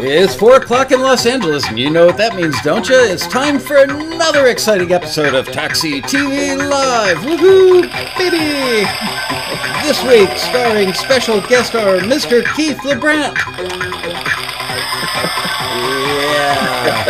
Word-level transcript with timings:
It's 0.00 0.36
4 0.36 0.58
o'clock 0.58 0.92
in 0.92 1.00
Los 1.00 1.26
Angeles, 1.26 1.66
and 1.66 1.76
you 1.76 1.90
know 1.90 2.06
what 2.06 2.16
that 2.18 2.36
means, 2.36 2.54
don't 2.62 2.88
you? 2.88 2.94
It's 2.94 3.26
time 3.26 3.58
for 3.58 3.78
another 3.78 4.46
exciting 4.46 4.92
episode 4.92 5.34
of 5.34 5.50
Taxi 5.50 6.00
TV 6.00 6.56
Live! 6.56 7.16
Woohoo, 7.18 7.82
baby! 8.16 8.86
This 9.82 10.00
week, 10.04 10.30
starring 10.38 10.92
special 10.92 11.40
guest 11.48 11.70
star 11.70 11.96
Mr. 11.96 12.44
Keith 12.54 12.76
LeBrant. 12.78 13.36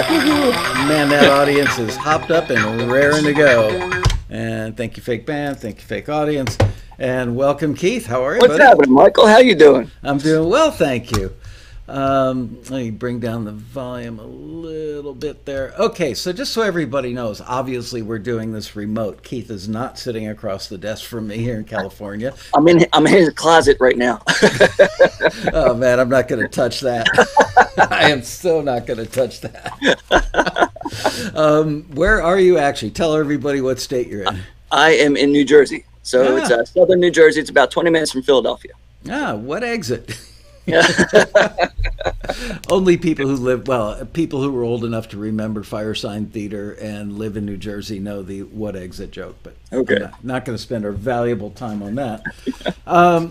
Yeah! 0.09 0.87
Man, 0.89 1.11
that 1.11 1.31
audience 1.31 1.79
is 1.79 1.95
hopped 1.95 2.31
up 2.31 2.49
and 2.49 2.91
raring 2.91 3.25
to 3.25 3.35
go. 3.35 4.01
And 4.31 4.75
thank 4.79 4.97
you, 4.97 5.03
fake 5.03 5.27
band. 5.27 5.59
Thank 5.59 5.77
you, 5.77 5.85
fake 5.85 6.09
audience. 6.09 6.57
And 6.99 7.37
welcome, 7.37 7.75
Keith. 7.75 8.07
How 8.07 8.25
are 8.25 8.33
you? 8.33 8.41
What's 8.41 8.55
buddy? 8.55 8.65
happening, 8.65 8.93
Michael? 8.93 9.27
How 9.27 9.41
you 9.41 9.55
doing? 9.55 9.91
I'm 10.03 10.17
doing 10.17 10.49
well, 10.49 10.71
thank 10.71 11.13
you. 11.13 11.35
Um, 11.89 12.59
let 12.69 12.83
me 12.83 12.91
bring 12.91 13.19
down 13.19 13.45
the 13.47 13.53
volume 13.53 14.19
a 14.19 14.25
little 14.27 15.15
bit 15.15 15.47
there. 15.47 15.73
Okay, 15.79 16.13
so 16.13 16.35
just 16.35 16.53
so 16.53 16.61
everybody 16.61 17.15
knows, 17.15 17.41
obviously 17.41 18.03
we're 18.03 18.19
doing 18.19 18.53
this 18.53 18.77
remote. 18.77 19.23
Keith 19.23 19.51
is 19.51 19.71
not 19.71 19.99
sitting 19.99 20.29
across 20.29 20.69
the 20.69 20.77
desk 20.77 21.07
from 21.07 21.29
me 21.29 21.39
here 21.39 21.57
in 21.57 21.65
California. 21.65 22.35
I'm 22.55 22.69
in. 22.69 22.85
I'm 22.93 23.07
in 23.07 23.15
his 23.15 23.31
closet 23.31 23.79
right 23.81 23.97
now. 23.97 24.21
Oh 25.53 25.75
man, 25.75 25.99
I'm 26.01 26.09
not 26.09 26.29
going 26.29 26.41
to 26.43 26.49
touch 26.49 26.81
that. 26.81 27.07
I 27.91 28.11
am 28.11 28.23
so 28.23 28.61
not 28.61 28.87
going 28.87 28.99
to 28.99 29.07
touch 29.07 29.41
that. 29.43 30.73
um, 31.35 31.83
where 31.95 32.23
are 32.23 32.39
you 32.39 32.59
actually? 32.59 32.91
Tell 32.91 33.15
everybody 33.15 33.61
what 33.61 33.79
state 33.79 34.09
you're 34.09 34.23
in. 34.25 34.41
I 34.71 34.91
am 34.93 35.17
in 35.17 35.31
New 35.33 35.45
Jersey, 35.45 35.85
so 36.03 36.35
Ah. 36.37 36.41
it's 36.41 36.51
uh, 36.51 36.65
southern 36.65 37.01
New 37.01 37.11
Jersey. 37.11 37.41
It's 37.41 37.51
about 37.51 37.71
20 37.71 37.91
minutes 37.91 38.13
from 38.13 38.23
Philadelphia. 38.23 38.73
Ah, 39.11 39.35
what 39.35 39.63
exit? 39.63 40.19
Yeah. 40.69 41.69
Only 42.71 42.97
people 42.99 43.27
who 43.27 43.37
live 43.37 43.67
well, 43.67 44.05
people 44.07 44.43
who 44.43 44.51
were 44.53 44.63
old 44.63 44.85
enough 44.85 45.09
to 45.11 45.17
remember 45.19 45.63
Firesign 45.63 46.31
Theater 46.31 46.73
and 46.81 47.19
live 47.19 47.37
in 47.37 47.47
New 47.47 47.57
Jersey 47.57 47.99
know 47.99 48.23
the 48.23 48.43
what 48.43 48.77
exit 48.77 49.11
joke. 49.11 49.37
But 49.43 49.57
Okay. 49.73 49.97
I'm 49.97 50.03
not, 50.03 50.25
not 50.25 50.45
going 50.45 50.57
to 50.57 50.63
spend 50.63 50.85
our 50.85 50.93
valuable 50.93 51.51
time 51.51 51.83
on 51.83 51.95
that. 51.97 52.23
um, 52.87 53.31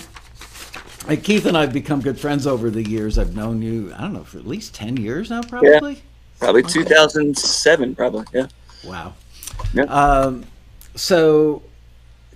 Keith 1.24 1.46
and 1.46 1.58
I've 1.58 1.72
become 1.72 2.02
good 2.02 2.20
friends 2.20 2.46
over 2.48 2.70
the 2.70 2.84
years. 2.84 3.18
I've 3.18 3.36
known 3.36 3.62
you, 3.62 3.94
I 3.96 4.02
don't 4.02 4.14
know, 4.14 4.24
for 4.24 4.40
at 4.40 4.48
least 4.48 4.74
ten 4.76 4.98
years 4.98 5.30
now, 5.30 5.42
probably. 5.42 6.02
Probably 6.40 6.64
2007. 6.64 7.96
Probably. 7.96 8.26
Yeah. 8.34 8.48
Wow. 8.86 9.14
Yeah. 9.74 9.84
Um, 9.84 10.46
so, 10.96 11.62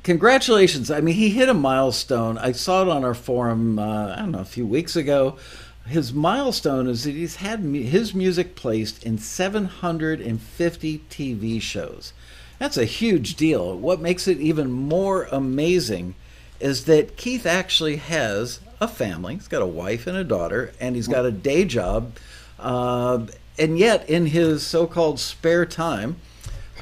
congratulations. 0.04 0.90
I 0.90 1.02
mean, 1.02 1.16
he 1.16 1.30
hit 1.30 1.50
a 1.50 1.54
milestone. 1.54 2.38
I 2.38 2.52
saw 2.52 2.82
it 2.82 2.90
on 2.90 3.04
our 3.04 3.14
forum, 3.14 3.80
uh, 3.80 4.14
I 4.14 4.18
don't 4.18 4.32
know, 4.32 4.40
a 4.40 4.46
few 4.46 4.66
weeks 4.66 4.96
ago. 4.96 5.38
His 5.86 6.14
milestone 6.14 6.88
is 6.88 7.04
that 7.04 7.12
he's 7.12 7.38
had 7.38 7.64
mu- 7.64 7.84
his 7.84 8.14
music 8.14 8.56
placed 8.56 9.04
in 9.04 9.18
750 9.18 11.02
TV 11.10 11.62
shows. 11.62 12.14
That's 12.60 12.78
a 12.78 12.86
huge 12.86 13.36
deal. 13.36 13.76
What 13.76 14.00
makes 14.00 14.28
it 14.28 14.40
even 14.40 14.72
more 14.72 15.24
amazing 15.32 16.16
is 16.60 16.86
that 16.86 17.18
Keith 17.18 17.46
actually 17.48 17.96
has 17.96 18.60
a 18.80 18.88
family. 18.88 19.34
He's 19.34 19.48
got 19.48 19.64
a 19.64 19.68
wife 19.68 20.06
and 20.06 20.16
a 20.16 20.24
daughter, 20.24 20.72
and 20.80 20.96
he's 20.96 21.08
got 21.08 21.26
a 21.26 21.32
day 21.32 21.66
job. 21.66 22.14
Uh, 22.60 23.26
and 23.58 23.80
yet, 23.80 24.08
in 24.08 24.28
his 24.28 24.62
so 24.66 24.86
called 24.86 25.20
spare 25.20 25.66
time, 25.66 26.18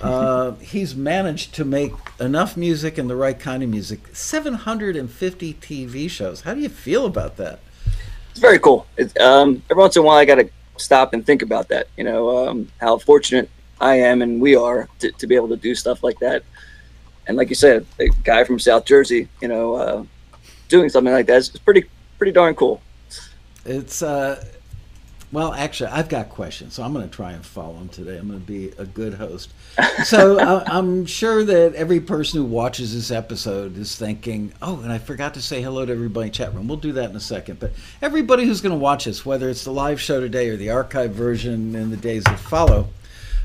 uh, 0.02 0.52
he's 0.55 0.95
managed 0.95 1.53
to 1.55 1.66
make 1.66 1.94
enough 2.19 2.55
music 2.55 2.97
and 2.97 3.09
the 3.09 3.16
right 3.16 3.39
kind 3.39 3.64
of 3.64 3.69
music. 3.69 4.16
750 4.16 5.53
TV 5.56 6.09
shows. 6.09 6.41
How 6.41 6.53
do 6.53 6.61
you 6.61 6.69
feel 6.69 7.06
about 7.06 7.38
that? 7.38 7.59
It's 8.31 8.39
very 8.39 8.59
cool. 8.59 8.88
It's, 8.97 9.17
um, 9.19 9.61
every 9.69 9.81
once 9.81 9.95
in 9.95 10.03
a 10.03 10.06
while, 10.06 10.17
I 10.17 10.25
got 10.25 10.36
to 10.36 10.50
stop 10.78 11.14
and 11.14 11.25
think 11.25 11.41
about 11.41 11.67
that. 11.69 11.88
You 11.97 12.03
know, 12.03 12.47
um, 12.47 12.67
how 12.80 12.97
fortunate 12.97 13.50
I 13.81 13.95
am 13.95 14.22
and 14.22 14.41
we 14.41 14.56
are 14.56 14.88
to, 15.00 15.11
to 15.11 15.28
be 15.28 15.36
able 15.36 15.50
to 15.50 15.58
do 15.58 15.75
stuff 15.75 16.03
like 16.03 16.19
that. 16.19 16.44
And 17.28 17.38
like 17.38 17.50
you 17.50 17.56
said, 17.56 17.85
a 18.00 18.09
guy 18.23 18.44
from 18.44 18.59
South 18.59 18.85
Jersey, 18.85 19.28
you 19.41 19.47
know, 19.47 19.75
uh, 19.75 20.03
doing 20.68 20.90
something 20.90 21.13
like 21.13 21.28
that 21.28 21.38
is 21.38 21.50
is 21.50 21.59
pretty 21.59 21.85
pretty 22.18 22.31
darn 22.31 22.56
cool. 22.56 22.81
It's 23.66 24.02
uh, 24.02 24.44
well, 25.31 25.53
actually, 25.53 25.91
I've 25.91 26.09
got 26.09 26.29
questions, 26.29 26.73
so 26.73 26.81
I'm 26.81 26.91
going 26.91 27.07
to 27.07 27.16
try 27.16 27.34
and 27.34 27.45
follow 27.45 27.75
them 27.75 27.90
today. 27.90 28.17
I'm 28.17 28.28
going 28.28 28.40
to 28.40 28.45
be 28.45 28.72
a 28.79 28.85
good 28.85 29.13
host. 29.13 29.51
So 30.03 30.40
uh, 30.40 30.63
I'm 30.66 31.06
sure 31.06 31.45
that 31.45 31.75
every 31.75 32.00
person 32.00 32.40
who 32.40 32.45
watches 32.45 32.95
this 32.95 33.12
episode 33.12 33.78
is 33.78 33.95
thinking, 33.95 34.53
"Oh, 34.59 34.79
and 34.81 34.91
I 34.91 34.97
forgot 34.97 35.35
to 35.35 35.41
say 35.41 35.62
hello 35.62 35.85
to 35.85 35.94
everybody 35.94 36.28
in 36.28 36.34
chat 36.34 36.56
room." 36.56 36.67
We'll 36.67 36.78
do 36.78 36.94
that 36.94 37.12
in 37.12 37.16
a 37.16 37.19
second. 37.19 37.59
But 37.59 37.73
everybody 38.01 38.45
who's 38.45 38.62
going 38.62 38.73
to 38.73 38.79
watch 38.79 39.06
this, 39.06 39.23
whether 39.23 39.50
it's 39.50 39.63
the 39.63 39.72
live 39.72 40.01
show 40.01 40.19
today 40.19 40.50
or 40.50 40.57
the 40.57 40.72
archive 40.72 41.12
version 41.12 41.75
in 41.75 41.91
the 41.91 41.97
days 41.97 42.23
that 42.23 42.40
follow, 42.40 42.88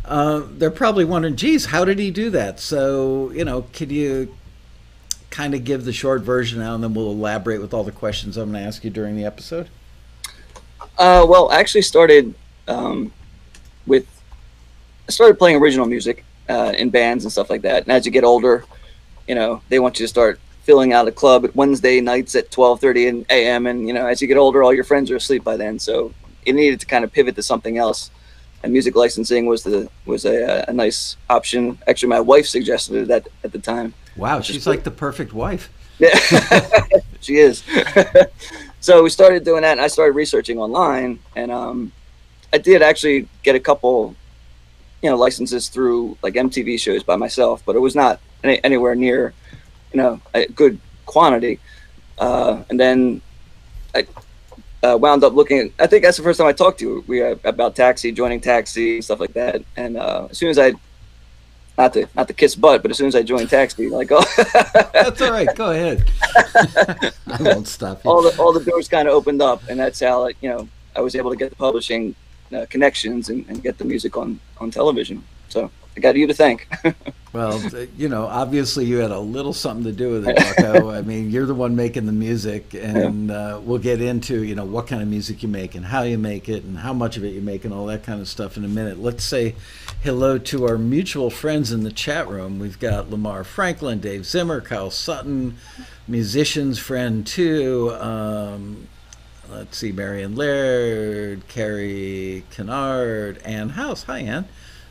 uh, 0.07 0.43
they're 0.53 0.71
probably 0.71 1.05
wondering, 1.05 1.37
"Geez, 1.37 1.67
how 1.67 1.85
did 1.85 1.99
he 1.99 2.11
do 2.11 2.31
that?" 2.31 2.61
So 2.61 3.31
you 3.33 3.45
know, 3.45 3.67
could 3.75 3.93
you 3.93 4.35
kind 5.29 5.55
of 5.55 5.65
give 5.65 5.85
the 5.85 5.93
short 5.93 6.23
version 6.23 6.61
now, 6.61 6.75
and 6.75 6.83
then 6.83 6.95
we'll 6.95 7.11
elaborate 7.11 7.61
with 7.61 7.75
all 7.75 7.85
the 7.85 7.93
questions 7.93 8.39
I'm 8.39 8.53
going 8.53 8.63
to 8.63 8.67
ask 8.67 8.85
you 8.85 8.91
during 8.91 9.17
the 9.17 9.27
episode? 9.27 9.69
Uh, 10.99 11.27
well, 11.29 11.51
I 11.51 11.59
actually 11.59 11.83
started 11.83 12.35
um, 12.69 13.13
with 13.87 14.07
I 15.09 15.13
started 15.13 15.39
playing 15.39 15.61
original 15.61 15.87
music 15.87 16.25
uh, 16.49 16.73
in 16.77 16.91
bands 16.91 17.25
and 17.25 17.33
stuff 17.33 17.51
like 17.51 17.63
that. 17.63 17.83
And 17.83 17.93
as 17.93 18.07
you 18.07 18.13
get 18.13 18.25
older, 18.25 18.65
you 19.29 19.35
know 19.35 19.63
they 19.69 19.79
want 19.79 19.99
you 19.99 20.05
to 20.05 20.09
start 20.09 20.41
filling 20.63 20.93
out 20.93 21.07
a 21.09 21.13
club 21.13 21.45
at 21.45 21.55
Wednesday 21.55 22.01
nights 22.01 22.35
at 22.35 22.51
twelve 22.51 22.81
thirty 22.81 23.09
and 23.09 23.27
a.m. 23.31 23.67
And 23.67 23.87
you 23.87 23.95
know 23.95 24.07
as 24.07 24.23
you 24.23 24.29
get 24.29 24.37
older, 24.37 24.63
all 24.63 24.73
your 24.73 24.85
friends 24.85 25.11
are 25.11 25.17
asleep 25.17 25.45
by 25.45 25.57
then, 25.57 25.79
so 25.79 26.13
it 26.47 26.55
needed 26.55 26.81
to 26.81 26.87
kind 26.87 27.05
of 27.05 27.13
pivot 27.13 27.35
to 27.37 27.43
something 27.43 27.79
else. 27.79 28.11
And 28.63 28.73
music 28.73 28.97
licensing 28.97 29.47
was 29.47 29.63
the 29.63 29.91
was 30.07 30.25
a, 30.25 30.65
a 30.69 30.73
nice 30.73 31.17
option. 31.29 31.79
Actually, 31.87 32.11
my 32.11 32.21
wife 32.21 32.47
suggested 32.47 32.97
it 32.97 33.11
at, 33.11 33.29
at 33.43 33.53
the 33.53 33.59
time. 33.59 33.93
Wow, 34.17 34.41
she's 34.41 34.67
like 34.67 34.85
the 34.85 34.91
perfect 34.91 35.33
wife. 35.35 35.71
Yeah, 35.99 36.19
she 37.21 37.37
is. 37.37 37.63
so 38.85 39.03
we 39.03 39.09
started 39.09 39.45
doing 39.47 39.63
that, 39.63 39.73
and 39.73 39.81
I 39.81 39.87
started 39.87 40.13
researching 40.13 40.59
online, 40.59 41.19
and 41.35 41.51
um, 41.51 41.91
I 42.53 42.59
did 42.59 42.83
actually 42.83 43.27
get 43.43 43.55
a 43.55 43.59
couple, 43.59 44.15
you 45.01 45.09
know, 45.09 45.17
licenses 45.17 45.71
through 45.71 46.19
like 46.21 46.35
MTV 46.35 46.79
shows 46.79 47.03
by 47.03 47.17
myself, 47.17 47.63
but 47.65 47.77
it 47.77 47.79
was 47.79 47.95
not 47.95 48.21
any, 48.43 48.63
anywhere 48.63 48.95
near, 48.95 49.33
you 49.91 50.03
know, 50.03 50.21
a 50.35 50.49
good 50.49 50.79
quantity. 51.07 51.61
Uh, 52.19 52.63
and 52.69 52.79
then 52.79 53.23
I 53.95 54.07
uh, 54.83 54.99
wound 54.99 55.25
up 55.25 55.33
looking. 55.33 55.61
At, 55.61 55.71
I 55.79 55.87
think 55.87 56.05
that's 56.05 56.19
the 56.19 56.23
first 56.23 56.37
time 56.37 56.47
I 56.47 56.53
talked 56.53 56.81
to 56.81 56.85
you 56.85 57.05
we 57.07 57.23
uh, 57.23 57.37
about 57.45 57.75
Taxi, 57.75 58.13
joining 58.13 58.43
Taxi, 58.43 59.01
stuff 59.01 59.19
like 59.19 59.33
that. 59.33 59.63
And 59.79 59.97
uh, 59.97 60.29
as 60.31 60.37
soon 60.37 60.51
as 60.51 60.59
I 60.59 60.75
not 61.77 61.93
to 61.95 62.07
not 62.15 62.29
to 62.29 62.35
kiss 62.35 62.55
butt, 62.55 62.83
but 62.83 62.91
as 62.91 62.99
soon 62.99 63.09
as 63.09 63.17
I 63.17 63.23
joined 63.23 63.51
Taxi, 63.51 63.89
like 63.89 64.09
oh, 64.13 64.25
That's 64.93 65.21
all 65.21 65.33
right. 65.33 65.49
Go 65.55 65.73
ahead. 65.73 66.05
I 67.27 67.37
won't 67.41 67.69
stop 67.69 68.05
you. 68.05 68.11
all 68.11 68.23
the 68.23 68.37
all 68.41 68.53
the 68.53 68.65
doors 68.65 68.89
kind 68.89 69.09
of 69.09 69.15
opened 69.15 69.43
up, 69.43 69.63
and 69.69 69.79
that's 69.79 70.01
how 70.01 70.21
like, 70.21 70.37
you 70.41 70.49
know 70.49 70.69
I 70.95 71.01
was 71.01 71.15
able 71.17 71.31
to 71.31 71.37
get 71.37 71.51
the 71.51 71.57
publishing 71.57 72.15
uh, 72.55 72.67
connections 72.71 73.29
and, 73.29 73.45
and 73.49 73.63
get 73.63 73.79
the 73.79 73.85
music 73.85 74.17
on 74.17 74.41
on 74.59 74.71
television. 74.71 75.25
So 75.49 75.71
I 75.97 76.01
got 76.01 76.17
you 76.17 76.27
to 76.27 76.35
thank. 76.35 76.69
Well, 77.35 77.61
you 77.97 78.09
know, 78.09 78.27
obviously 78.27 78.85
you 78.85 78.99
had 78.99 79.11
a 79.11 79.19
little 79.19 79.53
something 79.53 79.83
to 79.87 79.91
do 79.91 80.13
with 80.13 80.29
it, 80.29 80.37
Bucko. 80.57 80.91
I 80.91 81.03
mean, 81.03 81.33
you're 81.33 81.47
the 81.47 81.55
one 81.55 81.75
making 81.75 82.07
the 82.07 82.13
music, 82.13 82.75
and 82.75 83.29
uh, 83.29 83.61
we'll 83.61 83.81
get 83.81 84.01
into 84.01 84.45
you 84.45 84.55
know 84.55 84.65
what 84.65 84.87
kind 84.87 85.03
of 85.03 85.09
music 85.09 85.43
you 85.43 85.49
make 85.49 85.75
and 85.75 85.85
how 85.85 86.03
you 86.03 86.17
make 86.17 86.49
it 86.49 86.63
and 86.63 86.79
how 86.79 86.93
much 86.93 87.17
of 87.17 87.25
it 87.25 87.31
you 87.31 87.41
make 87.41 87.65
and 87.65 87.75
all 87.75 87.87
that 87.87 88.05
kind 88.05 88.21
of 88.21 88.29
stuff 88.29 88.57
in 88.57 88.65
a 88.65 88.69
minute. 88.69 89.01
Let's 89.01 89.25
say 89.25 89.57
hello 90.05 90.39
to 90.39 90.69
our 90.69 90.79
mutual 90.79 91.29
friends 91.29 91.73
in 91.73 91.83
the 91.83 91.91
chat 91.91 92.29
room. 92.29 92.61
We've 92.61 92.79
got 92.79 93.11
Lamar 93.11 93.43
Franklin, 93.43 93.99
Dave 93.99 94.27
Zimmer, 94.27 94.61
Kyle 94.61 94.91
Sutton, 94.91 95.57
musicians 96.07 96.79
friend 96.79 97.27
too. 97.27 97.97
Um, 97.99 98.87
let's 99.51 99.77
see, 99.77 99.91
Marion 99.91 100.37
Laird, 100.37 101.49
Carrie 101.49 102.45
Kennard, 102.53 103.39
Ann 103.39 103.71
House. 103.71 104.05
Hi, 104.05 104.21
Ann. 104.21 104.47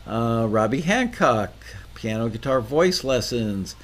Uh, 0.06 0.48
Robbie 0.50 0.82
Hancock, 0.82 1.52
piano, 1.96 2.30
guitar, 2.30 2.62
voice 2.62 3.04
lessons. 3.04 3.76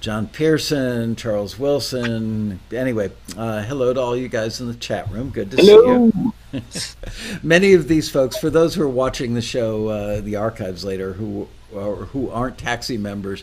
John 0.00 0.28
Pearson, 0.28 1.16
Charles 1.16 1.58
Wilson. 1.58 2.60
Anyway, 2.72 3.10
uh, 3.36 3.62
hello 3.64 3.92
to 3.92 4.00
all 4.00 4.16
you 4.16 4.28
guys 4.28 4.60
in 4.60 4.68
the 4.68 4.74
chat 4.74 5.10
room. 5.10 5.30
Good 5.30 5.50
to 5.50 5.56
see 5.56 5.72
you. 5.72 6.32
Many 7.42 7.74
of 7.74 7.88
these 7.88 8.08
folks, 8.08 8.36
for 8.36 8.48
those 8.48 8.74
who 8.74 8.82
are 8.82 8.88
watching 8.88 9.34
the 9.34 9.42
show, 9.42 9.88
uh, 9.88 10.20
the 10.20 10.36
archives 10.36 10.84
later, 10.84 11.14
who 11.14 11.48
or 11.74 11.96
who 11.96 12.30
aren't 12.30 12.58
taxi 12.58 12.96
members, 12.96 13.42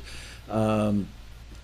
um, 0.50 1.10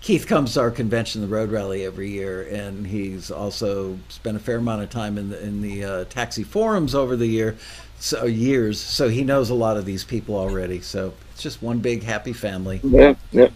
Keith 0.02 0.26
comes 0.26 0.54
to 0.54 0.60
our 0.60 0.70
convention, 0.70 1.22
the 1.22 1.28
Road 1.28 1.50
Rally, 1.50 1.84
every 1.84 2.10
year, 2.10 2.42
and 2.42 2.86
he's 2.86 3.30
also 3.30 3.98
spent 4.08 4.36
a 4.36 4.40
fair 4.40 4.56
amount 4.56 4.82
of 4.82 4.90
time 4.90 5.16
in 5.16 5.30
the 5.30 5.42
in 5.42 5.62
the 5.62 5.84
uh, 5.84 6.04
taxi 6.04 6.42
forums 6.42 6.94
over 6.94 7.16
the 7.16 7.26
year, 7.26 7.56
so 8.02 8.26
years. 8.26 8.80
So 8.80 9.08
he 9.08 9.22
knows 9.22 9.48
a 9.48 9.54
lot 9.54 9.76
of 9.76 9.84
these 9.84 10.02
people 10.04 10.36
already. 10.36 10.80
So 10.80 11.14
it's 11.32 11.42
just 11.42 11.62
one 11.62 11.78
big 11.78 12.02
happy 12.02 12.32
family. 12.32 12.80
yeah, 12.82 13.14
yeah. 13.30 13.48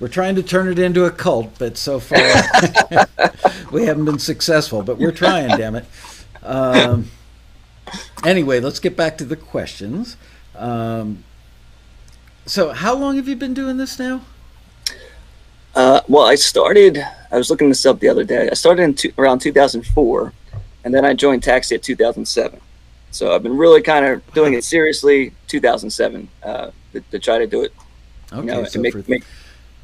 We're 0.00 0.08
trying 0.08 0.34
to 0.36 0.42
turn 0.42 0.68
it 0.68 0.78
into 0.78 1.04
a 1.04 1.10
cult, 1.10 1.58
but 1.58 1.76
so 1.76 2.00
far 2.00 2.18
we 3.70 3.84
haven't 3.84 4.06
been 4.06 4.18
successful. 4.18 4.82
But 4.82 4.96
we're 4.96 5.12
trying, 5.12 5.48
damn 5.58 5.74
it. 5.74 5.84
Um, 6.42 7.10
anyway, 8.24 8.60
let's 8.60 8.80
get 8.80 8.96
back 8.96 9.18
to 9.18 9.26
the 9.26 9.36
questions. 9.36 10.16
Um, 10.56 11.24
so, 12.46 12.72
how 12.72 12.94
long 12.94 13.16
have 13.16 13.28
you 13.28 13.36
been 13.36 13.52
doing 13.52 13.76
this 13.76 13.98
now? 13.98 14.22
Uh, 15.74 16.00
well, 16.08 16.24
I 16.24 16.34
started. 16.34 17.04
I 17.30 17.36
was 17.36 17.50
looking 17.50 17.68
this 17.68 17.84
up 17.84 18.00
the 18.00 18.08
other 18.08 18.24
day. 18.24 18.48
I 18.50 18.54
started 18.54 18.82
in 18.82 18.94
two, 18.94 19.12
around 19.18 19.40
2004, 19.40 20.32
and 20.82 20.94
then 20.94 21.04
I 21.04 21.12
joined 21.12 21.42
Taxi 21.42 21.74
at 21.74 21.82
2007. 21.82 22.58
So 23.10 23.34
I've 23.34 23.42
been 23.42 23.56
really 23.56 23.82
kind 23.82 24.06
of 24.06 24.34
doing 24.34 24.54
it 24.54 24.64
seriously 24.64 25.32
2007 25.48 26.28
uh, 26.42 26.70
to, 26.92 27.00
to, 27.00 27.18
try 27.18 27.38
to 27.38 27.46
do 27.46 27.62
it. 27.62 27.72
Okay, 28.32 28.40
you 28.40 28.46
know, 28.46 28.64
so 28.64 28.80
make, 28.80 28.92
for 28.92 29.02
make, 29.08 29.24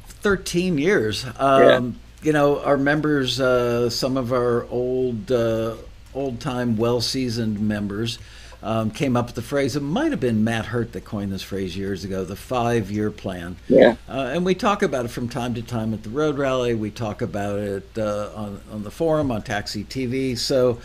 13 0.07 0.77
years. 0.77 1.25
Um, 1.37 1.61
yeah. 1.63 1.81
You 2.23 2.33
know, 2.33 2.61
our 2.61 2.77
members, 2.77 3.39
uh, 3.39 3.89
some 3.89 4.17
of 4.17 4.33
our 4.33 4.65
old, 4.69 5.31
uh, 5.31 5.75
old 6.13 6.39
time, 6.39 6.77
well 6.77 6.99
seasoned 7.01 7.59
members 7.59 8.17
um, 8.63 8.91
came 8.91 9.15
up 9.15 9.27
with 9.27 9.35
the 9.35 9.41
phrase. 9.41 9.75
It 9.75 9.81
might 9.81 10.11
have 10.11 10.19
been 10.19 10.43
Matt 10.43 10.65
Hurt 10.65 10.93
that 10.93 11.05
coined 11.05 11.31
this 11.31 11.43
phrase 11.43 11.77
years 11.77 12.03
ago, 12.03 12.25
the 12.25 12.35
five 12.35 12.89
year 12.89 13.11
plan. 13.11 13.55
Yeah. 13.67 13.95
Uh, 14.09 14.31
and 14.33 14.45
we 14.45 14.55
talk 14.55 14.81
about 14.81 15.05
it 15.05 15.09
from 15.09 15.29
time 15.29 15.53
to 15.55 15.61
time 15.61 15.93
at 15.93 16.03
the 16.03 16.09
Road 16.09 16.37
Rally. 16.37 16.73
We 16.73 16.91
talk 16.91 17.21
about 17.21 17.59
it 17.59 17.87
uh, 17.97 18.31
on, 18.35 18.61
on 18.71 18.83
the 18.83 18.91
forum, 18.91 19.31
on 19.31 19.43
Taxi 19.43 19.83
TV. 19.83 20.37
So, 20.37 20.79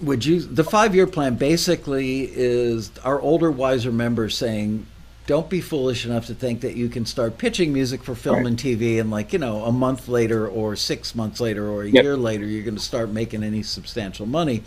would 0.00 0.24
you, 0.24 0.40
the 0.40 0.64
five 0.64 0.94
year 0.94 1.06
plan 1.06 1.36
basically 1.36 2.30
is 2.32 2.90
our 3.04 3.20
older, 3.20 3.50
wiser 3.50 3.92
members 3.92 4.36
saying, 4.36 4.86
don't 5.26 5.50
be 5.50 5.60
foolish 5.60 6.06
enough 6.06 6.26
to 6.26 6.34
think 6.34 6.60
that 6.60 6.76
you 6.76 6.88
can 6.88 7.04
start 7.04 7.36
pitching 7.36 7.72
music 7.72 8.04
for 8.04 8.14
film 8.14 8.36
right. 8.36 8.46
and 8.46 8.56
TV 8.56 9.00
and 9.00 9.10
like 9.10 9.32
you 9.32 9.40
know 9.40 9.64
a 9.64 9.72
month 9.72 10.06
later 10.06 10.46
or 10.46 10.76
six 10.76 11.16
months 11.16 11.40
later 11.40 11.68
or 11.68 11.82
a 11.82 11.88
yep. 11.88 12.04
year 12.04 12.16
later 12.16 12.44
you're 12.44 12.62
going 12.62 12.76
to 12.76 12.80
start 12.80 13.10
making 13.10 13.42
any 13.42 13.60
substantial 13.60 14.24
money 14.24 14.62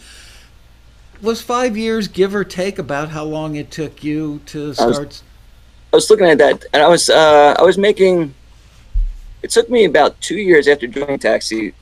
was 1.22 1.42
five 1.42 1.78
years, 1.78 2.08
give 2.08 2.34
or 2.34 2.44
take, 2.44 2.80
about 2.80 3.10
how 3.10 3.24
long 3.24 3.56
it 3.56 3.72
took 3.72 4.04
you 4.04 4.42
to 4.48 4.74
start? 4.74 4.96
I 4.96 5.00
was, 5.00 5.24
I 5.94 5.96
was 5.96 6.10
looking 6.10 6.28
at 6.28 6.38
that, 6.38 6.66
and 6.74 6.82
I 6.82 6.88
was 6.88 7.10
uh, 7.10 7.56
I 7.58 7.62
was 7.64 7.78
making. 7.78 8.34
It 9.42 9.52
took 9.52 9.70
me 9.70 9.86
about 9.86 10.20
two 10.22 10.38
years 10.38 10.68
after 10.68 10.88
joining 10.88 11.20
Taxi 11.20 11.74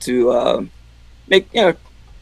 to 0.00 0.30
uh, 0.30 0.64
make 1.28 1.52
you 1.52 1.62
know 1.62 1.74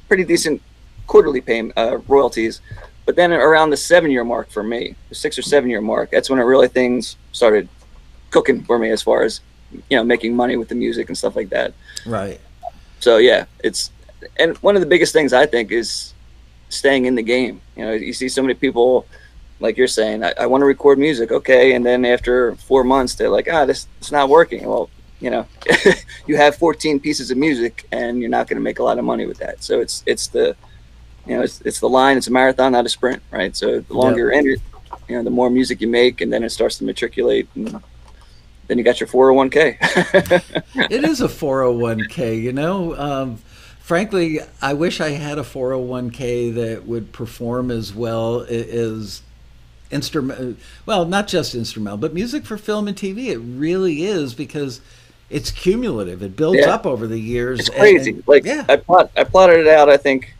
pretty 0.08 0.24
decent 0.24 0.62
quarterly 1.06 1.40
payment 1.40 1.76
uh, 1.76 1.98
royalties, 2.08 2.60
but 3.04 3.16
then 3.16 3.32
around 3.32 3.70
the 3.70 3.76
seven 3.76 4.10
year 4.10 4.24
mark 4.24 4.50
for 4.50 4.62
me, 4.62 4.96
the 5.08 5.14
six 5.14 5.38
or 5.38 5.42
seven 5.42 5.70
year 5.70 5.80
mark, 5.80 6.10
that's 6.10 6.28
when 6.28 6.38
it 6.38 6.44
really 6.44 6.68
things 6.68 7.16
started 7.32 7.68
cooking 8.30 8.62
for 8.64 8.78
me 8.78 8.90
as 8.90 9.02
far 9.02 9.22
as 9.22 9.40
you 9.90 9.96
know 9.96 10.04
making 10.04 10.34
money 10.34 10.56
with 10.56 10.68
the 10.68 10.74
music 10.74 11.08
and 11.08 11.16
stuff 11.16 11.36
like 11.36 11.50
that. 11.50 11.72
Right. 12.04 12.40
So 13.00 13.18
yeah, 13.18 13.44
it's 13.62 13.90
and 14.38 14.56
one 14.58 14.76
of 14.76 14.80
the 14.80 14.86
biggest 14.86 15.12
things 15.12 15.32
I 15.32 15.46
think 15.46 15.70
is 15.70 16.14
staying 16.68 17.06
in 17.06 17.14
the 17.14 17.22
game. 17.22 17.60
You 17.76 17.84
know, 17.84 17.92
you 17.92 18.12
see 18.12 18.28
so 18.28 18.42
many 18.42 18.54
people, 18.54 19.06
like 19.60 19.76
you're 19.76 19.86
saying, 19.86 20.24
I, 20.24 20.32
I 20.40 20.46
want 20.46 20.62
to 20.62 20.66
record 20.66 20.98
music, 20.98 21.30
okay, 21.30 21.74
and 21.74 21.84
then 21.84 22.04
after 22.04 22.54
four 22.56 22.84
months, 22.84 23.14
they're 23.14 23.30
like, 23.30 23.48
ah, 23.50 23.64
this 23.64 23.86
it's 23.98 24.12
not 24.12 24.28
working. 24.28 24.66
Well, 24.66 24.90
you 25.20 25.30
know, 25.30 25.46
you 26.26 26.36
have 26.36 26.56
14 26.56 27.00
pieces 27.00 27.30
of 27.30 27.38
music, 27.38 27.86
and 27.92 28.20
you're 28.20 28.30
not 28.30 28.48
going 28.48 28.56
to 28.56 28.62
make 28.62 28.78
a 28.78 28.82
lot 28.82 28.98
of 28.98 29.04
money 29.04 29.26
with 29.26 29.38
that. 29.38 29.62
So 29.62 29.80
it's 29.80 30.02
it's 30.06 30.26
the, 30.28 30.56
you 31.26 31.36
know, 31.36 31.42
it's 31.42 31.60
it's 31.62 31.80
the 31.80 31.88
line. 31.88 32.16
It's 32.16 32.28
a 32.28 32.32
marathon, 32.32 32.72
not 32.72 32.86
a 32.86 32.88
sprint, 32.88 33.22
right? 33.30 33.54
So 33.56 33.80
the 33.80 33.94
longer 33.94 34.18
you're 34.18 34.32
in 34.32 34.46
it, 34.46 34.60
you 35.08 35.16
know, 35.16 35.22
the 35.22 35.30
more 35.30 35.50
music 35.50 35.80
you 35.80 35.88
make, 35.88 36.20
and 36.20 36.32
then 36.32 36.44
it 36.44 36.50
starts 36.50 36.78
to 36.78 36.84
matriculate. 36.84 37.48
And, 37.54 37.82
then 38.66 38.78
you 38.78 38.84
got 38.84 39.00
your 39.00 39.08
401k. 39.08 39.76
it 40.90 41.04
is 41.04 41.20
a 41.20 41.28
401k, 41.28 42.42
you 42.42 42.52
know. 42.52 42.96
Um, 42.96 43.36
frankly, 43.78 44.40
I 44.60 44.72
wish 44.72 45.00
I 45.00 45.10
had 45.10 45.38
a 45.38 45.42
401k 45.42 46.54
that 46.54 46.86
would 46.86 47.12
perform 47.12 47.70
as 47.70 47.94
well 47.94 48.40
as 48.40 49.22
instrument. 49.90 50.58
Well, 50.84 51.04
not 51.04 51.28
just 51.28 51.54
instrumental, 51.54 51.98
but 51.98 52.12
music 52.12 52.44
for 52.44 52.58
film 52.58 52.88
and 52.88 52.96
TV. 52.96 53.28
It 53.28 53.38
really 53.38 54.02
is 54.02 54.34
because 54.34 54.80
it's 55.30 55.50
cumulative. 55.50 56.22
It 56.22 56.36
builds 56.36 56.58
yeah. 56.58 56.74
up 56.74 56.86
over 56.86 57.06
the 57.06 57.18
years. 57.18 57.60
It's 57.60 57.70
crazy. 57.70 58.12
And, 58.12 58.26
like 58.26 58.44
yeah. 58.44 58.64
I 58.68 58.76
plot, 58.76 59.10
I 59.16 59.24
plotted 59.24 59.60
it 59.60 59.68
out. 59.68 59.88
I 59.88 59.96
think 59.96 60.35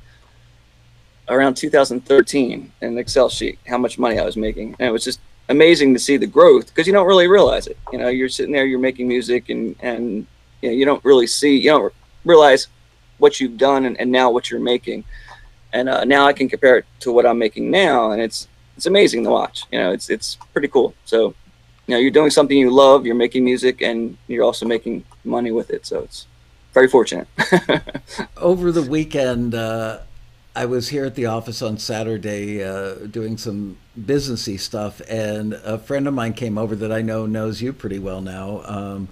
around 1.28 1.56
2013 1.56 2.72
in 2.80 2.88
an 2.88 2.98
Excel 2.98 3.28
sheet 3.28 3.58
how 3.66 3.78
much 3.78 3.98
money 3.98 4.18
I 4.18 4.24
was 4.24 4.36
making, 4.36 4.76
and 4.78 4.88
it 4.88 4.92
was 4.92 5.04
just 5.04 5.20
amazing 5.48 5.94
to 5.94 6.00
see 6.00 6.16
the 6.16 6.26
growth 6.26 6.66
because 6.66 6.86
you 6.86 6.92
don't 6.92 7.06
really 7.06 7.28
realize 7.28 7.66
it. 7.66 7.78
You 7.92 7.98
know, 7.98 8.08
you're 8.08 8.28
sitting 8.28 8.52
there, 8.52 8.66
you're 8.66 8.78
making 8.78 9.08
music, 9.08 9.48
and 9.48 9.76
and 9.80 10.26
you, 10.62 10.70
know, 10.70 10.74
you 10.74 10.84
don't 10.84 11.04
really 11.04 11.26
see, 11.26 11.56
you 11.56 11.70
don't 11.70 11.92
realize 12.24 12.68
what 13.18 13.40
you've 13.40 13.56
done 13.56 13.84
and, 13.84 13.98
and 14.00 14.10
now 14.10 14.30
what 14.30 14.50
you're 14.50 14.60
making. 14.60 15.04
And 15.72 15.88
uh, 15.88 16.04
now 16.04 16.26
I 16.26 16.32
can 16.32 16.48
compare 16.48 16.78
it 16.78 16.86
to 17.00 17.12
what 17.12 17.26
I'm 17.26 17.38
making 17.38 17.70
now, 17.70 18.12
and 18.12 18.22
it's 18.22 18.48
it's 18.76 18.86
amazing 18.86 19.24
to 19.24 19.30
watch. 19.30 19.64
You 19.72 19.78
know, 19.78 19.92
it's 19.92 20.10
it's 20.10 20.36
pretty 20.52 20.68
cool. 20.68 20.94
So, 21.04 21.34
you 21.86 21.94
know, 21.94 21.98
you're 21.98 22.10
doing 22.10 22.30
something 22.30 22.56
you 22.56 22.70
love, 22.70 23.06
you're 23.06 23.14
making 23.14 23.44
music, 23.44 23.82
and 23.82 24.16
you're 24.28 24.44
also 24.44 24.66
making 24.66 25.04
money 25.24 25.50
with 25.50 25.70
it. 25.70 25.86
So 25.86 26.00
it's 26.00 26.26
very 26.72 26.88
fortunate. 26.88 27.28
Over 28.36 28.70
the 28.70 28.82
weekend, 28.82 29.54
uh, 29.54 30.00
I 30.56 30.64
was 30.64 30.88
here 30.88 31.04
at 31.04 31.14
the 31.16 31.26
office 31.26 31.60
on 31.60 31.76
Saturday 31.76 32.64
uh, 32.64 32.94
doing 32.94 33.36
some 33.36 33.76
businessy 34.00 34.58
stuff, 34.58 35.02
and 35.06 35.52
a 35.52 35.76
friend 35.76 36.08
of 36.08 36.14
mine 36.14 36.32
came 36.32 36.56
over 36.56 36.74
that 36.76 36.90
I 36.90 37.02
know 37.02 37.26
knows 37.26 37.60
you 37.60 37.74
pretty 37.74 37.98
well 37.98 38.22
now. 38.22 38.62
Um, 38.64 39.08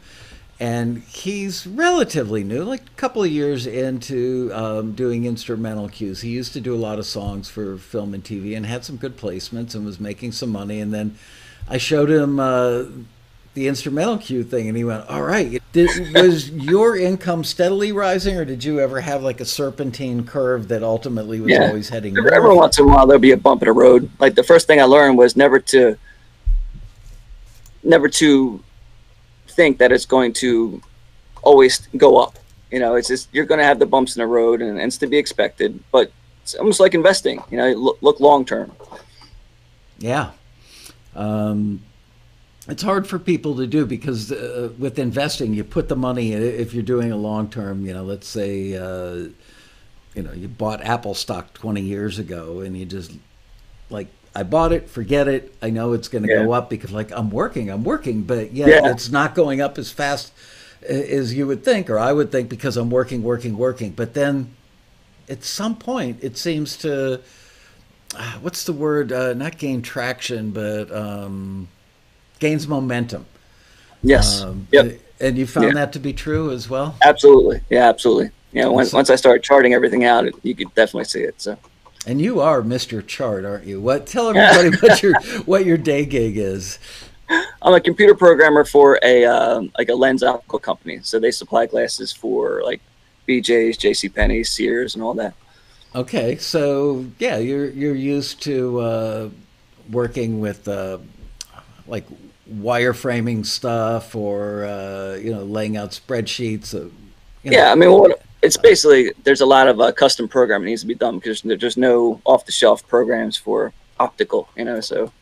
and 0.58 1.02
he's 1.02 1.66
relatively 1.66 2.44
new, 2.44 2.64
like 2.64 2.80
a 2.80 2.96
couple 2.96 3.22
of 3.22 3.30
years 3.30 3.66
into 3.66 4.50
um, 4.54 4.92
doing 4.92 5.26
instrumental 5.26 5.90
cues. 5.90 6.22
He 6.22 6.30
used 6.30 6.54
to 6.54 6.62
do 6.62 6.74
a 6.74 6.78
lot 6.78 6.98
of 6.98 7.04
songs 7.04 7.50
for 7.50 7.76
film 7.76 8.14
and 8.14 8.24
TV 8.24 8.56
and 8.56 8.64
had 8.64 8.82
some 8.82 8.96
good 8.96 9.18
placements 9.18 9.74
and 9.74 9.84
was 9.84 10.00
making 10.00 10.32
some 10.32 10.48
money. 10.48 10.80
And 10.80 10.94
then 10.94 11.18
I 11.68 11.76
showed 11.76 12.08
him 12.08 12.40
uh, 12.40 12.84
the 13.54 13.68
instrumental 13.68 14.18
cue 14.18 14.42
thing, 14.42 14.68
and 14.68 14.76
he 14.76 14.84
went, 14.84 15.08
"All 15.08 15.22
right." 15.22 15.62
Did, 15.72 16.14
was 16.14 16.50
your 16.50 16.96
income 16.96 17.44
steadily 17.44 17.92
rising, 17.92 18.36
or 18.36 18.44
did 18.44 18.64
you 18.64 18.80
ever 18.80 19.00
have 19.00 19.22
like 19.22 19.40
a 19.40 19.44
serpentine 19.44 20.26
curve 20.26 20.68
that 20.68 20.82
ultimately 20.82 21.40
was 21.40 21.52
yeah. 21.52 21.66
always 21.66 21.88
heading? 21.88 22.18
Every, 22.18 22.32
every 22.32 22.54
once 22.54 22.78
in 22.78 22.84
a 22.84 22.88
while, 22.88 23.06
there'll 23.06 23.20
be 23.20 23.32
a 23.32 23.36
bump 23.36 23.62
in 23.62 23.66
the 23.66 23.72
road. 23.72 24.10
Like 24.18 24.34
the 24.34 24.42
first 24.42 24.66
thing 24.66 24.80
I 24.80 24.84
learned 24.84 25.16
was 25.16 25.36
never 25.36 25.60
to, 25.60 25.96
never 27.84 28.08
to 28.08 28.62
think 29.48 29.78
that 29.78 29.92
it's 29.92 30.06
going 30.06 30.32
to 30.34 30.82
always 31.42 31.86
go 31.96 32.18
up. 32.18 32.38
You 32.72 32.80
know, 32.80 32.96
it's 32.96 33.08
just 33.08 33.28
you're 33.32 33.44
going 33.44 33.60
to 33.60 33.64
have 33.64 33.78
the 33.78 33.86
bumps 33.86 34.16
in 34.16 34.20
the 34.20 34.26
road, 34.26 34.62
and, 34.62 34.70
and 34.70 34.80
it's 34.80 34.98
to 34.98 35.06
be 35.06 35.16
expected. 35.16 35.78
But 35.92 36.10
it's 36.42 36.54
almost 36.54 36.80
like 36.80 36.94
investing. 36.94 37.40
You 37.50 37.58
know, 37.58 37.72
look, 37.72 37.98
look 38.02 38.20
long 38.20 38.44
term. 38.44 38.72
Yeah, 39.98 40.32
um, 41.14 41.82
it's 42.68 42.82
hard 42.82 43.06
for 43.06 43.18
people 43.18 43.56
to 43.56 43.66
do 43.66 43.84
because 43.84 44.32
uh, 44.32 44.70
with 44.78 44.98
investing, 44.98 45.52
you 45.52 45.64
put 45.64 45.88
the 45.88 45.96
money. 45.96 46.32
If 46.32 46.72
you're 46.72 46.82
doing 46.82 47.12
a 47.12 47.16
long 47.16 47.50
term, 47.50 47.84
you 47.84 47.92
know, 47.92 48.04
let's 48.04 48.26
say, 48.26 48.74
uh, 48.76 49.28
you 50.14 50.22
know, 50.22 50.32
you 50.32 50.48
bought 50.48 50.82
Apple 50.82 51.14
stock 51.14 51.52
20 51.54 51.82
years 51.82 52.18
ago, 52.18 52.60
and 52.60 52.76
you 52.76 52.86
just 52.86 53.12
like 53.90 54.08
I 54.34 54.42
bought 54.42 54.72
it, 54.72 54.88
forget 54.88 55.28
it. 55.28 55.54
I 55.60 55.70
know 55.70 55.92
it's 55.92 56.08
going 56.08 56.24
to 56.24 56.30
yeah. 56.30 56.44
go 56.44 56.52
up 56.52 56.70
because 56.70 56.90
like 56.90 57.10
I'm 57.12 57.30
working, 57.30 57.70
I'm 57.70 57.84
working, 57.84 58.22
but 58.22 58.52
yeah, 58.52 58.66
yeah, 58.66 58.90
it's 58.90 59.10
not 59.10 59.34
going 59.34 59.60
up 59.60 59.76
as 59.76 59.90
fast 59.90 60.32
as 60.88 61.34
you 61.34 61.46
would 61.46 61.64
think, 61.64 61.90
or 61.90 61.98
I 61.98 62.12
would 62.12 62.32
think 62.32 62.48
because 62.48 62.76
I'm 62.76 62.90
working, 62.90 63.22
working, 63.22 63.56
working. 63.58 63.92
But 63.92 64.14
then 64.14 64.54
at 65.28 65.44
some 65.44 65.76
point, 65.76 66.18
it 66.22 66.36
seems 66.38 66.76
to 66.78 67.20
uh, 68.16 68.32
what's 68.40 68.64
the 68.64 68.72
word? 68.72 69.12
Uh, 69.12 69.34
not 69.34 69.58
gain 69.58 69.82
traction, 69.82 70.50
but 70.50 70.90
um, 70.90 71.68
gains 72.38 72.66
momentum. 72.68 73.26
Yes. 74.02 74.42
Um, 74.42 74.68
yep. 74.70 75.00
And 75.20 75.38
you 75.38 75.46
found 75.46 75.68
yeah. 75.68 75.74
that 75.74 75.92
to 75.94 75.98
be 75.98 76.12
true 76.12 76.50
as 76.50 76.68
well. 76.68 76.96
Absolutely. 77.02 77.60
Yeah. 77.70 77.88
Absolutely. 77.88 78.30
Yeah. 78.52 78.66
Once 78.66 78.92
once 78.92 79.10
I 79.10 79.16
started 79.16 79.42
charting 79.42 79.72
everything 79.74 80.04
out, 80.04 80.26
you 80.44 80.54
could 80.54 80.74
definitely 80.74 81.04
see 81.04 81.22
it. 81.22 81.40
So. 81.40 81.56
And 82.06 82.20
you 82.20 82.40
are 82.40 82.60
Mr. 82.60 83.04
Chart, 83.04 83.44
aren't 83.44 83.66
you? 83.66 83.80
What? 83.80 84.06
Tell 84.06 84.28
everybody 84.28 84.76
what 84.86 85.02
your 85.02 85.18
what 85.44 85.64
your 85.64 85.78
day 85.78 86.04
gig 86.04 86.36
is. 86.36 86.78
I'm 87.62 87.72
a 87.72 87.80
computer 87.80 88.14
programmer 88.14 88.64
for 88.64 88.98
a 89.02 89.24
um, 89.24 89.72
like 89.78 89.88
a 89.88 89.94
lens 89.94 90.22
optical 90.22 90.58
company. 90.58 91.00
So 91.02 91.18
they 91.18 91.30
supply 91.30 91.66
glasses 91.66 92.12
for 92.12 92.62
like 92.62 92.82
BJ's, 93.26 93.78
J.C. 93.78 94.10
Penney, 94.10 94.44
Sears, 94.44 94.94
and 94.94 95.02
all 95.02 95.14
that. 95.14 95.34
Okay, 95.94 96.36
so 96.36 97.06
yeah, 97.18 97.38
you're 97.38 97.70
you're 97.70 97.94
used 97.94 98.42
to 98.42 98.80
uh, 98.80 99.28
working 99.90 100.40
with 100.40 100.68
uh, 100.68 100.98
like 101.86 102.04
wireframing 102.56 103.44
stuff 103.44 104.14
or 104.14 104.64
uh, 104.64 105.14
you 105.16 105.32
know 105.32 105.44
laying 105.44 105.76
out 105.76 105.90
spreadsheets. 105.90 106.74
Of, 106.74 106.92
yeah, 107.42 107.64
know. 107.64 107.72
I 107.72 107.74
mean, 107.74 107.90
what 107.92 108.22
it's 108.42 108.56
basically 108.56 109.12
there's 109.24 109.40
a 109.40 109.46
lot 109.46 109.68
of 109.68 109.80
uh, 109.80 109.92
custom 109.92 110.28
programming 110.28 110.66
needs 110.66 110.82
to 110.82 110.86
be 110.86 110.94
done 110.94 111.18
because 111.18 111.40
there's 111.42 111.60
just 111.60 111.78
no 111.78 112.20
off 112.24 112.44
the 112.44 112.52
shelf 112.52 112.86
programs 112.86 113.36
for 113.36 113.72
optical, 113.98 114.48
you 114.56 114.64
know. 114.64 114.80
So 114.80 115.12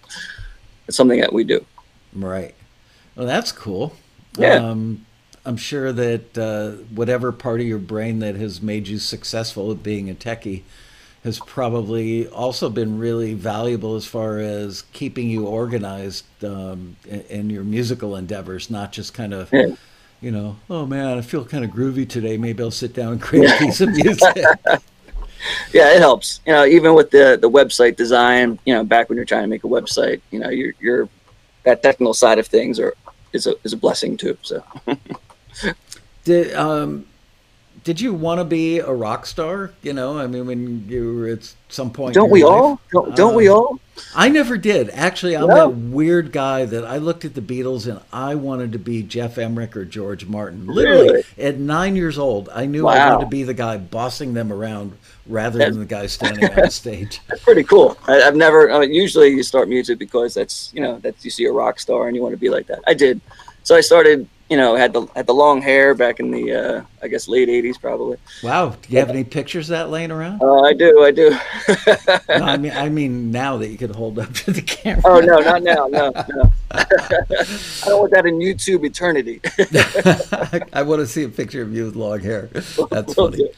it's 0.89 0.97
something 0.97 1.21
that 1.21 1.33
we 1.33 1.45
do. 1.45 1.65
Right. 2.13 2.55
Well, 3.15 3.27
that's 3.27 3.53
cool. 3.53 3.95
Yeah. 4.37 4.55
Um, 4.55 5.07
I'm 5.45 5.57
sure 5.57 5.93
that 5.93 6.39
uh, 6.39 6.83
whatever 6.95 7.33
part 7.33 7.61
of 7.61 7.67
your 7.67 7.79
brain 7.79 8.21
that 8.21 8.37
has 8.37 8.63
made 8.63 8.89
you 8.89 8.99
successful 8.99 9.71
at 9.73 9.83
being 9.83 10.09
a 10.09 10.15
techie 10.15 10.63
has 11.25 11.39
probably 11.39 12.27
also 12.29 12.69
been 12.69 12.99
really 12.99 13.35
valuable 13.35 13.95
as 13.95 14.05
far 14.05 14.39
as 14.39 14.83
keeping 14.93 15.31
you 15.31 15.47
organized 15.47 16.25
um, 16.45 16.97
in, 17.09 17.21
in, 17.23 17.51
your 17.51 17.63
musical 17.63 18.17
endeavors, 18.17 18.71
not 18.71 18.93
just 18.93 19.15
kind 19.15 19.33
of, 19.33 19.53
yeah. 19.53 19.69
you 20.21 20.33
know, 20.33 20.57
oh 20.69 20.85
man, 20.85 21.17
I 21.19 21.21
feel 21.21 21.45
kind 21.45 21.65
of 21.65 21.71
groovy 21.71 22.09
today. 22.09 22.37
Maybe 22.37 22.61
I'll 22.63 22.73
sit 22.73 22.93
down 22.93 23.13
and 23.13 23.23
create 23.23 23.51
a 23.51 23.57
piece 23.59 23.81
of 23.81 23.91
music. 23.91 24.37
yeah, 25.73 25.95
it 25.95 26.01
helps. 26.01 26.41
You 26.45 26.55
know, 26.55 26.65
even 26.65 26.95
with 26.95 27.13
the 27.13 27.39
the 27.41 27.51
website 27.51 27.95
design, 27.95 28.59
you 28.65 28.75
know, 28.75 28.83
back 28.83 29.09
when 29.09 29.15
you're 29.17 29.25
trying 29.25 29.45
to 29.45 29.49
make 29.49 29.63
a 29.63 29.69
website, 29.69 30.21
you 30.33 30.41
know, 30.41 30.49
you're 30.49 30.73
you're 30.81 31.09
that 31.63 31.85
technical 31.85 32.15
side 32.15 32.41
of 32.41 32.49
things 32.49 32.81
are 32.81 32.95
is 33.33 33.47
a 33.47 33.55
is 33.63 33.73
a 33.73 33.77
blessing 33.77 34.17
too. 34.17 34.37
So. 34.43 34.65
Did 36.25 36.55
um 36.55 37.07
did 37.85 38.01
you 38.01 38.15
want 38.15 38.39
to 38.39 38.45
be 38.45 38.79
a 38.79 38.93
rock 38.93 39.27
star? 39.27 39.73
You 39.83 39.93
know, 39.93 40.19
I 40.19 40.27
mean, 40.27 40.47
when 40.47 40.89
you 40.89 41.17
were 41.17 41.29
at 41.29 41.53
some 41.69 41.91
point. 41.91 42.15
Don't 42.15 42.31
we 42.31 42.45
life, 42.45 42.53
all? 42.53 42.81
Don't, 42.93 43.17
don't 43.17 43.31
um, 43.31 43.37
we 43.37 43.49
all? 43.49 43.81
I 44.15 44.29
never 44.29 44.57
did. 44.57 44.91
Actually, 44.91 45.37
I'm 45.37 45.49
that 45.49 45.75
weird 45.75 46.33
guy 46.33 46.65
that 46.65 46.85
I 46.85 46.99
looked 46.99 47.25
at 47.25 47.35
the 47.35 47.41
Beatles 47.41 47.91
and 47.91 48.01
I 48.13 48.35
wanted 48.35 48.73
to 48.73 48.79
be 48.79 49.03
Jeff 49.03 49.37
Emerick 49.37 49.77
or 49.77 49.85
George 49.85 50.27
Martin. 50.27 50.67
Literally, 50.67 51.09
really? 51.09 51.25
at 51.39 51.59
nine 51.59 51.97
years 51.97 52.19
old, 52.19 52.49
I 52.51 52.67
knew 52.67 52.85
wow. 52.85 52.93
I 52.93 53.11
wanted 53.11 53.25
to 53.25 53.31
be 53.31 53.43
the 53.43 53.55
guy 53.55 53.77
bossing 53.77 54.35
them 54.35 54.53
around 54.53 54.97
rather 55.27 55.59
than 55.59 55.79
the 55.79 55.85
guy 55.85 56.07
standing 56.07 56.45
on 56.59 56.71
stage. 56.71 57.21
That's 57.29 57.43
pretty 57.43 57.65
cool. 57.65 57.99
I, 58.07 58.15
have 58.17 58.37
never. 58.37 58.71
I 58.73 58.81
mean, 58.81 58.93
usually 58.93 59.29
you 59.29 59.43
start 59.43 59.69
music 59.69 59.99
because 59.99 60.35
that's 60.35 60.73
you 60.75 60.81
know 60.81 60.99
that 61.01 61.23
you 61.25 61.31
see 61.31 61.45
a 61.47 61.53
rock 61.53 61.81
star 61.81 62.07
and 62.07 62.17
you 62.17 62.23
want 62.23 62.33
to 62.33 62.41
be 62.41 62.49
like 62.49 62.67
that. 62.69 62.81
I 62.87 62.95
did. 62.95 63.21
So 63.65 63.77
I 63.77 63.81
started 63.81 64.29
you 64.53 64.59
know, 64.59 64.77
had 64.77 64.93
the 64.93 65.07
had 65.17 65.27
the 65.27 65.33
long 65.33 65.63
hair 65.63 65.95
back 65.95 66.21
in 66.21 66.31
the 66.31 66.53
uh, 66.53 66.83
I 67.03 67.09
guess 67.09 67.27
late 67.27 67.49
'80s 67.49 67.81
probably. 67.81 68.19
Wow, 68.43 68.77
do 68.83 68.93
you 68.93 68.99
have 68.99 69.09
any 69.09 69.25
pictures 69.25 69.71
of 69.71 69.79
that 69.79 69.89
laying 69.89 70.11
around? 70.11 70.43
Uh, 70.43 70.61
I 70.61 70.75
do, 70.75 71.03
I 71.03 71.11
do. 71.11 71.31
no, 71.31 72.45
I 72.45 72.57
mean, 72.59 72.73
I 72.73 72.91
mean 72.91 73.31
now 73.31 73.57
that 73.57 73.69
you 73.69 73.79
could 73.79 73.97
hold 73.97 74.19
up 74.19 74.31
to 74.35 74.53
the 74.53 74.61
camera. 74.61 75.05
Oh 75.07 75.21
no, 75.21 75.39
not 75.39 75.63
now, 75.63 75.87
no, 75.87 76.11
no. 76.11 76.53
I 76.71 76.85
don't 77.87 77.99
want 77.99 78.13
that 78.13 78.27
in 78.27 78.41
YouTube 78.41 78.85
eternity. 78.85 79.41
I, 80.75 80.83
want 80.83 81.01
to 81.01 81.07
see 81.07 81.23
a 81.23 81.31
picture 81.31 81.63
of 81.63 81.73
you 81.75 81.87
with 81.87 81.97
long 81.97 82.21
hair. 82.21 82.51
That's 82.91 83.15
funny. 83.15 83.49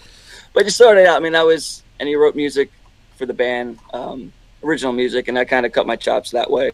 But 0.52 0.62
you 0.62 0.70
started 0.70 1.08
out. 1.08 1.16
I 1.16 1.18
mean, 1.18 1.34
I 1.34 1.42
was, 1.42 1.82
and 1.98 2.08
you 2.08 2.22
wrote 2.22 2.36
music 2.36 2.70
for 3.16 3.26
the 3.26 3.34
band, 3.34 3.80
um, 3.92 4.32
original 4.62 4.92
music, 4.92 5.26
and 5.26 5.36
I 5.36 5.44
kind 5.44 5.66
of 5.66 5.72
cut 5.72 5.88
my 5.88 5.96
chops 5.96 6.30
that 6.30 6.48
way, 6.48 6.70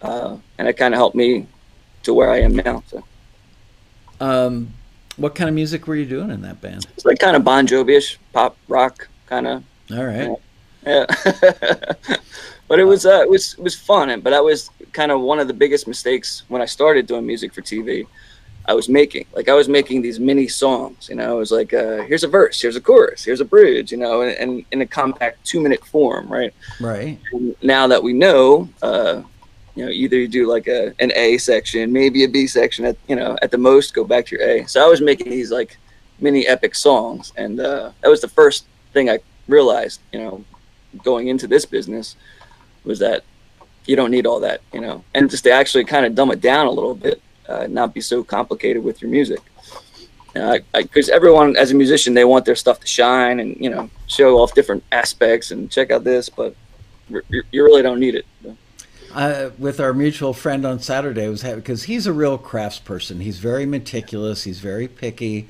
uh, 0.00 0.36
and 0.58 0.68
it 0.68 0.74
kind 0.74 0.94
of 0.94 0.98
helped 0.98 1.16
me 1.16 1.48
to 2.04 2.14
where 2.14 2.30
I 2.30 2.38
am 2.42 2.54
now. 2.54 2.84
So. 2.86 3.02
Um, 4.22 4.72
what 5.16 5.34
kind 5.34 5.48
of 5.48 5.54
music 5.54 5.86
were 5.88 5.96
you 5.96 6.06
doing 6.06 6.30
in 6.30 6.42
that 6.42 6.60
band? 6.60 6.86
It's 6.94 7.04
like 7.04 7.18
kind 7.18 7.36
of 7.36 7.42
Bon 7.42 7.66
Jovi-ish, 7.66 8.18
pop 8.32 8.56
rock 8.68 9.08
kind 9.26 9.46
of. 9.46 9.64
All 9.90 10.04
right. 10.04 10.36
Yeah. 10.86 11.06
but 12.68 12.78
it 12.78 12.84
was 12.84 13.04
uh, 13.04 13.20
it 13.22 13.28
was 13.28 13.54
it 13.54 13.62
was 13.62 13.74
fun, 13.74 14.20
but 14.20 14.30
that 14.30 14.44
was 14.44 14.70
kind 14.92 15.10
of 15.10 15.20
one 15.20 15.40
of 15.40 15.48
the 15.48 15.54
biggest 15.54 15.88
mistakes 15.88 16.44
when 16.48 16.62
I 16.62 16.66
started 16.66 17.06
doing 17.06 17.26
music 17.26 17.52
for 17.52 17.62
TV. 17.62 18.06
I 18.66 18.74
was 18.74 18.88
making 18.88 19.26
like 19.34 19.48
I 19.48 19.54
was 19.54 19.68
making 19.68 20.02
these 20.02 20.20
mini 20.20 20.46
songs, 20.46 21.08
you 21.08 21.16
know. 21.16 21.36
It 21.36 21.38
was 21.38 21.50
like 21.50 21.74
uh, 21.74 22.02
here's 22.02 22.22
a 22.22 22.28
verse, 22.28 22.60
here's 22.60 22.76
a 22.76 22.80
chorus, 22.80 23.24
here's 23.24 23.40
a 23.40 23.44
bridge, 23.44 23.90
you 23.90 23.98
know, 23.98 24.22
and, 24.22 24.36
and 24.38 24.64
in 24.70 24.82
a 24.82 24.86
compact 24.86 25.44
two 25.44 25.60
minute 25.60 25.84
form, 25.84 26.28
right? 26.28 26.54
Right. 26.80 27.18
And 27.32 27.56
now 27.62 27.88
that 27.88 28.02
we 28.02 28.12
know, 28.12 28.68
uh, 28.82 29.22
you 29.74 29.84
know 29.84 29.90
either 29.90 30.16
you 30.16 30.28
do 30.28 30.46
like 30.46 30.66
a 30.68 30.94
an 30.98 31.12
A 31.14 31.38
section, 31.38 31.92
maybe 31.92 32.24
a 32.24 32.28
B 32.28 32.46
section 32.46 32.84
at 32.84 32.96
you 33.08 33.16
know 33.16 33.38
at 33.42 33.50
the 33.50 33.58
most 33.58 33.94
go 33.94 34.04
back 34.04 34.26
to 34.26 34.36
your 34.36 34.46
A. 34.46 34.66
So 34.66 34.84
I 34.84 34.88
was 34.88 35.00
making 35.00 35.30
these 35.30 35.50
like 35.50 35.78
mini 36.20 36.46
epic 36.46 36.74
songs, 36.74 37.32
and 37.36 37.58
uh, 37.60 37.92
that 38.00 38.08
was 38.08 38.20
the 38.20 38.28
first 38.28 38.66
thing 38.92 39.08
I 39.08 39.20
realized. 39.48 40.00
You 40.12 40.18
know, 40.20 40.44
going 41.02 41.28
into 41.28 41.46
this 41.46 41.64
business 41.64 42.16
was 42.84 42.98
that 42.98 43.24
you 43.86 43.96
don't 43.96 44.10
need 44.10 44.26
all 44.26 44.40
that. 44.40 44.60
You 44.72 44.80
know, 44.80 45.04
and 45.14 45.30
just 45.30 45.44
to 45.44 45.50
actually 45.50 45.84
kind 45.84 46.04
of 46.04 46.14
dumb 46.14 46.30
it 46.30 46.40
down 46.40 46.66
a 46.66 46.70
little 46.70 46.94
bit, 46.94 47.22
uh, 47.48 47.66
not 47.68 47.94
be 47.94 48.00
so 48.00 48.22
complicated 48.22 48.84
with 48.84 49.00
your 49.00 49.10
music. 49.10 49.40
Because 50.34 51.10
uh, 51.10 51.14
everyone, 51.14 51.56
as 51.56 51.72
a 51.72 51.74
musician, 51.74 52.14
they 52.14 52.24
want 52.24 52.46
their 52.46 52.56
stuff 52.56 52.80
to 52.80 52.86
shine 52.86 53.40
and 53.40 53.56
you 53.58 53.70
know 53.70 53.88
show 54.06 54.38
off 54.38 54.54
different 54.54 54.84
aspects 54.92 55.50
and 55.50 55.70
check 55.70 55.90
out 55.90 56.04
this, 56.04 56.28
but 56.28 56.54
you 57.08 57.64
really 57.64 57.82
don't 57.82 58.00
need 58.00 58.14
it 58.14 58.26
uh, 59.14 59.50
with 59.58 59.80
our 59.80 59.92
mutual 59.92 60.32
friend 60.32 60.64
on 60.64 60.80
Saturday 60.80 61.28
was 61.28 61.42
because 61.42 61.84
he's 61.84 62.06
a 62.06 62.12
real 62.12 62.38
craftsperson. 62.38 63.22
He's 63.22 63.38
very 63.38 63.66
meticulous. 63.66 64.44
He's 64.44 64.60
very 64.60 64.88
picky. 64.88 65.48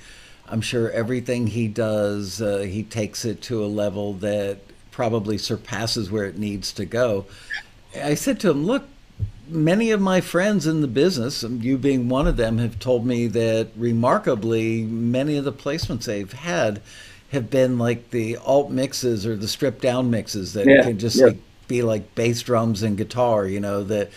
I'm 0.49 0.61
sure 0.61 0.91
everything 0.91 1.49
he 1.49 1.69
does, 1.69 2.43
uh, 2.43 2.59
he 2.59 2.83
takes 2.83 3.25
it 3.25 3.41
to 3.43 3.65
a 3.65 3.67
level 3.67 4.15
that 4.15 4.59
probably 4.91 5.39
surpasses 5.39 6.11
where 6.11 6.25
it 6.25 6.39
needs 6.39 6.73
to 6.75 6.85
go. 6.85 7.25
I 7.97 8.15
said 8.15 8.39
to 8.41 8.51
him, 8.51 8.67
"Look, 8.67 8.85
many 9.49 9.91
of 9.91 10.01
my 10.01 10.21
friends 10.21 10.67
in 10.67 10.81
the 10.81 10.89
business, 10.89 11.43
you 11.43 11.79
being 11.79 12.09
one 12.09 12.27
of 12.27 12.37
them, 12.37 12.59
have 12.59 12.79
told 12.79 13.07
me 13.07 13.27
that 13.29 13.69
remarkably 13.77 14.83
many 14.83 15.37
of 15.37 15.45
the 15.45 15.53
placements 15.53 16.05
they've 16.05 16.33
had." 16.33 16.81
have 17.33 17.49
been 17.49 17.79
like 17.79 18.11
the 18.11 18.37
alt 18.37 18.71
mixes 18.71 19.27
or 19.27 19.35
the 19.37 19.49
stripped 19.49 19.81
down 19.81 20.11
mixes 20.11 20.53
that 20.53 20.67
yeah, 20.67 20.83
can 20.83 20.99
just 20.99 21.17
yeah. 21.17 21.29
like 21.29 21.39
be 21.73 21.83
like 21.83 22.15
bass 22.15 22.43
drums 22.43 22.83
and 22.83 22.97
guitar. 22.97 23.47
You 23.47 23.61
know, 23.61 23.83
the 23.83 24.09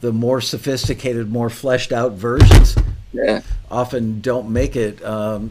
the 0.00 0.12
more 0.12 0.40
sophisticated, 0.40 1.30
more 1.30 1.50
fleshed 1.50 1.92
out 1.92 2.12
versions 2.12 2.76
yeah. 3.12 3.42
often 3.70 4.20
don't 4.20 4.50
make 4.50 4.76
it 4.76 5.04
um, 5.04 5.50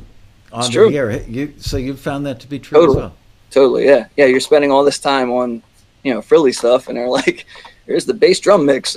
on 0.51 0.71
the 0.71 0.95
air. 0.95 1.21
You 1.23 1.53
so 1.57 1.77
you 1.77 1.95
found 1.95 2.25
that 2.25 2.39
to 2.41 2.47
be 2.47 2.59
true 2.59 2.79
totally. 2.79 2.97
as 2.97 3.01
well. 3.01 3.15
Totally, 3.51 3.85
yeah, 3.85 4.07
yeah. 4.15 4.25
You're 4.25 4.39
spending 4.39 4.71
all 4.71 4.83
this 4.83 4.99
time 4.99 5.31
on 5.31 5.61
you 6.03 6.13
know 6.13 6.21
frilly 6.21 6.51
stuff, 6.51 6.87
and 6.87 6.97
they're 6.97 7.09
like, 7.09 7.45
"Here's 7.85 8.05
the 8.05 8.13
bass 8.13 8.39
drum 8.39 8.65
mix." 8.65 8.95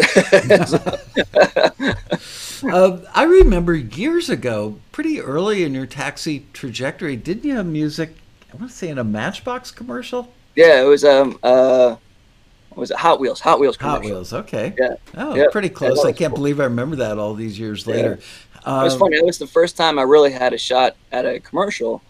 uh, 2.64 3.02
I 3.14 3.24
remember 3.24 3.74
years 3.74 4.28
ago, 4.28 4.78
pretty 4.92 5.20
early 5.20 5.64
in 5.64 5.74
your 5.74 5.86
taxi 5.86 6.46
trajectory, 6.52 7.16
didn't 7.16 7.44
you 7.44 7.56
have 7.56 7.66
music? 7.66 8.14
I 8.52 8.56
want 8.56 8.70
to 8.70 8.76
say 8.76 8.88
in 8.88 8.98
a 8.98 9.04
Matchbox 9.04 9.70
commercial. 9.70 10.32
Yeah, 10.54 10.82
it 10.82 10.84
was 10.84 11.04
um 11.04 11.38
uh 11.42 11.96
was 12.76 12.90
it 12.90 12.96
Hot 12.98 13.20
Wheels? 13.20 13.40
Hot 13.40 13.60
Wheels. 13.60 13.76
Commercial. 13.76 14.02
Hot 14.02 14.04
Wheels. 14.04 14.32
Okay. 14.32 14.74
Yeah. 14.78 14.94
Oh, 15.16 15.34
yeah. 15.34 15.44
pretty 15.50 15.68
close. 15.68 16.04
I 16.04 16.12
can't 16.12 16.32
cool. 16.32 16.38
believe 16.38 16.60
I 16.60 16.64
remember 16.64 16.96
that 16.96 17.18
all 17.18 17.34
these 17.34 17.58
years 17.58 17.86
later. 17.86 18.18
Yeah. 18.20 18.60
Um, 18.64 18.80
it 18.80 18.84
was 18.84 18.96
funny. 18.96 19.16
It 19.16 19.24
was 19.24 19.38
the 19.38 19.46
first 19.46 19.76
time 19.76 19.98
I 19.98 20.02
really 20.02 20.30
had 20.30 20.52
a 20.52 20.58
shot 20.58 20.96
at 21.10 21.26
a 21.26 21.40
commercial, 21.40 22.02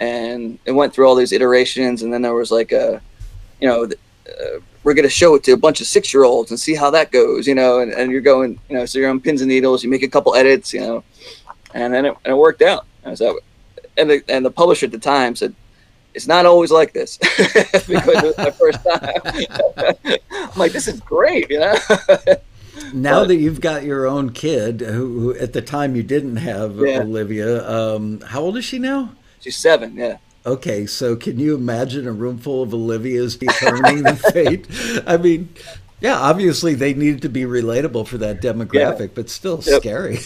and 0.00 0.58
it 0.64 0.72
went 0.72 0.94
through 0.94 1.06
all 1.06 1.14
these 1.14 1.32
iterations, 1.32 2.02
and 2.02 2.12
then 2.12 2.22
there 2.22 2.34
was 2.34 2.50
like 2.50 2.72
a, 2.72 3.00
you 3.60 3.68
know, 3.68 3.84
uh, 3.84 4.60
we're 4.82 4.94
going 4.94 5.04
to 5.04 5.10
show 5.10 5.34
it 5.34 5.42
to 5.44 5.52
a 5.52 5.56
bunch 5.56 5.80
of 5.80 5.86
six 5.86 6.12
year 6.12 6.24
olds 6.24 6.50
and 6.50 6.60
see 6.60 6.74
how 6.74 6.90
that 6.90 7.10
goes, 7.10 7.46
you 7.46 7.54
know, 7.54 7.80
and, 7.80 7.92
and 7.92 8.10
you're 8.10 8.20
going, 8.20 8.58
you 8.68 8.76
know, 8.76 8.86
so 8.86 8.98
you're 8.98 9.10
on 9.10 9.20
pins 9.20 9.40
and 9.40 9.48
needles. 9.48 9.82
You 9.82 9.90
make 9.90 10.02
a 10.02 10.08
couple 10.08 10.34
edits, 10.34 10.72
you 10.72 10.80
know, 10.80 11.04
and 11.74 11.92
then 11.92 12.06
it, 12.06 12.16
and 12.24 12.32
it 12.32 12.36
worked 12.36 12.62
out. 12.62 12.86
And 13.04 13.16
so, 13.16 13.40
and 13.96 14.10
the 14.10 14.24
and 14.28 14.44
the 14.44 14.50
publisher 14.50 14.86
at 14.86 14.92
the 14.92 14.98
time 14.98 15.36
said, 15.36 15.54
it's 16.14 16.26
not 16.26 16.46
always 16.46 16.70
like 16.70 16.92
this 16.92 17.18
because 17.36 17.88
it 17.88 18.24
was 18.24 18.38
my 18.38 18.50
first 18.50 18.78
time. 18.84 20.18
I'm 20.30 20.58
like, 20.58 20.72
this 20.72 20.88
is 20.88 21.00
great, 21.00 21.50
you 21.50 21.58
know. 21.58 21.74
now 22.94 23.20
but, 23.20 23.28
that 23.28 23.36
you've 23.36 23.60
got 23.60 23.82
your 23.82 24.06
own 24.06 24.30
kid, 24.30 24.80
who, 24.80 25.20
who, 25.20 25.34
at 25.34 25.52
the 25.52 25.62
time 25.62 25.96
you 25.96 26.02
didn't 26.02 26.36
have 26.36 26.76
yeah. 26.78 27.00
Olivia, 27.00 27.68
um, 27.68 28.20
how 28.20 28.40
old 28.40 28.56
is 28.56 28.64
she 28.64 28.78
now? 28.78 29.12
She's 29.40 29.56
seven. 29.56 29.96
Yeah. 29.96 30.18
Okay, 30.46 30.86
so 30.86 31.16
can 31.16 31.38
you 31.38 31.54
imagine 31.54 32.06
a 32.06 32.12
room 32.12 32.38
full 32.38 32.62
of 32.62 32.70
Olivias 32.70 33.38
determining 33.38 34.02
the 34.02 34.16
fate? 34.16 34.66
I 35.06 35.16
mean, 35.16 35.48
yeah, 36.00 36.18
obviously 36.18 36.74
they 36.74 36.92
needed 36.92 37.22
to 37.22 37.30
be 37.30 37.42
relatable 37.42 38.06
for 38.06 38.18
that 38.18 38.42
demographic, 38.42 39.00
yeah. 39.00 39.14
but 39.14 39.30
still 39.30 39.62
yep. 39.64 39.80
scary. 39.80 40.18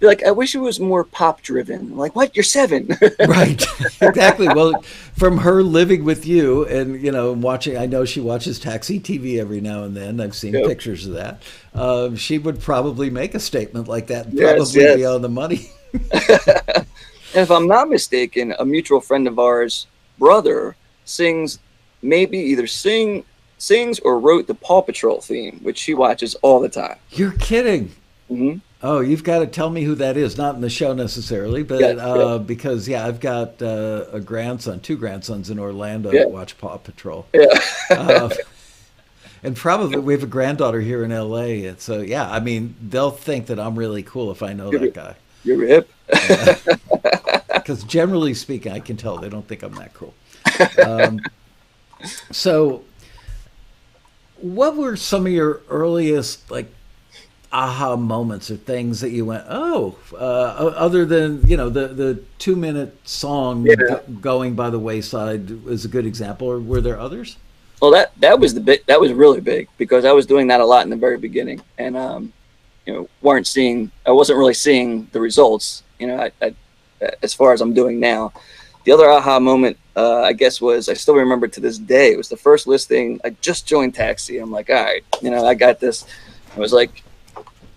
Like, 0.00 0.22
I 0.24 0.30
wish 0.30 0.54
it 0.54 0.58
was 0.58 0.80
more 0.80 1.04
pop 1.04 1.42
driven. 1.42 1.96
Like, 1.96 2.14
what? 2.14 2.34
You're 2.36 2.42
seven. 2.42 2.96
right. 3.28 3.64
Exactly. 4.00 4.48
Well, 4.48 4.82
from 5.16 5.38
her 5.38 5.62
living 5.62 6.04
with 6.04 6.26
you 6.26 6.66
and, 6.66 7.00
you 7.02 7.10
know, 7.10 7.32
watching, 7.32 7.76
I 7.76 7.86
know 7.86 8.04
she 8.04 8.20
watches 8.20 8.58
Taxi 8.58 9.00
TV 9.00 9.38
every 9.38 9.60
now 9.60 9.84
and 9.84 9.96
then. 9.96 10.20
I've 10.20 10.34
seen 10.34 10.54
yep. 10.54 10.66
pictures 10.66 11.06
of 11.06 11.14
that. 11.14 11.42
Um, 11.74 12.16
she 12.16 12.38
would 12.38 12.60
probably 12.60 13.10
make 13.10 13.34
a 13.34 13.40
statement 13.40 13.88
like 13.88 14.08
that, 14.08 14.32
yes, 14.32 14.72
probably 14.72 14.80
yes. 14.82 14.96
be 14.96 15.04
on 15.04 15.22
the 15.22 15.28
money. 15.28 15.70
and 15.92 16.86
if 17.34 17.50
I'm 17.50 17.66
not 17.66 17.88
mistaken, 17.88 18.54
a 18.58 18.64
mutual 18.64 19.00
friend 19.00 19.26
of 19.26 19.38
ours, 19.38 19.86
brother, 20.18 20.76
sings, 21.04 21.58
maybe 22.02 22.38
either 22.38 22.66
sing, 22.66 23.24
sings 23.58 23.98
or 24.00 24.18
wrote 24.20 24.46
the 24.46 24.54
Paw 24.54 24.82
Patrol 24.82 25.20
theme, 25.20 25.58
which 25.62 25.78
she 25.78 25.94
watches 25.94 26.34
all 26.36 26.60
the 26.60 26.68
time. 26.68 26.96
You're 27.10 27.32
kidding. 27.32 27.92
Mm-hmm. 28.30 28.58
Oh, 28.80 29.00
you've 29.00 29.24
got 29.24 29.40
to 29.40 29.46
tell 29.46 29.70
me 29.70 29.82
who 29.82 29.96
that 29.96 30.16
is. 30.16 30.36
Not 30.36 30.54
in 30.54 30.60
the 30.60 30.70
show 30.70 30.94
necessarily, 30.94 31.64
but 31.64 31.80
yeah, 31.80 31.86
uh, 31.88 32.32
yeah. 32.32 32.38
because 32.38 32.86
yeah, 32.86 33.06
I've 33.06 33.18
got 33.18 33.60
uh, 33.60 34.04
a 34.12 34.20
grandson, 34.20 34.78
two 34.80 34.96
grandsons 34.96 35.50
in 35.50 35.58
Orlando 35.58 36.12
yeah. 36.12 36.20
that 36.20 36.30
watch 36.30 36.56
Paw 36.58 36.76
Patrol. 36.78 37.26
Yeah. 37.32 37.46
uh, 37.90 38.30
and 39.42 39.56
probably 39.56 39.98
we 39.98 40.12
have 40.12 40.22
a 40.22 40.28
granddaughter 40.28 40.80
here 40.80 41.02
in 41.02 41.10
L.A. 41.10 41.66
And 41.66 41.80
so 41.80 42.00
yeah, 42.00 42.30
I 42.30 42.38
mean 42.38 42.76
they'll 42.80 43.10
think 43.10 43.46
that 43.46 43.58
I'm 43.58 43.76
really 43.76 44.04
cool 44.04 44.30
if 44.30 44.44
I 44.44 44.52
know 44.52 44.70
you're, 44.70 44.80
that 44.80 44.94
guy. 44.94 45.16
You're 45.42 45.66
hip. 45.66 45.92
because 47.52 47.82
generally 47.82 48.34
speaking, 48.34 48.70
I 48.70 48.78
can 48.78 48.96
tell 48.96 49.18
they 49.18 49.28
don't 49.28 49.46
think 49.46 49.62
I'm 49.62 49.74
that 49.74 49.92
cool. 49.92 50.14
Um, 50.84 51.20
so, 52.30 52.84
what 54.36 54.76
were 54.76 54.96
some 54.96 55.26
of 55.26 55.32
your 55.32 55.62
earliest 55.68 56.50
like 56.50 56.72
aha 57.52 57.96
moments 57.96 58.50
or 58.50 58.56
things 58.56 59.00
that 59.00 59.10
you 59.10 59.24
went, 59.24 59.44
oh, 59.48 59.96
uh, 60.12 60.16
other 60.76 61.04
than 61.04 61.42
you 61.46 61.56
know 61.56 61.68
the 61.68 61.88
the 61.88 62.22
two 62.38 62.56
minute 62.56 62.96
song 63.08 63.66
yeah. 63.66 64.00
going 64.20 64.54
by 64.54 64.70
the 64.70 64.78
wayside 64.78 65.50
is 65.66 65.84
a 65.84 65.88
good 65.88 66.06
example, 66.06 66.48
or 66.48 66.60
were 66.60 66.80
there 66.80 66.98
others? 66.98 67.36
Well, 67.80 67.90
that 67.92 68.12
that 68.20 68.38
was 68.38 68.54
the 68.54 68.60
big 68.60 68.84
that 68.86 69.00
was 69.00 69.12
really 69.12 69.40
big 69.40 69.68
because 69.78 70.04
I 70.04 70.12
was 70.12 70.26
doing 70.26 70.48
that 70.48 70.60
a 70.60 70.66
lot 70.66 70.84
in 70.84 70.90
the 70.90 70.96
very 70.96 71.18
beginning, 71.18 71.62
and 71.78 71.96
um, 71.96 72.32
you 72.86 72.92
know, 72.92 73.08
weren't 73.22 73.46
seeing 73.46 73.90
I 74.06 74.10
wasn't 74.10 74.38
really 74.38 74.54
seeing 74.54 75.08
the 75.12 75.20
results. 75.20 75.82
You 75.98 76.08
know, 76.08 76.18
I, 76.18 76.32
I, 76.42 76.54
as 77.22 77.34
far 77.34 77.52
as 77.52 77.60
I'm 77.60 77.74
doing 77.74 78.00
now. 78.00 78.32
The 78.84 78.92
other 78.92 79.10
aha 79.10 79.38
moment, 79.38 79.76
uh, 79.96 80.22
I 80.22 80.32
guess, 80.32 80.62
was 80.62 80.88
I 80.88 80.94
still 80.94 81.14
remember 81.14 81.46
to 81.46 81.60
this 81.60 81.76
day. 81.76 82.12
It 82.12 82.16
was 82.16 82.30
the 82.30 82.38
first 82.38 82.66
listing. 82.66 83.20
I 83.22 83.30
just 83.42 83.66
joined 83.66 83.94
Taxi. 83.94 84.38
I'm 84.38 84.50
like, 84.50 84.70
all 84.70 84.82
right, 84.82 85.04
you 85.20 85.30
know, 85.30 85.44
I 85.44 85.54
got 85.54 85.78
this. 85.78 86.06
I 86.56 86.60
was 86.60 86.72
like, 86.72 87.02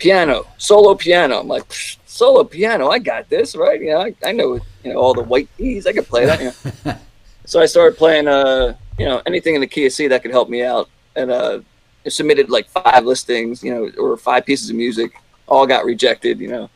piano, 0.01 0.48
solo 0.58 0.96
piano. 0.96 1.39
I'm 1.39 1.48
like, 1.48 1.63
solo 2.08 2.43
piano, 2.43 2.89
I 2.89 2.98
got 2.98 3.29
this, 3.29 3.55
right? 3.55 3.79
You 3.79 3.91
know, 3.91 4.01
I, 4.01 4.15
I 4.25 4.31
know, 4.31 4.55
you 4.84 4.93
know, 4.93 5.00
all 5.00 5.13
the 5.13 5.22
white 5.22 5.48
keys, 5.58 5.86
I 5.86 5.93
could 5.93 6.08
play 6.08 6.25
that. 6.25 6.41
You 6.41 6.51
know? 6.86 6.98
so 7.46 7.62
I 7.62 7.67
started 7.67 7.98
playing, 7.98 8.27
uh, 8.27 8.75
you 8.98 9.05
know, 9.05 9.22
anything 9.27 9.53
in 9.53 9.62
the 9.62 9.67
key 9.67 9.86
of 9.86 9.91
C 9.93 10.08
that 10.08 10.24
could 10.24 10.31
help 10.31 10.50
me 10.50 10.63
out, 10.63 10.89
and 11.15 11.29
uh, 11.29 11.60
submitted 12.08 12.50
like 12.50 12.67
five 12.67 13.05
listings, 13.05 13.63
you 13.63 13.72
know, 13.72 13.91
or 14.03 14.17
five 14.17 14.43
pieces 14.43 14.72
of 14.72 14.75
music, 14.75 15.12
all 15.48 15.67
got 15.67 15.86
rejected, 15.86 16.39
you 16.39 16.48
know, 16.48 16.70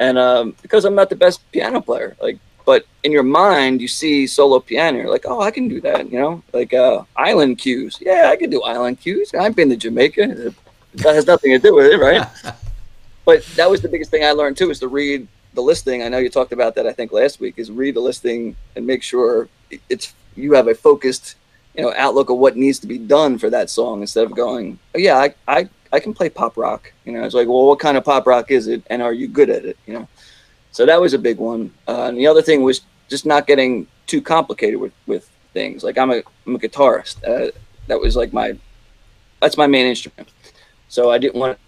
and 0.00 0.16
um, 0.16 0.56
because 0.62 0.86
I'm 0.86 0.94
not 0.94 1.10
the 1.10 1.16
best 1.16 1.40
piano 1.52 1.80
player, 1.80 2.16
like. 2.20 2.38
But 2.64 2.84
in 3.04 3.12
your 3.12 3.22
mind, 3.22 3.80
you 3.80 3.86
see 3.86 4.26
solo 4.26 4.58
piano. 4.58 4.98
You're 4.98 5.08
like, 5.08 5.24
oh, 5.24 5.40
I 5.40 5.52
can 5.52 5.68
do 5.68 5.80
that, 5.82 6.10
you 6.10 6.18
know, 6.18 6.42
like 6.52 6.74
uh, 6.74 7.04
island 7.14 7.58
cues. 7.58 7.96
Yeah, 8.00 8.28
I 8.32 8.34
can 8.34 8.50
do 8.50 8.60
island 8.64 8.98
cues. 8.98 9.32
I've 9.34 9.54
been 9.54 9.68
to 9.68 9.76
Jamaica 9.76 10.52
that 10.96 11.14
has 11.14 11.26
nothing 11.26 11.52
to 11.52 11.58
do 11.58 11.74
with 11.74 11.86
it, 11.86 11.98
right? 11.98 12.26
but 13.24 13.44
that 13.56 13.70
was 13.70 13.80
the 13.80 13.88
biggest 13.88 14.10
thing 14.10 14.24
I 14.24 14.32
learned 14.32 14.56
too, 14.56 14.70
is 14.70 14.80
to 14.80 14.88
read 14.88 15.26
the 15.54 15.60
listing. 15.60 16.02
I 16.02 16.08
know 16.08 16.18
you 16.18 16.30
talked 16.30 16.52
about 16.52 16.74
that. 16.76 16.86
I 16.86 16.92
think 16.92 17.12
last 17.12 17.40
week 17.40 17.54
is 17.56 17.70
read 17.70 17.96
the 17.96 18.00
listing 18.00 18.56
and 18.74 18.86
make 18.86 19.02
sure 19.02 19.48
it's 19.88 20.14
you 20.36 20.52
have 20.52 20.68
a 20.68 20.74
focused, 20.74 21.36
you 21.74 21.82
know, 21.82 21.92
outlook 21.96 22.30
of 22.30 22.38
what 22.38 22.56
needs 22.56 22.78
to 22.80 22.86
be 22.86 22.98
done 22.98 23.38
for 23.38 23.50
that 23.50 23.70
song 23.70 24.00
instead 24.00 24.24
of 24.24 24.34
going, 24.34 24.78
oh, 24.94 24.98
yeah, 24.98 25.16
I, 25.16 25.34
I 25.48 25.68
I 25.92 26.00
can 26.00 26.14
play 26.14 26.28
pop 26.28 26.56
rock. 26.56 26.92
You 27.04 27.12
know, 27.12 27.24
it's 27.24 27.34
like, 27.34 27.48
well, 27.48 27.66
what 27.66 27.78
kind 27.78 27.96
of 27.96 28.04
pop 28.04 28.26
rock 28.26 28.50
is 28.50 28.68
it, 28.68 28.82
and 28.88 29.02
are 29.02 29.12
you 29.12 29.28
good 29.28 29.50
at 29.50 29.64
it? 29.64 29.78
You 29.86 29.94
know, 29.94 30.08
so 30.70 30.86
that 30.86 31.00
was 31.00 31.14
a 31.14 31.18
big 31.18 31.38
one. 31.38 31.72
Uh, 31.88 32.04
and 32.08 32.18
the 32.18 32.26
other 32.26 32.42
thing 32.42 32.62
was 32.62 32.82
just 33.08 33.24
not 33.24 33.46
getting 33.46 33.86
too 34.06 34.20
complicated 34.20 34.78
with 34.78 34.92
with 35.06 35.28
things. 35.52 35.82
Like 35.82 35.98
I'm 35.98 36.10
a 36.10 36.22
I'm 36.46 36.54
a 36.54 36.58
guitarist. 36.58 37.16
Uh, 37.26 37.50
that 37.86 37.98
was 37.98 38.16
like 38.16 38.32
my 38.32 38.56
that's 39.40 39.56
my 39.56 39.66
main 39.66 39.86
instrument. 39.86 40.28
So 40.88 41.10
I 41.10 41.18
didn't 41.18 41.40
want 41.40 41.58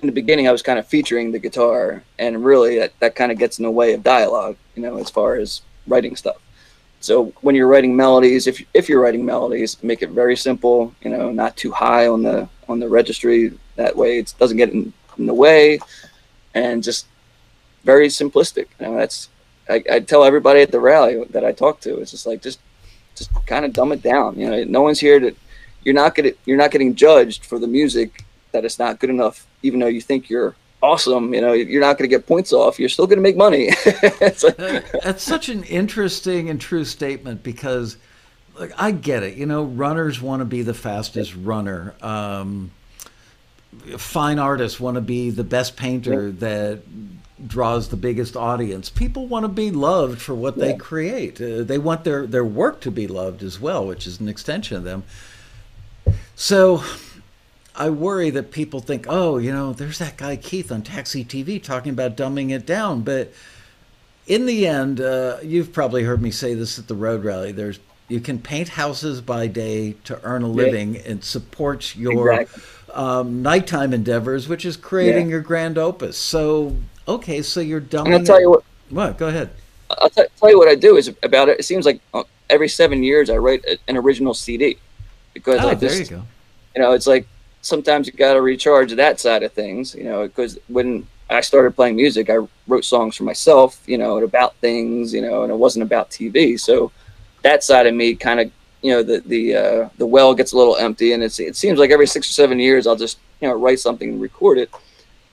in 0.00 0.06
the 0.06 0.12
beginning 0.12 0.46
I 0.46 0.52
was 0.52 0.62
kind 0.62 0.78
of 0.78 0.86
featuring 0.86 1.32
the 1.32 1.38
guitar 1.38 2.02
and 2.18 2.44
really 2.44 2.78
that, 2.78 2.92
that 3.00 3.16
kind 3.16 3.32
of 3.32 3.38
gets 3.38 3.58
in 3.58 3.64
the 3.64 3.70
way 3.70 3.94
of 3.94 4.02
dialogue, 4.02 4.56
you 4.76 4.82
know, 4.82 4.96
as 4.98 5.10
far 5.10 5.34
as 5.36 5.62
writing 5.86 6.14
stuff. 6.14 6.36
So 7.00 7.26
when 7.40 7.54
you're 7.54 7.68
writing 7.68 7.96
melodies, 7.96 8.46
if 8.46 8.64
if 8.74 8.88
you're 8.88 9.00
writing 9.00 9.24
melodies, 9.24 9.82
make 9.82 10.02
it 10.02 10.10
very 10.10 10.36
simple, 10.36 10.94
you 11.02 11.10
know, 11.10 11.30
not 11.30 11.56
too 11.56 11.70
high 11.70 12.08
on 12.08 12.22
the 12.22 12.48
on 12.68 12.80
the 12.80 12.88
registry. 12.88 13.52
That 13.76 13.96
way 13.96 14.18
it 14.18 14.34
doesn't 14.38 14.56
get 14.56 14.70
in, 14.70 14.92
in 15.16 15.26
the 15.26 15.34
way 15.34 15.78
and 16.54 16.82
just 16.82 17.06
very 17.84 18.08
simplistic. 18.08 18.66
You 18.80 18.86
know, 18.86 18.96
that's 18.96 19.28
I, 19.68 19.84
I 19.90 20.00
tell 20.00 20.24
everybody 20.24 20.60
at 20.60 20.72
the 20.72 20.80
rally 20.80 21.22
that 21.30 21.44
I 21.44 21.52
talk 21.52 21.80
to, 21.82 22.00
it's 22.00 22.10
just 22.10 22.26
like 22.26 22.42
just 22.42 22.60
just 23.14 23.30
kind 23.46 23.64
of 23.64 23.72
dumb 23.72 23.92
it 23.92 24.02
down. 24.02 24.38
You 24.38 24.50
know, 24.50 24.64
no 24.64 24.82
one's 24.82 25.00
here 25.00 25.20
to 25.20 25.34
you're 25.84 25.94
not 25.94 26.14
getting 26.14 26.34
you're 26.46 26.56
not 26.56 26.70
getting 26.70 26.94
judged 26.94 27.44
for 27.46 27.58
the 27.58 27.68
music 27.68 28.24
that 28.52 28.64
it's 28.64 28.78
not 28.78 29.00
good 29.00 29.10
enough, 29.10 29.46
even 29.62 29.80
though 29.80 29.86
you 29.86 30.00
think 30.00 30.28
you're 30.30 30.54
awesome. 30.82 31.34
You 31.34 31.40
know, 31.40 31.52
you're 31.52 31.80
not 31.80 31.98
going 31.98 32.08
to 32.08 32.14
get 32.14 32.26
points 32.26 32.52
off. 32.52 32.78
You're 32.78 32.88
still 32.88 33.06
going 33.06 33.18
to 33.18 33.22
make 33.22 33.36
money. 33.36 33.70
That's 34.20 35.22
such 35.22 35.48
an 35.48 35.64
interesting 35.64 36.50
and 36.50 36.60
true 36.60 36.84
statement 36.84 37.42
because, 37.42 37.96
like, 38.58 38.72
I 38.78 38.90
get 38.90 39.22
it. 39.22 39.36
You 39.36 39.46
know, 39.46 39.64
runners 39.64 40.20
want 40.20 40.40
to 40.40 40.44
be 40.44 40.62
the 40.62 40.74
fastest 40.74 41.34
runner. 41.34 41.94
Um, 42.00 42.70
fine 43.96 44.38
artists 44.38 44.80
want 44.80 44.96
to 44.96 45.00
be 45.00 45.30
the 45.30 45.44
best 45.44 45.76
painter 45.76 46.30
that 46.32 46.82
draws 47.46 47.88
the 47.88 47.96
biggest 47.96 48.36
audience. 48.36 48.90
People 48.90 49.26
want 49.26 49.44
to 49.44 49.48
be 49.48 49.70
loved 49.70 50.20
for 50.20 50.34
what 50.34 50.56
yeah. 50.56 50.66
they 50.66 50.74
create. 50.74 51.40
Uh, 51.40 51.62
they 51.62 51.78
want 51.78 52.04
their 52.04 52.26
their 52.26 52.44
work 52.44 52.80
to 52.80 52.90
be 52.90 53.06
loved 53.06 53.42
as 53.42 53.60
well, 53.60 53.86
which 53.86 54.06
is 54.06 54.20
an 54.20 54.28
extension 54.28 54.76
of 54.76 54.84
them. 54.84 55.04
So 56.34 56.82
I 57.78 57.90
worry 57.90 58.30
that 58.30 58.50
people 58.50 58.80
think, 58.80 59.06
oh, 59.08 59.38
you 59.38 59.52
know, 59.52 59.72
there's 59.72 59.98
that 60.00 60.16
guy 60.16 60.34
Keith 60.34 60.72
on 60.72 60.82
Taxi 60.82 61.24
TV 61.24 61.62
talking 61.62 61.92
about 61.92 62.16
dumbing 62.16 62.50
it 62.50 62.66
down. 62.66 63.02
But 63.02 63.32
in 64.26 64.46
the 64.46 64.66
end, 64.66 65.00
uh, 65.00 65.38
you've 65.44 65.72
probably 65.72 66.02
heard 66.02 66.20
me 66.20 66.32
say 66.32 66.54
this 66.54 66.78
at 66.80 66.88
the 66.88 66.96
road 66.96 67.22
rally. 67.22 67.52
There's 67.52 67.78
you 68.08 68.20
can 68.20 68.40
paint 68.40 68.70
houses 68.70 69.20
by 69.20 69.46
day 69.46 69.92
to 70.04 70.18
earn 70.24 70.42
a 70.42 70.48
living 70.48 70.94
yeah. 70.94 71.02
and 71.06 71.22
supports 71.24 71.94
your 71.94 72.32
exactly. 72.32 72.62
um, 72.94 73.42
nighttime 73.42 73.92
endeavors, 73.92 74.48
which 74.48 74.64
is 74.64 74.76
creating 74.76 75.26
yeah. 75.26 75.32
your 75.32 75.40
grand 75.40 75.78
opus. 75.78 76.18
So 76.18 76.74
okay, 77.06 77.42
so 77.42 77.60
you're 77.60 77.80
dumbing. 77.80 78.18
I'll 78.18 78.24
tell 78.24 78.40
you 78.40 78.50
what. 78.50 78.64
What? 78.90 79.18
Go 79.18 79.28
ahead. 79.28 79.50
I'll 79.90 80.10
t- 80.10 80.24
tell 80.36 80.50
you 80.50 80.58
what 80.58 80.68
I 80.68 80.74
do 80.74 80.96
is 80.96 81.14
about 81.22 81.48
it. 81.48 81.60
It 81.60 81.62
seems 81.62 81.86
like 81.86 82.00
uh, 82.12 82.24
every 82.50 82.68
seven 82.68 83.04
years 83.04 83.30
I 83.30 83.36
write 83.36 83.64
an 83.86 83.96
original 83.96 84.34
CD 84.34 84.78
because 85.32 85.60
oh, 85.60 85.68
I 85.68 85.74
just, 85.74 85.94
there 85.94 86.02
you 86.02 86.10
go. 86.10 86.22
You 86.74 86.82
know, 86.82 86.92
it's 86.92 87.06
like 87.06 87.26
sometimes 87.68 88.06
you 88.06 88.12
got 88.12 88.34
to 88.34 88.40
recharge 88.40 88.92
that 88.92 89.20
side 89.20 89.42
of 89.42 89.52
things, 89.52 89.94
you 89.94 90.04
know, 90.04 90.26
because 90.26 90.58
when 90.68 91.06
I 91.30 91.40
started 91.42 91.76
playing 91.76 91.96
music, 91.96 92.30
I 92.30 92.38
wrote 92.66 92.84
songs 92.84 93.16
for 93.16 93.24
myself, 93.24 93.82
you 93.86 93.98
know, 93.98 94.18
about 94.18 94.54
things, 94.56 95.12
you 95.12 95.20
know, 95.20 95.42
and 95.42 95.52
it 95.52 95.56
wasn't 95.56 95.82
about 95.82 96.10
TV. 96.10 96.58
So 96.58 96.90
that 97.42 97.62
side 97.62 97.86
of 97.86 97.94
me 97.94 98.14
kind 98.14 98.40
of, 98.40 98.50
you 98.82 98.92
know, 98.92 99.02
the 99.02 99.20
the 99.20 99.56
uh, 99.56 99.88
the 99.98 100.06
well 100.06 100.34
gets 100.34 100.52
a 100.52 100.56
little 100.56 100.76
empty, 100.76 101.12
and 101.12 101.22
it's 101.22 101.38
it 101.38 101.56
seems 101.56 101.78
like 101.78 101.90
every 101.90 102.06
six 102.06 102.28
or 102.30 102.32
seven 102.32 102.58
years 102.58 102.86
I'll 102.86 102.96
just 102.96 103.18
you 103.40 103.48
know 103.48 103.54
write 103.54 103.80
something 103.80 104.08
and 104.10 104.20
record 104.20 104.56
it, 104.58 104.70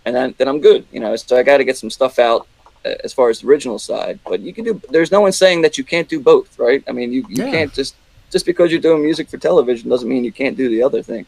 and 0.03 0.15
then 0.15 0.33
then 0.37 0.47
I'm 0.47 0.59
good, 0.59 0.85
you 0.91 0.99
know. 0.99 1.15
So 1.15 1.37
I 1.37 1.43
got 1.43 1.57
to 1.57 1.63
get 1.63 1.77
some 1.77 1.91
stuff 1.91 2.17
out 2.17 2.47
uh, 2.83 2.95
as 3.03 3.13
far 3.13 3.29
as 3.29 3.41
the 3.41 3.47
original 3.47 3.77
side, 3.77 4.19
but 4.25 4.41
you 4.41 4.51
can 4.51 4.65
do. 4.65 4.81
There's 4.89 5.11
no 5.11 5.21
one 5.21 5.31
saying 5.31 5.61
that 5.61 5.77
you 5.77 5.83
can't 5.83 6.09
do 6.09 6.19
both, 6.19 6.57
right? 6.57 6.83
I 6.87 6.91
mean, 6.91 7.13
you 7.13 7.23
you 7.29 7.45
yeah. 7.45 7.51
can't 7.51 7.73
just 7.73 7.95
just 8.31 8.45
because 8.45 8.71
you're 8.71 8.81
doing 8.81 9.03
music 9.03 9.29
for 9.29 9.37
television 9.37 9.89
doesn't 9.89 10.09
mean 10.09 10.23
you 10.23 10.31
can't 10.31 10.57
do 10.57 10.67
the 10.67 10.81
other 10.81 11.03
thing. 11.03 11.25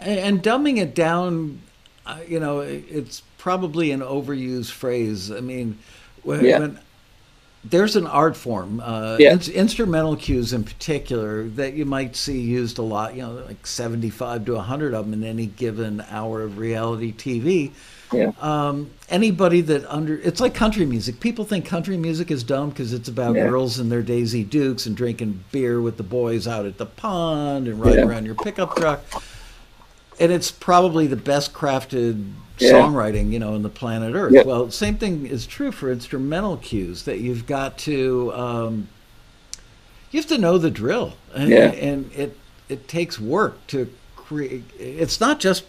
And, 0.00 0.42
dumbing 0.42 0.78
it 0.78 0.94
down, 0.94 1.60
uh, 2.06 2.18
you 2.26 2.40
know, 2.40 2.60
it's 2.60 3.22
probably 3.38 3.90
an 3.90 4.00
overused 4.00 4.70
phrase. 4.70 5.30
I 5.30 5.40
mean, 5.40 5.78
when, 6.22 6.44
yeah. 6.44 6.58
when 6.58 6.80
there's 7.64 7.96
an 7.96 8.06
art 8.06 8.36
form, 8.36 8.80
uh, 8.80 9.16
yeah. 9.18 9.32
in, 9.32 9.40
instrumental 9.52 10.16
cues 10.16 10.52
in 10.52 10.64
particular, 10.64 11.44
that 11.50 11.74
you 11.74 11.84
might 11.84 12.16
see 12.16 12.40
used 12.40 12.78
a 12.78 12.82
lot. 12.82 13.14
You 13.14 13.22
know, 13.22 13.32
like 13.46 13.66
75 13.66 14.46
to 14.46 14.54
100 14.54 14.94
of 14.94 15.04
them 15.04 15.14
in 15.14 15.28
any 15.28 15.46
given 15.46 16.02
hour 16.10 16.42
of 16.42 16.58
reality 16.58 17.12
TV. 17.12 17.72
Yeah. 18.12 18.32
Um, 18.40 18.90
anybody 19.08 19.60
that 19.60 19.84
under 19.86 20.18
it's 20.18 20.40
like 20.40 20.54
country 20.54 20.84
music. 20.84 21.20
People 21.20 21.44
think 21.44 21.64
country 21.64 21.96
music 21.96 22.30
is 22.30 22.42
dumb 22.42 22.70
because 22.70 22.92
it's 22.92 23.08
about 23.08 23.36
yeah. 23.36 23.48
girls 23.48 23.78
and 23.78 23.92
their 23.92 24.02
Daisy 24.02 24.42
Dukes 24.42 24.86
and 24.86 24.96
drinking 24.96 25.44
beer 25.52 25.80
with 25.80 25.96
the 25.96 26.02
boys 26.02 26.48
out 26.48 26.66
at 26.66 26.78
the 26.78 26.86
pond 26.86 27.68
and 27.68 27.80
riding 27.80 28.00
yeah. 28.00 28.06
around 28.06 28.26
your 28.26 28.34
pickup 28.34 28.74
truck 28.74 29.04
and 30.20 30.30
it's 30.30 30.50
probably 30.50 31.06
the 31.06 31.16
best 31.16 31.52
crafted 31.52 32.32
yeah. 32.58 32.72
songwriting, 32.72 33.32
you 33.32 33.38
know, 33.38 33.54
in 33.54 33.62
the 33.62 33.70
planet 33.70 34.14
Earth. 34.14 34.32
Yeah. 34.32 34.42
Well, 34.42 34.70
same 34.70 34.96
thing 34.96 35.26
is 35.26 35.46
true 35.46 35.72
for 35.72 35.90
instrumental 35.90 36.58
cues 36.58 37.04
that 37.04 37.20
you've 37.20 37.46
got 37.46 37.78
to 37.78 38.32
um, 38.34 38.88
you 40.10 40.20
have 40.20 40.28
to 40.28 40.38
know 40.38 40.58
the 40.58 40.70
drill, 40.70 41.14
and, 41.34 41.48
yeah. 41.48 41.70
and 41.72 42.12
it 42.12 42.36
it 42.68 42.86
takes 42.88 43.18
work 43.18 43.66
to 43.68 43.92
create. 44.16 44.64
It's 44.78 45.20
not 45.20 45.40
just 45.40 45.64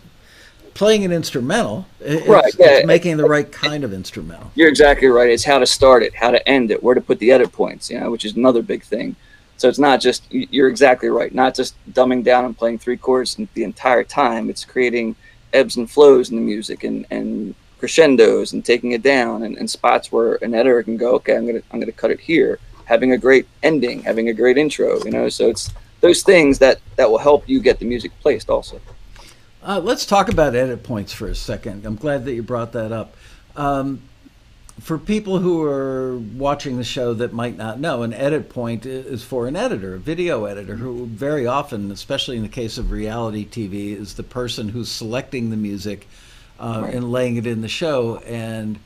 playing 0.74 1.06
an 1.06 1.12
instrumental; 1.12 1.86
it's, 2.00 2.28
right. 2.28 2.54
Yeah. 2.58 2.78
it's 2.78 2.88
making 2.88 3.18
the 3.18 3.26
right 3.26 3.50
kind 3.52 3.84
of 3.84 3.94
instrumental. 3.94 4.52
You're 4.56 4.70
exactly 4.70 5.08
right. 5.08 5.30
It's 5.30 5.46
how 5.46 5.60
to 5.60 5.66
start 5.66 6.04
it, 6.04 6.16
how 6.16 6.32
to 6.32 6.48
end 6.50 6.72
it, 6.72 6.82
where 6.84 6.96
to 6.96 7.02
put 7.02 7.20
the 7.20 7.32
edit 7.32 7.52
points, 7.52 7.90
you 7.90 8.00
know, 8.00 8.12
which 8.12 8.26
is 8.26 8.36
another 8.36 8.62
big 8.62 8.84
thing. 8.84 9.16
So 9.62 9.70
it's 9.70 9.78
not 9.78 10.02
just 10.02 10.24
you're 10.32 10.70
exactly 10.70 11.10
right. 11.10 11.32
Not 11.32 11.54
just 11.54 11.76
dumbing 11.94 12.24
down 12.24 12.46
and 12.46 12.58
playing 12.58 12.80
three 12.80 12.98
chords 12.98 13.38
the 13.54 13.64
entire 13.64 14.04
time. 14.04 14.50
It's 14.50 14.66
creating 14.66 15.16
ebbs 15.54 15.78
and 15.78 15.88
flows 15.88 16.32
in 16.32 16.36
the 16.36 16.42
music 16.42 16.84
and 16.84 17.06
and 17.12 17.54
crescendos 17.78 18.54
and 18.54 18.66
taking 18.66 18.94
it 18.94 19.04
down 19.04 19.44
and, 19.44 19.56
and 19.58 19.70
spots 19.70 20.12
where 20.12 20.36
an 20.44 20.56
editor 20.56 20.82
can 20.82 20.98
go, 20.98 21.14
okay, 21.14 21.36
I'm 21.36 21.46
gonna 21.46 21.62
I'm 21.72 21.80
gonna 21.80 21.92
cut 21.92 22.10
it 22.10 22.20
here. 22.20 22.58
Having 22.86 23.12
a 23.12 23.20
great 23.20 23.48
ending, 23.62 24.02
having 24.02 24.30
a 24.30 24.34
great 24.34 24.58
intro, 24.58 25.00
you 25.06 25.12
know. 25.12 25.30
So 25.30 25.50
it's 25.50 25.70
those 26.00 26.24
things 26.24 26.58
that 26.58 26.80
that 26.96 27.12
will 27.12 27.20
help 27.20 27.48
you 27.48 27.60
get 27.60 27.78
the 27.78 27.86
music 27.86 28.12
placed 28.20 28.50
also. 28.50 28.82
Uh, 29.62 29.80
let's 29.80 30.08
talk 30.08 30.28
about 30.28 30.56
edit 30.56 30.82
points 30.82 31.14
for 31.14 31.28
a 31.28 31.36
second. 31.36 31.86
I'm 31.86 31.98
glad 31.98 32.26
that 32.26 32.34
you 32.34 32.42
brought 32.42 32.72
that 32.72 32.92
up. 32.92 33.16
Um, 33.56 34.02
for 34.82 34.98
people 34.98 35.38
who 35.38 35.64
are 35.64 36.18
watching 36.18 36.78
the 36.78 36.84
show 36.84 37.14
that 37.14 37.32
might 37.32 37.56
not 37.56 37.80
know, 37.80 38.02
an 38.02 38.14
edit 38.14 38.50
point 38.50 38.86
is 38.88 39.24
for 39.24 39.48
an 39.48 39.56
editor, 39.56 39.94
a 39.94 40.00
video 40.00 40.46
editor, 40.46 40.76
who 40.76 41.06
very 41.06 41.46
often, 41.46 41.92
especially 41.92 42.36
in 42.36 42.42
the 42.42 42.50
case 42.50 42.80
of 42.80 42.90
reality 42.90 43.46
TV, 43.46 43.96
is 43.96 44.16
the 44.16 44.24
person 44.24 44.70
who's 44.70 44.90
selecting 44.90 45.52
the 45.52 45.56
music 45.56 46.08
uh, 46.60 46.82
right. 46.84 46.96
and 46.96 47.12
laying 47.12 47.38
it 47.38 47.46
in 47.46 47.62
the 47.62 47.68
show. 47.68 48.18
And 48.26 48.80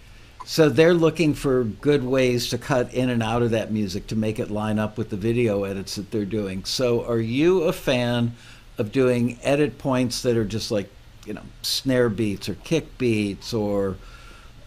so 0.45 0.67
they're 0.67 0.93
looking 0.93 1.33
for 1.33 1.63
good 1.63 2.03
ways 2.03 2.49
to 2.49 2.57
cut 2.57 2.93
in 2.93 3.09
and 3.09 3.23
out 3.23 3.41
of 3.41 3.51
that 3.51 3.71
music 3.71 4.07
to 4.07 4.17
make 4.17 4.37
it 4.37 4.51
line 4.51 4.79
up 4.79 4.97
with 4.97 5.09
the 5.09 5.17
video 5.17 5.63
edits 5.63 5.95
that 5.95 6.11
they're 6.11 6.25
doing. 6.25 6.65
So 6.65 7.05
are 7.05 7.19
you 7.19 7.63
a 7.63 7.73
fan 7.73 8.33
of 8.77 8.91
doing 8.91 9.39
edit 9.43 9.77
points 9.77 10.23
that 10.23 10.35
are 10.35 10.43
just 10.43 10.71
like, 10.71 10.89
you 11.25 11.33
know, 11.33 11.43
snare 11.61 12.09
beats 12.09 12.49
or 12.49 12.55
kick 12.55 12.97
beats 12.97 13.53
or 13.53 13.95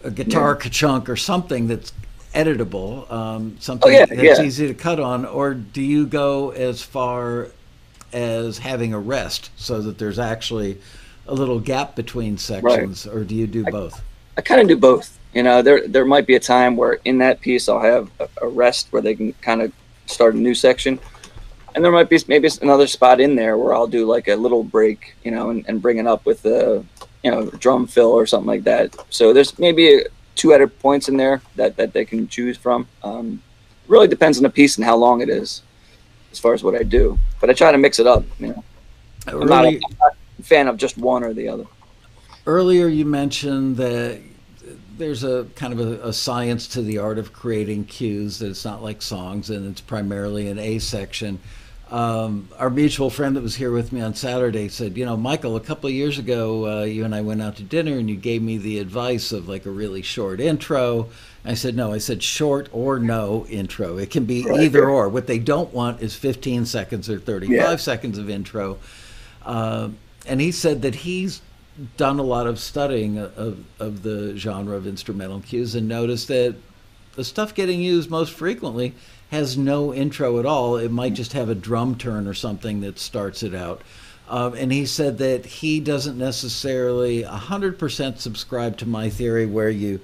a 0.04 0.10
guitar 0.10 0.52
yeah. 0.52 0.62
ka-chunk 0.62 1.08
or 1.08 1.16
something 1.16 1.66
that's 1.66 1.92
editable, 2.34 3.10
um, 3.10 3.56
something 3.58 3.92
oh, 3.92 3.98
yeah, 3.98 4.06
that's 4.06 4.38
yeah. 4.38 4.42
easy 4.42 4.68
to 4.68 4.74
cut 4.74 5.00
on, 5.00 5.24
or 5.24 5.54
do 5.54 5.82
you 5.82 6.06
go 6.06 6.50
as 6.50 6.82
far 6.82 7.48
as 8.12 8.58
having 8.58 8.94
a 8.94 8.98
rest 8.98 9.50
so 9.56 9.80
that 9.82 9.98
there's 9.98 10.18
actually 10.18 10.78
a 11.26 11.34
little 11.34 11.60
gap 11.60 11.96
between 11.96 12.38
sections, 12.38 13.06
right. 13.06 13.14
or 13.14 13.24
do 13.24 13.34
you 13.34 13.46
do 13.46 13.64
I, 13.66 13.70
both? 13.70 14.02
I 14.36 14.40
kind 14.40 14.60
of 14.60 14.68
do 14.68 14.76
both. 14.76 15.18
You 15.34 15.42
know, 15.42 15.62
there 15.62 15.86
there 15.86 16.04
might 16.04 16.26
be 16.26 16.36
a 16.36 16.40
time 16.40 16.76
where 16.76 16.98
in 17.04 17.18
that 17.18 17.40
piece 17.40 17.68
I'll 17.68 17.80
have 17.80 18.10
a, 18.18 18.28
a 18.42 18.48
rest 18.48 18.88
where 18.92 19.02
they 19.02 19.14
can 19.14 19.32
kind 19.34 19.60
of 19.60 19.72
start 20.06 20.34
a 20.34 20.38
new 20.38 20.54
section, 20.54 20.98
and 21.74 21.84
there 21.84 21.92
might 21.92 22.08
be 22.08 22.18
maybe 22.28 22.48
another 22.62 22.86
spot 22.86 23.20
in 23.20 23.36
there 23.36 23.58
where 23.58 23.74
I'll 23.74 23.86
do 23.86 24.06
like 24.06 24.28
a 24.28 24.36
little 24.36 24.62
break, 24.62 25.14
you 25.24 25.30
know, 25.30 25.50
and, 25.50 25.64
and 25.68 25.82
bring 25.82 25.98
it 25.98 26.06
up 26.06 26.24
with 26.24 26.42
the 26.42 26.84
you 27.22 27.30
know 27.30 27.46
drum 27.50 27.86
fill 27.86 28.12
or 28.12 28.26
something 28.26 28.46
like 28.46 28.64
that. 28.64 28.96
So 29.10 29.32
there's 29.32 29.58
maybe 29.58 30.02
two 30.34 30.52
edit 30.52 30.78
points 30.78 31.08
in 31.08 31.16
there 31.16 31.42
that 31.56 31.76
that 31.76 31.92
they 31.92 32.04
can 32.04 32.28
choose 32.28 32.56
from. 32.56 32.86
Um, 33.02 33.42
really 33.86 34.08
depends 34.08 34.38
on 34.38 34.42
the 34.42 34.50
piece 34.50 34.76
and 34.76 34.84
how 34.84 34.96
long 34.96 35.20
it 35.20 35.28
is, 35.28 35.62
as 36.30 36.38
far 36.38 36.54
as 36.54 36.62
what 36.62 36.74
I 36.74 36.82
do. 36.82 37.18
But 37.40 37.50
I 37.50 37.52
try 37.52 37.72
to 37.72 37.78
mix 37.78 37.98
it 37.98 38.06
up. 38.06 38.24
You 38.38 38.48
know, 38.48 38.64
I'm, 39.26 39.46
not 39.46 39.64
a, 39.64 39.68
I'm 39.68 39.96
not 40.00 40.16
a 40.38 40.42
fan 40.42 40.68
of 40.68 40.76
just 40.76 40.98
one 40.98 41.24
or 41.24 41.32
the 41.32 41.48
other. 41.48 41.66
Earlier, 42.46 42.88
you 42.88 43.04
mentioned 43.04 43.76
that 43.76 44.20
there's 44.96 45.24
a 45.24 45.46
kind 45.54 45.72
of 45.72 45.80
a, 45.80 46.08
a, 46.08 46.12
science 46.12 46.66
to 46.66 46.82
the 46.82 46.98
art 46.98 47.18
of 47.18 47.32
creating 47.32 47.84
cues 47.84 48.38
that 48.40 48.48
it's 48.48 48.64
not 48.64 48.82
like 48.82 49.00
songs 49.00 49.48
and 49.50 49.70
it's 49.70 49.80
primarily 49.80 50.48
an 50.48 50.58
A 50.58 50.78
section 50.80 51.38
um, 51.90 52.48
our 52.58 52.68
mutual 52.68 53.08
friend 53.08 53.34
that 53.36 53.42
was 53.42 53.54
here 53.54 53.72
with 53.72 53.92
me 53.92 54.02
on 54.02 54.14
Saturday 54.14 54.68
said, 54.68 54.98
you 54.98 55.06
know, 55.06 55.16
Michael, 55.16 55.56
a 55.56 55.60
couple 55.60 55.88
of 55.88 55.94
years 55.94 56.18
ago, 56.18 56.80
uh, 56.80 56.84
you 56.84 57.04
and 57.04 57.14
I 57.14 57.22
went 57.22 57.40
out 57.40 57.56
to 57.56 57.62
dinner 57.62 57.96
and 57.96 58.10
you 58.10 58.16
gave 58.16 58.42
me 58.42 58.58
the 58.58 58.78
advice 58.78 59.32
of 59.32 59.48
like 59.48 59.64
a 59.64 59.70
really 59.70 60.02
short 60.02 60.38
intro. 60.38 61.08
I 61.46 61.54
said, 61.54 61.74
no, 61.74 61.92
I 61.92 61.98
said 61.98 62.22
short 62.22 62.68
or 62.72 62.98
no 62.98 63.46
intro. 63.46 63.96
It 63.96 64.10
can 64.10 64.26
be 64.26 64.44
right. 64.44 64.60
either 64.60 64.88
or. 64.88 65.08
What 65.08 65.26
they 65.26 65.38
don't 65.38 65.72
want 65.72 66.02
is 66.02 66.14
15 66.14 66.66
seconds 66.66 67.08
or 67.08 67.18
35 67.18 67.50
yeah. 67.50 67.76
seconds 67.76 68.18
of 68.18 68.28
intro. 68.28 68.78
Uh, 69.46 69.88
and 70.26 70.42
he 70.42 70.52
said 70.52 70.82
that 70.82 70.94
he's 70.94 71.40
done 71.96 72.18
a 72.18 72.22
lot 72.22 72.46
of 72.46 72.58
studying 72.58 73.16
of, 73.16 73.64
of 73.78 74.02
the 74.02 74.36
genre 74.36 74.76
of 74.76 74.86
instrumental 74.86 75.40
cues 75.40 75.74
and 75.74 75.88
noticed 75.88 76.28
that 76.28 76.56
the 77.14 77.24
stuff 77.24 77.54
getting 77.54 77.80
used 77.80 78.10
most 78.10 78.32
frequently 78.32 78.94
has 79.30 79.58
no 79.58 79.92
intro 79.92 80.38
at 80.38 80.46
all. 80.46 80.76
It 80.76 80.90
might 80.90 81.14
just 81.14 81.32
have 81.34 81.48
a 81.48 81.54
drum 81.54 81.96
turn 81.96 82.26
or 82.26 82.34
something 82.34 82.80
that 82.80 82.98
starts 82.98 83.42
it 83.42 83.54
out. 83.54 83.82
Um, 84.28 84.54
and 84.54 84.72
he 84.72 84.84
said 84.84 85.18
that 85.18 85.46
he 85.46 85.80
doesn't 85.80 86.18
necessarily 86.18 87.22
100% 87.22 88.18
subscribe 88.18 88.76
to 88.78 88.86
my 88.86 89.08
theory 89.08 89.46
where 89.46 89.70
you 89.70 90.00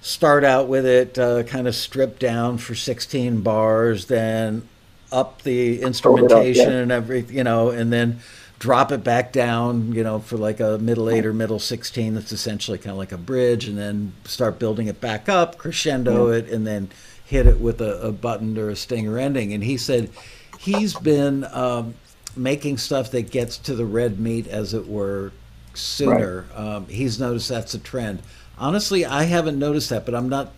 start 0.00 0.44
out 0.44 0.66
with 0.66 0.86
it 0.86 1.18
uh, 1.18 1.42
kind 1.44 1.68
of 1.68 1.74
stripped 1.74 2.20
down 2.20 2.58
for 2.58 2.74
16 2.74 3.42
bars, 3.42 4.06
then 4.06 4.66
up 5.12 5.42
the 5.42 5.82
instrumentation 5.82 6.66
up, 6.66 6.72
yeah. 6.72 6.78
and 6.78 6.92
every, 6.92 7.20
you 7.22 7.44
know, 7.44 7.70
and 7.70 7.92
then 7.92 8.20
drop 8.58 8.92
it 8.92 9.02
back 9.02 9.32
down, 9.32 9.92
you 9.92 10.02
know, 10.02 10.18
for 10.18 10.36
like 10.36 10.60
a 10.60 10.78
middle 10.78 11.08
eight 11.10 11.24
or 11.26 11.32
middle 11.32 11.58
16 11.58 12.14
that's 12.14 12.32
essentially 12.32 12.78
kind 12.78 12.90
of 12.90 12.98
like 12.98 13.12
a 13.12 13.18
bridge, 13.18 13.66
and 13.66 13.78
then 13.78 14.12
start 14.24 14.58
building 14.58 14.86
it 14.86 15.00
back 15.00 15.28
up, 15.28 15.58
crescendo 15.58 16.30
yeah. 16.30 16.38
it, 16.38 16.48
and 16.50 16.66
then 16.66 16.88
hit 17.30 17.46
it 17.46 17.60
with 17.60 17.80
a, 17.80 18.08
a 18.08 18.10
button 18.10 18.58
or 18.58 18.70
a 18.70 18.76
stinger 18.76 19.16
ending. 19.16 19.52
And 19.52 19.62
he 19.62 19.76
said 19.76 20.10
he's 20.58 20.94
been 20.94 21.44
um, 21.52 21.94
making 22.36 22.78
stuff 22.78 23.12
that 23.12 23.30
gets 23.30 23.56
to 23.58 23.76
the 23.76 23.84
red 23.84 24.18
meat, 24.18 24.48
as 24.48 24.74
it 24.74 24.88
were, 24.88 25.30
sooner. 25.72 26.44
Right. 26.50 26.58
Um, 26.58 26.86
he's 26.88 27.20
noticed 27.20 27.48
that's 27.48 27.72
a 27.74 27.78
trend. 27.78 28.20
Honestly, 28.58 29.06
I 29.06 29.22
haven't 29.22 29.60
noticed 29.60 29.90
that, 29.90 30.04
but 30.04 30.14
I'm 30.14 30.28
not. 30.28 30.52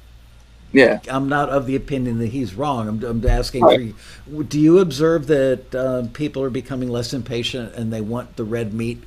Yeah, 0.72 1.00
I'm 1.10 1.28
not 1.28 1.50
of 1.50 1.66
the 1.66 1.76
opinion 1.76 2.18
that 2.20 2.28
he's 2.28 2.54
wrong. 2.54 2.88
I'm, 2.88 3.04
I'm 3.04 3.26
asking 3.26 3.62
right. 3.62 3.94
for 4.26 4.32
you. 4.32 4.44
Do 4.44 4.58
you 4.58 4.78
observe 4.78 5.26
that 5.26 5.74
uh, 5.74 6.04
people 6.14 6.42
are 6.42 6.48
becoming 6.48 6.88
less 6.88 7.12
impatient 7.12 7.74
and 7.74 7.92
they 7.92 8.00
want 8.00 8.36
the 8.36 8.44
red 8.44 8.72
meat 8.72 9.04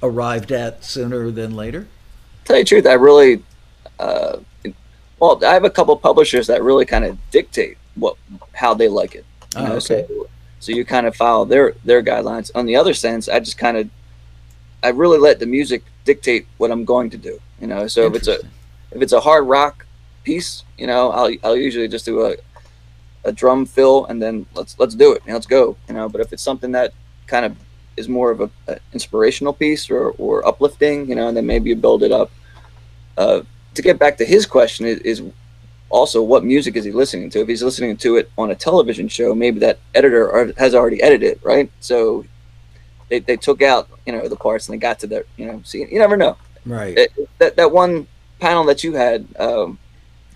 arrived 0.00 0.52
at 0.52 0.84
sooner 0.84 1.32
than 1.32 1.56
later? 1.56 1.88
Tell 2.44 2.56
you 2.56 2.62
the 2.62 2.68
truth, 2.68 2.86
I 2.86 2.92
really 2.92 3.42
uh, 3.98 4.36
well, 5.18 5.42
I 5.44 5.54
have 5.54 5.64
a 5.64 5.70
couple 5.70 5.96
publishers 5.96 6.46
that 6.46 6.62
really 6.62 6.86
kind 6.86 7.04
of 7.04 7.18
dictate 7.30 7.78
what 7.94 8.16
how 8.54 8.74
they 8.74 8.88
like 8.88 9.14
it. 9.14 9.24
You 9.54 9.62
oh, 9.62 9.64
know? 9.64 9.72
okay. 9.74 10.06
So, 10.08 10.28
so 10.60 10.72
you 10.72 10.84
kind 10.84 11.06
of 11.06 11.16
follow 11.16 11.44
their 11.44 11.74
their 11.84 12.02
guidelines. 12.02 12.50
On 12.54 12.66
the 12.66 12.76
other 12.76 12.94
sense, 12.94 13.28
I 13.28 13.40
just 13.40 13.58
kind 13.58 13.76
of 13.76 13.90
I 14.82 14.88
really 14.90 15.18
let 15.18 15.38
the 15.38 15.46
music 15.46 15.82
dictate 16.04 16.46
what 16.58 16.70
I'm 16.70 16.84
going 16.84 17.10
to 17.10 17.18
do. 17.18 17.38
You 17.60 17.66
know, 17.66 17.86
so 17.86 18.06
if 18.06 18.14
it's 18.14 18.28
a 18.28 18.38
if 18.92 19.02
it's 19.02 19.12
a 19.12 19.20
hard 19.20 19.46
rock 19.46 19.86
piece, 20.24 20.64
you 20.76 20.86
know, 20.86 21.10
I'll 21.10 21.30
I'll 21.42 21.56
usually 21.56 21.88
just 21.88 22.04
do 22.04 22.26
a 22.26 22.36
a 23.24 23.32
drum 23.32 23.66
fill 23.66 24.06
and 24.06 24.22
then 24.22 24.46
let's 24.54 24.78
let's 24.78 24.94
do 24.94 25.12
it. 25.12 25.22
You 25.24 25.30
know, 25.30 25.34
let's 25.34 25.46
go. 25.46 25.76
You 25.88 25.94
know, 25.94 26.08
but 26.08 26.20
if 26.20 26.32
it's 26.32 26.42
something 26.42 26.72
that 26.72 26.92
kind 27.26 27.44
of 27.44 27.56
is 27.96 28.08
more 28.08 28.30
of 28.30 28.40
a, 28.40 28.50
a 28.68 28.78
inspirational 28.92 29.52
piece 29.52 29.90
or, 29.90 30.10
or 30.10 30.46
uplifting, 30.46 31.08
you 31.08 31.14
know, 31.14 31.28
and 31.28 31.36
then 31.36 31.46
maybe 31.46 31.70
you 31.70 31.76
build 31.76 32.02
it 32.02 32.12
up. 32.12 32.30
Uh, 33.16 33.42
to 33.78 33.82
get 33.82 33.98
back 33.98 34.18
to 34.18 34.24
his 34.24 34.44
question 34.44 34.86
is, 34.86 34.98
is 35.00 35.22
also 35.88 36.22
what 36.22 36.44
music 36.44 36.76
is 36.76 36.84
he 36.84 36.92
listening 36.92 37.30
to? 37.30 37.40
If 37.40 37.48
he's 37.48 37.62
listening 37.62 37.96
to 37.98 38.16
it 38.16 38.30
on 38.36 38.50
a 38.50 38.54
television 38.54 39.08
show, 39.08 39.34
maybe 39.34 39.60
that 39.60 39.78
editor 39.94 40.30
are, 40.30 40.52
has 40.58 40.74
already 40.74 41.00
edited, 41.02 41.40
right? 41.42 41.70
So 41.80 42.24
they, 43.08 43.20
they 43.20 43.36
took 43.36 43.62
out 43.62 43.88
you 44.04 44.12
know 44.12 44.28
the 44.28 44.36
parts 44.36 44.68
and 44.68 44.74
they 44.74 44.78
got 44.78 44.98
to 45.00 45.06
their 45.06 45.24
you 45.36 45.46
know 45.46 45.62
see 45.64 45.78
you 45.78 45.98
never 45.98 46.16
know 46.16 46.36
right 46.66 46.96
it, 46.98 47.12
that 47.38 47.56
that 47.56 47.72
one 47.72 48.06
panel 48.38 48.64
that 48.64 48.84
you 48.84 48.92
had 48.94 49.26
um, 49.38 49.78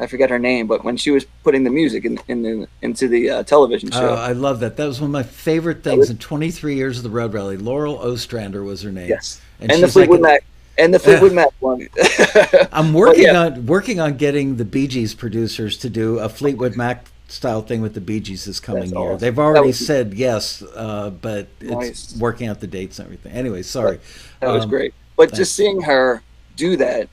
I 0.00 0.06
forget 0.06 0.30
her 0.30 0.38
name, 0.38 0.66
but 0.66 0.84
when 0.84 0.96
she 0.96 1.10
was 1.10 1.24
putting 1.44 1.62
the 1.64 1.70
music 1.70 2.04
in, 2.04 2.18
in 2.26 2.42
the, 2.42 2.68
into 2.80 3.06
the 3.06 3.30
uh, 3.30 3.42
television 3.44 3.90
show. 3.90 4.08
Oh, 4.08 4.14
I 4.14 4.32
love 4.32 4.58
that. 4.60 4.76
That 4.76 4.86
was 4.86 5.00
one 5.00 5.10
of 5.10 5.12
my 5.12 5.22
favorite 5.22 5.84
things 5.84 5.98
was, 5.98 6.10
in 6.10 6.18
23 6.18 6.74
years 6.74 6.96
of 6.96 7.04
the 7.04 7.10
Road 7.10 7.34
Rally. 7.34 7.56
Laurel 7.56 7.98
Ostrander 7.98 8.64
was 8.64 8.82
her 8.82 8.90
name. 8.90 9.10
Yes, 9.10 9.40
and, 9.60 9.70
and 9.70 9.82
the 9.82 9.86
Fleetwood 9.86 10.20
like, 10.20 10.42
Mac 10.42 10.44
and 10.78 10.92
the 10.92 10.98
Fleetwood 10.98 11.32
Mac 11.32 11.50
one. 11.60 11.88
I'm 12.72 12.92
working 12.92 13.24
yeah. 13.24 13.38
on 13.38 13.66
working 13.66 14.00
on 14.00 14.16
getting 14.16 14.56
the 14.56 14.64
Bee 14.64 14.86
Gees 14.86 15.14
producers 15.14 15.76
to 15.78 15.90
do 15.90 16.18
a 16.18 16.28
Fleetwood 16.28 16.76
Mac 16.76 17.06
style 17.28 17.62
thing 17.62 17.80
with 17.80 17.94
the 17.94 18.00
Bee 18.00 18.20
Gees 18.20 18.44
this 18.44 18.60
coming 18.60 18.82
That's 18.82 18.92
year. 18.92 19.00
Awesome. 19.00 19.18
They've 19.18 19.38
already 19.38 19.68
was, 19.68 19.86
said 19.86 20.14
yes, 20.14 20.62
uh, 20.74 21.10
but 21.10 21.48
nice. 21.60 21.88
it's 21.88 22.16
working 22.16 22.48
out 22.48 22.60
the 22.60 22.66
dates 22.66 22.98
and 22.98 23.06
everything. 23.06 23.32
Anyway, 23.32 23.62
sorry. 23.62 23.96
That, 23.96 24.46
that 24.46 24.52
was 24.52 24.64
um, 24.64 24.70
great. 24.70 24.94
But 25.16 25.30
thanks. 25.30 25.38
just 25.38 25.56
seeing 25.56 25.80
her 25.82 26.22
do 26.56 26.76
that 26.76 27.08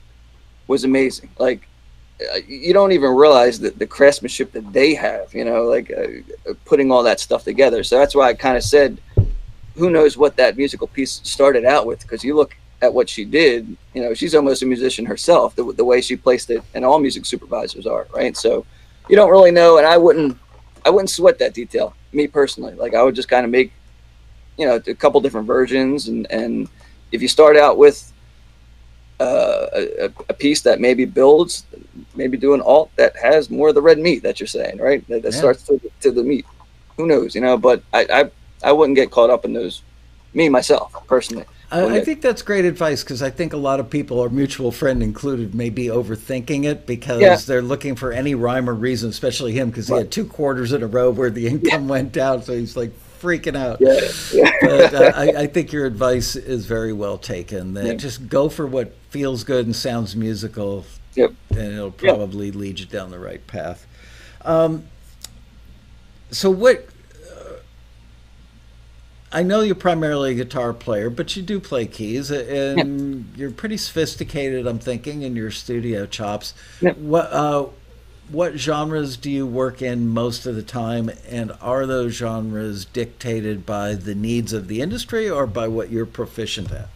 was 0.66 0.84
amazing. 0.84 1.30
Like 1.38 1.66
uh, 2.20 2.38
you 2.46 2.72
don't 2.72 2.92
even 2.92 3.14
realize 3.14 3.60
that 3.60 3.78
the 3.78 3.86
craftsmanship 3.86 4.52
that 4.52 4.72
they 4.72 4.94
have, 4.94 5.32
you 5.34 5.44
know, 5.44 5.64
like 5.64 5.90
uh, 5.90 6.52
putting 6.64 6.90
all 6.90 7.02
that 7.02 7.20
stuff 7.20 7.44
together. 7.44 7.82
So 7.82 7.98
that's 7.98 8.14
why 8.14 8.28
I 8.28 8.34
kind 8.34 8.56
of 8.56 8.62
said, 8.62 9.00
who 9.74 9.90
knows 9.90 10.16
what 10.16 10.36
that 10.36 10.56
musical 10.56 10.86
piece 10.86 11.20
started 11.24 11.64
out 11.64 11.86
with? 11.86 12.00
Because 12.00 12.22
you 12.22 12.36
look 12.36 12.56
at 12.82 12.92
what 12.92 13.08
she 13.08 13.24
did, 13.24 13.76
you 13.94 14.02
know, 14.02 14.14
she's 14.14 14.34
almost 14.34 14.62
a 14.62 14.66
musician 14.66 15.04
herself, 15.04 15.54
the, 15.54 15.72
the 15.72 15.84
way 15.84 16.00
she 16.00 16.16
placed 16.16 16.50
it, 16.50 16.62
and 16.74 16.84
all 16.84 16.98
music 16.98 17.26
supervisors 17.26 17.86
are, 17.86 18.06
right? 18.14 18.36
So 18.36 18.64
you 19.08 19.16
don't 19.16 19.30
really 19.30 19.50
know, 19.50 19.78
and 19.78 19.86
I 19.86 19.96
wouldn't, 19.96 20.38
I 20.84 20.90
wouldn't 20.90 21.10
sweat 21.10 21.38
that 21.40 21.52
detail, 21.52 21.94
me 22.12 22.26
personally. 22.26 22.74
Like 22.74 22.94
I 22.94 23.02
would 23.02 23.14
just 23.14 23.28
kind 23.28 23.44
of 23.44 23.50
make, 23.50 23.72
you 24.56 24.66
know, 24.66 24.76
a 24.86 24.94
couple 24.94 25.20
different 25.20 25.46
versions, 25.46 26.08
and 26.08 26.30
and 26.30 26.68
if 27.12 27.20
you 27.20 27.28
start 27.28 27.56
out 27.56 27.76
with 27.76 28.12
uh, 29.20 29.66
a, 29.74 30.12
a, 30.30 30.34
piece 30.34 30.62
that 30.62 30.80
maybe 30.80 31.04
builds, 31.04 31.66
maybe 32.14 32.38
do 32.38 32.54
an 32.54 32.62
alt 32.62 32.90
that 32.96 33.14
has 33.16 33.50
more 33.50 33.68
of 33.68 33.74
the 33.74 33.82
red 33.82 33.98
meat 33.98 34.22
that 34.22 34.40
you're 34.40 34.46
saying, 34.46 34.78
right? 34.78 35.06
That, 35.08 35.22
that 35.22 35.34
yeah. 35.34 35.38
starts 35.38 35.64
to, 35.64 35.78
to 36.00 36.10
the 36.10 36.22
meat. 36.22 36.46
Who 36.96 37.06
knows, 37.06 37.34
you 37.34 37.42
know? 37.42 37.58
But 37.58 37.82
I, 37.92 38.06
I 38.10 38.30
I 38.62 38.72
wouldn't 38.72 38.96
get 38.96 39.10
caught 39.10 39.30
up 39.30 39.44
in 39.44 39.52
those, 39.52 39.82
me 40.32 40.48
myself 40.48 41.06
personally. 41.06 41.44
I, 41.70 41.98
I 41.98 42.00
think 42.04 42.20
that's 42.20 42.42
great 42.42 42.64
advice 42.64 43.04
because 43.04 43.22
I 43.22 43.30
think 43.30 43.52
a 43.52 43.56
lot 43.56 43.78
of 43.78 43.90
people, 43.90 44.20
our 44.20 44.28
mutual 44.28 44.72
friend 44.72 45.02
included, 45.02 45.54
may 45.54 45.70
be 45.70 45.86
overthinking 45.86 46.64
it 46.64 46.86
because 46.86 47.20
yeah. 47.20 47.36
they're 47.36 47.62
looking 47.62 47.94
for 47.94 48.12
any 48.12 48.34
rhyme 48.34 48.68
or 48.68 48.74
reason, 48.74 49.10
especially 49.10 49.52
him 49.52 49.70
because 49.70 49.88
right. 49.88 49.98
he 49.98 50.02
had 50.02 50.10
two 50.10 50.26
quarters 50.26 50.72
in 50.72 50.82
a 50.82 50.86
row 50.86 51.10
where 51.10 51.30
the 51.30 51.46
income 51.46 51.84
yeah. 51.84 51.90
went 51.90 52.12
down, 52.12 52.42
so 52.42 52.54
he's 52.54 52.76
like 52.76 52.90
freaking 53.20 53.56
out. 53.56 53.80
Yeah, 53.80 54.00
yeah. 54.32 54.50
but 54.60 54.94
uh, 54.94 55.12
I, 55.16 55.42
I, 55.42 55.46
think 55.46 55.72
your 55.72 55.86
advice 55.86 56.34
is 56.34 56.66
very 56.66 56.92
well 56.92 57.18
taken. 57.18 57.74
That 57.74 57.98
just 57.98 58.28
go 58.28 58.48
for 58.48 58.66
what 58.66 58.92
feels 59.10 59.44
good 59.44 59.66
and 59.66 59.76
sounds 59.76 60.16
musical. 60.16 60.84
Yep. 61.14 61.34
And 61.50 61.58
it'll 61.58 61.90
probably 61.90 62.46
yep. 62.46 62.54
lead 62.54 62.80
you 62.80 62.86
down 62.86 63.10
the 63.10 63.18
right 63.18 63.44
path. 63.46 63.86
Um, 64.42 64.84
so 66.30 66.50
what? 66.50 66.86
I 69.32 69.44
know 69.44 69.60
you're 69.60 69.76
primarily 69.76 70.32
a 70.32 70.34
guitar 70.34 70.72
player, 70.72 71.08
but 71.08 71.36
you 71.36 71.42
do 71.42 71.60
play 71.60 71.86
keys, 71.86 72.30
and 72.30 73.26
yep. 73.26 73.38
you're 73.38 73.50
pretty 73.52 73.76
sophisticated. 73.76 74.66
I'm 74.66 74.80
thinking 74.80 75.22
in 75.22 75.36
your 75.36 75.52
studio 75.52 76.06
chops. 76.06 76.52
Yep. 76.80 76.98
What 76.98 77.32
uh, 77.32 77.66
what 78.30 78.58
genres 78.58 79.16
do 79.16 79.30
you 79.30 79.46
work 79.46 79.82
in 79.82 80.08
most 80.08 80.46
of 80.46 80.56
the 80.56 80.62
time, 80.62 81.10
and 81.28 81.52
are 81.60 81.86
those 81.86 82.14
genres 82.14 82.84
dictated 82.84 83.64
by 83.64 83.94
the 83.94 84.16
needs 84.16 84.52
of 84.52 84.66
the 84.66 84.80
industry 84.80 85.30
or 85.30 85.46
by 85.46 85.68
what 85.68 85.90
you're 85.90 86.06
proficient 86.06 86.72
at? 86.72 86.88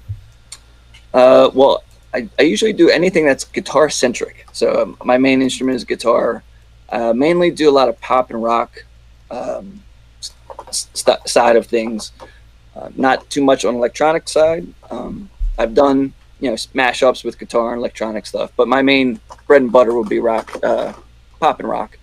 Uh, 1.12 1.51
well, 1.55 1.85
I, 2.12 2.29
I, 2.40 2.42
usually 2.42 2.73
do 2.73 2.90
anything 2.90 3.25
that's 3.25 3.44
guitar 3.44 3.88
centric. 3.88 4.47
So 4.53 4.83
um, 4.83 4.97
my 5.05 5.16
main 5.16 5.40
instrument 5.40 5.77
is 5.77 5.85
guitar. 5.85 6.42
Uh, 6.88 7.12
mainly 7.12 7.53
do 7.53 7.70
a 7.70 7.73
lot 7.73 7.88
of 7.88 8.01
pop 8.01 8.31
and 8.31 8.42
rock 8.42 8.85
um, 9.31 9.84
st- 10.74 11.28
side 11.28 11.56
of 11.56 11.66
things. 11.66 12.12
Uh, 12.76 12.90
not 12.96 13.28
too 13.30 13.42
much 13.42 13.64
on 13.64 13.74
electronic 13.74 14.28
side. 14.28 14.66
Um, 14.90 15.30
I've 15.58 15.74
done 15.74 16.12
you 16.40 16.50
know 16.50 16.56
mashups 16.74 17.24
with 17.24 17.38
guitar 17.38 17.72
and 17.72 17.78
electronic 17.78 18.26
stuff, 18.26 18.52
but 18.56 18.68
my 18.68 18.82
main 18.82 19.20
bread 19.46 19.62
and 19.62 19.72
butter 19.72 19.94
will 19.94 20.04
be 20.04 20.18
rock, 20.18 20.52
uh, 20.62 20.92
pop 21.40 21.60
and 21.60 21.68
rock. 21.68 21.98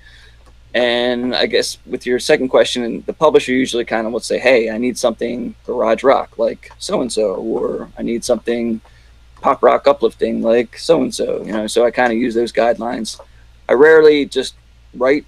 And 0.73 1.35
I 1.35 1.47
guess 1.47 1.77
with 1.85 2.05
your 2.05 2.19
second 2.19 2.47
question, 2.47 3.03
the 3.05 3.13
publisher 3.13 3.51
usually 3.51 3.83
kind 3.83 4.07
of 4.07 4.13
would 4.13 4.23
say, 4.23 4.39
"Hey, 4.39 4.69
I 4.69 4.77
need 4.77 4.97
something 4.97 5.55
garage 5.65 6.03
rock 6.03 6.37
like 6.37 6.71
so 6.79 7.01
and 7.01 7.11
so," 7.11 7.35
or 7.35 7.89
"I 7.97 8.03
need 8.03 8.23
something 8.23 8.79
pop 9.41 9.61
rock 9.61 9.85
uplifting 9.87 10.41
like 10.41 10.77
so 10.77 11.01
and 11.01 11.13
so." 11.13 11.43
You 11.43 11.51
know, 11.51 11.67
so 11.67 11.85
I 11.85 11.91
kind 11.91 12.13
of 12.13 12.17
use 12.17 12.35
those 12.35 12.53
guidelines. 12.53 13.19
I 13.67 13.73
rarely 13.73 14.25
just 14.25 14.55
write 14.93 15.25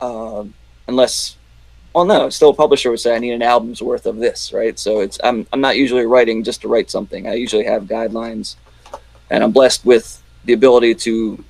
uh, 0.00 0.44
unless, 0.88 1.36
well, 1.96 2.04
no, 2.04 2.28
still 2.28 2.50
a 2.50 2.54
publisher 2.54 2.90
would 2.90 3.00
say 3.00 3.16
I 3.16 3.18
need 3.18 3.32
an 3.32 3.40
album's 3.40 3.80
worth 3.80 4.04
of 4.04 4.18
this, 4.18 4.52
right? 4.52 4.78
So 4.78 5.00
it's 5.00 5.18
I'm 5.24 5.46
I'm 5.50 5.62
not 5.62 5.78
usually 5.78 6.04
writing 6.04 6.44
just 6.44 6.60
to 6.60 6.68
write 6.68 6.90
something. 6.90 7.26
I 7.26 7.32
usually 7.32 7.64
have 7.64 7.84
guidelines, 7.84 8.56
and 9.30 9.42
I'm 9.42 9.50
blessed 9.50 9.86
with 9.86 10.22
the 10.44 10.52
ability 10.52 10.94
to 10.94 11.42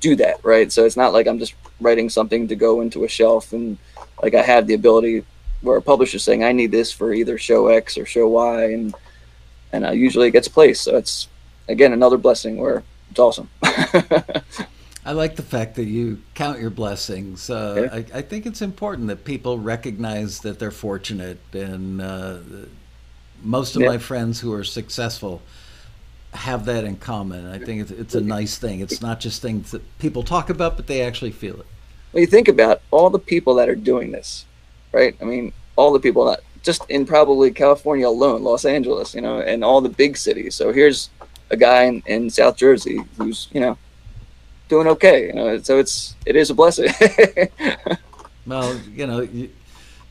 do 0.00 0.16
that, 0.16 0.44
right? 0.44 0.72
So 0.72 0.84
it's 0.84 0.96
not 0.96 1.12
like 1.12 1.28
I'm 1.28 1.38
just 1.38 1.54
writing 1.80 2.08
something 2.08 2.48
to 2.48 2.56
go 2.56 2.80
into 2.80 3.04
a 3.04 3.08
shelf 3.08 3.52
and 3.52 3.78
like 4.20 4.34
I 4.34 4.42
have 4.42 4.66
the 4.66 4.74
ability 4.74 5.24
where 5.60 5.76
a 5.76 5.82
publisher's 5.82 6.24
saying 6.24 6.42
I 6.42 6.50
need 6.50 6.72
this 6.72 6.90
for 6.90 7.12
either 7.12 7.38
show 7.38 7.68
X 7.68 7.96
or 7.96 8.04
show 8.04 8.26
Y, 8.26 8.64
and 8.72 8.92
and 9.72 9.86
uh, 9.86 9.92
usually 9.92 10.26
it 10.26 10.32
gets 10.32 10.48
placed. 10.48 10.82
So 10.82 10.96
it's 10.96 11.28
again 11.68 11.92
another 11.92 12.16
blessing 12.18 12.56
where 12.56 12.82
it's 13.12 13.20
awesome. 13.20 13.48
I 15.04 15.12
like 15.12 15.36
the 15.36 15.42
fact 15.42 15.76
that 15.76 15.84
you 15.84 16.20
count 16.34 16.60
your 16.60 16.70
blessings. 16.70 17.48
Uh, 17.48 17.88
yeah. 17.90 17.94
I, 17.94 18.18
I, 18.18 18.22
think 18.22 18.46
it's 18.46 18.60
important 18.60 19.08
that 19.08 19.24
people 19.24 19.58
recognize 19.58 20.40
that 20.40 20.58
they're 20.58 20.70
fortunate, 20.70 21.38
and 21.52 22.00
uh, 22.02 22.38
most 23.42 23.76
of 23.76 23.82
yeah. 23.82 23.88
my 23.88 23.98
friends 23.98 24.40
who 24.40 24.52
are 24.52 24.64
successful 24.64 25.40
have 26.34 26.66
that 26.66 26.84
in 26.84 26.96
common. 26.96 27.46
I 27.46 27.58
think 27.58 27.82
it's, 27.82 27.90
it's, 27.90 28.14
a 28.14 28.20
nice 28.20 28.58
thing. 28.58 28.80
It's 28.80 29.00
not 29.00 29.18
just 29.18 29.40
things 29.40 29.70
that 29.70 29.98
people 29.98 30.22
talk 30.22 30.50
about, 30.50 30.76
but 30.76 30.86
they 30.86 31.00
actually 31.00 31.30
feel 31.30 31.58
it. 31.58 31.66
Well, 32.12 32.20
you 32.20 32.26
think 32.26 32.48
about 32.48 32.82
all 32.90 33.08
the 33.08 33.18
people 33.18 33.54
that 33.56 33.68
are 33.68 33.74
doing 33.74 34.12
this, 34.12 34.44
right? 34.92 35.16
I 35.20 35.24
mean, 35.24 35.52
all 35.76 35.92
the 35.92 36.00
people 36.00 36.26
that 36.26 36.40
just 36.62 36.88
in 36.90 37.06
probably 37.06 37.50
California 37.50 38.06
alone, 38.06 38.42
Los 38.42 38.64
Angeles, 38.64 39.14
you 39.14 39.20
know, 39.20 39.40
and 39.40 39.64
all 39.64 39.80
the 39.80 39.88
big 39.88 40.16
cities. 40.16 40.54
So 40.54 40.72
here's 40.72 41.08
a 41.50 41.56
guy 41.56 41.84
in, 41.84 42.02
in 42.06 42.30
South 42.30 42.56
Jersey 42.56 43.00
who's, 43.16 43.48
you 43.52 43.60
know, 43.60 43.78
doing 44.68 44.86
okay. 44.86 45.28
You 45.28 45.32
know, 45.34 45.58
so 45.58 45.78
it's 45.78 46.14
it 46.26 46.36
is 46.36 46.50
a 46.50 46.54
blessing. 46.54 46.92
well, 48.46 48.78
you 48.94 49.06
know, 49.06 49.20
you, 49.20 49.50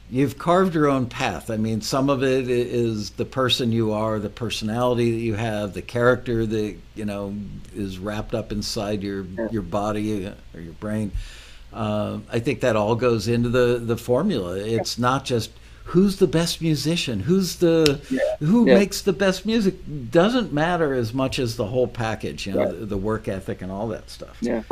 you've 0.10 0.38
carved 0.38 0.74
your 0.74 0.88
own 0.88 1.08
path. 1.08 1.50
I 1.50 1.58
mean, 1.58 1.82
some 1.82 2.10
of 2.10 2.24
it 2.24 2.50
is 2.50 3.12
the 3.12 3.26
person 3.26 3.72
you 3.72 3.94
are, 3.94 4.20
the 4.20 4.30
personality 4.30 5.12
that 5.12 5.22
you 5.22 5.36
have, 5.36 5.74
the 5.74 5.82
character 5.82 6.46
that 6.46 6.76
you 6.96 7.06
know 7.06 7.36
is 7.74 8.00
wrapped 8.00 8.34
up 8.34 8.52
inside 8.52 9.04
your 9.04 9.24
yeah. 9.24 9.50
your 9.52 9.62
body 9.62 10.28
uh, 10.28 10.34
or 10.54 10.62
your 10.62 10.74
brain. 10.74 11.12
Uh, 11.74 12.20
I 12.32 12.40
think 12.40 12.62
that 12.62 12.76
all 12.76 12.96
goes 12.96 13.28
into 13.28 13.50
the 13.50 13.80
the 13.80 13.98
formula. 13.98 14.58
It's 14.58 14.98
not 14.98 15.26
just 15.26 15.52
who's 15.88 16.18
the 16.18 16.28
best 16.28 16.62
musician, 16.62 17.22
who's 17.22 17.58
the 17.58 18.02
yeah. 18.10 18.20
who 18.40 18.68
yeah. 18.68 18.76
makes 18.76 19.02
the 19.02 19.14
best 19.14 19.46
music 19.46 19.76
doesn't 20.12 20.52
matter 20.52 20.94
as 20.94 21.14
much 21.14 21.40
as 21.40 21.56
the 21.56 21.66
whole 21.66 21.88
package, 21.88 22.46
you 22.46 22.54
know, 22.54 22.66
right. 22.66 22.80
the, 22.80 22.86
the, 22.86 22.98
work 22.98 23.28
ethic 23.28 23.62
and 23.62 23.72
all 23.72 23.88
that 23.88 24.10
stuff. 24.10 24.38
Yeah. 24.42 24.64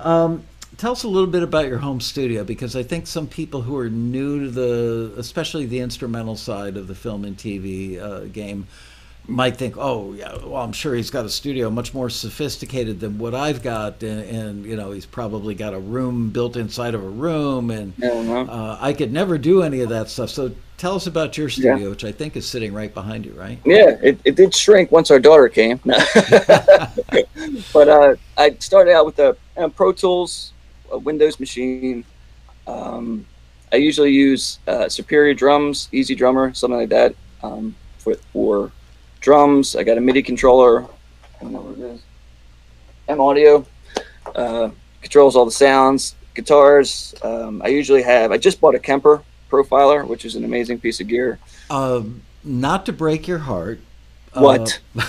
Um, 0.00 0.44
tell 0.78 0.92
us 0.92 1.04
a 1.04 1.08
little 1.08 1.28
bit 1.28 1.42
about 1.42 1.66
your 1.66 1.78
home 1.78 2.00
studio 2.00 2.42
because 2.42 2.74
I 2.74 2.82
think 2.82 3.06
some 3.06 3.26
people 3.26 3.62
who 3.62 3.76
are 3.76 3.90
new 3.90 4.44
to 4.44 4.50
the, 4.50 5.14
especially 5.18 5.66
the 5.66 5.80
instrumental 5.80 6.36
side 6.36 6.76
of 6.78 6.88
the 6.88 6.94
film 6.94 7.24
and 7.24 7.36
TV 7.36 8.00
uh, 8.00 8.20
game, 8.26 8.66
might 9.28 9.56
think, 9.56 9.76
oh, 9.78 10.12
yeah, 10.14 10.36
well, 10.44 10.62
I'm 10.62 10.72
sure 10.72 10.94
he's 10.94 11.10
got 11.10 11.24
a 11.24 11.30
studio 11.30 11.70
much 11.70 11.94
more 11.94 12.10
sophisticated 12.10 12.98
than 12.98 13.18
what 13.18 13.34
I've 13.34 13.62
got, 13.62 14.02
and, 14.02 14.24
and 14.24 14.66
you 14.66 14.76
know, 14.76 14.90
he's 14.90 15.06
probably 15.06 15.54
got 15.54 15.74
a 15.74 15.78
room 15.78 16.30
built 16.30 16.56
inside 16.56 16.94
of 16.94 17.04
a 17.04 17.08
room, 17.08 17.70
and 17.70 17.92
uh-huh. 18.02 18.50
uh, 18.50 18.78
I 18.80 18.92
could 18.92 19.12
never 19.12 19.38
do 19.38 19.62
any 19.62 19.80
of 19.80 19.90
that 19.90 20.08
stuff. 20.08 20.30
So 20.30 20.52
tell 20.76 20.96
us 20.96 21.06
about 21.06 21.38
your 21.38 21.48
studio, 21.48 21.76
yeah. 21.76 21.88
which 21.88 22.04
I 22.04 22.10
think 22.10 22.36
is 22.36 22.46
sitting 22.46 22.74
right 22.74 22.92
behind 22.92 23.24
you, 23.24 23.32
right? 23.34 23.60
Yeah, 23.64 23.96
it, 24.02 24.18
it 24.24 24.34
did 24.34 24.54
shrink 24.54 24.90
once 24.90 25.10
our 25.10 25.20
daughter 25.20 25.48
came, 25.48 25.78
but 25.84 27.88
uh, 27.88 28.16
I 28.36 28.56
started 28.58 28.92
out 28.92 29.06
with 29.06 29.20
a, 29.20 29.36
a 29.56 29.68
Pro 29.68 29.92
Tools, 29.92 30.52
a 30.90 30.98
Windows 30.98 31.38
machine. 31.38 32.04
Um, 32.66 33.24
I 33.72 33.76
usually 33.76 34.10
use 34.10 34.58
uh, 34.66 34.88
Superior 34.88 35.34
drums, 35.34 35.88
EZdrummer, 35.92 36.56
something 36.56 36.80
like 36.80 36.88
that, 36.88 37.14
um, 37.42 37.74
for, 37.98 38.14
for 38.32 38.72
drums. 39.22 39.74
I 39.74 39.84
got 39.84 39.96
a 39.96 40.00
MIDI 40.00 40.22
controller. 40.22 40.82
I 40.82 41.42
don't 41.42 41.52
know 41.52 41.60
what 41.60 41.78
it 41.78 41.84
is. 41.94 42.02
M 43.08 43.20
Audio 43.20 43.64
uh, 44.34 44.70
controls 45.00 45.34
all 45.34 45.46
the 45.46 45.50
sounds. 45.50 46.14
Guitars. 46.34 47.14
Um, 47.22 47.62
I 47.62 47.68
usually 47.68 48.02
have. 48.02 48.32
I 48.32 48.38
just 48.38 48.60
bought 48.60 48.74
a 48.74 48.78
Kemper 48.78 49.22
Profiler, 49.50 50.06
which 50.06 50.24
is 50.24 50.34
an 50.34 50.44
amazing 50.44 50.78
piece 50.80 51.00
of 51.00 51.08
gear. 51.08 51.38
Uh, 51.70 52.02
not 52.44 52.86
to 52.86 52.92
break 52.92 53.26
your 53.26 53.38
heart. 53.38 53.80
What? 54.34 54.80
Uh, 54.98 55.06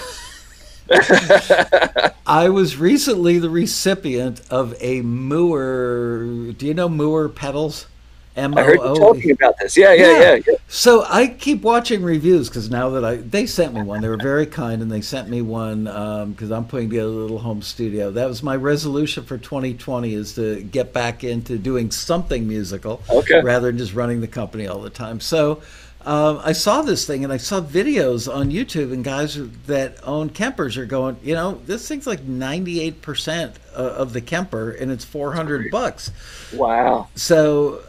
I 2.27 2.49
was 2.49 2.77
recently 2.77 3.39
the 3.39 3.49
recipient 3.49 4.41
of 4.49 4.75
a 4.81 5.01
Mooer. 5.01 6.53
Do 6.57 6.67
you 6.67 6.73
know 6.73 6.89
Mooer 6.89 7.29
pedals? 7.29 7.87
M-O-O. 8.35 8.59
I 8.59 8.63
heard 8.63 8.79
you 8.79 8.95
talking 8.95 9.31
about 9.31 9.59
this. 9.59 9.77
Yeah, 9.77 9.93
yeah, 9.93 10.19
yeah. 10.19 10.39
yeah, 10.47 10.55
So 10.67 11.05
I 11.07 11.27
keep 11.27 11.61
watching 11.61 12.01
reviews 12.01 12.49
because 12.49 12.69
now 12.69 12.89
that 12.89 13.05
I 13.05 13.17
they 13.17 13.45
sent 13.45 13.73
me 13.73 13.83
one, 13.83 14.01
they 14.01 14.09
were 14.09 14.17
very 14.17 14.47
kind, 14.47 14.81
and 14.81 14.91
they 14.91 15.01
sent 15.01 15.29
me 15.29 15.41
one 15.41 15.83
because 15.83 16.51
um, 16.51 16.57
I'm 16.57 16.65
putting 16.65 16.89
together 16.89 17.09
a 17.09 17.11
little 17.11 17.39
home 17.39 17.61
studio. 17.61 18.09
That 18.09 18.27
was 18.27 18.41
my 18.41 18.55
resolution 18.55 19.23
for 19.23 19.37
2020 19.37 20.13
is 20.13 20.33
to 20.35 20.63
get 20.63 20.93
back 20.93 21.23
into 21.23 21.59
doing 21.59 21.91
something 21.91 22.47
musical, 22.47 23.03
okay. 23.09 23.41
rather 23.41 23.67
than 23.67 23.77
just 23.77 23.93
running 23.93 24.21
the 24.21 24.27
company 24.27 24.67
all 24.67 24.79
the 24.79 24.89
time. 24.89 25.19
So. 25.19 25.61
Um, 26.05 26.41
I 26.43 26.51
saw 26.51 26.81
this 26.81 27.07
thing 27.07 27.23
and 27.23 27.31
I 27.31 27.37
saw 27.37 27.61
videos 27.61 28.27
on 28.29 28.51
YouTube, 28.51 28.91
and 28.91 29.05
guys 29.05 29.39
that 29.67 29.99
own 30.03 30.31
Kempers 30.31 30.75
are 30.75 30.85
going, 30.85 31.15
you 31.23 31.33
know, 31.33 31.61
this 31.65 31.87
thing's 31.87 32.05
like 32.05 32.19
98% 32.27 33.55
of 33.71 34.11
the 34.11 34.19
Kemper 34.19 34.71
and 34.71 34.91
it's 34.91 35.05
400 35.05 35.71
bucks. 35.71 36.11
Wow. 36.53 37.07
So 37.15 37.83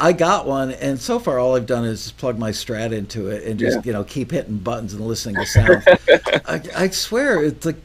I 0.00 0.12
got 0.12 0.46
one, 0.46 0.70
and 0.72 1.00
so 1.00 1.18
far 1.18 1.38
all 1.38 1.56
I've 1.56 1.66
done 1.66 1.84
is 1.84 2.12
plug 2.12 2.38
my 2.38 2.50
Strat 2.50 2.92
into 2.92 3.28
it 3.28 3.44
and 3.44 3.58
just 3.58 3.78
yeah. 3.78 3.82
you 3.84 3.92
know 3.92 4.04
keep 4.04 4.30
hitting 4.30 4.58
buttons 4.58 4.94
and 4.94 5.06
listening 5.06 5.36
to 5.36 5.46
sound. 5.46 5.82
I, 6.46 6.62
I, 6.76 6.88
swear 6.90 7.42
it's 7.42 7.66
like 7.66 7.76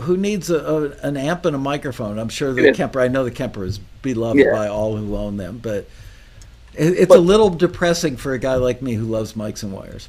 who 0.00 0.16
needs 0.16 0.50
a, 0.50 0.58
a, 0.58 1.06
an 1.06 1.16
amp 1.16 1.44
and 1.44 1.54
a 1.54 1.58
microphone? 1.58 2.18
I'm 2.18 2.28
sure 2.28 2.52
the 2.52 2.62
yeah. 2.62 2.72
Kemper. 2.72 3.00
I 3.00 3.08
know 3.08 3.24
the 3.24 3.30
Kemper 3.30 3.64
is 3.64 3.78
beloved 3.78 4.38
yeah. 4.38 4.52
by 4.52 4.68
all 4.68 4.96
who 4.96 5.16
own 5.16 5.36
them, 5.36 5.58
but 5.62 5.88
it, 6.74 6.94
it's 6.94 7.08
but, 7.08 7.18
a 7.18 7.20
little 7.20 7.50
depressing 7.50 8.16
for 8.16 8.32
a 8.32 8.38
guy 8.38 8.54
like 8.54 8.80
me 8.80 8.94
who 8.94 9.04
loves 9.04 9.34
mics 9.34 9.62
and 9.62 9.72
wires. 9.72 10.08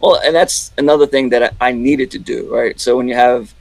Well, 0.00 0.20
and 0.24 0.34
that's 0.34 0.72
another 0.78 1.06
thing 1.06 1.30
that 1.30 1.54
I, 1.60 1.68
I 1.68 1.72
needed 1.72 2.10
to 2.12 2.18
do, 2.18 2.54
right? 2.54 2.78
So 2.80 2.96
when 2.96 3.08
you 3.08 3.14
have 3.14 3.54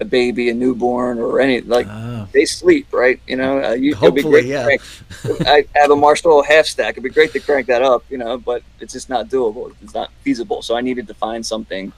a 0.00 0.04
baby, 0.04 0.50
a 0.50 0.54
newborn, 0.54 1.18
or 1.18 1.40
any 1.40 1.60
like 1.62 1.86
oh. 1.88 2.28
they 2.32 2.44
sleep, 2.44 2.92
right? 2.92 3.20
You 3.26 3.36
know, 3.36 3.64
uh, 3.64 3.72
you, 3.72 3.94
Hopefully, 3.94 4.48
yeah. 4.48 4.64
Crank, 4.64 4.82
I 5.46 5.64
have 5.74 5.90
a 5.90 5.96
Marshall 5.96 6.42
half 6.42 6.66
stack. 6.66 6.94
It'd 6.94 7.02
be 7.02 7.10
great 7.10 7.32
to 7.32 7.40
crank 7.40 7.66
that 7.68 7.82
up, 7.82 8.04
you 8.10 8.18
know, 8.18 8.38
but 8.38 8.62
it's 8.80 8.92
just 8.92 9.08
not 9.08 9.28
doable. 9.28 9.74
It's 9.82 9.94
not 9.94 10.10
feasible. 10.20 10.62
So 10.62 10.76
I 10.76 10.80
needed 10.80 11.06
to 11.08 11.14
find 11.14 11.44
something, 11.44 11.92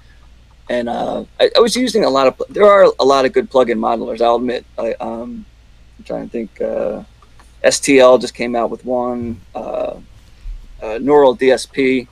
and 0.69 0.89
uh, 0.89 1.25
I, 1.41 1.51
I, 1.57 1.61
was 1.61 1.77
using 1.77 2.05
a 2.05 2.11
lot 2.11 2.27
of. 2.27 2.41
There 2.49 2.67
are 2.67 2.93
a 2.99 3.05
lot 3.05 3.25
of 3.25 3.33
good 3.33 3.51
plug-in 3.51 3.79
modelers. 3.79 4.21
I'll 4.21 4.37
admit. 4.37 4.65
I, 4.79 4.93
um, 5.01 5.45
I'm 5.99 6.05
trying 6.05 6.25
to 6.27 6.31
think. 6.31 6.61
Uh, 6.61 7.03
STL 7.65 8.21
just 8.21 8.35
came 8.35 8.55
out 8.55 8.71
with 8.71 8.85
one. 8.85 9.41
Uh, 9.55 9.97
uh, 10.83 10.99
Neural 11.01 11.37
DSP 11.37 12.07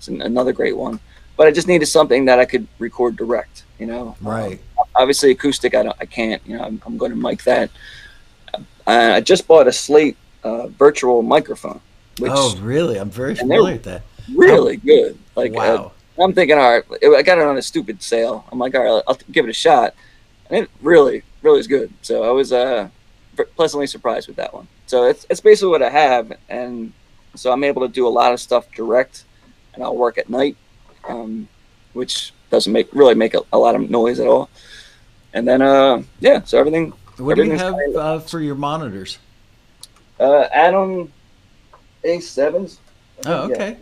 is 0.00 0.08
another 0.08 0.52
great 0.52 0.76
one. 0.76 1.00
But 1.36 1.46
I 1.46 1.50
just 1.50 1.66
needed 1.66 1.86
something 1.86 2.26
that 2.26 2.38
I 2.38 2.44
could 2.44 2.66
record 2.78 3.16
direct. 3.16 3.64
You 3.78 3.86
know, 3.86 4.16
right. 4.20 4.52
Um, 4.52 4.58
obviously 4.94 5.30
acoustic. 5.30 5.74
I 5.74 5.82
don't. 5.82 5.96
I 6.00 6.06
can't. 6.06 6.42
You 6.46 6.58
know, 6.58 6.64
I'm, 6.64 6.82
I'm 6.86 6.96
going 6.96 7.10
to 7.10 7.16
mic 7.16 7.42
that. 7.44 7.70
I 8.86 9.20
just 9.20 9.46
bought 9.46 9.68
a 9.68 9.72
Slate 9.72 10.16
uh, 10.42 10.66
virtual 10.68 11.22
microphone. 11.22 11.80
Which, 12.18 12.32
oh, 12.34 12.56
really? 12.60 12.98
I'm 12.98 13.10
very 13.10 13.34
familiar 13.34 13.72
with 13.72 13.84
that. 13.84 14.02
Really 14.34 14.76
good. 14.76 15.18
Like, 15.34 15.52
wow. 15.52 15.92
Uh, 16.18 16.22
I'm 16.22 16.32
thinking, 16.34 16.58
all 16.58 16.70
right. 16.70 16.84
I 17.02 17.22
got 17.22 17.38
it 17.38 17.44
on 17.44 17.56
a 17.56 17.62
stupid 17.62 18.02
sale. 18.02 18.44
I'm 18.52 18.58
like, 18.58 18.74
all 18.74 18.82
right, 18.82 19.02
I'll 19.06 19.18
give 19.30 19.46
it 19.46 19.50
a 19.50 19.54
shot. 19.54 19.94
And 20.50 20.64
it 20.64 20.70
really, 20.82 21.22
really 21.42 21.60
is 21.60 21.66
good. 21.66 21.92
So 22.02 22.24
I 22.24 22.30
was 22.30 22.52
uh, 22.52 22.88
pleasantly 23.56 23.86
surprised 23.86 24.28
with 24.28 24.36
that 24.36 24.52
one. 24.52 24.68
So 24.86 25.04
it's 25.04 25.26
it's 25.30 25.40
basically 25.40 25.70
what 25.70 25.82
I 25.82 25.88
have, 25.88 26.32
and 26.48 26.92
so 27.34 27.50
I'm 27.50 27.64
able 27.64 27.82
to 27.82 27.88
do 27.88 28.06
a 28.06 28.10
lot 28.10 28.32
of 28.32 28.40
stuff 28.40 28.70
direct, 28.72 29.24
and 29.74 29.82
I'll 29.82 29.96
work 29.96 30.18
at 30.18 30.28
night, 30.28 30.56
um, 31.08 31.48
which 31.94 32.32
doesn't 32.50 32.72
make 32.72 32.92
really 32.92 33.14
make 33.14 33.32
a, 33.34 33.40
a, 33.52 33.58
lot 33.58 33.74
of 33.74 33.88
noise 33.88 34.20
at 34.20 34.26
all. 34.26 34.50
And 35.32 35.46
then 35.48 35.62
uh, 35.62 36.02
yeah, 36.20 36.42
so 36.44 36.58
everything. 36.58 36.92
What 37.16 37.36
do 37.36 37.44
you 37.44 37.52
have 37.52 37.74
uh, 37.96 38.18
for 38.20 38.40
your 38.40 38.54
monitors? 38.54 39.18
Uh, 40.18 40.46
Adam 40.52 41.12
A7s. 42.04 42.78
Oh, 43.24 43.50
okay. 43.50 43.76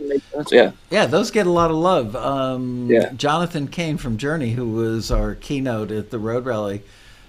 Yeah. 0.51 0.71
Yeah, 0.91 1.05
those 1.07 1.31
get 1.31 1.47
a 1.47 1.51
lot 1.51 1.71
of 1.71 1.77
love. 1.77 2.15
Um, 2.15 2.87
yeah. 2.89 3.11
Jonathan 3.13 3.67
Cain 3.67 3.97
from 3.97 4.17
Journey, 4.17 4.51
who 4.51 4.69
was 4.69 5.09
our 5.09 5.33
keynote 5.35 5.91
at 5.91 6.11
the 6.11 6.19
Road 6.19 6.45
Rally 6.45 6.83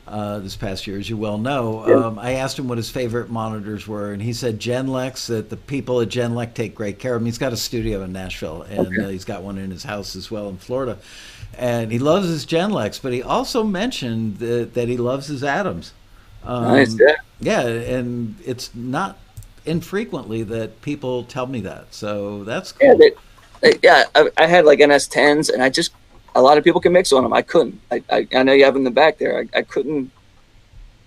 uh, 0.06 0.40
this 0.40 0.56
past 0.56 0.86
year, 0.86 0.98
as 0.98 1.08
you 1.08 1.16
well 1.16 1.38
know, 1.38 1.86
yeah. 1.86 1.94
um, 2.06 2.18
I 2.18 2.32
asked 2.32 2.58
him 2.58 2.68
what 2.68 2.78
his 2.78 2.90
favorite 2.90 3.30
monitors 3.30 3.86
were, 3.86 4.12
and 4.12 4.20
he 4.20 4.32
said 4.32 4.58
Genelecs, 4.58 5.26
that 5.28 5.48
the 5.48 5.56
people 5.56 6.00
at 6.00 6.08
Genelecs 6.08 6.54
take 6.54 6.74
great 6.74 6.98
care 6.98 7.14
of 7.14 7.22
him. 7.22 7.26
He's 7.26 7.38
got 7.38 7.52
a 7.52 7.56
studio 7.56 8.02
in 8.02 8.12
Nashville, 8.12 8.62
and 8.62 8.88
okay. 8.88 9.04
uh, 9.04 9.08
he's 9.08 9.24
got 9.24 9.42
one 9.42 9.58
in 9.58 9.70
his 9.70 9.84
house 9.84 10.16
as 10.16 10.30
well 10.30 10.48
in 10.48 10.58
Florida. 10.58 10.98
And 11.56 11.92
he 11.92 11.98
loves 11.98 12.28
his 12.28 12.46
Genelecs, 12.46 13.00
but 13.00 13.12
he 13.12 13.22
also 13.22 13.62
mentioned 13.62 14.38
that, 14.38 14.74
that 14.74 14.88
he 14.88 14.96
loves 14.96 15.28
his 15.28 15.44
Adams. 15.44 15.92
Um, 16.44 16.64
nice, 16.64 16.96
yeah. 16.98 17.14
Yeah, 17.40 17.66
and 17.66 18.36
it's 18.44 18.74
not 18.74 19.18
infrequently 19.64 20.42
that 20.44 20.80
people 20.82 21.24
tell 21.24 21.46
me 21.46 21.60
that. 21.60 21.94
So 21.94 22.44
that's 22.44 22.72
cool. 22.72 22.88
Yeah, 22.88 22.94
they, 23.60 23.70
they, 23.72 23.78
yeah 23.82 24.04
I, 24.14 24.30
I, 24.36 24.46
had 24.46 24.64
like 24.64 24.80
NS10s, 24.80 25.52
and 25.52 25.62
I 25.62 25.68
just 25.68 25.92
a 26.34 26.42
lot 26.42 26.58
of 26.58 26.64
people 26.64 26.80
can 26.80 26.92
mix 26.92 27.12
on 27.12 27.22
them. 27.22 27.32
I 27.32 27.42
couldn't. 27.42 27.80
I, 27.90 28.02
I, 28.10 28.28
I 28.34 28.42
know 28.42 28.52
you 28.52 28.64
have 28.64 28.74
them 28.74 28.80
in 28.80 28.84
the 28.84 28.90
back 28.90 29.18
there. 29.18 29.38
I, 29.38 29.58
I 29.58 29.62
couldn't 29.62 30.10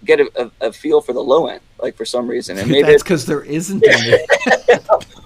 get 0.03 0.19
a, 0.19 0.51
a, 0.61 0.67
a, 0.67 0.71
feel 0.71 1.01
for 1.01 1.13
the 1.13 1.21
low 1.21 1.47
end, 1.47 1.61
like 1.81 1.95
for 1.95 2.05
some 2.05 2.27
reason. 2.27 2.57
And 2.57 2.69
maybe 2.71 2.87
that's 2.87 3.03
because 3.03 3.25
there 3.25 3.43
isn't 3.43 3.85
any. 3.87 4.17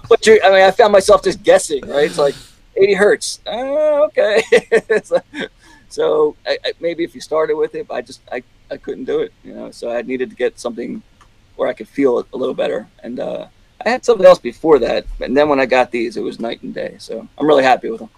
but 0.08 0.26
you, 0.26 0.40
I 0.42 0.50
mean, 0.50 0.62
I 0.62 0.70
found 0.70 0.92
myself 0.92 1.22
just 1.22 1.42
guessing. 1.42 1.86
Right? 1.86 2.06
It's 2.06 2.18
like 2.18 2.34
80 2.76 2.94
hertz. 2.94 3.40
Oh, 3.46 4.04
okay. 4.06 4.42
so, 5.04 5.20
so 5.88 6.36
I, 6.46 6.58
maybe 6.80 7.04
if 7.04 7.14
you 7.14 7.20
started 7.20 7.56
with 7.56 7.74
it, 7.74 7.88
but 7.88 7.94
I 7.94 8.00
just 8.00 8.20
I, 8.32 8.42
I 8.70 8.76
couldn't 8.76 9.04
do 9.04 9.20
it. 9.20 9.32
You 9.44 9.54
know, 9.54 9.70
so 9.70 9.90
I 9.94 10.02
needed 10.02 10.30
to 10.30 10.36
get 10.36 10.58
something 10.58 11.02
where 11.56 11.68
I 11.68 11.74
could 11.74 11.88
feel 11.88 12.18
it 12.20 12.26
a 12.32 12.36
little 12.36 12.54
better. 12.54 12.88
And 13.02 13.20
uh, 13.20 13.48
I 13.84 13.88
had 13.88 14.04
something 14.04 14.26
else 14.26 14.38
before 14.38 14.78
that, 14.78 15.06
and 15.20 15.36
then 15.36 15.48
when 15.48 15.60
I 15.60 15.66
got 15.66 15.90
these, 15.90 16.16
it 16.16 16.22
was 16.22 16.40
night 16.40 16.62
and 16.62 16.74
day. 16.74 16.96
So 16.98 17.26
I'm 17.38 17.46
really 17.46 17.64
happy 17.64 17.90
with 17.90 18.00
them. 18.00 18.10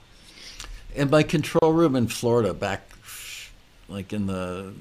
In 0.94 1.10
my 1.10 1.22
control 1.22 1.72
room 1.72 1.96
in 1.96 2.08
Florida, 2.08 2.52
back 2.54 2.82
like 3.88 4.12
in 4.12 4.26
the 4.26 4.72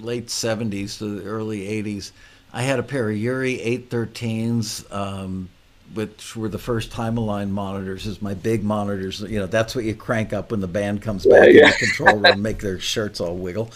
late 0.00 0.28
70s 0.28 0.98
to 0.98 1.20
the 1.20 1.24
early 1.24 1.60
80s, 1.82 2.12
I 2.52 2.62
had 2.62 2.78
a 2.78 2.82
pair 2.82 3.10
of 3.10 3.16
UREI 3.16 3.88
813s. 3.88 4.92
Um, 4.94 5.48
which 5.92 6.34
were 6.34 6.48
the 6.48 6.58
first 6.58 6.90
time 6.90 7.18
aligned 7.18 7.52
monitors 7.52 8.06
is 8.06 8.22
my 8.22 8.32
big 8.32 8.64
monitors 8.64 9.20
you 9.20 9.38
know 9.38 9.46
that's 9.46 9.74
what 9.74 9.84
you 9.84 9.94
crank 9.94 10.32
up 10.32 10.50
when 10.50 10.60
the 10.60 10.66
band 10.66 11.02
comes 11.02 11.26
back 11.26 11.46
yeah, 11.48 11.60
yeah. 11.60 11.64
in 11.66 11.70
the 11.70 11.76
control 11.76 12.16
room 12.18 12.42
make 12.42 12.58
their 12.60 12.80
shirts 12.80 13.20
all 13.20 13.36
wiggle 13.36 13.70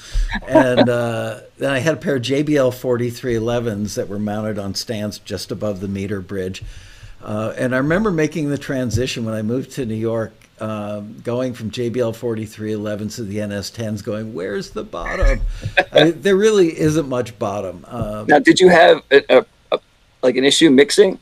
and 0.47 0.89
uh, 0.89 1.39
then 1.59 1.71
i 1.71 1.79
had 1.79 1.95
a 1.95 1.97
pair 1.97 2.17
of 2.17 2.23
jbl 2.23 2.73
4311s 2.73 3.95
that 3.95 4.09
were 4.09 4.19
mounted 4.19 4.59
on 4.59 4.75
stands 4.75 5.19
just 5.19 5.53
above 5.53 5.81
the 5.81 5.89
meter 5.89 6.21
bridge 6.21 6.63
uh, 7.23 7.53
and 7.57 7.75
i 7.75 7.79
remember 7.79 8.11
making 8.11 8.49
the 8.49 8.59
transition 8.59 9.25
when 9.25 9.35
i 9.35 9.43
moved 9.43 9.71
to 9.73 9.85
new 9.85 9.95
york 9.95 10.33
um, 10.61 11.17
going 11.25 11.55
from 11.55 11.71
JBL 11.71 12.17
4311s 12.17 13.17
to 13.17 13.23
the 13.23 13.39
NS10s, 13.39 14.03
going, 14.03 14.35
where's 14.35 14.71
the 14.71 14.85
bottom? 14.85 15.41
I 15.93 16.05
mean, 16.05 16.23
there 16.23 16.37
really 16.37 16.79
isn't 16.79 17.09
much 17.09 17.39
bottom. 17.39 17.85
Um, 17.89 18.27
now, 18.27 18.39
did 18.39 18.61
you 18.61 18.69
have 18.69 19.03
a, 19.11 19.39
a, 19.39 19.47
a, 19.73 19.81
like 20.23 20.37
an 20.37 20.45
issue 20.45 20.71
mixing? 20.71 21.19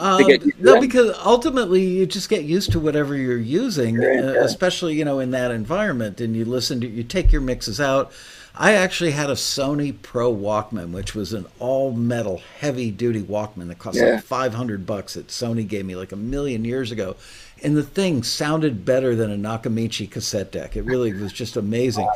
Um, 0.00 0.24
no, 0.58 0.80
because 0.80 1.14
ultimately 1.18 1.84
you 1.84 2.06
just 2.06 2.30
get 2.30 2.44
used 2.44 2.72
to 2.72 2.80
whatever 2.80 3.14
you're 3.14 3.36
using, 3.36 4.02
uh, 4.02 4.36
especially 4.38 4.94
you 4.94 5.04
know 5.04 5.18
in 5.18 5.32
that 5.32 5.50
environment, 5.50 6.18
and 6.18 6.34
you 6.34 6.46
listen 6.46 6.80
to 6.80 6.86
you 6.86 7.04
take 7.04 7.30
your 7.30 7.42
mixes 7.42 7.78
out. 7.78 8.10
I 8.58 8.72
actually 8.72 9.10
had 9.10 9.28
a 9.28 9.34
Sony 9.34 9.94
Pro 10.00 10.34
Walkman, 10.34 10.92
which 10.92 11.14
was 11.14 11.34
an 11.34 11.44
all 11.58 11.92
metal, 11.92 12.40
heavy 12.58 12.90
duty 12.90 13.22
Walkman 13.22 13.68
that 13.68 13.78
cost 13.78 13.98
yeah. 13.98 14.14
like 14.14 14.24
500 14.24 14.86
bucks 14.86 15.12
that 15.12 15.28
Sony 15.28 15.68
gave 15.68 15.84
me 15.84 15.94
like 15.94 16.12
a 16.12 16.16
million 16.16 16.64
years 16.64 16.90
ago. 16.90 17.16
And 17.62 17.76
the 17.76 17.82
thing 17.82 18.22
sounded 18.22 18.84
better 18.84 19.14
than 19.14 19.30
a 19.30 19.36
Nakamichi 19.36 20.10
cassette 20.10 20.52
deck. 20.52 20.76
It 20.76 20.82
really 20.82 21.12
was 21.12 21.32
just 21.32 21.56
amazing. 21.56 22.08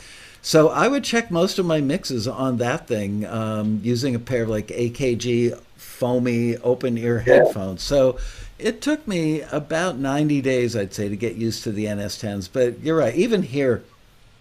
So 0.42 0.68
I 0.68 0.88
would 0.88 1.04
check 1.04 1.30
most 1.30 1.58
of 1.58 1.66
my 1.66 1.80
mixes 1.80 2.26
on 2.26 2.58
that 2.58 2.86
thing 2.86 3.26
um, 3.26 3.80
using 3.82 4.14
a 4.14 4.18
pair 4.18 4.42
of 4.42 4.48
like 4.48 4.68
AKG 4.68 5.58
foamy 5.76 6.56
open 6.58 6.96
ear 6.96 7.20
headphones. 7.20 7.82
So 7.82 8.18
it 8.58 8.80
took 8.80 9.06
me 9.06 9.42
about 9.42 9.96
90 9.96 10.40
days, 10.40 10.76
I'd 10.76 10.94
say, 10.94 11.08
to 11.08 11.16
get 11.16 11.36
used 11.36 11.64
to 11.64 11.72
the 11.72 11.86
NS10s. 11.86 12.48
But 12.52 12.80
you're 12.80 12.96
right, 12.96 13.14
even 13.14 13.42
here 13.42 13.82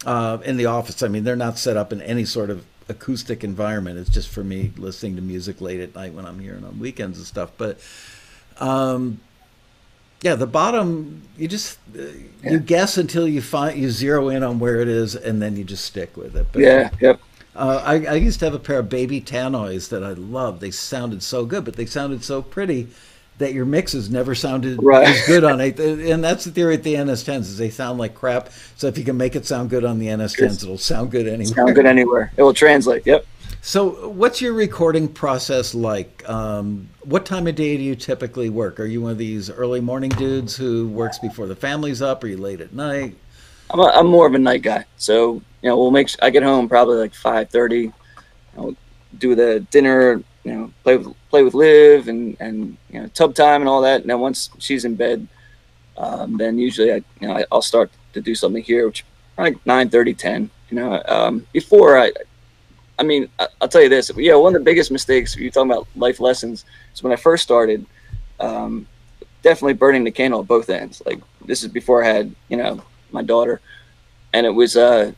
uh, 0.05 0.37
in 0.43 0.57
the 0.57 0.67
office, 0.67 1.03
I 1.03 1.07
mean, 1.07 1.23
they're 1.23 1.35
not 1.35 1.57
set 1.57 1.75
up 1.75 1.91
in 1.91 2.01
any 2.01 2.25
sort 2.25 2.49
of 2.49 2.65
acoustic 2.87 3.43
environment. 3.43 3.99
It's 3.99 4.09
just 4.09 4.29
for 4.29 4.43
me 4.43 4.71
listening 4.77 5.15
to 5.17 5.21
music 5.21 5.61
late 5.61 5.79
at 5.79 5.95
night 5.95 6.13
when 6.13 6.25
I'm 6.25 6.39
here 6.39 6.55
and 6.55 6.65
on 6.65 6.79
weekends 6.79 7.17
and 7.17 7.27
stuff. 7.27 7.51
But 7.57 7.79
um, 8.57 9.19
yeah, 10.21 10.35
the 10.35 10.47
bottom 10.47 11.21
you 11.37 11.47
just 11.47 11.79
uh, 11.97 12.01
yeah. 12.43 12.51
you 12.51 12.59
guess 12.59 12.97
until 12.97 13.27
you 13.27 13.41
find 13.41 13.79
you 13.79 13.89
zero 13.89 14.29
in 14.29 14.43
on 14.43 14.59
where 14.59 14.79
it 14.81 14.87
is, 14.87 15.15
and 15.15 15.41
then 15.41 15.55
you 15.55 15.63
just 15.63 15.85
stick 15.85 16.17
with 16.17 16.35
it. 16.35 16.47
But, 16.51 16.61
yeah, 16.61 16.89
yep. 16.99 17.21
Uh, 17.55 17.81
I, 17.83 18.05
I, 18.05 18.13
used 18.13 18.39
to 18.39 18.45
have 18.45 18.53
a 18.53 18.59
pair 18.59 18.79
of 18.79 18.89
baby 18.89 19.19
tannoys 19.19 19.89
that 19.89 20.03
I 20.03 20.13
loved. 20.13 20.61
They 20.61 20.71
sounded 20.71 21.23
so 21.23 21.45
good, 21.45 21.65
but 21.65 21.75
they 21.75 21.85
sounded 21.85 22.23
so 22.23 22.41
pretty 22.41 22.87
that 23.39 23.53
your 23.53 23.65
mixes 23.65 24.09
never 24.09 24.35
sounded 24.35 24.81
right. 24.83 25.07
as 25.07 25.25
good 25.25 25.43
on 25.43 25.59
it. 25.59 25.79
And 25.79 26.23
that's 26.23 26.45
the 26.45 26.51
theory 26.51 26.75
at 26.75 26.83
the 26.83 26.93
NS10s 26.93 27.39
is 27.39 27.57
they 27.57 27.69
sound 27.69 27.97
like 27.97 28.13
crap. 28.13 28.49
So 28.77 28.87
if 28.87 28.97
you 28.97 29.03
can 29.03 29.17
make 29.17 29.35
it 29.35 29.45
sound 29.45 29.69
good 29.69 29.83
on 29.83 29.97
the 29.97 30.07
NS10s, 30.07 30.63
it'll 30.63 30.77
sound 30.77 31.11
good 31.11 31.27
anywhere. 31.27 31.55
Sound 31.55 31.75
good 31.75 31.85
anywhere. 31.85 32.31
It 32.37 32.43
will 32.43 32.53
translate. 32.53 33.05
Yep. 33.05 33.25
So 33.61 34.09
what's 34.09 34.41
your 34.41 34.53
recording 34.53 35.07
process 35.09 35.75
like? 35.75 36.27
Um, 36.29 36.89
what 37.03 37.25
time 37.25 37.45
of 37.45 37.55
day 37.55 37.75
do 37.75 37.83
you 37.83 37.95
typically 37.95 38.49
work? 38.49 38.79
Are 38.79 38.85
you 38.85 39.01
one 39.01 39.11
of 39.11 39.17
these 39.17 39.49
early 39.49 39.81
morning 39.81 40.11
dudes 40.11 40.55
who 40.55 40.87
works 40.87 41.19
before 41.19 41.45
the 41.45 41.55
family's 41.55 42.01
up? 42.01 42.23
Are 42.23 42.27
you 42.27 42.37
late 42.37 42.61
at 42.61 42.73
night? 42.73 43.17
I'm, 43.69 43.79
a, 43.79 43.87
I'm 43.87 44.07
more 44.07 44.25
of 44.25 44.33
a 44.33 44.39
night 44.39 44.61
guy. 44.61 44.85
So 44.97 45.33
you 45.61 45.69
know, 45.69 45.77
we'll 45.77 45.91
make. 45.91 46.09
I 46.21 46.29
get 46.29 46.41
home 46.41 46.69
probably 46.69 46.97
like 46.97 47.13
five 47.13 47.49
thirty. 47.49 47.91
I'll 48.57 48.75
do 49.17 49.35
the 49.35 49.59
dinner. 49.71 50.23
You 50.45 50.53
know, 50.53 50.73
play 50.83 50.95
with 50.95 51.13
play 51.29 51.43
with 51.43 51.53
Liv 51.53 52.07
and 52.07 52.37
and 52.39 52.77
you 52.89 53.01
know 53.01 53.07
tub 53.09 53.35
time 53.35 53.61
and 53.61 53.69
all 53.69 53.81
that. 53.81 54.01
And 54.01 54.09
then 54.09 54.21
once 54.21 54.49
she's 54.57 54.85
in 54.85 54.95
bed, 54.95 55.27
um, 55.97 56.37
then 56.37 56.57
usually 56.57 56.93
I 56.93 57.03
you 57.19 57.27
know 57.27 57.35
I, 57.35 57.45
will 57.51 57.61
start 57.61 57.91
to 58.13 58.21
do 58.21 58.35
something 58.35 58.63
here, 58.63 58.87
which 58.87 59.03
like 59.37 59.63
9, 59.65 59.89
30, 59.89 60.13
10. 60.13 60.49
You 60.69 60.75
know, 60.75 61.01
um, 61.07 61.47
before 61.51 61.97
I, 61.97 62.11
I 62.99 63.03
mean, 63.03 63.29
I, 63.39 63.47
will 63.61 63.69
tell 63.69 63.81
you 63.81 63.89
this. 63.89 64.11
Yeah, 64.15 64.35
one 64.35 64.53
of 64.55 64.61
the 64.61 64.65
biggest 64.65 64.91
mistakes 64.91 65.35
you're 65.35 65.49
talking 65.49 65.71
about 65.71 65.87
life 65.95 66.19
lessons 66.19 66.65
is 66.93 67.01
when 67.01 67.13
I 67.13 67.15
first 67.15 67.43
started. 67.43 67.85
Um, 68.39 68.87
definitely 69.41 69.73
burning 69.73 70.03
the 70.03 70.11
candle 70.11 70.41
at 70.41 70.47
both 70.47 70.69
ends. 70.69 71.01
Like 71.05 71.19
this 71.45 71.63
is 71.63 71.69
before 71.69 72.03
I 72.03 72.07
had 72.07 72.35
you 72.49 72.57
know 72.57 72.83
my 73.11 73.23
daughter, 73.23 73.61
and 74.33 74.45
it 74.45 74.51
was 74.51 74.75
uh 74.75 75.11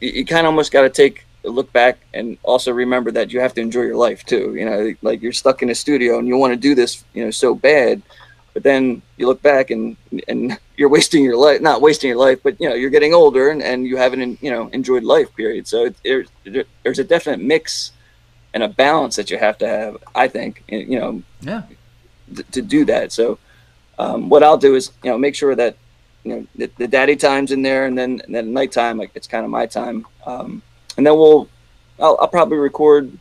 you, 0.00 0.10
you 0.10 0.26
kind 0.26 0.46
of 0.46 0.50
almost 0.50 0.72
got 0.72 0.82
to 0.82 0.90
take 0.90 1.24
a 1.44 1.50
look 1.50 1.72
back 1.72 1.98
and 2.12 2.38
also 2.42 2.72
remember 2.72 3.10
that 3.12 3.32
you 3.32 3.40
have 3.40 3.54
to 3.54 3.60
enjoy 3.60 3.82
your 3.82 3.96
life 3.96 4.24
too. 4.24 4.54
You 4.54 4.64
know, 4.64 4.94
like 5.02 5.22
you're 5.22 5.32
stuck 5.32 5.62
in 5.62 5.70
a 5.70 5.74
studio 5.74 6.18
and 6.18 6.26
you 6.26 6.36
want 6.36 6.52
to 6.52 6.56
do 6.56 6.74
this, 6.74 7.04
you 7.14 7.24
know, 7.24 7.30
so 7.30 7.54
bad, 7.54 8.02
but 8.56 8.62
then 8.62 9.02
you 9.18 9.26
look 9.26 9.42
back 9.42 9.68
and 9.68 9.98
and 10.28 10.58
you're 10.78 10.88
wasting 10.88 11.22
your 11.22 11.36
life, 11.36 11.60
not 11.60 11.82
wasting 11.82 12.08
your 12.08 12.16
life, 12.16 12.38
but 12.42 12.58
you 12.58 12.66
know, 12.66 12.74
you're 12.74 12.88
getting 12.88 13.12
older 13.12 13.50
and, 13.50 13.62
and 13.62 13.86
you 13.86 13.98
haven't, 13.98 14.42
you 14.42 14.50
know, 14.50 14.68
enjoyed 14.68 15.04
life. 15.04 15.28
Period. 15.36 15.68
So 15.68 15.92
it, 16.02 16.30
it, 16.46 16.66
there's 16.82 16.98
a 16.98 17.04
definite 17.04 17.40
mix 17.40 17.92
and 18.54 18.62
a 18.62 18.68
balance 18.68 19.14
that 19.16 19.30
you 19.30 19.36
have 19.36 19.58
to 19.58 19.68
have. 19.68 19.98
I 20.14 20.26
think, 20.28 20.64
you 20.68 20.98
know, 20.98 21.22
yeah, 21.42 21.64
th- 22.34 22.50
to 22.52 22.62
do 22.62 22.86
that. 22.86 23.12
So 23.12 23.38
um, 23.98 24.30
what 24.30 24.42
I'll 24.42 24.56
do 24.56 24.74
is, 24.74 24.90
you 25.04 25.10
know, 25.10 25.18
make 25.18 25.34
sure 25.34 25.54
that 25.54 25.76
you 26.24 26.30
know 26.34 26.46
the, 26.54 26.70
the 26.78 26.88
daddy 26.88 27.14
time's 27.14 27.52
in 27.52 27.60
there, 27.60 27.84
and 27.84 27.98
then 27.98 28.22
and 28.24 28.34
then 28.34 28.54
nighttime 28.54 28.96
like 28.96 29.10
it's 29.14 29.26
kind 29.26 29.44
of 29.44 29.50
my 29.50 29.66
time. 29.66 30.06
Um, 30.24 30.62
and 30.96 31.06
then 31.06 31.14
we'll 31.14 31.46
I'll, 32.00 32.16
I'll, 32.22 32.28
probably 32.28 32.56
record 32.56 33.12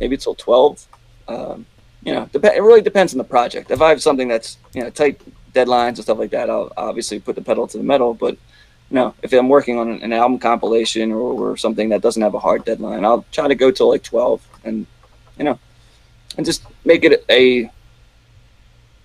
maybe 0.00 0.16
till 0.16 0.34
twelve. 0.34 0.86
Um, 1.28 1.66
you 2.06 2.14
know, 2.14 2.30
dep- 2.32 2.44
it 2.44 2.62
really 2.62 2.80
depends 2.80 3.12
on 3.12 3.18
the 3.18 3.24
project. 3.24 3.70
If 3.70 3.82
I 3.82 3.90
have 3.90 4.00
something 4.00 4.28
that's 4.28 4.56
you 4.72 4.82
know 4.82 4.90
tight 4.90 5.20
deadlines 5.52 5.96
and 5.96 6.04
stuff 6.04 6.18
like 6.18 6.30
that, 6.30 6.48
I'll 6.48 6.72
obviously 6.76 7.18
put 7.18 7.34
the 7.34 7.42
pedal 7.42 7.66
to 7.66 7.76
the 7.76 7.84
metal. 7.84 8.14
But 8.14 8.38
you 8.90 8.94
know, 8.94 9.14
if 9.22 9.32
I'm 9.32 9.48
working 9.48 9.78
on 9.78 10.00
an 10.00 10.12
album 10.12 10.38
compilation 10.38 11.10
or, 11.12 11.50
or 11.50 11.56
something 11.56 11.88
that 11.88 12.02
doesn't 12.02 12.22
have 12.22 12.34
a 12.34 12.38
hard 12.38 12.64
deadline, 12.64 13.04
I'll 13.04 13.24
try 13.32 13.48
to 13.48 13.54
go 13.54 13.70
till 13.70 13.88
like 13.88 14.04
12 14.04 14.46
and, 14.64 14.86
you 15.36 15.44
know, 15.44 15.58
and 16.36 16.46
just 16.46 16.62
make 16.84 17.02
it 17.04 17.24
a, 17.28 17.70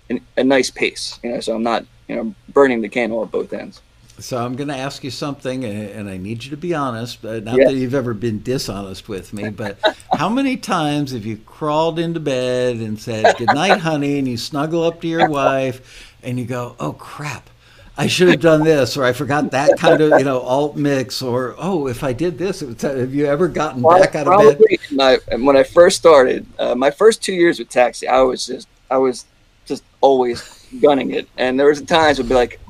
a, 0.08 0.20
a 0.36 0.44
nice 0.44 0.70
pace, 0.70 1.18
you 1.24 1.32
know, 1.32 1.40
so 1.40 1.56
I'm 1.56 1.64
not, 1.64 1.84
you 2.06 2.14
know, 2.14 2.34
burning 2.50 2.80
the 2.80 2.88
candle 2.88 3.24
at 3.24 3.32
both 3.32 3.52
ends. 3.52 3.80
So 4.18 4.44
I'm 4.44 4.56
going 4.56 4.68
to 4.68 4.76
ask 4.76 5.02
you 5.02 5.10
something, 5.10 5.64
and 5.64 6.08
I 6.08 6.16
need 6.16 6.44
you 6.44 6.50
to 6.50 6.56
be 6.56 6.74
honest. 6.74 7.24
Not 7.24 7.44
yeah. 7.44 7.64
that 7.64 7.74
you've 7.74 7.94
ever 7.94 8.14
been 8.14 8.42
dishonest 8.42 9.08
with 9.08 9.32
me, 9.32 9.50
but 9.50 9.78
how 10.12 10.28
many 10.28 10.56
times 10.56 11.12
have 11.12 11.24
you 11.24 11.38
crawled 11.38 11.98
into 11.98 12.20
bed 12.20 12.76
and 12.76 13.00
said 13.00 13.36
"Good 13.38 13.54
night, 13.54 13.80
honey," 13.80 14.18
and 14.18 14.28
you 14.28 14.36
snuggle 14.36 14.84
up 14.84 15.00
to 15.00 15.08
your 15.08 15.28
wife, 15.28 16.14
and 16.22 16.38
you 16.38 16.44
go, 16.44 16.76
"Oh 16.78 16.92
crap, 16.92 17.48
I 17.96 18.06
should 18.06 18.28
have 18.28 18.40
done 18.40 18.64
this, 18.64 18.96
or 18.96 19.04
I 19.04 19.12
forgot 19.12 19.50
that 19.50 19.78
kind 19.78 20.00
of 20.00 20.18
you 20.18 20.24
know 20.24 20.40
alt 20.40 20.76
mix, 20.76 21.20
or 21.20 21.54
oh, 21.58 21.88
if 21.88 22.02
I 22.02 22.12
did 22.12 22.38
this, 22.38 22.60
have 22.60 23.14
you 23.14 23.26
ever 23.26 23.48
gotten 23.48 23.82
well, 23.82 24.00
back 24.00 24.14
out 24.14 24.28
of 24.28 24.58
bed? 24.58 24.78
My, 24.90 25.18
when 25.36 25.56
I 25.56 25.62
first 25.62 25.98
started, 25.98 26.46
uh, 26.58 26.74
my 26.74 26.90
first 26.90 27.22
two 27.22 27.34
years 27.34 27.58
with 27.58 27.68
Taxi, 27.68 28.08
I 28.08 28.20
was 28.22 28.46
just 28.46 28.66
I 28.90 28.96
was 28.96 29.26
just 29.66 29.84
always 30.00 30.66
gunning 30.80 31.10
it, 31.10 31.28
and 31.36 31.60
there 31.60 31.66
was 31.66 31.82
times 31.82 32.18
would 32.18 32.28
be 32.28 32.34
like, 32.34 32.60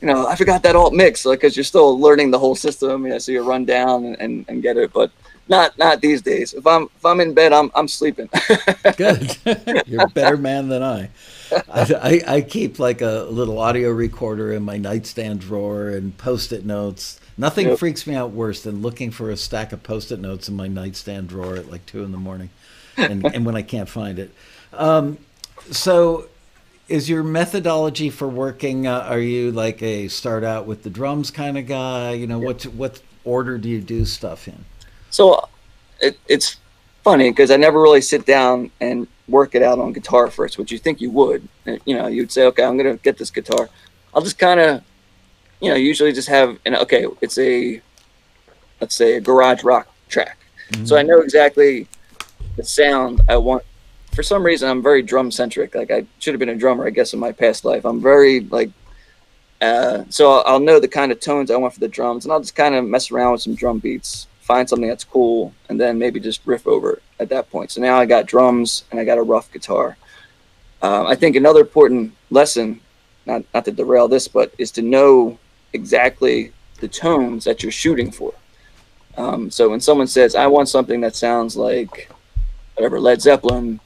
you 0.00 0.06
know, 0.06 0.26
I 0.26 0.36
forgot 0.36 0.62
that 0.62 0.76
alt 0.76 0.94
mix, 0.94 1.24
like 1.24 1.40
because 1.40 1.56
you're 1.56 1.64
still 1.64 1.98
learning 1.98 2.30
the 2.30 2.38
whole 2.38 2.54
system, 2.54 3.04
you 3.04 3.10
know, 3.10 3.18
so 3.18 3.32
you 3.32 3.42
run 3.42 3.64
down 3.64 4.04
and, 4.04 4.20
and, 4.20 4.44
and 4.48 4.62
get 4.62 4.76
it, 4.76 4.92
but 4.92 5.10
not 5.48 5.76
not 5.78 6.00
these 6.00 6.22
days. 6.22 6.54
If 6.54 6.66
I'm 6.66 6.84
if 6.84 7.04
I'm 7.04 7.20
in 7.20 7.34
bed, 7.34 7.52
I'm 7.52 7.70
I'm 7.74 7.88
sleeping. 7.88 8.28
Good, 8.96 9.36
you're 9.86 10.04
a 10.04 10.08
better 10.08 10.36
man 10.36 10.68
than 10.68 10.82
I. 10.82 11.10
I, 11.72 12.22
I, 12.26 12.40
keep 12.42 12.78
like 12.78 13.00
a 13.00 13.26
little 13.30 13.58
audio 13.58 13.90
recorder 13.90 14.52
in 14.52 14.62
my 14.64 14.76
nightstand 14.76 15.40
drawer 15.40 15.88
and 15.88 16.16
post-it 16.18 16.66
notes. 16.66 17.18
Nothing 17.38 17.68
yep. 17.68 17.78
freaks 17.78 18.06
me 18.06 18.14
out 18.14 18.32
worse 18.32 18.62
than 18.62 18.82
looking 18.82 19.10
for 19.10 19.30
a 19.30 19.36
stack 19.36 19.72
of 19.72 19.82
post-it 19.82 20.20
notes 20.20 20.50
in 20.50 20.56
my 20.56 20.68
nightstand 20.68 21.28
drawer 21.30 21.56
at 21.56 21.70
like 21.70 21.86
two 21.86 22.04
in 22.04 22.12
the 22.12 22.18
morning, 22.18 22.50
and, 22.98 23.24
and 23.24 23.46
when 23.46 23.56
I 23.56 23.62
can't 23.62 23.88
find 23.88 24.18
it. 24.18 24.30
Um, 24.74 25.16
so, 25.70 26.28
is 26.88 27.08
your 27.08 27.22
methodology 27.22 28.10
for 28.10 28.28
working? 28.28 28.86
Uh, 28.86 29.00
are 29.00 29.20
you 29.20 29.52
like 29.52 29.82
a 29.82 30.08
start 30.08 30.42
out 30.42 30.66
with 30.66 30.82
the 30.82 30.90
drums 30.90 31.30
kind 31.30 31.58
of 31.58 31.66
guy? 31.66 32.12
You 32.12 32.26
know, 32.26 32.40
yep. 32.40 32.46
what 32.46 32.62
what 32.74 33.02
order 33.24 33.58
do 33.58 33.68
you 33.68 33.80
do 33.80 34.04
stuff 34.04 34.48
in? 34.48 34.64
So, 35.10 35.48
it, 36.00 36.18
it's 36.26 36.56
funny 37.04 37.30
because 37.30 37.50
I 37.50 37.56
never 37.56 37.80
really 37.80 38.00
sit 38.00 38.26
down 38.26 38.70
and 38.80 39.06
work 39.28 39.54
it 39.54 39.62
out 39.62 39.78
on 39.78 39.92
guitar 39.92 40.30
first, 40.30 40.58
which 40.58 40.72
you 40.72 40.78
think 40.78 41.00
you 41.00 41.10
would. 41.10 41.46
You 41.84 41.96
know, 41.96 42.06
you'd 42.06 42.32
say, 42.32 42.44
okay, 42.46 42.64
I'm 42.64 42.76
gonna 42.76 42.96
get 42.96 43.18
this 43.18 43.30
guitar. 43.30 43.68
I'll 44.14 44.22
just 44.22 44.38
kind 44.38 44.58
of, 44.58 44.82
you 45.60 45.68
know, 45.68 45.76
usually 45.76 46.12
just 46.12 46.28
have 46.28 46.58
an 46.64 46.74
okay. 46.76 47.06
It's 47.20 47.36
a, 47.38 47.82
let's 48.80 48.96
say, 48.96 49.16
a 49.16 49.20
garage 49.20 49.62
rock 49.62 49.88
track. 50.08 50.38
Mm-hmm. 50.72 50.86
So 50.86 50.96
I 50.96 51.02
know 51.02 51.20
exactly 51.20 51.86
the 52.56 52.64
sound 52.64 53.20
I 53.28 53.36
want. 53.36 53.64
For 54.18 54.24
some 54.24 54.42
reason, 54.42 54.68
I'm 54.68 54.82
very 54.82 55.00
drum 55.00 55.30
centric. 55.30 55.76
Like 55.76 55.92
I 55.92 56.04
should 56.18 56.34
have 56.34 56.40
been 56.40 56.48
a 56.48 56.56
drummer, 56.56 56.84
I 56.84 56.90
guess, 56.90 57.12
in 57.12 57.20
my 57.20 57.30
past 57.30 57.64
life. 57.64 57.84
I'm 57.84 58.00
very 58.00 58.40
like, 58.40 58.68
uh, 59.60 60.02
so 60.08 60.40
I'll, 60.40 60.58
know 60.58 60.80
the 60.80 60.88
kind 60.88 61.12
of 61.12 61.20
tones 61.20 61.52
I 61.52 61.56
want 61.56 61.72
for 61.72 61.78
the 61.78 61.86
drums, 61.86 62.24
and 62.24 62.32
I'll 62.32 62.40
just 62.40 62.56
kind 62.56 62.74
of 62.74 62.84
mess 62.84 63.12
around 63.12 63.30
with 63.30 63.42
some 63.42 63.54
drum 63.54 63.78
beats 63.78 64.26
find 64.40 64.68
something 64.68 64.88
that's 64.88 65.04
cool, 65.04 65.54
and 65.68 65.80
then 65.80 66.00
maybe 66.00 66.18
just 66.18 66.44
riff 66.46 66.66
over 66.66 66.94
it 66.94 67.02
at 67.20 67.28
that 67.28 67.48
point. 67.48 67.70
So 67.70 67.80
now 67.80 67.96
I 67.96 68.06
got 68.06 68.26
drums 68.26 68.82
and 68.90 68.98
I 68.98 69.04
got 69.04 69.18
a 69.18 69.22
rough 69.22 69.52
guitar. 69.52 69.96
Um, 70.82 71.06
I 71.06 71.14
think 71.14 71.36
another 71.36 71.60
important 71.60 72.12
lesson, 72.30 72.80
not 73.24 73.44
not 73.54 73.66
to 73.66 73.70
derail 73.70 74.08
this, 74.08 74.26
but 74.26 74.52
is 74.58 74.72
to 74.72 74.82
know 74.82 75.38
exactly 75.74 76.52
the 76.80 76.88
tones 76.88 77.44
that 77.44 77.62
you're 77.62 77.70
shooting 77.70 78.10
for. 78.10 78.34
Um, 79.16 79.48
so 79.48 79.68
when 79.68 79.80
someone 79.80 80.08
says, 80.08 80.34
"I 80.34 80.48
want 80.48 80.68
something 80.68 81.02
that 81.02 81.14
sounds 81.14 81.56
like 81.56 82.10
whatever 82.74 82.98
Led 82.98 83.22
Zeppelin," 83.22 83.78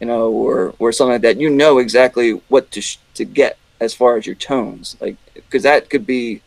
you 0.00 0.06
know, 0.06 0.30
or 0.30 0.74
or 0.78 0.92
something 0.92 1.12
like 1.12 1.22
that, 1.22 1.40
you 1.40 1.50
know 1.50 1.78
exactly 1.78 2.32
what 2.48 2.70
to 2.72 2.80
sh- 2.80 2.98
to 3.14 3.24
get 3.24 3.58
as 3.80 3.94
far 3.94 4.16
as 4.16 4.26
your 4.26 4.34
tones, 4.34 4.96
like 5.00 5.16
because 5.34 5.62
that 5.62 5.90
could 5.90 6.06
be 6.06 6.42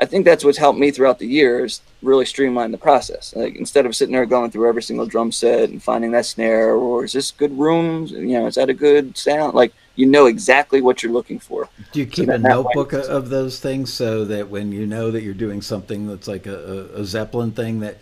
I 0.00 0.06
think 0.06 0.24
that's 0.24 0.44
what's 0.44 0.58
helped 0.58 0.78
me 0.78 0.90
throughout 0.90 1.18
the 1.18 1.26
years 1.26 1.80
really 2.02 2.26
streamline 2.26 2.72
the 2.72 2.78
process. 2.78 3.34
Like 3.34 3.56
instead 3.56 3.86
of 3.86 3.94
sitting 3.94 4.12
there 4.12 4.26
going 4.26 4.50
through 4.50 4.68
every 4.68 4.82
single 4.82 5.06
drum 5.06 5.30
set 5.30 5.70
and 5.70 5.82
finding 5.82 6.10
that 6.10 6.26
snare 6.26 6.74
or 6.74 7.04
is 7.04 7.12
this 7.12 7.30
good 7.30 7.56
rooms? 7.56 8.10
You 8.10 8.40
know, 8.40 8.46
is 8.46 8.56
that 8.56 8.68
a 8.68 8.74
good 8.74 9.16
sound? 9.16 9.54
Like 9.54 9.72
you 9.94 10.06
know 10.06 10.26
exactly 10.26 10.80
what 10.80 11.02
you're 11.02 11.12
looking 11.12 11.38
for. 11.38 11.68
Do 11.92 12.00
you 12.00 12.06
keep 12.06 12.26
so 12.26 12.34
a 12.34 12.38
notebook 12.38 12.92
way, 12.92 13.02
of 13.06 13.28
those 13.28 13.60
things 13.60 13.92
so 13.92 14.24
that 14.24 14.48
when 14.48 14.72
you 14.72 14.86
know 14.86 15.10
that 15.12 15.22
you're 15.22 15.32
doing 15.32 15.62
something 15.62 16.08
that's 16.08 16.26
like 16.26 16.46
a, 16.46 16.90
a 16.94 17.04
Zeppelin 17.04 17.52
thing 17.52 17.80
that 17.80 17.98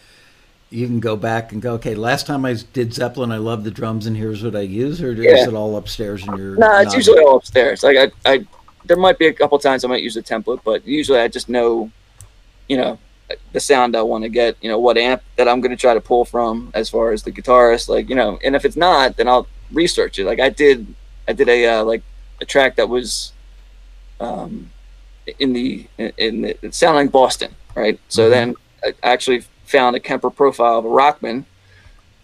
you 0.72 0.86
can 0.86 1.00
go 1.00 1.16
back 1.16 1.52
and 1.52 1.60
go, 1.60 1.74
okay, 1.74 1.94
last 1.94 2.26
time 2.26 2.44
I 2.44 2.56
did 2.72 2.94
Zeppelin, 2.94 3.30
I 3.30 3.36
love 3.36 3.64
the 3.64 3.70
drums, 3.70 4.06
and 4.06 4.16
here's 4.16 4.42
what 4.42 4.56
I 4.56 4.60
use, 4.60 5.02
or 5.02 5.12
yeah. 5.12 5.36
is 5.36 5.48
it 5.48 5.54
all 5.54 5.76
upstairs 5.76 6.26
in 6.26 6.36
your? 6.36 6.56
No, 6.56 6.66
nah, 6.66 6.80
it's 6.80 6.94
usually 6.94 7.20
all 7.20 7.36
upstairs. 7.36 7.82
Like 7.82 7.96
I, 7.96 8.30
I 8.30 8.46
there 8.84 8.96
might 8.96 9.18
be 9.18 9.26
a 9.26 9.32
couple 9.32 9.58
times 9.58 9.84
I 9.84 9.88
might 9.88 10.02
use 10.02 10.16
a 10.16 10.22
template, 10.22 10.60
but 10.64 10.86
usually 10.86 11.20
I 11.20 11.28
just 11.28 11.48
know, 11.48 11.90
you 12.68 12.76
know, 12.76 12.98
the 13.52 13.60
sound 13.60 13.96
I 13.96 14.02
want 14.02 14.24
to 14.24 14.28
get, 14.28 14.56
you 14.60 14.68
know, 14.68 14.78
what 14.78 14.98
amp 14.98 15.22
that 15.36 15.48
I'm 15.48 15.60
going 15.60 15.70
to 15.70 15.76
try 15.76 15.94
to 15.94 16.00
pull 16.00 16.24
from 16.24 16.70
as 16.74 16.88
far 16.88 17.12
as 17.12 17.22
the 17.22 17.32
guitarist, 17.32 17.88
like, 17.88 18.08
you 18.08 18.14
know, 18.14 18.38
and 18.44 18.56
if 18.56 18.64
it's 18.64 18.76
not, 18.76 19.16
then 19.16 19.28
I'll 19.28 19.46
research 19.72 20.18
it. 20.18 20.26
Like 20.26 20.40
I 20.40 20.50
did, 20.50 20.94
I 21.28 21.32
did 21.32 21.48
a, 21.48 21.66
uh, 21.66 21.84
like 21.84 22.02
a 22.40 22.44
track 22.44 22.76
that 22.76 22.88
was, 22.88 23.32
um, 24.20 24.70
in 25.38 25.52
the, 25.52 25.86
in 25.98 26.42
the, 26.42 26.56
it 26.62 26.74
sounded 26.74 27.00
like 27.00 27.12
Boston, 27.12 27.54
right? 27.74 27.98
So 28.08 28.22
mm-hmm. 28.22 28.30
then 28.30 28.54
I 28.84 28.94
actually 29.02 29.44
found 29.72 29.96
a 29.96 30.00
Kemper 30.00 30.30
profile 30.30 30.78
of 30.78 30.84
a 30.84 30.88
Rockman, 30.88 31.44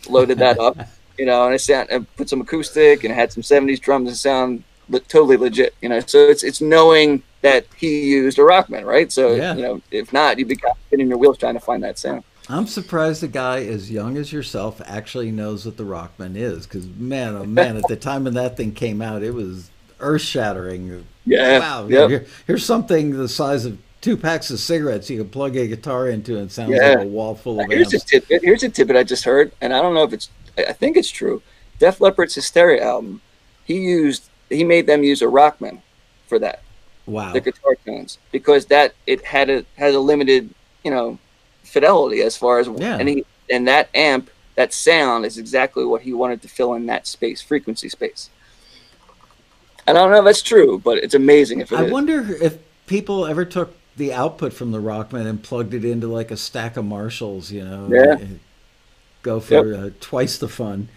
loaded 0.09 0.38
that 0.38 0.59
up, 0.59 0.76
you 1.18 1.26
know, 1.26 1.46
and 1.46 1.55
I 1.55 1.57
sound, 1.57 1.88
and 1.90 2.07
put 2.16 2.28
some 2.28 2.40
acoustic 2.40 3.03
and 3.03 3.12
had 3.12 3.32
some 3.32 3.42
70s 3.42 3.80
drums 3.80 4.09
and 4.09 4.16
sound 4.16 4.64
totally 5.09 5.36
legit. 5.36 5.74
You 5.80 5.88
know, 5.88 6.01
so 6.01 6.18
it's 6.18 6.44
it's 6.44 6.61
knowing 6.61 7.22
that 7.40 7.66
he 7.76 8.09
used 8.11 8.38
a 8.38 8.42
Rockman, 8.42 8.84
right? 8.84 9.11
So 9.11 9.34
yeah. 9.34 9.55
you 9.55 9.62
know, 9.62 9.82
if 9.90 10.12
not, 10.12 10.38
you'd 10.38 10.49
be 10.49 10.59
spinning 10.86 11.09
your 11.09 11.18
wheels 11.18 11.38
trying 11.38 11.55
to 11.55 11.61
find 11.61 11.82
that 11.82 11.99
sound. 11.99 12.22
I'm 12.51 12.66
surprised 12.66 13.22
a 13.22 13.28
guy 13.28 13.64
as 13.64 13.90
young 13.90 14.16
as 14.16 14.32
yourself 14.32 14.80
actually 14.86 15.30
knows 15.30 15.66
what 15.66 15.76
the 15.76 15.84
Rockman 15.84 16.34
is, 16.36 16.66
because 16.66 16.86
man, 16.86 17.34
oh 17.34 17.44
man, 17.44 17.76
at 17.76 17.88
the 17.88 17.96
time 18.09 18.24
when 18.24 18.34
that 18.34 18.57
thing 18.57 18.72
came 18.72 19.03
out, 19.03 19.22
it 19.22 19.32
was 19.32 19.70
earth 20.01 20.22
shattering. 20.22 21.05
Yeah. 21.26 21.59
Wow. 21.59 21.88
Yep. 21.88 22.11
Here, 22.11 22.26
here's 22.46 22.64
something 22.64 23.11
the 23.11 23.28
size 23.28 23.64
of 23.64 23.78
two 24.09 24.16
packs 24.16 24.50
of 24.50 24.59
cigarettes 24.59 25.11
you 25.11 25.18
can 25.18 25.28
plug 25.28 25.54
a 25.56 25.66
guitar 25.66 26.09
into 26.09 26.36
and 26.36 26.46
it 26.46 26.52
sounds 26.52 26.70
yeah. 26.70 26.94
like 26.94 26.98
a 27.00 27.04
wall 27.04 27.34
full 27.34 27.61
of 27.61 27.64
amps. 27.64 27.74
here's 27.74 27.92
amps. 27.92 28.04
A 28.04 28.09
tidbit, 28.09 28.42
here's 28.42 28.62
a 28.62 28.68
tidbit 28.70 28.96
I 28.96 29.04
just 29.04 29.24
heard, 29.24 29.52
and 29.61 29.74
I 29.74 29.82
don't 29.82 29.92
know 29.92 30.02
if 30.02 30.14
it's, 30.14 30.30
I 30.56 30.72
think 30.72 30.96
it's 30.96 31.11
true. 31.11 31.42
Def 31.78 32.00
Leppard's 32.00 32.34
Hysteria 32.34 32.84
album, 32.84 33.20
he 33.64 33.78
used 33.78 34.30
he 34.48 34.64
made 34.64 34.86
them 34.86 35.04
use 35.04 35.20
a 35.20 35.26
Rockman 35.26 35.82
for 36.26 36.38
that. 36.38 36.62
Wow. 37.06 37.32
The 37.32 37.40
guitar 37.40 37.76
tones 37.84 38.18
because 38.32 38.66
that 38.66 38.94
it 39.06 39.24
had 39.24 39.50
a 39.50 39.64
had 39.76 39.94
a 39.94 40.00
limited 40.00 40.54
you 40.84 40.90
know 40.90 41.18
fidelity 41.62 42.22
as 42.22 42.36
far 42.36 42.59
as 42.61 42.66
yeah. 42.66 42.96
and 42.96 43.09
he 43.09 43.26
and 43.50 43.68
that 43.68 43.90
amp 43.94 44.30
that 44.54 44.72
sound 44.72 45.26
is 45.26 45.38
exactly 45.38 45.84
what 45.84 46.02
he 46.02 46.12
wanted 46.14 46.42
to 46.42 46.48
fill 46.48 46.74
in 46.74 46.86
that 46.86 47.06
space 47.06 47.42
frequency 47.42 47.88
space. 47.88 48.30
And 49.86 49.96
I 49.96 50.00
don't 50.00 50.11
know 50.11 50.18
if 50.18 50.24
that's 50.24 50.42
true, 50.42 50.78
but 50.78 50.98
it's 50.98 51.14
amazing 51.14 51.61
if 51.61 51.72
I 51.72 51.84
is. 51.84 51.92
wonder 51.92 52.36
if 52.42 52.59
people 52.86 53.26
ever 53.26 53.44
took 53.44 53.78
the 53.99 54.12
output 54.12 54.53
from 54.53 54.70
the 54.70 54.78
Rockman 54.78 55.26
and 55.26 55.42
plugged 55.42 55.74
it 55.74 55.84
into 55.84 56.07
like 56.07 56.30
a 56.30 56.36
stack 56.36 56.76
of 56.76 56.84
Marshalls, 56.84 57.51
you 57.51 57.64
know. 57.64 57.88
Yeah. 57.90 58.24
Go 59.22 59.40
for 59.40 59.72
yep. 59.72 59.80
uh, 59.80 59.90
twice 60.01 60.38
the 60.38 60.49
fun. 60.49 60.88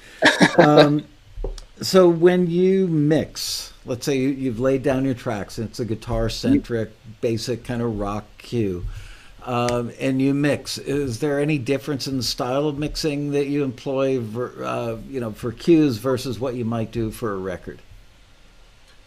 Um, 0.57 1.05
so 1.81 2.07
when 2.07 2.49
you 2.49 2.87
mix, 2.87 3.73
let's 3.85 4.05
say 4.05 4.17
you've 4.17 4.59
laid 4.59 4.83
down 4.83 5.03
your 5.03 5.15
tracks, 5.15 5.57
and 5.57 5.67
it's 5.67 5.79
a 5.79 5.85
guitar 5.85 6.29
centric, 6.29 6.91
basic 7.19 7.63
kind 7.63 7.81
of 7.81 7.99
rock 7.99 8.25
cue, 8.37 8.85
um, 9.43 9.91
and 9.99 10.21
you 10.21 10.35
mix. 10.35 10.77
Is 10.77 11.19
there 11.19 11.39
any 11.39 11.57
difference 11.57 12.07
in 12.07 12.17
the 12.17 12.23
style 12.23 12.67
of 12.67 12.77
mixing 12.77 13.31
that 13.31 13.47
you 13.47 13.63
employ, 13.63 14.23
for, 14.23 14.63
uh, 14.63 14.97
you 15.09 15.19
know, 15.19 15.31
for 15.31 15.51
cues 15.51 15.97
versus 15.97 16.39
what 16.39 16.53
you 16.53 16.63
might 16.63 16.91
do 16.91 17.09
for 17.09 17.33
a 17.33 17.37
record? 17.37 17.79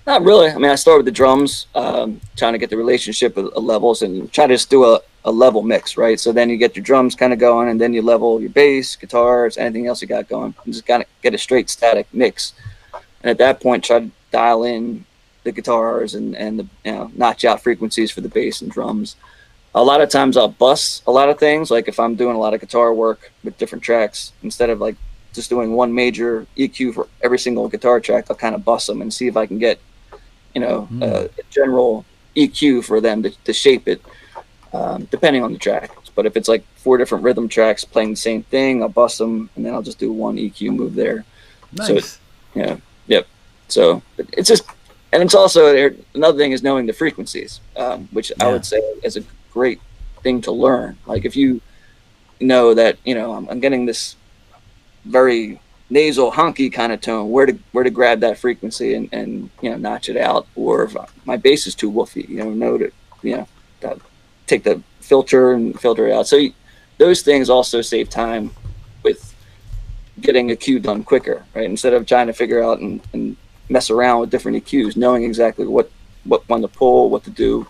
Not 0.07 0.23
really. 0.23 0.51
I 0.51 0.57
mean, 0.57 0.71
I 0.71 0.75
start 0.75 0.99
with 0.99 1.07
the 1.07 1.13
drums, 1.13 1.67
um, 1.75 2.21
trying 2.37 2.53
to 2.53 2.59
get 2.59 2.69
the 2.69 2.77
relationship 2.77 3.37
of, 3.37 3.47
of 3.47 3.65
levels, 3.65 4.03
and 4.03 4.31
try 4.33 4.47
to 4.47 4.55
just 4.55 4.69
do 4.69 4.85
a, 4.85 5.01
a 5.25 5.33
level 5.33 5.63
mix, 5.63 5.97
right? 5.97 6.21
So 6.21 6.31
then 6.31 6.51
you 6.51 6.59
get 6.59 6.77
your 6.77 6.85
drums 6.85 7.15
kind 7.15 7.33
of 7.33 7.39
going, 7.39 7.69
and 7.69 7.81
then 7.81 7.95
you 7.95 8.03
level 8.03 8.41
your 8.41 8.51
bass, 8.51 8.97
guitars, 8.97 9.57
anything 9.57 9.87
else 9.87 10.03
you 10.03 10.09
got 10.09 10.29
going, 10.29 10.55
and 10.65 10.75
just 10.75 10.87
kind 10.87 11.03
of 11.03 11.09
get 11.23 11.33
a 11.33 11.39
straight 11.39 11.71
static 11.71 12.07
mix. 12.13 12.53
And 13.23 13.31
at 13.31 13.39
that 13.39 13.63
point, 13.63 13.85
try 13.85 14.01
to 14.01 14.11
dial 14.31 14.65
in 14.65 15.07
the 15.45 15.53
guitars 15.53 16.15
and 16.15 16.35
and 16.35 16.59
the 16.59 16.67
you 16.85 16.93
know 16.93 17.11
notch 17.15 17.45
out 17.45 17.63
frequencies 17.63 18.11
for 18.11 18.21
the 18.21 18.29
bass 18.29 18.61
and 18.61 18.71
drums. 18.71 19.17
A 19.75 19.85
lot 19.85 20.01
of 20.01 20.09
times 20.09 20.37
I'll 20.37 20.49
bus 20.49 21.03
a 21.07 21.13
lot 21.13 21.29
of 21.29 21.39
things. 21.39 21.71
Like 21.71 21.89
if 21.89 22.01
I'm 22.01 22.15
doing 22.15 22.37
a 22.37 22.39
lot 22.39 22.55
of 22.55 22.61
guitar 22.61 22.93
work 22.93 23.33
with 23.43 23.59
different 23.59 23.85
tracks, 23.85 24.33
instead 24.43 24.71
of 24.71 24.81
like 24.81 24.97
just 25.33 25.51
doing 25.51 25.73
one 25.73 25.95
major 25.95 26.47
EQ 26.57 26.95
for 26.95 27.09
every 27.23 27.39
single 27.39 27.69
guitar 27.69 28.01
track, 28.01 28.27
I'll 28.31 28.37
kind 28.37 28.55
of 28.55 28.65
bust 28.65 28.87
them 28.87 29.03
and 29.03 29.13
see 29.13 29.27
if 29.27 29.37
I 29.37 29.47
can 29.47 29.59
get, 29.59 29.81
you 30.55 30.61
know, 30.61 30.89
mm. 30.91 31.31
general 31.51 32.05
EQ 32.37 32.85
for 32.85 33.01
them 33.01 33.23
to, 33.23 33.31
to 33.45 33.53
shape 33.53 33.89
it. 33.89 34.01
um, 34.75 35.05
depending 35.05 35.43
on 35.43 35.53
the 35.53 35.59
track. 35.59 35.91
But 36.15 36.27
if 36.27 36.37
it's 36.37 36.49
like 36.49 36.65
four 36.77 36.99
different 36.99 37.25
rhythm 37.25 37.49
tracks 37.49 37.85
playing 37.85 38.11
the 38.11 38.17
same 38.17 38.43
thing, 38.45 38.83
I'll 38.83 38.89
bust 38.89 39.19
them, 39.19 39.51
and 39.57 39.65
then 39.65 39.73
I'll 39.75 39.83
just 39.83 39.99
do 39.99 40.13
one 40.13 40.37
EQ 40.37 40.75
move 40.75 40.95
there. 40.95 41.25
Nice. 41.73 41.87
So 41.87 41.95
it, 41.95 42.19
yeah, 42.55 42.77
yep. 43.07 43.27
So 43.69 44.03
it's 44.17 44.49
just, 44.49 44.65
and 45.13 45.23
it's 45.23 45.35
also 45.35 45.75
another 46.15 46.39
thing 46.39 46.53
is 46.53 46.63
knowing 46.63 46.87
the 46.87 46.93
frequencies, 46.93 47.61
um, 47.77 48.09
which 48.13 48.31
yeah. 48.31 48.47
I 48.47 48.53
would 48.53 48.65
say 48.65 48.79
is 49.03 49.17
a 49.17 49.25
great 49.53 49.81
thing 50.23 50.41
to 50.43 50.53
learn. 50.53 50.99
Like 51.07 51.25
if 51.25 51.37
you 51.37 51.61
know 52.41 52.75
that 52.75 52.99
you 53.05 53.15
know 53.15 53.33
I'm, 53.33 53.49
I'm 53.49 53.61
getting 53.61 53.87
this 53.87 54.17
very 55.05 55.61
nasal 55.95 56.33
honky 56.33 56.71
kind 56.73 56.93
of 56.93 57.01
tone 57.01 57.31
where 57.31 57.47
to 57.47 57.57
where 57.71 57.85
to 57.85 57.91
grab 57.91 58.19
that 58.19 58.37
frequency 58.37 58.95
and, 58.95 59.09
and 59.13 59.49
you 59.63 59.71
know 59.71 59.77
notch 59.77 60.09
it 60.09 60.17
out. 60.17 60.47
Or 60.57 60.83
if 60.83 60.97
my 61.25 61.37
bass 61.37 61.67
is 61.69 61.75
too 61.75 61.91
woofy 61.91 62.29
you 62.29 62.39
know 62.39 62.51
know 62.51 62.77
to 62.77 62.91
you 63.23 63.37
know 63.37 63.49
that, 63.81 63.99
take 64.49 64.65
the 64.65 64.83
filter 65.01 65.53
and 65.53 65.81
filter 65.81 66.09
it 66.09 66.13
out. 66.13 66.27
So 66.27 66.41
those 66.99 67.23
things 67.23 67.49
also 67.49 67.81
save 67.81 68.11
time 68.11 68.51
with 69.05 69.35
getting 70.21 70.51
a 70.51 70.57
cue 70.57 70.81
done 70.81 71.05
quicker 71.05 71.45
right? 71.55 71.65
Instead 71.65 71.95
of 71.95 72.07
trying 72.07 72.27
to 72.27 72.33
figure 72.33 72.63
out 72.63 72.81
and, 72.81 73.01
and 73.13 73.37
mess 73.69 73.89
around 73.89 74.21
with 74.21 74.31
different 74.31 74.65
EQs 74.65 74.97
knowing 74.97 75.23
exactly 75.23 75.67
what 75.67 75.91
what 76.25 76.47
one 76.49 76.63
to 76.63 76.69
pull 76.69 77.09
what 77.09 77.23
to 77.25 77.31
do 77.31 77.67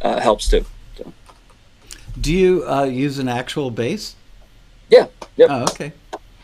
uh, 0.00 0.18
helps 0.20 0.48
too. 0.48 0.64
So. 0.96 1.12
do 2.18 2.32
you 2.32 2.66
uh, 2.66 2.84
use 2.84 3.18
an 3.18 3.28
actual 3.28 3.70
bass? 3.70 4.16
Yeah 4.88 5.08
yep. 5.36 5.48
oh 5.50 5.62
okay 5.64 5.92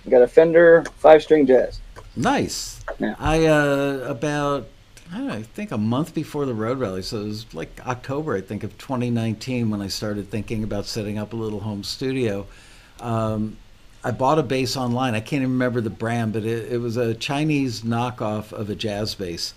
I 0.07 0.11
got 0.11 0.23
a 0.23 0.29
Fender 0.29 0.85
five 0.99 1.23
string 1.23 1.47
jazz. 1.47 1.81
Nice. 2.15 2.81
Yeah. 2.99 3.15
I 3.19 3.47
uh, 3.47 4.07
about 4.07 4.69
I, 5.13 5.21
know, 5.21 5.35
I 5.35 5.43
think 5.43 5.71
a 5.71 5.79
month 5.79 6.15
before 6.15 6.47
the 6.47 6.55
road 6.55 6.79
rally, 6.79 7.03
so 7.03 7.21
it 7.21 7.25
was 7.25 7.55
like 7.55 7.81
October, 7.87 8.37
I 8.37 8.41
think, 8.41 8.65
of 8.65 8.77
2019 8.79 9.71
when 9.71 9.81
I 9.81 9.89
started 9.89 10.31
thinking 10.31 10.65
about 10.65 10.87
setting 10.87 11.19
up 11.19 11.33
a 11.33 11.37
little 11.37 11.61
home 11.61 11.85
studio. 11.85 12.47
Um, 13.01 13.57
I 14.03 14.11
bought 14.11 14.39
a 14.39 14.43
bass 14.43 14.77
online. 14.77 15.15
I 15.15 15.21
can't 15.21 15.43
even 15.43 15.53
remember 15.53 15.81
the 15.81 15.91
brand, 15.91 16.33
but 16.33 16.45
it, 16.45 16.73
it 16.73 16.79
was 16.79 16.97
a 16.97 17.15
Chinese 17.15 17.83
knockoff 17.83 18.53
of 18.53 18.71
a 18.71 18.75
jazz 18.75 19.15
bass. 19.15 19.55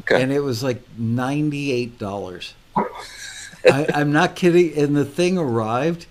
Okay. 0.00 0.22
And 0.22 0.32
it 0.32 0.40
was 0.40 0.62
like 0.62 0.82
$98. 0.98 2.52
I, 2.76 3.86
I'm 3.94 4.12
not 4.12 4.36
kidding. 4.36 4.76
And 4.76 4.96
the 4.96 5.04
thing 5.04 5.38
arrived 5.38 6.06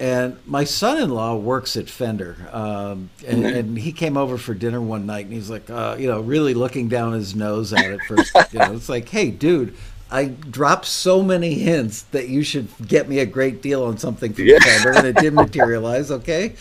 and 0.00 0.38
my 0.46 0.64
son-in-law 0.64 1.36
works 1.36 1.76
at 1.76 1.90
Fender, 1.90 2.36
um, 2.52 3.10
and, 3.26 3.42
mm-hmm. 3.42 3.56
and, 3.56 3.78
he 3.78 3.92
came 3.92 4.16
over 4.16 4.38
for 4.38 4.54
dinner 4.54 4.80
one 4.80 5.06
night, 5.06 5.24
and 5.24 5.34
he's 5.34 5.50
like, 5.50 5.68
uh, 5.70 5.96
you 5.98 6.06
know, 6.06 6.20
really 6.20 6.54
looking 6.54 6.88
down 6.88 7.12
his 7.12 7.34
nose 7.34 7.72
at 7.72 7.84
it 7.84 8.00
first. 8.06 8.32
you 8.52 8.60
know, 8.60 8.72
it's 8.74 8.88
like, 8.88 9.08
hey, 9.08 9.30
dude, 9.30 9.74
I 10.10 10.26
dropped 10.26 10.86
so 10.86 11.22
many 11.22 11.54
hints 11.54 12.02
that 12.02 12.28
you 12.28 12.42
should 12.42 12.68
get 12.86 13.08
me 13.08 13.18
a 13.18 13.26
great 13.26 13.60
deal 13.60 13.84
on 13.84 13.98
something 13.98 14.32
from 14.32 14.46
yeah. 14.46 14.58
Fender, 14.60 14.92
and 14.92 15.06
it 15.06 15.16
didn't 15.16 15.34
materialize. 15.46 16.10
Okay, 16.10 16.54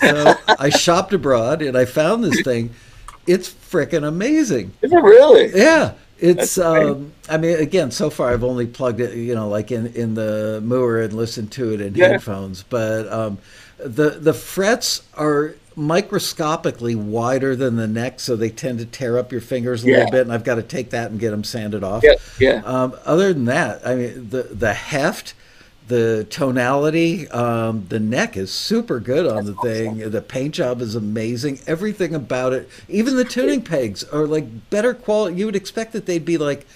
so 0.00 0.34
I 0.46 0.70
shopped 0.70 1.12
abroad 1.12 1.62
and 1.62 1.76
I 1.76 1.84
found 1.84 2.24
this 2.24 2.42
thing. 2.42 2.70
It's 3.26 3.48
freaking 3.48 4.06
amazing. 4.06 4.72
Is 4.82 4.92
it 4.92 5.02
really? 5.02 5.50
Yeah. 5.54 5.94
It's 6.24 6.58
um, 6.58 7.12
I 7.28 7.36
mean 7.36 7.58
again 7.58 7.90
so 7.90 8.08
far 8.08 8.32
I've 8.32 8.44
only 8.44 8.66
plugged 8.66 9.00
it 9.00 9.14
you 9.14 9.34
know 9.34 9.48
like 9.48 9.70
in 9.70 9.88
in 9.88 10.14
the 10.14 10.60
Mooer 10.64 11.02
and 11.02 11.12
listened 11.12 11.52
to 11.52 11.74
it 11.74 11.80
in 11.80 11.94
yeah. 11.94 12.08
headphones 12.08 12.62
but 12.62 13.12
um, 13.12 13.38
the 13.78 14.10
the 14.10 14.32
frets 14.32 15.02
are 15.14 15.54
microscopically 15.76 16.94
wider 16.94 17.54
than 17.56 17.76
the 17.76 17.88
neck 17.88 18.20
so 18.20 18.36
they 18.36 18.48
tend 18.48 18.78
to 18.78 18.86
tear 18.86 19.18
up 19.18 19.32
your 19.32 19.40
fingers 19.40 19.84
a 19.84 19.88
yeah. 19.88 19.96
little 19.96 20.10
bit 20.12 20.20
and 20.22 20.32
I've 20.32 20.44
got 20.44 20.54
to 20.54 20.62
take 20.62 20.90
that 20.90 21.10
and 21.10 21.20
get 21.20 21.30
them 21.30 21.44
sanded 21.44 21.84
off. 21.84 22.02
Yeah. 22.04 22.14
yeah. 22.38 22.62
Um, 22.64 22.96
other 23.04 23.32
than 23.32 23.44
that 23.46 23.86
I 23.86 23.94
mean 23.94 24.30
the 24.30 24.44
the 24.44 24.72
heft 24.72 25.34
the 25.86 26.26
tonality, 26.30 27.28
um, 27.28 27.86
the 27.88 28.00
neck 28.00 28.36
is 28.36 28.50
super 28.50 29.00
good 29.00 29.26
on 29.26 29.44
the 29.44 29.54
thing. 29.54 30.10
The 30.10 30.22
paint 30.22 30.54
job 30.54 30.80
is 30.80 30.94
amazing. 30.94 31.60
Everything 31.66 32.14
about 32.14 32.52
it, 32.52 32.68
even 32.88 33.16
the 33.16 33.24
tuning 33.24 33.62
pegs 33.62 34.02
are 34.04 34.26
like 34.26 34.70
better 34.70 34.94
quality. 34.94 35.36
You 35.36 35.46
would 35.46 35.56
expect 35.56 35.92
that 35.92 36.06
they'd 36.06 36.24
be 36.24 36.38
like 36.38 36.66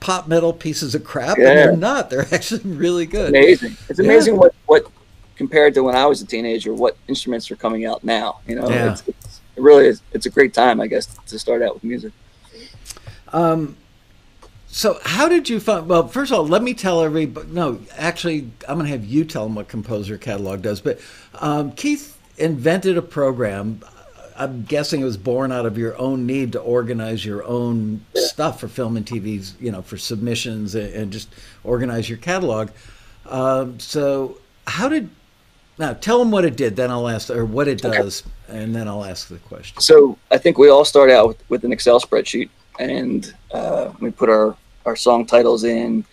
pop 0.00 0.26
metal 0.26 0.52
pieces 0.52 0.94
of 0.94 1.04
crap, 1.04 1.36
yeah. 1.36 1.48
and 1.48 1.58
they're 1.58 1.76
not. 1.76 2.08
They're 2.08 2.26
actually 2.32 2.62
really 2.70 3.06
good. 3.06 3.34
It's 3.34 3.62
amazing. 3.62 3.76
It's 3.88 3.98
amazing 3.98 4.34
yeah. 4.34 4.40
what 4.40 4.54
what 4.66 4.86
compared 5.36 5.74
to 5.74 5.82
when 5.82 5.94
I 5.94 6.06
was 6.06 6.22
a 6.22 6.26
teenager, 6.26 6.72
what 6.72 6.96
instruments 7.08 7.50
are 7.50 7.56
coming 7.56 7.84
out 7.84 8.02
now. 8.04 8.40
You 8.46 8.56
know, 8.56 8.70
yeah. 8.70 8.92
it's, 8.92 9.06
it's, 9.06 9.40
it 9.56 9.62
really 9.62 9.86
is. 9.86 10.00
It's 10.12 10.26
a 10.26 10.30
great 10.30 10.54
time, 10.54 10.80
I 10.80 10.86
guess, 10.86 11.06
to 11.26 11.38
start 11.38 11.62
out 11.62 11.74
with 11.74 11.84
music. 11.84 12.12
Um, 13.32 13.76
so 14.68 14.98
how 15.04 15.28
did 15.28 15.48
you 15.48 15.60
find? 15.60 15.88
Well, 15.88 16.08
first 16.08 16.32
of 16.32 16.38
all, 16.38 16.46
let 16.46 16.62
me 16.62 16.74
tell 16.74 17.02
everybody. 17.02 17.48
No, 17.50 17.80
actually, 17.96 18.50
I'm 18.68 18.76
going 18.76 18.86
to 18.86 18.92
have 18.92 19.04
you 19.04 19.24
tell 19.24 19.44
them 19.44 19.54
what 19.54 19.68
Composer 19.68 20.18
Catalog 20.18 20.62
does. 20.62 20.80
But 20.80 21.00
um, 21.34 21.72
Keith 21.72 22.18
invented 22.36 22.96
a 22.96 23.02
program. 23.02 23.80
I'm 24.38 24.64
guessing 24.64 25.00
it 25.00 25.04
was 25.04 25.16
born 25.16 25.50
out 25.50 25.64
of 25.64 25.78
your 25.78 25.96
own 25.96 26.26
need 26.26 26.52
to 26.52 26.60
organize 26.60 27.24
your 27.24 27.42
own 27.44 28.04
stuff 28.14 28.60
for 28.60 28.68
film 28.68 28.96
and 28.98 29.06
TVs, 29.06 29.58
you 29.58 29.72
know, 29.72 29.80
for 29.80 29.96
submissions 29.96 30.74
and, 30.74 30.92
and 30.92 31.12
just 31.12 31.34
organize 31.64 32.08
your 32.08 32.18
catalog. 32.18 32.68
Um, 33.24 33.80
so 33.80 34.38
how 34.66 34.90
did 34.90 35.08
now 35.78 35.92
tell 35.92 36.18
them 36.18 36.30
what 36.30 36.44
it 36.44 36.56
did, 36.56 36.76
then 36.76 36.90
I'll 36.90 37.08
ask, 37.08 37.28
or 37.30 37.44
what 37.44 37.68
it 37.68 37.82
does, 37.82 38.22
okay. 38.48 38.58
and 38.58 38.74
then 38.74 38.88
I'll 38.88 39.04
ask 39.04 39.28
the 39.28 39.38
question. 39.38 39.80
So 39.80 40.18
I 40.30 40.38
think 40.38 40.58
we 40.58 40.68
all 40.68 40.84
start 40.84 41.10
out 41.10 41.28
with, 41.28 41.50
with 41.50 41.64
an 41.64 41.72
Excel 41.72 42.00
spreadsheet, 42.00 42.48
and 42.78 43.34
uh, 43.52 43.92
we 44.00 44.10
put 44.10 44.28
our 44.28 44.56
our 44.84 44.96
song 44.96 45.26
titles 45.26 45.64
in 45.64 46.04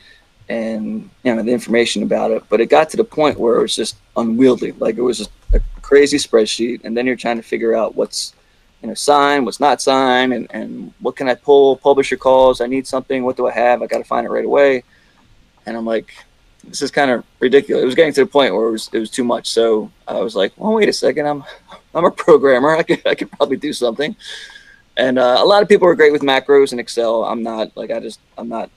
and 0.50 1.10
you 1.24 1.34
know 1.34 1.44
the 1.44 1.52
information 1.52 2.04
about 2.04 2.32
it. 2.32 2.44
But 2.50 2.62
it 2.62 2.68
got 2.68 2.90
to 2.90 2.98
the 2.98 3.04
point 3.04 3.40
where 3.40 3.58
it 3.58 3.62
was 3.62 3.76
just 3.76 3.98
unwieldy. 4.18 4.72
Like 4.74 4.98
it 4.98 5.02
was 5.02 5.20
just 5.20 5.32
a 5.54 5.62
crazy 5.82 6.18
spreadsheet 6.18 6.84
and 6.84 6.98
then 6.98 7.06
you're 7.06 7.16
trying 7.16 7.38
to 7.38 7.44
figure 7.44 7.76
out 7.76 7.96
what's 7.96 8.34
you 8.82 8.88
know 8.88 8.94
signed 8.94 9.46
what's 9.46 9.60
not 9.60 9.82
signed 9.82 10.34
and, 10.34 10.48
and 10.52 10.94
what 11.00 11.16
can 11.16 11.30
i 11.30 11.36
pull? 11.36 11.78
Publisher 11.78 12.18
calls 12.18 12.60
i 12.62 12.68
need 12.68 12.88
something 12.88 13.24
what 13.24 13.38
do 13.38 13.48
i 13.48 13.52
have? 13.52 13.82
I 13.82 13.88
got 13.88 14.00
to 14.00 14.04
find 14.04 14.26
it 14.26 14.32
right 14.32 14.46
away. 14.46 14.84
And 15.66 15.78
i'm 15.78 15.86
like 15.86 16.14
this 16.66 16.82
is 16.82 16.92
kind 16.92 17.12
of 17.12 17.26
ridiculous. 17.42 17.84
It 17.84 17.86
was 17.86 17.96
getting 17.96 18.14
to 18.14 18.22
the 18.22 18.32
point 18.32 18.54
where 18.54 18.70
it 18.70 18.72
was, 18.72 18.90
it 18.94 19.00
was 19.00 19.10
too 19.10 19.24
much. 19.24 19.50
So 19.50 19.92
i 20.08 20.20
was 20.20 20.36
like 20.36 20.54
well 20.58 20.74
wait 20.74 20.90
a 20.90 20.94
second. 20.94 21.28
I'm 21.28 21.44
i'm 21.94 22.06
a 22.06 22.12
programmer. 22.12 22.76
I 22.82 22.84
could 22.84 23.06
i 23.06 23.16
could 23.16 23.32
probably 23.32 23.58
do 23.58 23.74
something 23.74 24.16
and 24.98 25.18
uh, 25.18 25.38
a 25.40 25.46
lot 25.46 25.64
of 25.64 25.70
people 25.70 25.88
are 25.88 25.96
great 25.96 26.12
with 26.12 26.22
macros 26.22 26.72
and 26.72 26.80
Excel. 26.80 27.24
I'm 27.24 27.44
not 27.44 27.76
like 27.76 27.92
I 27.92 28.00
just 28.00 28.20
I'm 28.38 28.50
not. 28.50 28.70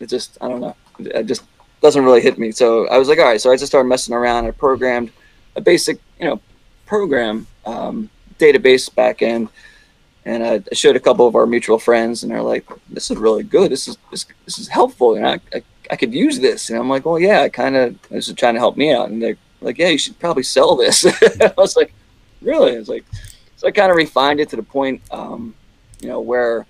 It 0.00 0.08
just 0.08 0.38
I 0.40 0.48
don't 0.48 0.60
know. 0.60 0.76
It 0.98 1.24
just 1.24 1.44
doesn't 1.82 2.04
really 2.04 2.20
hit 2.20 2.38
me. 2.38 2.50
So 2.50 2.88
I 2.88 2.98
was 2.98 3.08
like, 3.08 3.18
all 3.18 3.26
right. 3.26 3.40
So 3.40 3.52
I 3.52 3.56
just 3.56 3.66
started 3.66 3.88
messing 3.88 4.14
around. 4.14 4.46
I 4.46 4.50
programmed 4.52 5.12
a 5.56 5.60
basic 5.60 5.98
you 6.18 6.26
know 6.26 6.40
program 6.86 7.46
um, 7.66 8.08
database 8.38 8.90
backend, 8.90 9.50
and 10.24 10.42
I 10.42 10.62
showed 10.72 10.96
a 10.96 11.00
couple 11.00 11.26
of 11.26 11.36
our 11.36 11.46
mutual 11.46 11.78
friends, 11.78 12.22
and 12.22 12.32
they're 12.32 12.42
like, 12.42 12.66
this 12.88 13.10
is 13.10 13.18
really 13.18 13.42
good. 13.42 13.70
This 13.70 13.86
is 13.86 13.98
this, 14.10 14.24
this 14.46 14.58
is 14.58 14.68
helpful. 14.68 15.16
And 15.16 15.26
I, 15.26 15.40
I 15.52 15.62
I 15.90 15.96
could 15.96 16.14
use 16.14 16.38
this. 16.38 16.70
And 16.70 16.78
I'm 16.78 16.88
like, 16.88 17.04
well, 17.04 17.18
yeah. 17.18 17.42
I 17.42 17.50
kind 17.50 17.76
of 17.76 18.00
this 18.08 18.28
is 18.28 18.34
trying 18.34 18.54
to 18.54 18.60
help 18.60 18.78
me 18.78 18.92
out. 18.92 19.10
And 19.10 19.22
they're 19.22 19.36
like, 19.60 19.76
yeah, 19.76 19.88
you 19.88 19.98
should 19.98 20.18
probably 20.18 20.42
sell 20.42 20.74
this. 20.74 21.04
I 21.42 21.52
was 21.58 21.76
like, 21.76 21.92
really? 22.40 22.76
I 22.76 22.78
was 22.78 22.88
like 22.88 23.04
so 23.64 23.68
I 23.68 23.70
kind 23.70 23.90
of 23.90 23.96
refined 23.96 24.40
it 24.40 24.50
to 24.50 24.56
the 24.56 24.62
point, 24.62 25.00
um, 25.10 25.54
you 26.00 26.08
know, 26.08 26.20
where 26.20 26.66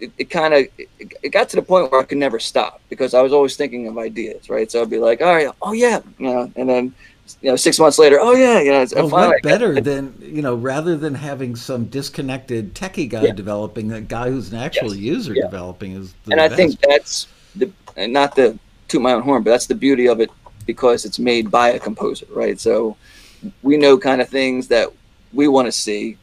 it, 0.00 0.10
it 0.16 0.30
kind 0.30 0.54
of 0.54 0.60
it, 0.78 0.88
it, 1.22 1.28
got 1.28 1.50
to 1.50 1.56
the 1.56 1.62
point 1.62 1.92
where 1.92 2.00
I 2.00 2.04
could 2.04 2.16
never 2.16 2.38
stop 2.38 2.80
because 2.88 3.12
I 3.12 3.20
was 3.20 3.34
always 3.34 3.54
thinking 3.54 3.86
of 3.86 3.98
ideas, 3.98 4.48
right? 4.48 4.70
So 4.72 4.80
I'd 4.80 4.88
be 4.88 4.96
like, 4.96 5.20
all 5.20 5.34
right, 5.34 5.50
oh 5.60 5.72
yeah, 5.72 6.00
you 6.18 6.26
know, 6.26 6.50
and 6.56 6.66
then 6.66 6.94
you 7.42 7.50
know, 7.50 7.56
six 7.56 7.78
months 7.78 7.98
later, 7.98 8.16
oh 8.18 8.32
yeah, 8.32 8.60
you 8.60 8.70
know, 8.70 8.80
it's 8.80 8.94
well, 8.94 9.10
what 9.10 9.42
better 9.42 9.78
than 9.78 10.14
you 10.22 10.40
know, 10.40 10.54
rather 10.54 10.96
than 10.96 11.14
having 11.14 11.54
some 11.54 11.84
disconnected 11.84 12.74
techie 12.74 13.06
guy 13.06 13.24
yeah. 13.24 13.32
developing, 13.32 13.92
a 13.92 14.00
guy 14.00 14.30
who's 14.30 14.50
an 14.50 14.58
actual 14.58 14.94
yes. 14.94 14.96
user 14.96 15.34
yeah. 15.34 15.42
developing 15.42 15.92
is. 15.92 16.14
and 16.30 16.36
best. 16.36 16.52
I 16.52 16.56
think 16.56 16.80
that's 16.80 17.28
the 17.56 17.70
not 18.08 18.34
to 18.36 18.58
toot 18.88 19.02
my 19.02 19.12
own 19.12 19.20
horn, 19.20 19.42
but 19.42 19.50
that's 19.50 19.66
the 19.66 19.74
beauty 19.74 20.08
of 20.08 20.20
it 20.20 20.30
because 20.64 21.04
it's 21.04 21.18
made 21.18 21.50
by 21.50 21.68
a 21.72 21.78
composer, 21.78 22.26
right? 22.30 22.58
So 22.58 22.96
we 23.62 23.76
know 23.76 23.98
kind 23.98 24.22
of 24.22 24.30
things 24.30 24.68
that 24.68 24.90
we 25.32 25.48
want 25.48 25.66
to 25.66 25.72
see. 25.72 26.16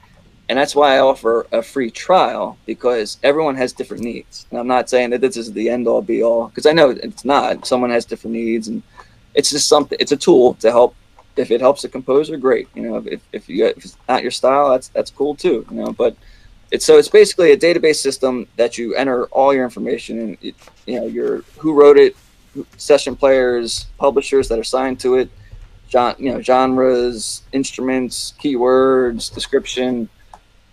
And 0.48 0.60
that's 0.60 0.76
why 0.76 0.96
I 0.96 1.00
offer 1.00 1.48
a 1.52 1.64
free 1.64 1.90
trial 1.90 2.58
because 2.66 3.18
everyone 3.24 3.56
has 3.56 3.74
different 3.74 4.04
needs. 4.04 4.46
And 4.52 4.60
I'm 4.60 4.68
not 4.68 4.90
saying 4.90 5.10
that 5.10 5.22
this 5.22 5.38
is 5.38 5.52
the 5.52 5.70
end 5.70 5.88
all 5.88 6.02
be 6.02 6.24
all 6.24 6.50
because 6.50 6.68
I 6.68 6.72
know 6.72 6.92
it's 6.92 7.26
not. 7.26 7.66
Someone 7.66 7.90
has 7.90 8.06
different 8.06 8.36
needs 8.36 8.68
and 8.68 8.84
it's 9.34 9.50
just 9.50 9.68
something, 9.68 9.98
it's 10.00 10.12
a 10.12 10.18
tool 10.18 10.54
to 10.56 10.72
help. 10.72 10.96
If 11.36 11.52
it 11.52 11.60
helps 11.60 11.84
a 11.84 11.90
composer, 11.90 12.38
great. 12.38 12.70
You 12.76 12.84
know, 12.84 13.04
if, 13.06 13.22
if, 13.34 13.50
you, 13.50 13.66
if 13.66 13.84
it's 13.84 13.98
not 14.08 14.22
your 14.22 14.32
style, 14.32 14.70
that's, 14.70 14.88
that's 14.90 15.12
cool 15.12 15.36
too, 15.36 15.66
you 15.70 15.78
know, 15.78 15.92
but 15.92 16.16
it's 16.72 16.86
so 16.86 16.98
it's 16.98 17.08
basically 17.08 17.52
a 17.52 17.58
database 17.58 17.98
system 17.98 18.48
that 18.58 18.78
you 18.78 18.96
enter 18.96 19.26
all 19.28 19.54
your 19.54 19.64
information 19.64 20.20
and 20.20 20.38
it, 20.42 20.56
you 20.86 21.00
know 21.00 21.06
your 21.06 21.42
who 21.58 21.74
wrote 21.74 21.98
it 21.98 22.16
session 22.78 23.16
players 23.16 23.88
publishers 23.98 24.48
that 24.50 24.58
are 24.58 24.64
signed 24.64 25.00
to 25.00 25.16
it 25.16 25.30
you 25.94 26.32
know, 26.32 26.42
genres, 26.42 27.44
instruments, 27.52 28.34
keywords, 28.42 29.34
description. 29.34 30.10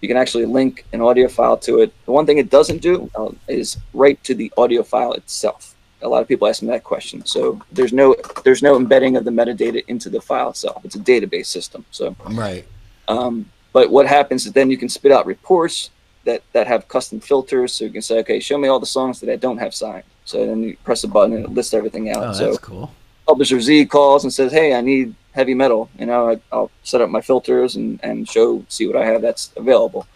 You 0.00 0.08
can 0.08 0.16
actually 0.16 0.46
link 0.46 0.84
an 0.92 1.00
audio 1.00 1.28
file 1.28 1.56
to 1.58 1.78
it. 1.78 1.92
The 2.06 2.12
one 2.12 2.26
thing 2.26 2.38
it 2.38 2.50
doesn't 2.50 2.78
do 2.78 3.10
uh, 3.14 3.30
is 3.46 3.76
write 3.94 4.22
to 4.24 4.34
the 4.34 4.52
audio 4.56 4.82
file 4.82 5.12
itself. 5.12 5.76
a 6.02 6.08
lot 6.08 6.20
of 6.22 6.28
people 6.28 6.48
ask 6.48 6.62
me 6.62 6.68
that 6.68 6.82
question. 6.82 7.24
So 7.24 7.60
there's 7.70 7.92
no 7.92 8.16
there's 8.44 8.62
no 8.62 8.76
embedding 8.76 9.16
of 9.16 9.24
the 9.24 9.30
metadata 9.30 9.84
into 9.86 10.10
the 10.10 10.20
file 10.20 10.50
itself. 10.50 10.84
It's 10.84 10.96
a 10.96 10.98
database 10.98 11.46
system. 11.46 11.84
So 11.90 12.16
right. 12.30 12.64
Um, 13.08 13.50
but 13.72 13.90
what 13.90 14.06
happens 14.06 14.46
is 14.46 14.52
then 14.52 14.70
you 14.70 14.76
can 14.76 14.88
spit 14.88 15.12
out 15.12 15.26
reports 15.26 15.90
that 16.24 16.42
that 16.52 16.66
have 16.66 16.88
custom 16.88 17.20
filters. 17.20 17.72
So 17.72 17.84
you 17.84 17.90
can 17.90 18.02
say, 18.02 18.18
okay, 18.20 18.40
show 18.40 18.58
me 18.58 18.68
all 18.68 18.80
the 18.80 18.86
songs 18.86 19.20
that 19.20 19.30
I 19.30 19.36
don't 19.36 19.58
have 19.58 19.74
signed. 19.74 20.04
So 20.24 20.46
then 20.46 20.62
you 20.62 20.76
press 20.84 21.04
a 21.04 21.08
button 21.08 21.34
and 21.36 21.44
it 21.44 21.50
lists 21.50 21.74
everything 21.74 22.10
out. 22.10 22.16
Oh, 22.16 22.26
that's 22.26 22.38
so 22.38 22.56
cool. 22.58 22.92
Publisher 23.26 23.60
Z 23.60 23.86
calls 23.86 24.24
and 24.24 24.32
says, 24.32 24.52
hey, 24.52 24.74
I 24.74 24.80
need 24.80 25.14
heavy 25.32 25.54
metal. 25.54 25.90
You 25.98 26.06
know, 26.06 26.30
I, 26.30 26.40
I'll 26.52 26.70
set 26.82 27.00
up 27.00 27.10
my 27.10 27.20
filters 27.20 27.76
and 27.76 27.98
and 28.02 28.28
show 28.28 28.64
see 28.68 28.86
what 28.86 28.96
I 28.96 29.04
have 29.06 29.22
that's 29.22 29.52
available. 29.56 30.06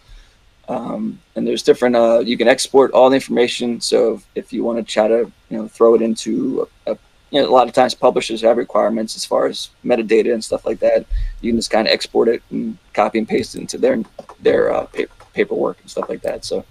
Um, 0.69 1.19
and 1.35 1.47
there's 1.47 1.63
different 1.63 1.95
uh, 1.95 2.19
you 2.19 2.37
can 2.37 2.49
export 2.49 2.91
all 2.91 3.09
the 3.09 3.15
information 3.15 3.79
so 3.79 4.15
if, 4.15 4.27
if 4.35 4.53
you 4.53 4.65
want 4.65 4.77
to 4.77 4.83
try 4.83 5.07
to 5.07 5.31
you 5.49 5.57
know 5.57 5.67
throw 5.69 5.95
it 5.95 6.01
into 6.01 6.67
a, 6.85 6.91
a, 6.91 6.97
you 7.31 7.41
know 7.41 7.47
a 7.47 7.49
lot 7.49 7.69
of 7.69 7.73
times 7.73 7.93
publishers 7.93 8.41
have 8.41 8.57
requirements 8.57 9.15
as 9.15 9.23
far 9.23 9.45
as 9.45 9.69
metadata 9.85 10.33
and 10.33 10.43
stuff 10.43 10.65
like 10.65 10.79
that 10.79 11.05
you 11.39 11.53
can 11.53 11.57
just 11.57 11.71
kind 11.71 11.87
of 11.87 11.93
export 11.93 12.27
it 12.27 12.43
and 12.51 12.77
copy 12.93 13.17
and 13.17 13.29
paste 13.29 13.55
it 13.55 13.61
into 13.61 13.77
their 13.77 14.03
their 14.41 14.73
uh, 14.73 14.85
paper, 14.87 15.13
paperwork 15.33 15.79
and 15.79 15.89
stuff 15.89 16.09
like 16.09 16.21
that 16.21 16.43
so 16.43 16.65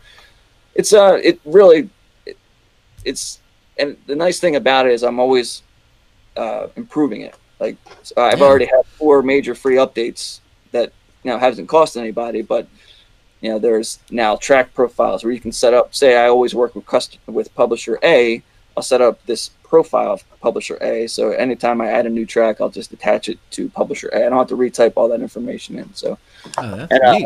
it's 0.75 0.93
uh 0.93 1.19
it 1.23 1.41
really 1.47 1.89
it, 2.27 2.37
it's 3.07 3.41
and 3.79 3.97
the 4.07 4.15
nice 4.15 4.41
thing 4.41 4.57
about 4.57 4.85
it 4.85 4.93
is 4.93 5.03
i'm 5.03 5.19
always 5.19 5.63
uh, 6.37 6.69
improving 6.77 7.23
it. 7.23 7.35
Like 7.59 7.77
so 8.03 8.15
i've 8.19 8.39
Yeah. 8.39 8.45
already 8.45 8.67
had 8.67 8.83
four 8.99 9.23
major 9.23 9.55
free 9.55 9.77
updates 9.77 10.41
that 10.73 10.93
you 11.25 11.31
know 11.31 11.39
hasn't 11.39 11.69
cost 11.69 11.97
anybody 11.97 12.43
but 12.43 12.69
you 13.41 13.49
know 13.51 13.59
there's 13.59 13.99
now 14.11 14.37
track 14.37 14.73
profiles 14.75 15.25
where 15.25 15.33
you 15.33 15.41
can 15.41 15.51
set 15.53 15.73
up 15.75 15.95
say 15.95 16.17
i 16.17 16.29
always 16.29 16.55
work 16.55 16.75
with 16.77 16.87
custom 16.87 17.19
with 17.27 17.53
publisher 17.55 17.99
a 18.05 18.43
i'll 18.77 18.83
set 18.83 19.01
up 19.01 19.25
this 19.27 19.51
profile 19.65 20.13
of 20.13 20.41
publisher 20.41 20.77
a. 20.83 21.07
So 21.09 21.31
anytime 21.33 21.81
i 21.81 21.89
add 21.89 22.07
a 22.07 22.11
new 22.11 22.27
track 22.27 22.61
i'll 22.61 22.69
just 22.69 22.93
attach 22.93 23.29
it 23.29 23.39
to 23.53 23.69
publisher 23.71 24.09
a. 24.13 24.19
I 24.27 24.29
don't 24.29 24.39
have 24.39 24.49
to 24.49 24.57
retype 24.57 24.93
all 24.97 25.09
that 25.09 25.21
information 25.21 25.79
in 25.79 25.93
so. 25.95 26.19
Oh, 26.59 26.87
And, 26.91 27.03
uh, 27.03 27.19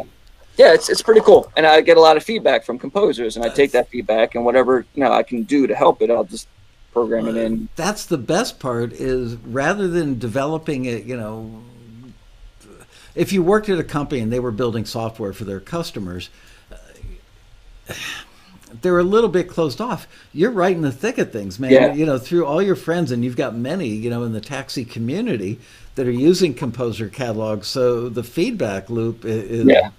yeah 0.56 0.72
it's, 0.72 0.88
it's 0.88 1.02
pretty 1.02 1.20
cool. 1.22 1.50
And 1.56 1.66
i 1.66 1.80
get 1.82 1.96
a 1.98 2.00
lot 2.00 2.16
of 2.16 2.22
feedback 2.22 2.64
from 2.64 2.78
composers 2.78 3.36
and 3.36 3.44
i 3.44 3.48
take 3.50 3.72
that 3.72 3.88
feedback 3.90 4.34
and 4.36 4.44
whatever 4.44 4.86
you 4.94 5.02
know 5.02 5.12
i 5.12 5.22
can 5.24 5.42
do 5.42 5.66
to 5.66 5.74
help 5.74 6.00
it 6.02 6.11
i'll 6.11 6.24
just 6.24 6.46
program 6.93 7.28
it 7.28 7.36
in 7.36 7.68
That's 7.76 8.05
the 8.07 8.18
best 8.18 8.59
part 8.59 8.93
is 8.93 9.36
rather 9.36 9.88
than 9.88 10.18
developing 10.18 10.84
it, 10.84 11.05
you 11.05 11.16
know, 11.16 11.62
if 13.14 13.32
you 13.32 13.43
worked 13.43 13.68
at 13.68 13.78
a 13.78 13.84
company 13.84 14.20
and 14.20 14.32
they 14.32 14.41
were 14.41 14.53
building 14.53 14.84
software 14.84 15.32
for 15.32 15.45
their 15.45 15.61
customers, 15.61 16.30
uh, 16.72 16.76
they're 18.82 18.99
a 18.99 19.05
little 19.05 19.28
bit 19.30 19.49
closed 19.49 19.80
off. 19.80 20.07
You're 20.32 20.53
right 20.53 20.74
in 20.74 20.82
the 20.82 20.93
thick 20.93 21.18
of 21.18 21.32
things, 21.32 21.59
man. 21.59 21.72
Yeah. 21.72 21.93
You 21.93 22.07
know, 22.07 22.18
through 22.18 22.47
all 22.47 22.62
your 22.62 22.76
friends, 22.76 23.11
and 23.11 23.24
you've 23.24 23.36
got 23.36 23.55
many, 23.55 23.88
you 23.88 24.11
know, 24.11 24.22
in 24.22 24.32
the 24.32 24.41
taxi 24.41 24.84
community 24.84 25.59
that 25.97 26.07
are 26.07 26.12
using 26.12 26.55
Composer 26.55 27.09
catalogs. 27.09 27.66
So 27.66 28.09
the 28.09 28.22
feedback 28.22 28.88
loop 28.88 29.24
is 29.24 29.66
Yeah. 29.66 29.91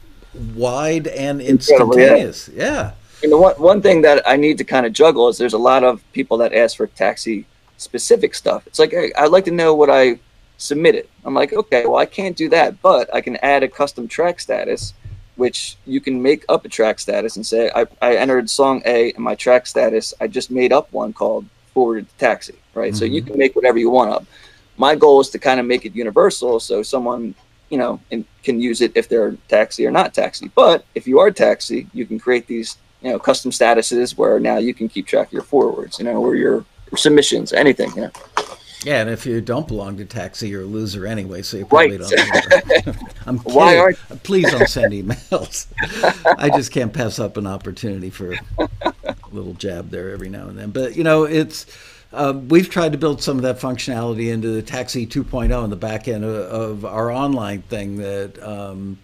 wide 0.56 1.08
and 1.08 1.42
Incredible, 1.42 2.00
yeah. 2.00 2.16
instantaneous. 2.16 2.50
Yeah. 2.56 2.92
And 3.24 3.32
the 3.32 3.38
one, 3.38 3.53
one 3.55 3.82
thing 3.82 4.01
that 4.01 4.28
I 4.28 4.36
need 4.36 4.57
to 4.57 4.63
kind 4.63 4.86
of 4.86 4.93
juggle 4.93 5.28
is 5.28 5.38
there's 5.38 5.53
a 5.53 5.57
lot 5.57 5.84
of 5.84 6.03
people 6.11 6.38
that 6.38 6.53
ask 6.53 6.78
for 6.78 6.88
taxi 6.88 7.45
specific 7.78 8.34
stuff. 8.34 8.65
It's 8.67 8.80
like, 8.80 8.91
hey, 8.91 9.11
I'd 9.17 9.32
like 9.32 9.45
to 9.45 9.51
know 9.51 9.76
what 9.76 9.89
I 9.89 10.19
submitted. 10.57 11.07
I'm 11.24 11.34
like, 11.34 11.53
okay, 11.53 11.86
well, 11.86 11.97
I 11.97 12.05
can't 12.05 12.36
do 12.36 12.49
that, 12.49 12.82
but 12.82 13.13
I 13.13 13.22
can 13.22 13.38
add 13.38 13.63
a 13.63 13.67
custom 13.67 14.07
track 14.07 14.39
status, 14.39 14.93
which 15.36 15.78
you 15.86 16.01
can 16.01 16.22
make 16.22 16.45
up 16.49 16.65
a 16.65 16.69
track 16.69 16.99
status 16.99 17.36
and 17.36 17.45
say, 17.45 17.72
I, 17.76 17.86
I 18.01 18.15
entered 18.15 18.49
song 18.49 18.82
A 18.86 19.09
in 19.09 19.22
my 19.22 19.36
track 19.36 19.67
status. 19.67 20.13
I 20.19 20.28
just 20.28 20.49
made 20.51 20.74
up 20.74 20.91
one 20.91 21.13
called 21.13 21.45
Forwarded 21.74 22.09
to 22.09 22.15
Taxi, 22.17 22.55
right? 22.74 22.95
So 22.95 23.05
you 23.05 23.22
Mhm. 23.22 23.28
can 23.28 23.38
make 23.38 23.55
whatever 23.55 23.78
you 23.78 23.89
want 23.89 24.11
up. 24.11 24.26
My 24.78 24.95
goal 24.95 25.19
is 25.22 25.30
to 25.30 25.39
kind 25.39 25.59
of 25.59 25.65
make 25.65 25.86
it 25.86 25.93
universal 25.95 26.59
so 26.59 26.82
someone 26.82 27.36
you 27.69 27.78
know, 27.78 28.01
and 28.11 28.26
can 28.43 28.59
use 28.59 28.82
it 28.82 28.91
if 28.95 29.07
they're 29.07 29.38
taxi 29.47 29.88
or 29.88 29.91
not 29.91 30.13
taxi. 30.13 30.51
But 30.55 30.84
if 30.93 31.07
you 31.07 31.19
are 31.22 31.32
taxi, 31.32 31.88
you 31.93 32.05
can 32.05 32.19
create 32.19 32.45
these, 32.45 32.78
you 33.02 33.12
know, 33.12 33.20
custom 33.20 33.52
statuses 33.52 34.18
where 34.18 34.39
now 34.39 34.58
you 34.58 34.74
can 34.74 34.88
keep 34.88 35.08
track 35.08 35.28
of 35.28 35.34
your 35.34 35.41
forwards, 35.43 35.99
you 35.99 36.06
know, 36.06 36.22
or 36.24 36.36
your 36.36 36.66
submissions, 36.95 37.54
anything, 37.54 37.91
you 37.95 38.02
know. 38.04 38.12
Yeah, 38.84 39.02
and 39.02 39.10
if 39.12 39.28
you 39.28 39.41
don't 39.41 39.68
belong 39.68 39.97
to 39.97 40.06
taxi, 40.06 40.49
you're 40.49 40.64
a 40.64 40.66
loser 40.66 41.06
anyway, 41.06 41.43
so 41.43 41.58
you 41.58 41.66
probably 41.68 41.97
Right. 41.97 42.10
don't. 42.10 42.97
I'm 43.28 43.38
kidding. 43.39 43.54
Why 43.54 43.78
aren't- 43.78 43.99
Please 44.24 44.49
don't 44.52 44.68
send 44.68 44.91
emails. 44.93 45.68
I 46.39 46.49
just 46.49 46.72
can't 46.72 46.91
pass 46.91 47.20
up 47.20 47.38
an 47.38 47.45
opportunity 47.45 48.10
for 48.10 48.34
a 48.60 49.16
little 49.32 49.54
jab 49.54 49.91
there 49.91 50.10
every 50.12 50.30
now 50.30 50.47
and 50.47 50.58
then. 50.58 50.72
But 50.72 50.95
you 50.95 51.04
know, 51.04 51.24
it's 51.26 51.68
um, 52.12 52.47
we've 52.49 52.70
tried 52.72 52.91
to 52.93 52.97
build 52.97 53.22
some 53.22 53.38
of 53.38 53.43
that 53.43 53.60
functionality 53.60 54.32
into 54.34 54.47
the 54.49 54.62
Taxi 54.64 55.06
2.0 55.06 55.64
in 55.64 55.70
the 55.70 55.76
back 55.76 56.08
end 56.08 56.24
of, 56.26 56.32
of 56.36 56.86
our 56.86 57.12
online 57.12 57.62
thing 57.64 57.97
that. 57.97 58.41
Um, 58.41 58.97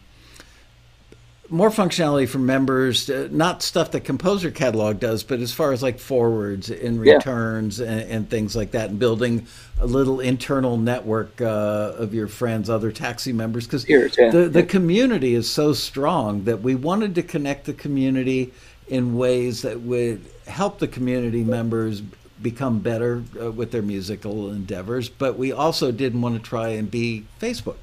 more 1.50 1.70
functionality 1.70 2.28
for 2.28 2.40
members, 2.40 3.10
uh, 3.10 3.28
not 3.32 3.64
stuff 3.64 3.92
that 3.92 4.02
Composer 4.02 4.52
Catalog 4.52 5.00
does, 5.00 5.24
but 5.24 5.40
as 5.40 5.54
far 5.54 5.72
as 5.72 5.82
like 5.82 6.00
forwards 6.00 6.70
and 6.70 7.06
Yeah. 7.06 7.16
returns 7.16 7.80
and, 7.80 8.02
and 8.10 8.30
things 8.30 8.56
like 8.56 8.72
that, 8.72 8.90
and 8.90 9.00
building 9.00 9.48
a 9.80 9.86
little 9.86 10.20
internal 10.20 10.78
network 10.78 11.40
uh, 11.40 11.94
of 11.98 12.14
your 12.14 12.28
friends, 12.28 12.70
other 12.70 12.92
taxi 12.92 13.32
members, 13.32 13.66
because 13.66 13.88
yeah. 13.88 14.30
the 14.32 14.50
the 14.50 14.64
community 14.64 15.36
is 15.36 15.50
so 15.50 15.74
strong 15.74 16.44
that 16.46 16.62
we 16.62 16.76
wanted 16.76 17.16
to 17.16 17.24
connect 17.24 17.66
the 17.66 17.74
community 17.74 18.52
in 18.88 19.16
ways 19.18 19.62
that 19.62 19.82
would 19.82 20.22
help 20.48 20.80
the 20.80 20.88
community 20.88 21.44
members 21.44 22.02
become 22.42 22.80
better 22.80 23.24
uh, 23.42 23.52
with 23.52 23.72
their 23.72 23.82
musical 23.82 24.52
endeavors, 24.52 25.10
but 25.10 25.38
we 25.38 25.52
also 25.52 25.92
didn't 25.92 26.22
want 26.22 26.36
to 26.36 26.42
try 26.42 26.70
and 26.70 26.90
be 26.92 27.26
Facebook. 27.42 27.78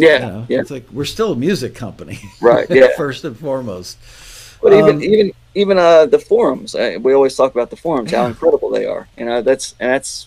Yeah, 0.00 0.14
You 0.14 0.20
know, 0.32 0.46
yeah, 0.48 0.60
it's 0.60 0.70
like 0.70 0.86
we're 0.92 1.04
still 1.04 1.32
a 1.32 1.36
music 1.36 1.74
company, 1.74 2.18
Right, 2.40 2.68
yeah. 2.70 2.88
first 2.96 3.24
and 3.24 3.36
foremost. 3.36 3.98
But 4.62 4.72
even 4.72 4.96
Um, 4.96 5.02
even 5.02 5.32
even 5.54 5.78
uh, 5.78 6.06
the 6.06 6.18
forums, 6.18 6.74
uh, 6.74 6.98
we 7.00 7.12
always 7.12 7.34
talk 7.34 7.52
about 7.54 7.70
the 7.70 7.76
forums, 7.76 8.10
how 8.12 8.26
incredible 8.26 8.70
they 8.70 8.86
are. 8.86 9.08
You 9.18 9.24
know, 9.24 9.42
that's 9.42 9.74
and 9.80 9.90
that's 9.90 10.26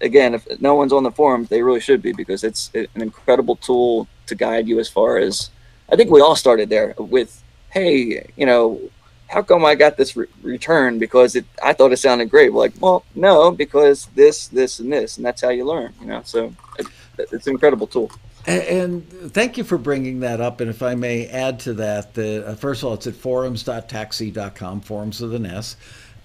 again, 0.00 0.34
if 0.34 0.60
no 0.60 0.74
one's 0.74 0.92
on 0.92 1.02
the 1.02 1.10
forums, 1.10 1.48
they 1.48 1.62
really 1.62 1.80
should 1.80 2.02
be 2.02 2.12
because 2.12 2.44
it's 2.44 2.70
an 2.74 2.86
incredible 2.96 3.56
tool 3.56 4.08
to 4.26 4.34
guide 4.34 4.68
you 4.68 4.78
as 4.80 4.88
far 4.88 5.18
as. 5.18 5.50
I 5.92 5.96
think 5.96 6.10
we 6.10 6.20
all 6.20 6.36
started 6.36 6.68
there 6.68 6.94
with, 6.98 7.42
hey, 7.70 8.30
you 8.36 8.46
know, 8.46 8.80
how 9.26 9.42
come 9.42 9.64
I 9.64 9.74
got 9.74 9.96
this 9.96 10.16
re- 10.16 10.26
return 10.42 10.98
because 11.00 11.34
it 11.34 11.44
I 11.62 11.72
thought 11.72 11.92
it 11.92 11.96
sounded 11.98 12.30
great. 12.30 12.52
We're 12.52 12.60
like, 12.60 12.74
well, 12.80 13.04
no, 13.14 13.50
because 13.50 14.06
this, 14.14 14.46
this, 14.48 14.78
and 14.80 14.92
this, 14.92 15.16
and 15.16 15.26
that's 15.26 15.42
how 15.42 15.50
you 15.50 15.64
learn. 15.64 15.92
You 16.00 16.06
know, 16.06 16.22
so 16.24 16.52
it, 16.78 16.86
it's 17.18 17.46
an 17.46 17.52
incredible 17.54 17.86
tool. 17.88 18.10
And, 18.46 18.62
and 18.62 19.32
thank 19.32 19.58
you 19.58 19.64
for 19.64 19.78
bringing 19.78 20.20
that 20.20 20.40
up. 20.40 20.60
And 20.60 20.70
if 20.70 20.82
I 20.82 20.94
may 20.94 21.26
add 21.26 21.60
to 21.60 21.74
that, 21.74 22.14
the, 22.14 22.46
uh, 22.46 22.54
first 22.54 22.82
of 22.82 22.88
all, 22.88 22.94
it's 22.94 23.06
at 23.06 23.14
forums.taxi.com, 23.14 24.80
forums 24.80 25.20
with 25.20 25.34
an 25.34 25.46
S. 25.46 25.76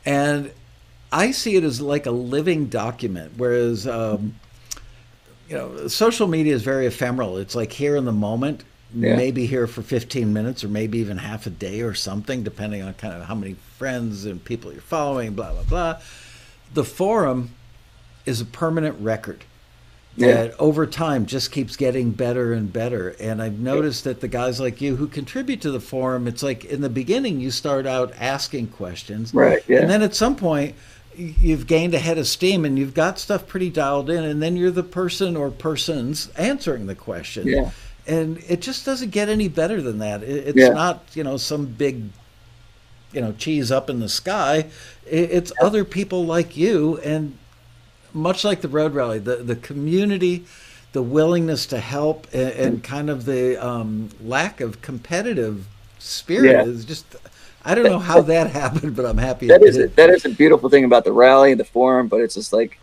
And 0.05 0.51
I 1.11 1.31
see 1.31 1.55
it 1.55 1.63
as 1.63 1.81
like 1.81 2.05
a 2.05 2.11
living 2.11 2.67
document, 2.67 3.33
whereas, 3.37 3.87
um, 3.87 4.35
you 5.49 5.55
know, 5.55 5.87
social 5.87 6.27
media 6.27 6.55
is 6.55 6.63
very 6.63 6.85
ephemeral. 6.87 7.37
It's 7.37 7.55
like 7.55 7.71
here 7.71 7.95
in 7.95 8.05
the 8.05 8.11
moment, 8.11 8.63
Yeah. 8.93 9.15
maybe 9.15 9.45
here 9.45 9.67
for 9.67 9.81
15 9.81 10.31
minutes 10.31 10.63
or 10.63 10.69
maybe 10.69 10.99
even 10.99 11.17
half 11.17 11.45
a 11.47 11.49
day 11.49 11.81
or 11.81 11.93
something, 11.93 12.43
depending 12.43 12.81
on 12.81 12.93
kind 12.93 13.13
of 13.13 13.23
how 13.23 13.35
many 13.35 13.55
friends 13.77 14.25
and 14.25 14.43
people 14.43 14.71
you're 14.71 14.81
following, 14.81 15.33
blah, 15.33 15.51
blah, 15.51 15.63
blah. 15.63 15.97
The 16.73 16.83
forum 16.83 17.51
is 18.25 18.41
a 18.41 18.45
permanent 18.45 18.99
record 18.99 19.43
Yeah. 20.17 20.33
that 20.33 20.59
over 20.59 20.87
time 20.87 21.25
just 21.25 21.51
keeps 21.51 21.75
getting 21.75 22.11
better 22.11 22.53
and 22.53 22.71
better. 22.71 23.15
And 23.19 23.41
I've 23.41 23.59
noticed 23.59 24.05
that 24.05 24.21
the 24.21 24.27
guys 24.29 24.59
like 24.61 24.79
you 24.79 24.95
who 24.95 25.07
contribute 25.07 25.59
to 25.61 25.71
the 25.71 25.79
forum, 25.81 26.27
it's 26.27 26.41
like 26.41 26.63
in 26.65 26.81
the 26.81 26.89
beginning 26.89 27.41
you 27.41 27.51
start 27.51 27.85
out 27.85 28.13
asking 28.17 28.67
questions, 28.67 29.33
Right, 29.33 29.61
yeah. 29.67 29.79
and 29.79 29.89
then 29.89 30.01
at 30.01 30.15
some 30.15 30.35
point 30.37 30.75
you've 31.17 31.65
gained 31.67 31.93
a 31.93 31.99
head 31.99 32.17
of 32.17 32.27
steam 32.27 32.65
and 32.65 32.77
you've 32.79 32.93
got 32.93 33.19
stuff 33.19 33.47
pretty 33.47 33.69
dialed 33.69 34.09
in, 34.09 34.23
and 34.23 34.41
then 34.41 34.55
you're 34.57 34.71
the 34.71 34.83
person 34.83 35.35
or 35.37 35.49
persons 35.51 36.29
answering 36.37 36.87
the 36.87 36.95
question. 36.95 37.47
Yeah. 37.47 37.71
And 38.07 38.37
it 38.47 38.61
just 38.61 38.85
doesn't 38.85 39.09
get 39.11 39.29
any 39.29 39.47
better 39.47 39.81
than 39.81 39.99
that. 39.99 40.23
It, 40.23 40.47
it's 40.49 40.57
Yeah. 40.57 40.69
not 40.69 41.03
you 41.13 41.23
know 41.23 41.37
some 41.37 41.65
big 41.65 42.03
you 43.13 43.21
know 43.21 43.31
cheese 43.33 43.71
up 43.71 43.89
in 43.89 43.99
the 43.99 44.09
sky. 44.09 44.67
It, 45.09 45.31
it's 45.31 45.51
other 45.61 45.83
people 45.85 46.25
like 46.25 46.55
you 46.57 46.99
and 46.99 47.37
much 48.15 48.43
like 48.43 48.61
the 48.61 48.67
road 48.67 48.93
rally, 48.95 49.19
the 49.19 49.35
the 49.37 49.55
community, 49.55 50.45
the 50.93 51.03
willingness 51.03 51.65
to 51.67 51.79
help, 51.79 52.25
and, 52.33 52.49
and 52.51 52.83
kind 52.83 53.09
of 53.09 53.25
the 53.25 53.63
um, 53.63 54.09
lack 54.23 54.61
of 54.61 54.81
competitive 54.81 55.67
spirit 55.99 56.51
Yeah. 56.51 56.63
is 56.63 56.85
just. 56.85 57.05
I 57.67 57.73
don't 57.73 57.85
know 57.85 57.97
how 57.99 58.21
that 58.21 58.49
happened, 58.61 58.95
but 58.95 59.05
I'm 59.05 59.17
happy. 59.17 59.47
that 59.47 59.61
it 59.63 59.67
is 59.69 59.77
it. 59.77 59.95
That 59.95 60.09
is 60.11 60.23
a 60.25 60.29
beautiful 60.29 60.69
thing 60.69 60.85
about 60.85 61.03
the 61.03 61.11
rally, 61.11 61.51
and 61.51 61.59
the 61.59 61.65
forum. 61.65 62.07
But 62.07 62.21
it's 62.21 62.35
just 62.35 62.53
like 62.53 62.79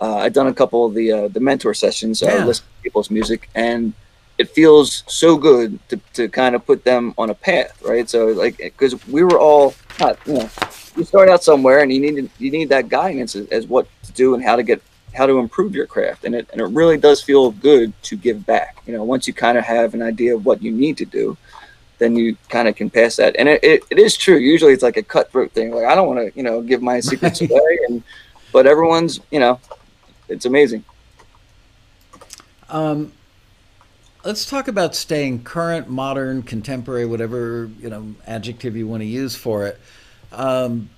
uh, 0.00 0.16
I've 0.16 0.34
done 0.34 0.46
a 0.48 0.54
couple 0.54 0.84
of 0.86 0.94
the 0.94 1.12
uh, 1.12 1.28
the 1.28 1.40
mentor 1.40 1.74
sessions. 1.74 2.20
Yeah. 2.22 2.34
I 2.34 2.44
listen 2.44 2.64
to 2.64 2.82
people's 2.82 3.10
music, 3.10 3.48
and 3.54 3.94
it 4.38 4.48
feels 4.48 5.02
so 5.08 5.36
good 5.36 5.78
to, 5.88 6.00
to 6.14 6.28
kind 6.28 6.54
of 6.54 6.64
put 6.64 6.84
them 6.84 7.12
on 7.18 7.30
a 7.30 7.34
path, 7.34 7.82
right? 7.82 8.08
So 8.08 8.26
like 8.28 8.56
because 8.56 9.04
we 9.08 9.24
were 9.24 9.38
all 9.38 9.74
not 9.98 10.18
you 10.26 10.34
know 10.34 10.48
you 10.96 11.04
start 11.04 11.28
out 11.28 11.42
somewhere 11.42 11.80
and 11.80 11.92
you 11.92 12.00
need 12.00 12.30
you 12.38 12.50
need 12.50 12.68
that 12.68 12.88
guidance 12.88 13.34
as, 13.34 13.48
as, 13.48 13.66
what 13.66 13.88
to 14.04 14.12
do 14.12 14.34
and 14.34 14.42
how 14.42 14.54
to 14.54 14.62
get 14.62 14.80
how 15.14 15.26
to 15.26 15.38
improve 15.38 15.74
your 15.74 15.86
craft. 15.86 16.24
And 16.24 16.36
it 16.36 16.48
and 16.52 16.60
it 16.60 16.66
really 16.66 16.96
does 16.96 17.20
feel 17.20 17.50
good 17.50 17.92
to 18.04 18.16
give 18.16 18.46
back. 18.46 18.80
You 18.86 18.94
know 18.94 19.02
once 19.02 19.26
you 19.26 19.34
kind 19.34 19.58
of 19.58 19.64
have 19.64 19.92
an 19.92 20.02
idea 20.02 20.36
of 20.36 20.46
what 20.46 20.62
you 20.62 20.70
need 20.70 20.96
to 20.98 21.04
do 21.04 21.36
then 21.98 22.14
you 22.14 22.36
kind 22.48 22.68
of 22.68 22.76
can 22.76 22.88
pass 22.88 23.16
that. 23.16 23.34
And 23.36 23.48
it, 23.48 23.58
it, 23.64 23.82
it 23.90 23.98
is 23.98 24.16
true. 24.16 24.36
Usually 24.36 24.72
it's 24.72 24.84
like 24.84 24.96
a 24.96 25.02
cutthroat 25.02 25.50
thing. 25.50 25.72
Like 25.72 25.84
i 25.84 25.96
don't 25.96 26.06
want 26.06 26.20
to 26.20 26.36
you 26.36 26.44
know 26.44 26.62
give 26.62 26.80
my 26.80 27.00
secrets 27.00 27.40
away 27.40 27.78
and 27.88 28.04
but 28.52 28.68
everyone's 28.68 29.18
you 29.32 29.40
know 29.40 29.58
it's 30.28 30.46
amazing. 30.46 30.84
Um 32.68 33.12
let's 34.24 34.48
talk 34.48 34.68
about 34.68 34.94
staying 34.94 35.44
current 35.44 35.88
modern 35.88 36.42
contemporary 36.42 37.06
whatever 37.06 37.70
you 37.78 37.88
know 37.88 38.14
adjective 38.26 38.76
you 38.76 38.86
want 38.86 39.00
to 39.00 39.06
use 39.06 39.34
for 39.34 39.66
it. 39.66 39.78
Um, 40.32 40.90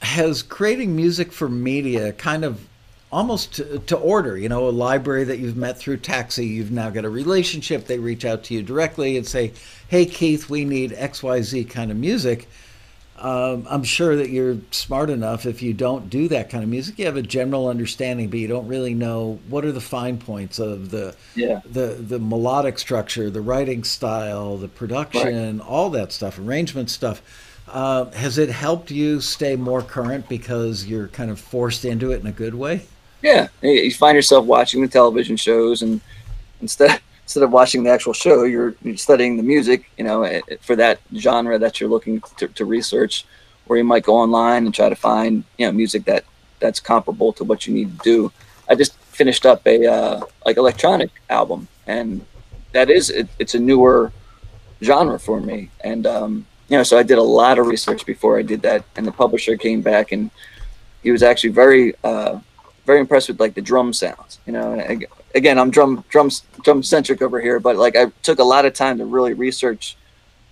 has 0.00 0.42
creating 0.42 0.94
music 0.96 1.32
for 1.32 1.48
media 1.48 2.12
kind 2.12 2.44
of 2.44 2.66
almost 3.12 3.54
to, 3.54 3.78
to, 3.80 3.96
order 3.96 4.36
you 4.36 4.48
know 4.48 4.68
a 4.68 4.70
library 4.70 5.24
that 5.24 5.38
you've 5.38 5.56
met 5.56 5.78
through 5.78 5.96
taxi 5.96 6.46
you've 6.46 6.72
now 6.72 6.90
got 6.90 7.04
a 7.04 7.10
relationship 7.10 7.86
they 7.86 7.98
reach 7.98 8.24
out 8.24 8.42
to 8.42 8.54
you 8.54 8.62
directly 8.62 9.16
and 9.16 9.26
say 9.26 9.52
hey 9.88 10.04
keith 10.04 10.50
we 10.50 10.64
need 10.64 10.90
xyz 10.92 11.68
kind 11.70 11.90
of 11.90 11.96
music 11.96 12.48
um, 13.22 13.66
i'm 13.70 13.84
sure 13.84 14.16
that 14.16 14.30
you're 14.30 14.56
smart 14.70 15.08
enough 15.10 15.46
if 15.46 15.62
you 15.62 15.72
don't 15.72 16.10
do 16.10 16.28
that 16.28 16.50
kind 16.50 16.62
of 16.62 16.68
music 16.68 16.98
you 16.98 17.06
have 17.06 17.16
a 17.16 17.22
general 17.22 17.68
understanding 17.68 18.28
but 18.28 18.38
you 18.38 18.48
don't 18.48 18.68
really 18.68 18.94
know 18.94 19.38
what 19.48 19.64
are 19.64 19.72
the 19.72 19.80
fine 19.80 20.18
points 20.18 20.58
of 20.58 20.90
the 20.90 21.14
yeah. 21.34 21.60
the 21.64 21.96
the 22.00 22.18
melodic 22.18 22.78
structure 22.78 23.30
the 23.30 23.40
writing 23.40 23.84
style 23.84 24.56
the 24.56 24.68
production 24.68 25.58
right. 25.58 25.66
all 25.66 25.88
that 25.90 26.12
stuff 26.12 26.38
arrangement 26.38 26.90
stuff 26.90 27.22
uh, 27.68 28.10
has 28.10 28.38
it 28.38 28.50
helped 28.50 28.90
you 28.90 29.20
stay 29.20 29.56
more 29.56 29.82
current 29.82 30.28
because 30.28 30.84
you're 30.84 31.08
kind 31.08 31.30
of 31.30 31.40
forced 31.40 31.84
into 31.84 32.12
it 32.12 32.20
in 32.20 32.26
a 32.26 32.32
good 32.32 32.54
way? 32.54 32.82
Yeah, 33.22 33.48
you 33.62 33.90
find 33.92 34.16
yourself 34.16 34.44
watching 34.46 34.82
the 34.82 34.88
television 34.88 35.36
shows, 35.36 35.80
and 35.80 36.00
instead 36.60 37.00
instead 37.24 37.42
of 37.42 37.50
watching 37.50 37.82
the 37.84 37.90
actual 37.90 38.12
show, 38.12 38.44
you're, 38.44 38.74
studying 38.96 39.36
the 39.36 39.42
music. 39.42 39.90
You 39.98 40.04
know, 40.04 40.22
eh, 40.22 40.40
eh, 40.50 40.56
for 40.60 40.76
that 40.76 41.00
genre 41.16 41.58
that 41.58 41.80
you're 41.80 41.90
looking 41.90 42.22
to, 42.38 42.48
to 42.48 42.64
research, 42.64 43.24
or 43.66 43.76
you 43.76 43.84
might 43.84 44.04
go 44.04 44.16
online 44.16 44.66
and 44.66 44.74
try 44.74 44.88
to 44.88 44.96
find 44.96 45.44
you 45.58 45.66
know 45.66 45.72
music 45.72 46.04
that 46.04 46.24
that's 46.60 46.80
comparable 46.80 47.32
to 47.34 47.44
what 47.44 47.66
you 47.66 47.74
need 47.74 47.98
to 47.98 48.04
do. 48.04 48.32
I 48.68 48.74
just 48.74 48.96
finished 48.98 49.46
up 49.46 49.66
a 49.66 49.86
uh, 49.86 50.20
like 50.46 50.56
electronic 50.56 51.10
album, 51.28 51.68
and 51.86 52.24
that 52.72 52.90
is 52.90 53.10
it, 53.10 53.28
it's 53.38 53.54
a 53.54 53.58
newer 53.60 54.12
genre 54.82 55.18
for 55.18 55.40
me, 55.40 55.70
and 55.82 56.06
um, 56.06 56.46
you 56.68 56.76
know, 56.76 56.82
so 56.82 56.98
I 56.98 57.02
did 57.02 57.18
a 57.18 57.22
lot 57.22 57.58
of 57.58 57.66
research 57.66 58.06
before 58.06 58.38
I 58.38 58.42
did 58.42 58.62
that, 58.62 58.84
and 58.96 59.06
the 59.06 59.12
publisher 59.12 59.56
came 59.56 59.82
back 59.82 60.10
and 60.10 60.30
he 61.02 61.10
was 61.10 61.22
actually 61.22 61.50
very, 61.50 61.94
uh, 62.04 62.38
very 62.86 63.00
impressed 63.00 63.28
with 63.28 63.40
like 63.40 63.54
the 63.54 63.60
drum 63.60 63.92
sounds. 63.92 64.38
You 64.46 64.52
know, 64.52 64.72
and 64.72 65.04
again, 65.34 65.58
I'm 65.58 65.70
drum 65.70 66.04
drum 66.08 66.30
drum 66.62 66.82
centric 66.82 67.22
over 67.22 67.40
here, 67.40 67.60
but 67.60 67.76
like 67.76 67.96
I 67.96 68.06
took 68.22 68.38
a 68.38 68.44
lot 68.44 68.64
of 68.64 68.74
time 68.74 68.98
to 68.98 69.04
really 69.04 69.34
research 69.34 69.96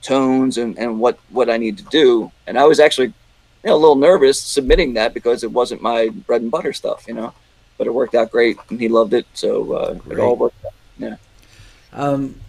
tones 0.02 0.58
and, 0.58 0.78
and 0.78 0.98
what 0.98 1.18
what 1.30 1.50
I 1.50 1.56
need 1.56 1.78
to 1.78 1.84
do, 1.84 2.32
and 2.46 2.58
I 2.58 2.64
was 2.64 2.80
actually 2.80 3.08
you 3.08 3.70
know, 3.70 3.74
a 3.74 3.78
little 3.78 3.96
nervous 3.96 4.40
submitting 4.40 4.94
that 4.94 5.14
because 5.14 5.44
it 5.44 5.52
wasn't 5.52 5.82
my 5.82 6.08
bread 6.08 6.42
and 6.42 6.50
butter 6.50 6.72
stuff, 6.72 7.06
you 7.06 7.14
know, 7.14 7.34
but 7.78 7.86
it 7.86 7.94
worked 7.94 8.14
out 8.14 8.30
great 8.30 8.56
and 8.70 8.80
he 8.80 8.88
loved 8.88 9.14
it, 9.14 9.26
so 9.34 9.72
uh, 9.72 9.98
it 10.10 10.18
all 10.18 10.36
worked 10.36 10.64
out. 10.64 10.72
Yeah. 10.98 11.16
Um, 11.92 12.40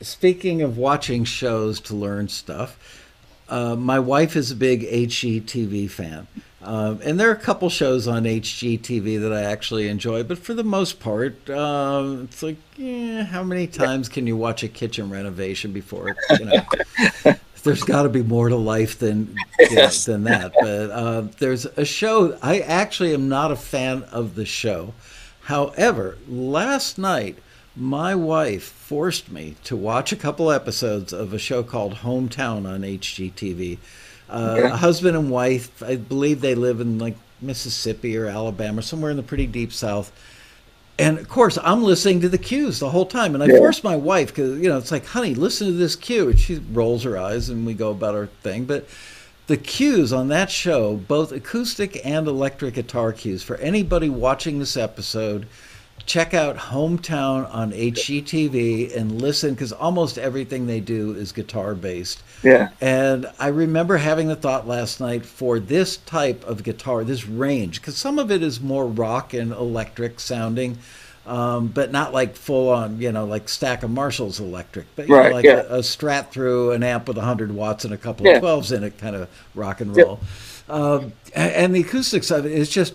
Speaking 0.00 0.62
of 0.62 0.78
watching 0.78 1.24
shows 1.24 1.80
to 1.80 1.94
learn 1.94 2.28
stuff, 2.28 3.04
uh, 3.48 3.74
my 3.74 3.98
wife 3.98 4.36
is 4.36 4.52
a 4.52 4.56
big 4.56 4.82
HGTV 4.82 5.90
fan. 5.90 6.28
Um, 6.60 7.00
and 7.04 7.20
there 7.20 7.28
are 7.28 7.34
a 7.34 7.36
couple 7.36 7.70
shows 7.70 8.08
on 8.08 8.24
HGTV 8.24 9.20
that 9.20 9.32
I 9.32 9.42
actually 9.42 9.88
enjoy, 9.88 10.24
but 10.24 10.38
for 10.38 10.54
the 10.54 10.64
most 10.64 10.98
part, 10.98 11.48
uh, 11.48 12.16
it's 12.24 12.42
like, 12.42 12.56
eh, 12.80 13.22
how 13.22 13.44
many 13.44 13.68
times 13.68 14.08
can 14.08 14.26
you 14.26 14.36
watch 14.36 14.64
a 14.64 14.68
kitchen 14.68 15.08
renovation 15.08 15.72
before 15.72 16.08
it, 16.08 16.16
you 16.38 16.46
know? 16.46 17.34
there's 17.62 17.82
got 17.82 18.02
to 18.04 18.08
be 18.08 18.22
more 18.22 18.48
to 18.48 18.56
life 18.56 18.98
than 18.98 19.36
yes. 19.58 20.04
than 20.04 20.24
that. 20.24 20.52
But 20.60 20.90
uh, 20.90 21.20
there's 21.38 21.64
a 21.64 21.84
show. 21.84 22.36
I 22.42 22.60
actually 22.60 23.14
am 23.14 23.28
not 23.28 23.52
a 23.52 23.56
fan 23.56 24.04
of 24.04 24.34
the 24.34 24.46
show. 24.46 24.94
However, 25.42 26.18
last 26.28 26.98
night 26.98 27.38
my 27.76 28.14
wife 28.14 28.64
forced 28.64 29.30
me 29.30 29.54
to 29.64 29.76
watch 29.76 30.12
a 30.12 30.16
couple 30.16 30.50
episodes 30.50 31.12
of 31.12 31.32
a 31.32 31.38
show 31.38 31.62
called 31.62 31.96
Hometown 31.96 32.66
on 32.68 32.82
HGTV. 32.82 33.78
Uh, 34.28 34.60
A 34.64 34.76
husband 34.76 35.16
and 35.16 35.30
wife, 35.30 35.82
I 35.82 35.96
believe 35.96 36.40
they 36.40 36.54
live 36.54 36.80
in 36.80 36.98
like 36.98 37.16
Mississippi 37.40 38.16
or 38.16 38.26
Alabama, 38.26 38.82
somewhere 38.82 39.10
in 39.10 39.16
the 39.16 39.22
pretty 39.22 39.46
deep 39.46 39.72
South. 39.72 40.12
And 40.98 41.18
of 41.18 41.28
course, 41.28 41.56
I'm 41.62 41.84
listening 41.84 42.20
to 42.22 42.28
the 42.28 42.38
cues 42.38 42.80
the 42.80 42.90
whole 42.90 43.06
time. 43.06 43.34
And 43.34 43.42
I 43.42 43.46
yeah. 43.46 43.58
forced 43.58 43.84
my 43.84 43.96
wife 43.96 44.28
because, 44.28 44.58
you 44.58 44.68
know, 44.68 44.78
it's 44.78 44.90
like, 44.90 45.06
honey, 45.06 45.34
listen 45.34 45.68
to 45.68 45.72
this 45.72 45.94
cue. 45.94 46.28
And 46.30 46.38
she 46.38 46.58
rolls 46.72 47.04
her 47.04 47.16
eyes 47.16 47.48
and 47.48 47.64
we 47.64 47.74
go 47.74 47.90
about 47.90 48.16
our 48.16 48.26
thing. 48.42 48.64
But 48.64 48.88
the 49.46 49.56
cues 49.56 50.12
on 50.12 50.28
that 50.28 50.50
show, 50.50 50.96
both 50.96 51.30
acoustic 51.30 52.04
and 52.04 52.26
electric 52.26 52.74
guitar 52.74 53.12
cues, 53.12 53.42
for 53.42 53.56
anybody 53.58 54.08
watching 54.08 54.58
this 54.58 54.76
episode, 54.76 55.46
check 56.06 56.34
out 56.34 56.56
Hometown 56.56 57.52
on 57.52 57.72
HGTV 57.72 58.96
and 58.96 59.20
listen 59.20 59.54
because 59.54 59.72
almost 59.72 60.18
everything 60.18 60.66
they 60.66 60.80
do 60.80 61.14
is 61.14 61.32
guitar 61.32 61.74
based. 61.74 62.22
Yeah. 62.42 62.70
And 62.80 63.30
I 63.38 63.48
remember 63.48 63.96
having 63.96 64.28
the 64.28 64.36
thought 64.36 64.66
last 64.66 65.00
night 65.00 65.24
for 65.24 65.58
this 65.58 65.98
type 65.98 66.44
of 66.44 66.62
guitar, 66.62 67.04
this 67.04 67.26
range, 67.26 67.80
because 67.80 67.96
some 67.96 68.18
of 68.18 68.30
it 68.30 68.42
is 68.42 68.60
more 68.60 68.86
rock 68.86 69.34
and 69.34 69.52
electric 69.52 70.20
sounding. 70.20 70.78
Um, 71.26 71.66
but 71.68 71.92
not 71.92 72.14
like 72.14 72.36
full 72.36 72.70
on, 72.70 73.02
you 73.02 73.12
know, 73.12 73.26
like 73.26 73.50
stack 73.50 73.82
of 73.82 73.90
Marshalls 73.90 74.40
electric, 74.40 74.86
but 74.96 75.10
right, 75.10 75.28
know, 75.28 75.34
like 75.34 75.44
yeah. 75.44 75.60
a, 75.68 75.74
a, 75.74 75.78
strat 75.80 76.30
through 76.30 76.72
an 76.72 76.82
amp 76.82 77.06
with 77.06 77.18
100 77.18 77.52
watts 77.52 77.84
and 77.84 77.92
a 77.92 77.98
couple 77.98 78.24
yeah. 78.24 78.36
of 78.36 78.42
12s 78.42 78.74
in 78.74 78.82
it, 78.82 78.96
kind 78.96 79.14
of 79.14 79.28
rock 79.54 79.82
and 79.82 79.94
roll. 79.94 80.20
Yeah. 80.68 80.74
Um, 80.74 81.12
and 81.34 81.74
the 81.74 81.80
acoustics 81.80 82.30
of 82.30 82.46
it 82.46 82.52
is 82.52 82.70
just 82.70 82.94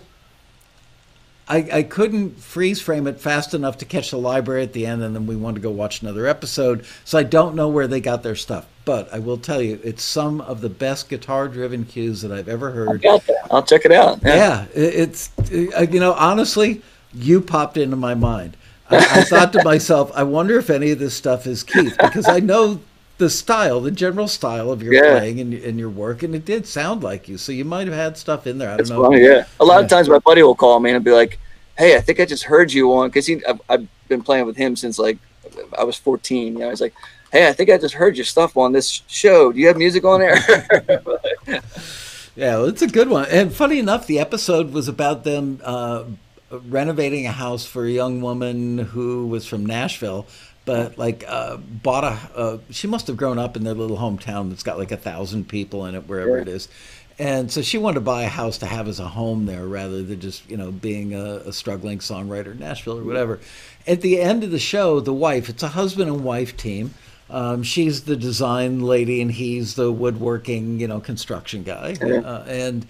I, 1.46 1.68
I 1.72 1.82
couldn't 1.82 2.40
freeze 2.40 2.80
frame 2.80 3.06
it 3.06 3.20
fast 3.20 3.52
enough 3.52 3.78
to 3.78 3.84
catch 3.84 4.10
the 4.10 4.18
library 4.18 4.62
at 4.62 4.72
the 4.72 4.86
end, 4.86 5.02
and 5.02 5.14
then 5.14 5.26
we 5.26 5.36
wanted 5.36 5.56
to 5.56 5.60
go 5.60 5.70
watch 5.70 6.00
another 6.00 6.26
episode. 6.26 6.86
So 7.04 7.18
I 7.18 7.22
don't 7.22 7.54
know 7.54 7.68
where 7.68 7.86
they 7.86 8.00
got 8.00 8.22
their 8.22 8.34
stuff, 8.34 8.66
but 8.84 9.12
I 9.12 9.18
will 9.18 9.36
tell 9.36 9.60
you, 9.60 9.78
it's 9.84 10.02
some 10.02 10.40
of 10.40 10.62
the 10.62 10.70
best 10.70 11.10
guitar-driven 11.10 11.84
cues 11.84 12.22
that 12.22 12.32
I've 12.32 12.48
ever 12.48 12.70
heard. 12.70 13.04
I'll 13.50 13.62
check 13.62 13.84
it 13.84 13.92
out. 13.92 14.20
Yeah, 14.22 14.34
yeah 14.34 14.66
it's 14.74 15.30
uh, 15.38 15.86
you 15.90 16.00
know 16.00 16.14
honestly, 16.14 16.82
you 17.12 17.40
popped 17.42 17.76
into 17.76 17.96
my 17.96 18.14
mind. 18.14 18.56
I, 18.88 18.96
I 18.96 19.24
thought 19.24 19.52
to 19.52 19.62
myself, 19.64 20.10
I 20.14 20.22
wonder 20.22 20.58
if 20.58 20.70
any 20.70 20.90
of 20.92 20.98
this 20.98 21.14
stuff 21.14 21.46
is 21.46 21.62
Keith 21.62 21.96
because 21.98 22.26
I 22.26 22.40
know 22.40 22.80
the 23.18 23.30
style, 23.30 23.80
the 23.80 23.90
general 23.90 24.26
style 24.26 24.70
of 24.70 24.82
your 24.82 24.92
yeah. 24.92 25.18
playing 25.18 25.40
and, 25.40 25.54
and, 25.54 25.78
your 25.78 25.90
work, 25.90 26.22
and 26.22 26.34
it 26.34 26.44
did 26.44 26.66
sound 26.66 27.02
like 27.02 27.28
you. 27.28 27.38
So 27.38 27.52
you 27.52 27.64
might 27.64 27.86
have 27.86 27.94
had 27.94 28.16
stuff 28.16 28.46
in 28.46 28.58
there. 28.58 28.70
I 28.70 28.76
don't 28.76 28.88
know. 28.88 29.02
Funny, 29.02 29.22
yeah. 29.22 29.44
A 29.60 29.64
lot 29.64 29.78
yeah. 29.78 29.84
of 29.84 29.88
times 29.88 30.08
my 30.08 30.18
buddy 30.18 30.42
will 30.42 30.54
call 30.54 30.80
me 30.80 30.90
and 30.90 31.04
be 31.04 31.12
like, 31.12 31.38
"Hey, 31.78 31.96
I 31.96 32.00
think 32.00 32.18
I 32.18 32.24
just 32.24 32.44
heard 32.44 32.72
you 32.72 32.92
on," 32.94 33.08
because 33.08 33.26
he 33.26 33.44
I've, 33.46 33.60
I've, 33.68 33.88
been 34.06 34.22
playing 34.22 34.44
with 34.44 34.56
him 34.56 34.76
since 34.76 34.98
like 34.98 35.16
I 35.78 35.84
was 35.84 35.96
14. 35.96 36.54
You 36.54 36.58
know, 36.58 36.70
he's 36.70 36.80
like, 36.80 36.94
"Hey, 37.32 37.48
I 37.48 37.52
think 37.52 37.70
I 37.70 37.78
just 37.78 37.94
heard 37.94 38.16
your 38.16 38.26
stuff 38.26 38.56
on 38.56 38.72
this 38.72 39.02
show. 39.06 39.52
Do 39.52 39.58
you 39.58 39.68
have 39.68 39.76
music 39.76 40.04
on 40.04 40.20
there?" 40.20 40.36
yeah, 41.46 42.56
well, 42.56 42.66
it's 42.66 42.82
a 42.82 42.88
good 42.88 43.08
one. 43.08 43.26
And 43.30 43.54
funny 43.54 43.78
enough, 43.78 44.06
the 44.06 44.18
episode 44.18 44.72
was 44.72 44.88
about 44.88 45.24
them. 45.24 45.60
Uh, 45.62 46.04
renovating 46.50 47.26
a 47.26 47.32
house 47.32 47.66
for 47.66 47.84
a 47.84 47.90
young 47.90 48.20
woman 48.20 48.78
who 48.78 49.26
was 49.26 49.46
from 49.46 49.66
Nashville 49.66 50.26
but 50.64 50.98
like 50.98 51.24
uh, 51.26 51.56
bought 51.56 52.04
a. 52.04 52.38
Uh, 52.38 52.58
she 52.70 52.86
must 52.86 53.06
have 53.06 53.16
grown 53.16 53.38
up 53.38 53.56
in 53.56 53.64
their 53.64 53.74
little 53.74 53.96
hometown 53.96 54.48
that's 54.50 54.62
got 54.62 54.78
like 54.78 54.92
a 54.92 54.96
thousand 54.96 55.48
people 55.48 55.86
in 55.86 55.94
it, 55.94 56.08
wherever 56.08 56.36
yeah. 56.36 56.42
it 56.42 56.48
is. 56.48 56.68
And 57.18 57.50
so 57.50 57.62
she 57.62 57.78
wanted 57.78 57.94
to 57.96 58.00
buy 58.00 58.24
a 58.24 58.28
house 58.28 58.58
to 58.58 58.66
have 58.66 58.88
as 58.88 58.98
a 58.98 59.06
home 59.06 59.46
there 59.46 59.66
rather 59.66 60.02
than 60.02 60.18
just, 60.18 60.48
you 60.50 60.56
know, 60.56 60.72
being 60.72 61.14
a, 61.14 61.36
a 61.46 61.52
struggling 61.52 62.00
songwriter 62.00 62.52
in 62.52 62.58
Nashville 62.58 62.98
or 62.98 63.04
whatever. 63.04 63.38
At 63.86 64.00
the 64.00 64.20
end 64.20 64.42
of 64.42 64.50
the 64.50 64.58
show, 64.58 64.98
the 64.98 65.12
wife, 65.12 65.48
it's 65.48 65.62
a 65.62 65.68
husband 65.68 66.10
and 66.10 66.24
wife 66.24 66.56
team. 66.56 66.92
Um, 67.30 67.62
she's 67.62 68.02
the 68.02 68.16
design 68.16 68.80
lady 68.80 69.22
and 69.22 69.30
he's 69.30 69.76
the 69.76 69.92
woodworking, 69.92 70.80
you 70.80 70.88
know, 70.88 70.98
construction 71.00 71.62
guy. 71.62 71.96
Uh, 72.02 72.44
and 72.48 72.86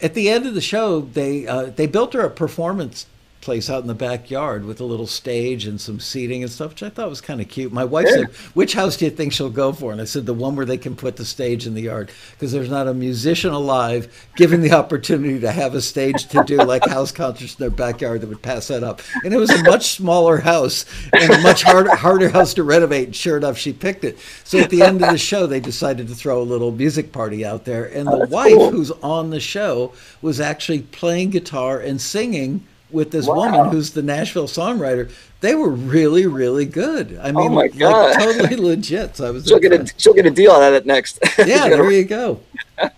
at 0.00 0.14
the 0.14 0.28
end 0.28 0.46
of 0.46 0.54
the 0.54 0.60
show, 0.60 1.00
they 1.00 1.46
uh, 1.46 1.66
they 1.66 1.86
built 1.86 2.12
her 2.14 2.20
a 2.20 2.30
performance 2.30 3.06
place 3.46 3.70
out 3.70 3.80
in 3.80 3.86
the 3.86 3.94
backyard 3.94 4.64
with 4.64 4.80
a 4.80 4.84
little 4.84 5.06
stage 5.06 5.66
and 5.66 5.80
some 5.80 6.00
seating 6.00 6.42
and 6.42 6.50
stuff, 6.50 6.70
which 6.70 6.82
I 6.82 6.88
thought 6.88 7.08
was 7.08 7.20
kind 7.20 7.40
of 7.40 7.46
cute. 7.46 7.72
My 7.72 7.84
wife 7.84 8.08
said, 8.08 8.26
"Which 8.54 8.74
house 8.74 8.96
do 8.96 9.04
you 9.04 9.10
think 9.12 9.32
she'll 9.32 9.50
go 9.50 9.72
for?" 9.72 9.92
And 9.92 10.00
I 10.00 10.04
said, 10.04 10.26
"The 10.26 10.34
one 10.34 10.56
where 10.56 10.66
they 10.66 10.76
can 10.76 10.96
put 10.96 11.14
the 11.14 11.24
stage 11.24 11.64
in 11.64 11.74
the 11.74 11.82
yard, 11.82 12.10
because 12.32 12.50
there's 12.50 12.68
not 12.68 12.88
a 12.88 12.92
musician 12.92 13.52
alive 13.52 14.08
given 14.34 14.62
the 14.62 14.72
opportunity 14.82 15.38
to 15.38 15.52
have 15.52 15.76
a 15.76 15.80
stage 15.80 16.26
to 16.26 16.42
do 16.44 16.56
like 16.56 16.84
house 16.88 17.12
concerts 17.12 17.54
in 17.54 17.60
their 17.60 17.70
backyard 17.70 18.20
that 18.20 18.26
would 18.26 18.42
pass 18.42 18.66
that 18.66 18.82
up." 18.82 19.00
And 19.22 19.32
it 19.32 19.38
was 19.38 19.50
a 19.50 19.62
much 19.62 19.94
smaller 19.94 20.38
house 20.38 20.84
and 21.12 21.32
a 21.32 21.38
much 21.38 21.62
harder 21.62 21.94
harder 21.94 22.28
house 22.28 22.52
to 22.54 22.64
renovate. 22.64 23.06
And 23.06 23.16
sure 23.16 23.36
enough, 23.36 23.56
she 23.56 23.72
picked 23.72 24.02
it. 24.02 24.18
So 24.42 24.58
at 24.58 24.70
the 24.70 24.82
end 24.82 25.04
of 25.04 25.12
the 25.12 25.18
show, 25.18 25.46
they 25.46 25.60
decided 25.60 26.08
to 26.08 26.16
throw 26.16 26.42
a 26.42 26.50
little 26.52 26.72
music 26.72 27.12
party 27.12 27.44
out 27.44 27.64
there, 27.64 27.84
and 27.84 28.08
the 28.08 28.12
oh, 28.12 28.18
That's 28.18 28.32
wife, 28.32 28.54
cool. 28.54 28.70
who's 28.72 28.90
on 28.90 29.30
the 29.30 29.38
show, 29.38 29.92
was 30.20 30.40
actually 30.40 30.82
playing 30.82 31.30
guitar 31.30 31.78
and 31.78 32.00
singing 32.00 32.66
with 32.90 33.10
this 33.10 33.26
Wow. 33.26 33.34
woman 33.36 33.70
who's 33.70 33.90
the 33.90 34.02
Nashville 34.02 34.46
songwriter. 34.48 35.10
They 35.40 35.54
were 35.54 35.70
really, 35.70 36.26
really 36.26 36.64
good. 36.64 37.18
I 37.22 37.32
mean, 37.32 37.52
Oh 37.52 37.54
like 37.54 37.72
totally 37.76 38.56
legit. 38.70 39.16
So 39.16 39.26
I 39.26 39.30
was 39.30 39.46
She'll 39.46 39.58
get 39.58 39.72
a 39.72 39.86
she'll 39.98 40.14
get 40.14 40.26
a 40.26 40.30
deal 40.30 40.52
out 40.52 40.62
of 40.62 40.74
it 40.74 40.86
next. 40.86 41.18
yeah, 41.38 41.68
there 41.68 41.90
you 41.90 42.04
go. 42.04 42.40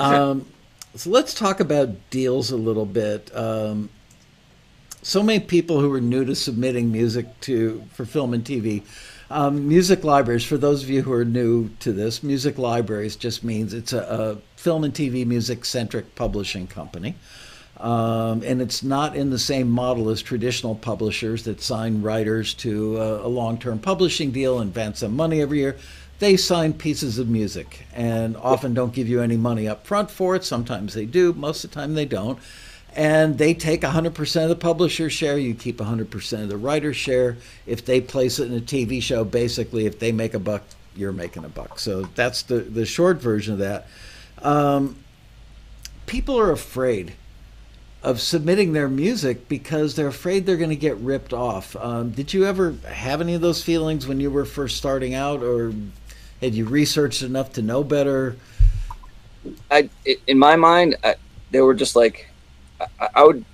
Um, 0.00 0.46
so 0.96 1.10
let's 1.10 1.32
talk 1.32 1.60
about 1.60 2.10
deals 2.10 2.50
a 2.50 2.56
little 2.56 2.86
bit. 2.86 3.30
Um, 3.36 3.88
so 5.02 5.22
many 5.22 5.40
people 5.40 5.80
who 5.80 5.92
are 5.92 6.00
new 6.00 6.24
to 6.24 6.34
submitting 6.34 6.90
music 6.90 7.26
to 7.42 7.84
for 7.92 8.04
film 8.04 8.34
and 8.34 8.44
TV. 8.44 8.82
Um, 9.30 9.66
music 9.68 10.04
libraries, 10.04 10.44
for 10.44 10.58
those 10.58 10.82
of 10.82 10.90
you 10.90 11.02
who 11.02 11.12
are 11.12 11.24
new 11.24 11.70
to 11.80 11.92
this, 11.92 12.22
music 12.22 12.58
libraries 12.58 13.16
just 13.16 13.42
means 13.44 13.72
it's 13.72 13.92
a, 13.92 14.00
a 14.00 14.60
film 14.60 14.84
and 14.84 14.92
TV 14.92 15.24
music 15.24 15.64
centric 15.64 16.14
publishing 16.14 16.66
company. 16.66 17.14
Um, 17.78 18.42
and 18.44 18.60
it's 18.60 18.82
not 18.82 19.16
in 19.16 19.30
the 19.30 19.38
same 19.38 19.70
model 19.70 20.08
as 20.10 20.22
traditional 20.22 20.74
publishers 20.74 21.44
that 21.44 21.60
sign 21.60 22.02
writers 22.02 22.54
to 22.54 22.98
a, 22.98 23.26
a 23.26 23.28
long 23.28 23.58
term 23.58 23.78
publishing 23.78 24.30
deal 24.30 24.60
and 24.60 24.68
advance 24.68 25.00
them 25.00 25.16
money 25.16 25.40
every 25.40 25.58
year. 25.58 25.76
They 26.18 26.36
sign 26.36 26.74
pieces 26.74 27.18
of 27.18 27.28
music 27.28 27.86
and 27.92 28.36
often 28.36 28.74
don't 28.74 28.92
give 28.92 29.08
you 29.08 29.20
any 29.20 29.36
money 29.36 29.66
up 29.66 29.84
front 29.84 30.10
for 30.10 30.36
it. 30.36 30.44
Sometimes 30.44 30.94
they 30.94 31.06
do, 31.06 31.32
most 31.32 31.64
of 31.64 31.70
the 31.70 31.74
time 31.74 31.94
they 31.94 32.04
don't. 32.04 32.38
And 32.94 33.38
they 33.38 33.54
take 33.54 33.80
100% 33.80 34.42
of 34.42 34.48
the 34.48 34.54
publisher's 34.54 35.12
share, 35.12 35.38
you 35.38 35.54
keep 35.54 35.78
100% 35.78 36.42
of 36.42 36.48
the 36.48 36.58
writer's 36.58 36.96
share. 36.96 37.38
If 37.66 37.84
they 37.86 38.00
place 38.00 38.38
it 38.38 38.52
in 38.52 38.56
a 38.56 38.60
TV 38.60 39.02
show, 39.02 39.24
basically, 39.24 39.86
if 39.86 39.98
they 39.98 40.12
make 40.12 40.34
a 40.34 40.38
buck, 40.38 40.62
you're 40.94 41.10
making 41.10 41.44
a 41.44 41.48
buck. 41.48 41.78
So 41.78 42.02
that's 42.14 42.42
the, 42.42 42.56
the 42.56 42.84
short 42.84 43.20
version 43.20 43.54
of 43.54 43.58
that. 43.60 43.88
Um, 44.42 44.96
people 46.06 46.38
are 46.38 46.50
afraid 46.50 47.14
of 48.02 48.20
submitting 48.20 48.72
their 48.72 48.88
music 48.88 49.48
because 49.48 49.94
they're 49.94 50.08
afraid 50.08 50.44
they're 50.44 50.56
going 50.56 50.70
to 50.70 50.76
get 50.76 50.96
ripped 50.96 51.32
off. 51.32 51.76
Um, 51.76 52.10
did 52.10 52.34
you 52.34 52.44
ever 52.46 52.74
have 52.88 53.20
any 53.20 53.34
of 53.34 53.40
those 53.40 53.62
feelings 53.62 54.06
when 54.08 54.18
you 54.18 54.30
were 54.30 54.44
first 54.44 54.76
starting 54.76 55.14
out, 55.14 55.42
or 55.42 55.72
had 56.40 56.54
you 56.54 56.64
researched 56.66 57.22
enough 57.22 57.52
to 57.52 57.62
know 57.62 57.84
better? 57.84 58.36
I 59.70 59.88
in 60.26 60.38
my 60.38 60.56
mind, 60.56 60.96
I, 61.04 61.14
they 61.50 61.60
were 61.60 61.74
just 61.74 61.94
like, 61.94 62.28
I, 62.80 63.08
I 63.14 63.24
would, 63.24 63.44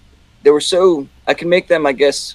they 0.43 0.51
were 0.51 0.61
so 0.61 1.07
I 1.27 1.35
can 1.35 1.49
make 1.51 1.69
them, 1.69 1.87
I 1.87 1.93
guess, 1.93 2.35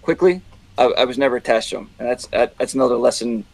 quickly. 0.00 0.40
I, 0.78 0.84
I 0.84 1.04
was 1.04 1.18
never 1.18 1.36
attached 1.36 1.70
to 1.70 1.76
them, 1.76 1.90
and 1.98 2.08
that's 2.08 2.26
that, 2.28 2.56
that's 2.56 2.74
another 2.74 2.96
lesson. 2.96 3.44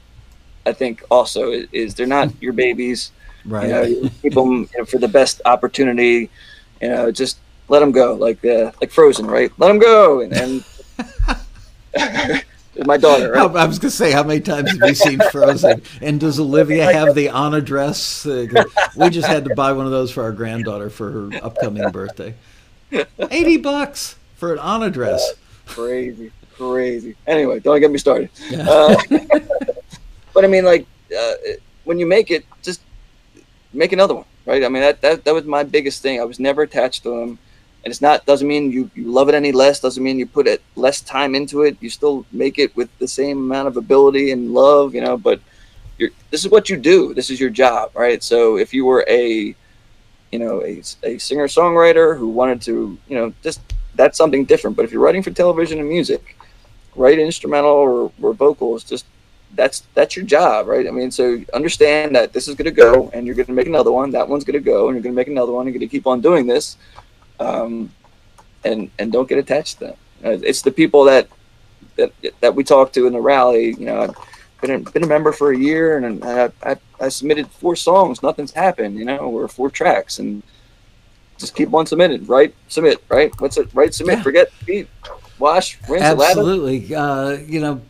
I 0.65 0.73
think 0.73 1.03
also 1.11 1.51
is, 1.51 1.69
is 1.73 1.95
they're 1.95 2.07
not 2.07 2.31
your 2.41 2.53
babies. 2.53 3.11
Right. 3.45 3.69
You 3.69 4.03
know, 4.03 4.11
keep 4.23 4.35
them 4.35 4.69
you 4.73 4.79
know, 4.79 4.85
for 4.85 4.99
the 4.99 5.09
best 5.09 5.41
opportunity. 5.45 6.31
You 6.81 6.89
know, 6.89 7.11
just 7.11 7.39
let 7.69 7.81
them 7.81 7.93
go, 7.93 8.15
like 8.15 8.45
uh, 8.45 8.73
like 8.81 8.91
Frozen, 8.91 9.27
right? 9.27 9.53
Let 9.59 9.69
them 9.69 9.79
go, 9.79 10.21
and, 10.21 10.33
and 10.33 10.65
my 12.87 12.97
daughter, 12.97 13.33
right? 13.33 13.57
I 13.57 13.65
was 13.67 13.79
going 13.79 13.91
to 13.91 13.97
say, 13.97 14.13
how 14.13 14.23
many 14.23 14.41
times 14.41 14.71
have 14.71 14.89
you 14.89 14.95
seen 14.95 15.21
Frozen? 15.31 15.83
And 16.03 16.21
does 16.21 16.39
Olivia 16.39 16.93
have 16.93 17.15
the 17.15 17.29
Anna 17.29 17.61
dress? 17.61 18.27
Uh, 18.27 18.47
we 18.97 19.11
just 19.11 19.29
had 19.29 19.45
to 19.45 19.55
buy 19.55 19.73
one 19.73 19.87
of 19.87 19.93
those 19.93 20.11
for 20.11 20.23
our 20.23 20.33
granddaughter 20.33 20.91
for 20.91 21.11
her 21.11 21.31
upcoming 21.43 21.91
birthday. 21.91 22.35
80 23.19 23.59
bucks 23.59 24.17
for 24.37 24.53
an 24.53 24.59
Anna 24.59 24.91
dress. 24.91 25.35
crazy, 25.67 26.31
crazy. 26.55 27.17
Anyway, 27.27 27.61
don't 27.61 27.81
get 27.81 27.91
me 27.91 27.99
started. 27.99 28.31
Yeah. 28.51 28.69
Uh, 28.69 28.97
but 30.35 30.45
I 30.45 30.49
mean, 30.49 30.65
like, 30.65 30.87
uh, 31.17 31.33
when 31.85 31.99
you 31.99 32.07
make 32.07 32.31
it, 32.31 32.45
just 32.63 32.81
make 33.73 33.93
another 33.93 34.15
one, 34.15 34.25
right? 34.47 34.65
I 34.65 34.69
mean, 34.69 34.83
that, 34.83 35.01
that 35.03 35.25
that 35.25 35.35
was 35.35 35.45
my 35.45 35.65
biggest 35.65 36.03
thing. 36.03 36.21
I 36.21 36.25
was 36.25 36.41
never 36.41 36.63
attached 36.63 37.03
to 37.03 37.11
them, 37.11 37.39
and 37.85 37.91
it's 37.91 38.01
not 38.01 38.25
doesn't 38.25 38.49
mean 38.49 38.73
you 38.73 38.91
you 38.95 39.11
love 39.11 39.29
it 39.29 39.35
any 39.35 39.53
less. 39.53 39.81
Doesn't 39.81 40.03
mean 40.03 40.19
you 40.19 40.27
put 40.27 40.47
it 40.47 40.63
less 40.77 41.01
time 41.01 41.35
into 41.35 41.63
it. 41.63 41.77
You 41.81 41.91
still 41.91 42.25
make 42.33 42.59
it 42.59 42.75
with 42.77 42.89
the 42.99 43.09
same 43.09 43.39
amount 43.39 43.69
of 43.69 43.77
ability 43.77 44.31
and 44.31 44.55
love, 44.55 44.95
you 44.95 45.03
know. 45.03 45.17
But 45.19 45.41
you're 45.99 46.11
this 46.31 46.45
is 46.45 46.51
what 46.51 46.71
you 46.71 46.77
do. 46.77 47.13
This 47.13 47.29
is 47.29 47.41
your 47.41 47.51
job, 47.51 47.91
right? 47.95 48.23
So 48.23 48.57
if 48.57 48.73
you 48.73 48.87
were 48.87 49.05
a 49.09 49.55
you 50.33 50.39
know 50.39 50.63
a, 50.63 50.83
a 51.03 51.19
singer 51.19 51.47
songwriter 51.47 52.19
who 52.19 52.29
wanted 52.29 52.61
to 52.63 52.99
you 53.09 53.17
know 53.17 53.33
just 53.43 53.61
that's 53.95 54.19
something 54.19 54.45
different 54.45 54.77
but 54.77 54.85
if 54.85 54.93
you're 54.93 55.01
writing 55.01 55.23
for 55.23 55.31
television 55.31 55.79
and 55.79 55.89
music 55.89 56.37
write 56.95 57.19
instrumental 57.19 57.71
or, 57.71 58.13
or 58.21 58.33
vocals 58.35 58.83
just 58.85 59.07
that's 59.55 59.85
that's 59.95 60.17
your 60.17 60.25
job 60.25 60.67
right 60.67 60.87
i 60.87 60.91
mean 60.91 61.11
so 61.11 61.41
understand 61.55 62.15
that 62.15 62.33
this 62.33 62.49
is 62.49 62.55
going 62.55 62.67
to 62.67 62.71
go 62.71 63.11
and 63.15 63.27
you're 63.27 63.35
going 63.35 63.47
to 63.47 63.53
make 63.53 63.67
another 63.67 63.93
one 63.93 64.11
that 64.11 64.29
one's 64.29 64.45
going 64.45 64.59
to 64.59 64.61
go 64.65 64.89
and 64.89 64.97
you're 64.97 65.03
going 65.03 65.15
to 65.15 65.17
make 65.17 65.29
another 65.29 65.53
one 65.53 65.67
And 65.67 65.75
you're 65.75 65.79
going 65.79 65.89
to 65.89 65.91
keep 65.97 66.07
on 66.07 66.21
doing 66.21 66.47
this 66.47 66.77
um, 67.41 67.91
and 68.65 68.91
and 68.99 69.13
don't 69.13 69.29
get 69.29 69.39
attached 69.39 69.79
to 69.79 69.87
them 69.87 69.97
Uh, 70.25 70.31
it's 70.43 70.63
the 70.63 70.71
people 70.71 71.05
that 71.05 71.29
that 71.97 72.13
that 72.41 72.55
we 72.55 72.65
talk 72.65 72.93
to 72.93 73.07
in 73.07 73.13
the 73.13 73.21
rally 73.21 73.75
you 73.79 73.87
know 73.87 74.01
I've 74.03 74.15
been 74.61 74.71
a, 74.71 74.79
been 74.91 75.05
a 75.05 75.07
member 75.07 75.33
for 75.33 75.53
a 75.53 75.59
year 75.59 75.97
and 75.99 76.25
I, 76.25 76.51
I, 76.63 76.77
I 77.01 77.09
submitted 77.09 77.47
four 77.51 77.77
songs 77.77 78.23
nothing's 78.23 78.53
happened 78.53 78.99
you 78.99 79.05
know 79.05 79.19
or 79.19 79.49
four 79.49 79.71
tracks 79.71 80.19
and 80.19 80.43
just 81.39 81.55
keep 81.55 81.73
on 81.73 81.87
submitting 81.87 82.27
right 82.27 82.55
submit 82.69 83.03
right 83.09 83.31
what's 83.41 83.57
it 83.59 83.69
right 83.75 83.93
submit 83.95 84.17
Yeah. 84.19 84.23
forget 84.23 84.49
beat 84.67 84.89
wash 85.39 85.79
rinse 85.89 86.03
Absolutely. 86.03 86.95
Uh, 86.95 87.33
you 87.47 87.61
know, 87.61 87.81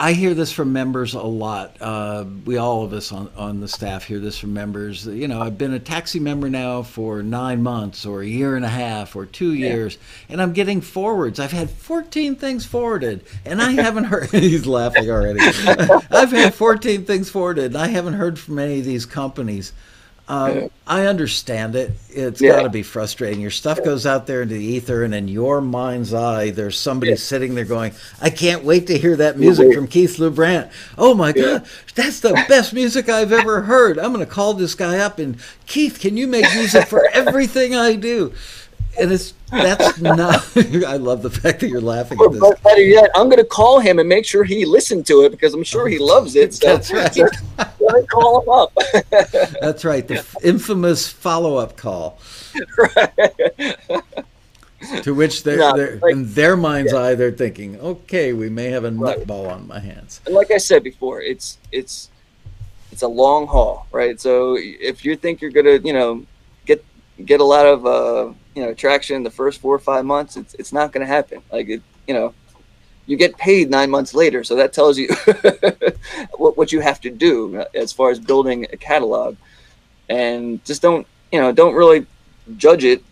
I 0.00 0.12
hear 0.12 0.32
this 0.32 0.52
from 0.52 0.72
members 0.72 1.14
a 1.14 1.22
lot. 1.22 1.76
Uh, 1.80 2.24
we 2.44 2.56
all 2.56 2.84
of 2.84 2.92
us 2.92 3.10
on, 3.10 3.32
on 3.36 3.58
the 3.58 3.66
staff 3.66 4.04
hear 4.04 4.20
this 4.20 4.38
from 4.38 4.54
members. 4.54 5.04
You 5.04 5.26
know, 5.26 5.42
I've 5.42 5.58
been 5.58 5.74
a 5.74 5.80
taxi 5.80 6.20
member 6.20 6.48
now 6.48 6.84
for 6.84 7.20
nine 7.20 7.64
months 7.64 8.06
or 8.06 8.22
a 8.22 8.26
year 8.26 8.54
and 8.54 8.64
a 8.64 8.68
half 8.68 9.16
or 9.16 9.26
two 9.26 9.54
years, 9.54 9.98
and 10.28 10.40
I'm 10.40 10.52
getting 10.52 10.80
forwards. 10.82 11.40
I've 11.40 11.50
had 11.50 11.68
14 11.68 12.36
things 12.36 12.64
forwarded, 12.64 13.24
and 13.44 13.60
I 13.60 13.72
haven't 13.72 14.04
heard. 14.04 14.30
he's 14.30 14.66
laughing 14.66 15.10
already. 15.10 15.40
I've 16.12 16.30
had 16.30 16.54
14 16.54 17.04
things 17.04 17.28
forwarded, 17.28 17.64
and 17.64 17.76
I 17.76 17.88
haven't 17.88 18.14
heard 18.14 18.38
from 18.38 18.60
any 18.60 18.78
of 18.78 18.84
these 18.84 19.04
companies. 19.04 19.72
Um, 20.28 20.68
I 20.86 21.06
understand 21.06 21.74
it. 21.74 21.92
It's 22.10 22.40
Yeah. 22.40 22.50
got 22.56 22.62
to 22.64 22.68
be 22.68 22.82
frustrating. 22.82 23.40
Your 23.40 23.50
stuff 23.50 23.82
goes 23.82 24.04
out 24.04 24.26
there 24.26 24.42
into 24.42 24.56
the 24.56 24.64
ether, 24.64 25.02
and 25.02 25.14
in 25.14 25.26
your 25.26 25.62
mind's 25.62 26.12
eye, 26.12 26.50
there's 26.50 26.78
somebody 26.78 27.12
Yeah. 27.12 27.16
sitting 27.16 27.54
there 27.54 27.64
going, 27.64 27.92
"I 28.20 28.28
can't 28.28 28.62
wait 28.62 28.86
to 28.88 28.98
hear 28.98 29.16
that 29.16 29.38
music 29.38 29.72
from 29.72 29.86
Keith 29.86 30.18
LeBrant." 30.18 30.68
Oh 30.98 31.14
my 31.14 31.32
Yeah. 31.34 31.42
God, 31.42 31.62
that's 31.94 32.20
the 32.20 32.34
best 32.46 32.74
music 32.74 33.08
I've 33.08 33.32
ever 33.32 33.62
heard. 33.62 33.98
I'm 33.98 34.12
going 34.12 34.24
to 34.24 34.30
call 34.30 34.52
this 34.52 34.74
guy 34.74 34.98
up 34.98 35.18
and 35.18 35.36
Keith, 35.66 35.98
can 35.98 36.16
you 36.18 36.26
make 36.26 36.44
music 36.54 36.86
for 36.88 37.08
everything 37.12 37.74
I 37.74 37.94
do? 37.94 38.32
And 39.00 39.12
it's 39.12 39.34
that's 39.50 40.00
not. 40.00 40.44
I 40.56 40.96
love 40.96 41.22
the 41.22 41.30
fact 41.30 41.60
that 41.60 41.68
you're 41.68 41.80
laughing 41.80 42.18
at 42.18 42.22
Or 42.24 42.30
this. 42.30 42.40
but 42.40 42.62
better 42.62 42.82
yet, 42.82 43.10
I'm 43.14 43.26
going 43.28 43.38
to 43.38 43.44
call 43.44 43.78
him 43.80 43.98
and 43.98 44.08
make 44.08 44.24
sure 44.26 44.44
he 44.44 44.64
listened 44.64 45.06
to 45.06 45.22
it 45.24 45.30
because 45.30 45.54
I'm 45.54 45.62
sure 45.64 45.88
he 45.88 45.98
loves 46.14 46.34
it. 46.36 46.54
So 46.54 46.66
That's 46.76 46.92
right. 46.92 47.16
call 48.08 48.42
him 48.42 48.48
up. 48.48 48.72
That's 49.60 49.84
right. 49.84 50.06
The 50.06 50.16
f- 50.18 50.36
infamous 50.42 51.08
follow-up 51.08 51.76
call. 51.76 52.18
Right. 52.76 53.94
To 55.02 55.12
which 55.12 55.42
they're, 55.42 55.58
No, 55.58 55.76
they're 55.76 55.96
like- 55.96 56.12
in 56.12 56.32
their 56.34 56.56
mind's 56.56 56.94
eye, 56.94 57.16
they're 57.16 57.32
thinking, 57.32 57.80
"Okay, 57.80 58.32
we 58.32 58.48
may 58.48 58.66
have 58.70 58.84
a 58.84 58.90
Right. 58.92 59.18
nutball 59.18 59.50
on 59.50 59.66
my 59.66 59.80
hands." 59.80 60.20
and 60.24 60.34
like 60.36 60.52
I 60.52 60.58
said 60.58 60.84
before, 60.84 61.20
it's 61.20 61.58
it's 61.72 62.10
it's 62.92 63.02
a 63.02 63.08
long 63.08 63.48
haul, 63.48 63.86
right? 63.90 64.20
So 64.20 64.56
if 64.58 65.04
you 65.04 65.16
think 65.16 65.40
you're 65.42 65.50
gonna, 65.50 65.78
you 65.82 65.92
know, 65.92 66.22
get 66.64 66.84
get 67.24 67.40
a 67.40 67.44
lot 67.44 67.66
of 67.66 67.86
uh, 67.86 68.32
you 68.58 68.64
know 68.66 68.74
traction 68.74 69.14
in 69.14 69.22
the 69.22 69.30
first 69.30 69.60
four 69.60 69.72
or 69.72 69.78
five 69.78 70.04
months, 70.04 70.36
it's 70.36 70.54
it's 70.54 70.72
not 70.72 70.90
gonna 70.90 71.06
happen. 71.06 71.40
Like 71.52 71.68
it, 71.68 71.80
you 72.08 72.14
know, 72.14 72.34
you 73.06 73.16
get 73.16 73.38
paid 73.38 73.70
nine 73.70 73.88
months 73.88 74.14
later, 74.14 74.42
so 74.42 74.56
that 74.56 74.72
tells 74.72 74.98
you 74.98 75.08
what 76.36 76.56
what 76.56 76.72
you 76.72 76.80
have 76.80 77.00
to 77.02 77.10
do 77.10 77.64
as 77.72 77.92
far 77.92 78.10
as 78.10 78.18
building 78.18 78.66
a 78.72 78.76
catalog, 78.76 79.36
and 80.08 80.64
just 80.64 80.82
don't 80.82 81.06
you 81.30 81.40
know 81.40 81.52
don't 81.52 81.74
really 81.74 82.04
judge 82.56 82.82
it 82.82 83.04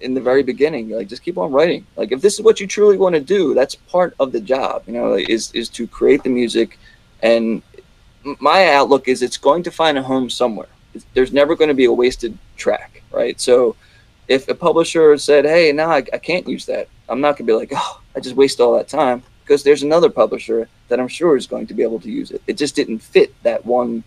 in 0.00 0.12
the 0.12 0.20
very 0.20 0.42
beginning. 0.42 0.90
Like 0.90 1.06
just 1.06 1.22
keep 1.22 1.38
on 1.38 1.52
writing. 1.52 1.86
Like 1.94 2.10
if 2.10 2.20
this 2.20 2.34
is 2.34 2.40
what 2.40 2.58
you 2.58 2.66
truly 2.66 2.98
want 2.98 3.14
to 3.14 3.20
do 3.20 3.54
that's 3.54 3.76
part 3.76 4.16
of 4.18 4.32
the 4.32 4.40
job 4.40 4.82
you 4.88 4.94
know 4.94 5.14
is 5.14 5.52
is 5.52 5.68
to 5.70 5.86
create 5.86 6.24
the 6.24 6.30
music. 6.30 6.80
And 7.22 7.62
my 8.40 8.74
outlook 8.74 9.06
is 9.06 9.22
it's 9.22 9.38
going 9.38 9.62
to 9.62 9.70
find 9.70 9.96
a 9.96 10.02
home 10.02 10.28
somewhere. 10.28 10.72
There's 11.14 11.32
never 11.32 11.54
going 11.54 11.68
to 11.68 11.74
be 11.74 11.84
a 11.84 11.92
wasted 11.92 12.36
track 12.56 12.94
right? 13.14 13.40
So 13.40 13.76
if 14.28 14.48
a 14.48 14.54
publisher 14.54 15.16
said, 15.18 15.44
"Hey, 15.44 15.72
now 15.72 15.90
I, 15.90 15.98
I 16.12 16.18
can't 16.18 16.48
use 16.48 16.66
that," 16.66 16.88
I'm 17.08 17.20
not 17.20 17.36
gonna 17.36 17.46
be 17.46 17.52
like, 17.52 17.72
"Oh, 17.74 18.00
I 18.16 18.20
just 18.20 18.36
wasted 18.36 18.60
all 18.60 18.76
that 18.76 18.88
time," 18.88 19.22
because 19.42 19.62
there's 19.62 19.82
another 19.82 20.10
publisher 20.10 20.68
that 20.88 21.00
I'm 21.00 21.08
sure 21.08 21.36
is 21.36 21.46
going 21.46 21.66
to 21.68 21.74
be 21.74 21.82
able 21.82 22.00
to 22.00 22.10
use 22.10 22.30
it. 22.30 22.42
It 22.46 22.56
just 22.56 22.74
didn't 22.76 23.00
fit 23.00 23.34
that 23.42 23.64
one, 23.64 24.04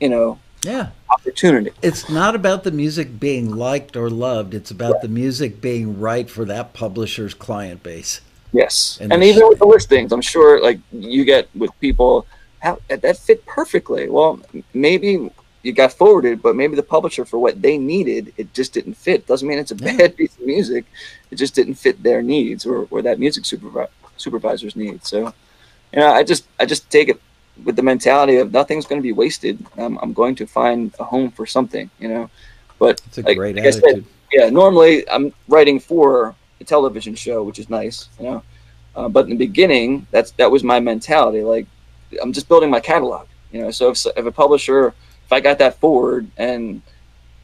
you 0.00 0.08
know, 0.08 0.38
yeah 0.62 0.90
opportunity. 1.10 1.70
It's 1.82 2.08
not 2.08 2.34
about 2.34 2.64
the 2.64 2.70
music 2.70 3.18
being 3.18 3.54
liked 3.54 3.96
or 3.96 4.10
loved. 4.10 4.54
It's 4.54 4.70
about 4.70 4.94
right. 4.94 5.02
the 5.02 5.08
music 5.08 5.60
being 5.60 6.00
right 6.00 6.28
for 6.28 6.44
that 6.44 6.72
publisher's 6.72 7.34
client 7.34 7.82
base. 7.82 8.20
Yes, 8.52 8.98
and, 9.00 9.12
and 9.12 9.22
even 9.22 9.48
with 9.48 9.58
the 9.58 9.66
listings, 9.66 10.12
I'm 10.12 10.22
sure 10.22 10.62
like 10.62 10.78
you 10.92 11.24
get 11.24 11.48
with 11.54 11.70
people 11.80 12.26
how 12.60 12.78
that 12.88 13.16
fit 13.18 13.44
perfectly. 13.46 14.08
Well, 14.08 14.40
maybe 14.72 15.30
you 15.66 15.72
got 15.72 15.92
forwarded, 15.92 16.40
but 16.40 16.54
maybe 16.54 16.76
the 16.76 16.82
publisher 16.82 17.24
for 17.24 17.38
what 17.40 17.60
they 17.60 17.76
needed, 17.76 18.32
it 18.36 18.54
just 18.54 18.72
didn't 18.72 18.94
fit. 18.94 19.26
Doesn't 19.26 19.48
mean 19.48 19.58
it's 19.58 19.72
a 19.72 19.74
yeah. 19.74 19.96
bad 19.96 20.16
piece 20.18 20.36
of 20.36 20.46
music. 20.46 20.84
It 21.32 21.36
just 21.36 21.56
didn't 21.56 21.74
fit 21.74 22.00
their 22.04 22.22
needs 22.22 22.64
or, 22.64 22.86
or 22.88 23.02
that 23.02 23.18
music 23.18 23.42
supervi- 23.42 23.88
supervisor's 24.16 24.76
needs. 24.76 25.08
So, 25.08 25.34
you 25.92 25.98
know, 25.98 26.12
I 26.12 26.22
just 26.22 26.46
I 26.60 26.66
just 26.66 26.88
take 26.88 27.08
it 27.08 27.20
with 27.64 27.74
the 27.74 27.82
mentality 27.82 28.36
of 28.36 28.52
nothing's 28.52 28.86
going 28.86 29.00
to 29.00 29.02
be 29.02 29.12
wasted. 29.12 29.58
Um, 29.76 29.98
I'm 30.00 30.12
going 30.12 30.36
to 30.36 30.46
find 30.46 30.94
a 31.00 31.04
home 31.04 31.32
for 31.32 31.46
something, 31.46 31.90
you 31.98 32.08
know. 32.08 32.30
But 32.78 33.00
it's 33.08 33.18
a 33.18 33.22
like, 33.22 33.36
great 33.36 33.56
like 33.56 33.64
attitude. 33.64 33.82
Said, 33.82 34.04
yeah, 34.30 34.48
normally 34.48 35.08
I'm 35.08 35.32
writing 35.48 35.80
for 35.80 36.36
a 36.60 36.64
television 36.64 37.16
show, 37.16 37.42
which 37.42 37.58
is 37.58 37.68
nice, 37.68 38.08
you 38.20 38.26
know. 38.26 38.42
Uh, 38.94 39.08
but 39.08 39.24
in 39.24 39.30
the 39.30 39.36
beginning, 39.36 40.06
that's 40.12 40.30
that 40.32 40.48
was 40.48 40.62
my 40.62 40.78
mentality. 40.78 41.42
Like, 41.42 41.66
I'm 42.22 42.32
just 42.32 42.46
building 42.46 42.70
my 42.70 42.80
catalog, 42.80 43.26
you 43.50 43.62
know. 43.62 43.72
So 43.72 43.90
if, 43.90 44.06
if 44.16 44.24
a 44.26 44.30
publisher 44.30 44.94
if 45.26 45.32
I 45.32 45.40
got 45.40 45.58
that 45.58 45.78
forward 45.80 46.28
and 46.36 46.82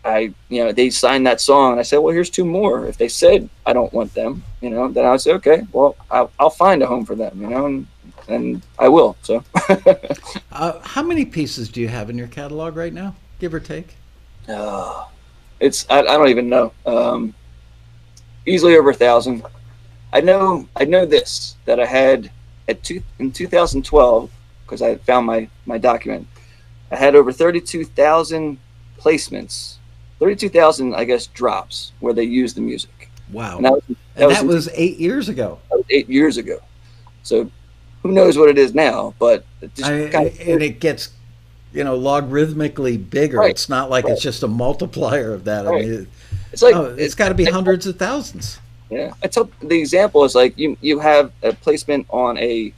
I, 0.04 0.32
you 0.48 0.64
know, 0.64 0.72
they 0.72 0.90
signed 0.90 1.26
that 1.26 1.40
song 1.40 1.72
and 1.72 1.80
I 1.80 1.82
said, 1.82 1.98
well, 1.98 2.14
here's 2.14 2.30
two 2.30 2.44
more. 2.44 2.86
If 2.86 2.96
they 2.96 3.08
said 3.08 3.48
I 3.66 3.72
don't 3.72 3.92
want 3.92 4.14
them, 4.14 4.42
you 4.60 4.70
know, 4.70 4.88
then 4.88 5.04
I 5.04 5.10
would 5.10 5.20
say, 5.20 5.32
okay, 5.32 5.62
well, 5.72 5.96
I'll, 6.10 6.30
I'll 6.38 6.50
find 6.50 6.82
a 6.82 6.86
home 6.86 7.04
for 7.04 7.14
them, 7.14 7.40
you 7.40 7.48
know, 7.48 7.66
and, 7.66 7.86
and 8.28 8.62
I 8.78 8.88
will. 8.88 9.16
So, 9.22 9.44
uh, 10.52 10.80
how 10.80 11.02
many 11.02 11.24
pieces 11.24 11.68
do 11.68 11.80
you 11.80 11.88
have 11.88 12.10
in 12.10 12.18
your 12.18 12.28
catalog 12.28 12.76
right 12.76 12.92
now, 12.92 13.14
give 13.38 13.54
or 13.54 13.60
take? 13.60 13.96
Uh, 14.48 15.06
it's 15.60 15.86
I, 15.88 16.00
I 16.00 16.02
don't 16.02 16.28
even 16.28 16.48
know. 16.48 16.72
Um, 16.86 17.34
easily 18.46 18.76
over 18.76 18.90
a 18.90 18.94
thousand. 18.94 19.44
I 20.12 20.20
know 20.20 20.68
I 20.76 20.84
know 20.84 21.06
this 21.06 21.56
that 21.64 21.80
I 21.80 21.86
had 21.86 22.30
at 22.68 22.82
two 22.82 23.02
in 23.18 23.32
2012 23.32 24.30
because 24.64 24.82
I 24.82 24.96
found 24.96 25.26
my 25.26 25.48
my 25.66 25.78
document. 25.78 26.26
I 26.92 26.96
had 26.96 27.16
over 27.16 27.32
32,000 27.32 28.58
placements, 28.98 29.76
32,000, 30.18 30.94
I 30.94 31.04
guess, 31.04 31.26
drops 31.26 31.92
where 32.00 32.12
they 32.12 32.24
used 32.24 32.56
the 32.56 32.60
music. 32.60 33.10
Wow. 33.32 33.56
And 33.56 33.64
that 33.64 33.72
was, 33.72 33.82
that 33.88 33.96
and 34.16 34.30
that 34.32 34.44
was 34.44 34.68
eight 34.74 34.98
years 34.98 35.28
ago. 35.30 35.58
Was 35.70 35.84
eight 35.88 36.08
years 36.08 36.36
ago. 36.36 36.58
So 37.22 37.50
who 38.02 38.12
knows 38.12 38.36
what 38.36 38.50
it 38.50 38.58
is 38.58 38.74
now, 38.74 39.14
but 39.18 39.46
it 39.62 39.70
I, 39.82 40.08
kind 40.10 40.26
of, 40.28 40.40
and 40.40 40.62
it 40.62 40.80
gets, 40.80 41.10
you 41.72 41.82
know, 41.82 41.98
logarithmically 41.98 43.08
bigger. 43.08 43.38
Right. 43.38 43.50
It's 43.50 43.70
not 43.70 43.88
like 43.88 44.04
right. 44.04 44.12
it's 44.12 44.22
just 44.22 44.42
a 44.42 44.48
multiplier 44.48 45.32
of 45.32 45.44
that. 45.44 45.64
Right. 45.64 45.84
I 45.84 45.86
mean, 45.86 46.08
it's 46.52 46.60
like, 46.60 46.74
oh, 46.74 46.94
it's 46.98 47.14
got 47.14 47.30
to 47.30 47.34
be 47.34 47.44
hundreds 47.44 47.86
of 47.86 47.96
thousands. 47.96 48.58
Yeah. 48.90 49.14
I 49.22 49.28
tell 49.28 49.50
the 49.62 49.80
example 49.80 50.24
is 50.24 50.34
like 50.34 50.58
you, 50.58 50.76
you 50.82 50.98
have 50.98 51.32
a 51.42 51.54
placement 51.54 52.06
on 52.10 52.36
a 52.36 52.74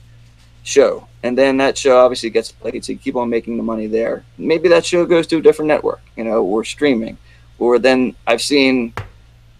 show 0.63 1.05
and 1.25 1.35
then 1.35 1.57
that 1.57 1.75
show 1.75 1.97
obviously 1.97 2.29
gets 2.29 2.51
played 2.51 2.85
so 2.85 2.91
you 2.91 2.99
keep 2.99 3.15
on 3.15 3.27
making 3.27 3.57
the 3.57 3.63
money 3.63 3.87
there. 3.87 4.23
Maybe 4.37 4.69
that 4.69 4.85
show 4.85 5.07
goes 5.07 5.25
to 5.27 5.37
a 5.37 5.41
different 5.41 5.67
network 5.67 6.01
you 6.15 6.23
know 6.23 6.43
or 6.43 6.63
streaming. 6.63 7.17
Or 7.57 7.79
then 7.79 8.15
i've 8.27 8.41
seen 8.41 8.93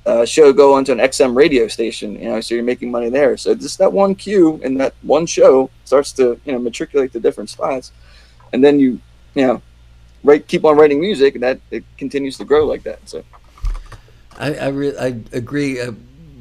a 0.05 0.27
show 0.27 0.53
go 0.53 0.75
onto 0.75 0.91
an 0.91 0.99
xm 0.99 1.35
radio 1.35 1.67
station 1.67 2.09
you 2.21 2.29
know 2.29 2.39
so 2.39 2.53
you're 2.53 2.63
making 2.63 2.91
money 2.91 3.09
there. 3.09 3.35
So 3.35 3.55
just 3.55 3.79
that 3.79 3.91
one 3.91 4.13
cue 4.13 4.61
and 4.63 4.79
that 4.79 4.93
one 5.01 5.25
show 5.25 5.71
starts 5.85 6.11
to 6.19 6.39
you 6.45 6.51
know 6.53 6.59
matriculate 6.59 7.11
to 7.13 7.19
different 7.19 7.49
spots. 7.49 7.91
And 8.53 8.63
then 8.63 8.79
you 8.79 8.99
you 9.33 9.47
know 9.47 9.61
write 10.23 10.47
keep 10.47 10.65
on 10.65 10.77
writing 10.77 10.99
music 10.99 11.33
and 11.33 11.43
that 11.43 11.59
it 11.71 11.83
continues 11.97 12.37
to 12.37 12.45
grow 12.45 12.65
like 12.65 12.83
that 12.83 12.99
so. 13.09 13.23
I 14.37 14.53
i, 14.67 14.67
re- 14.67 14.97
I 15.07 15.07
agree. 15.41 15.81
Uh, 15.81 15.93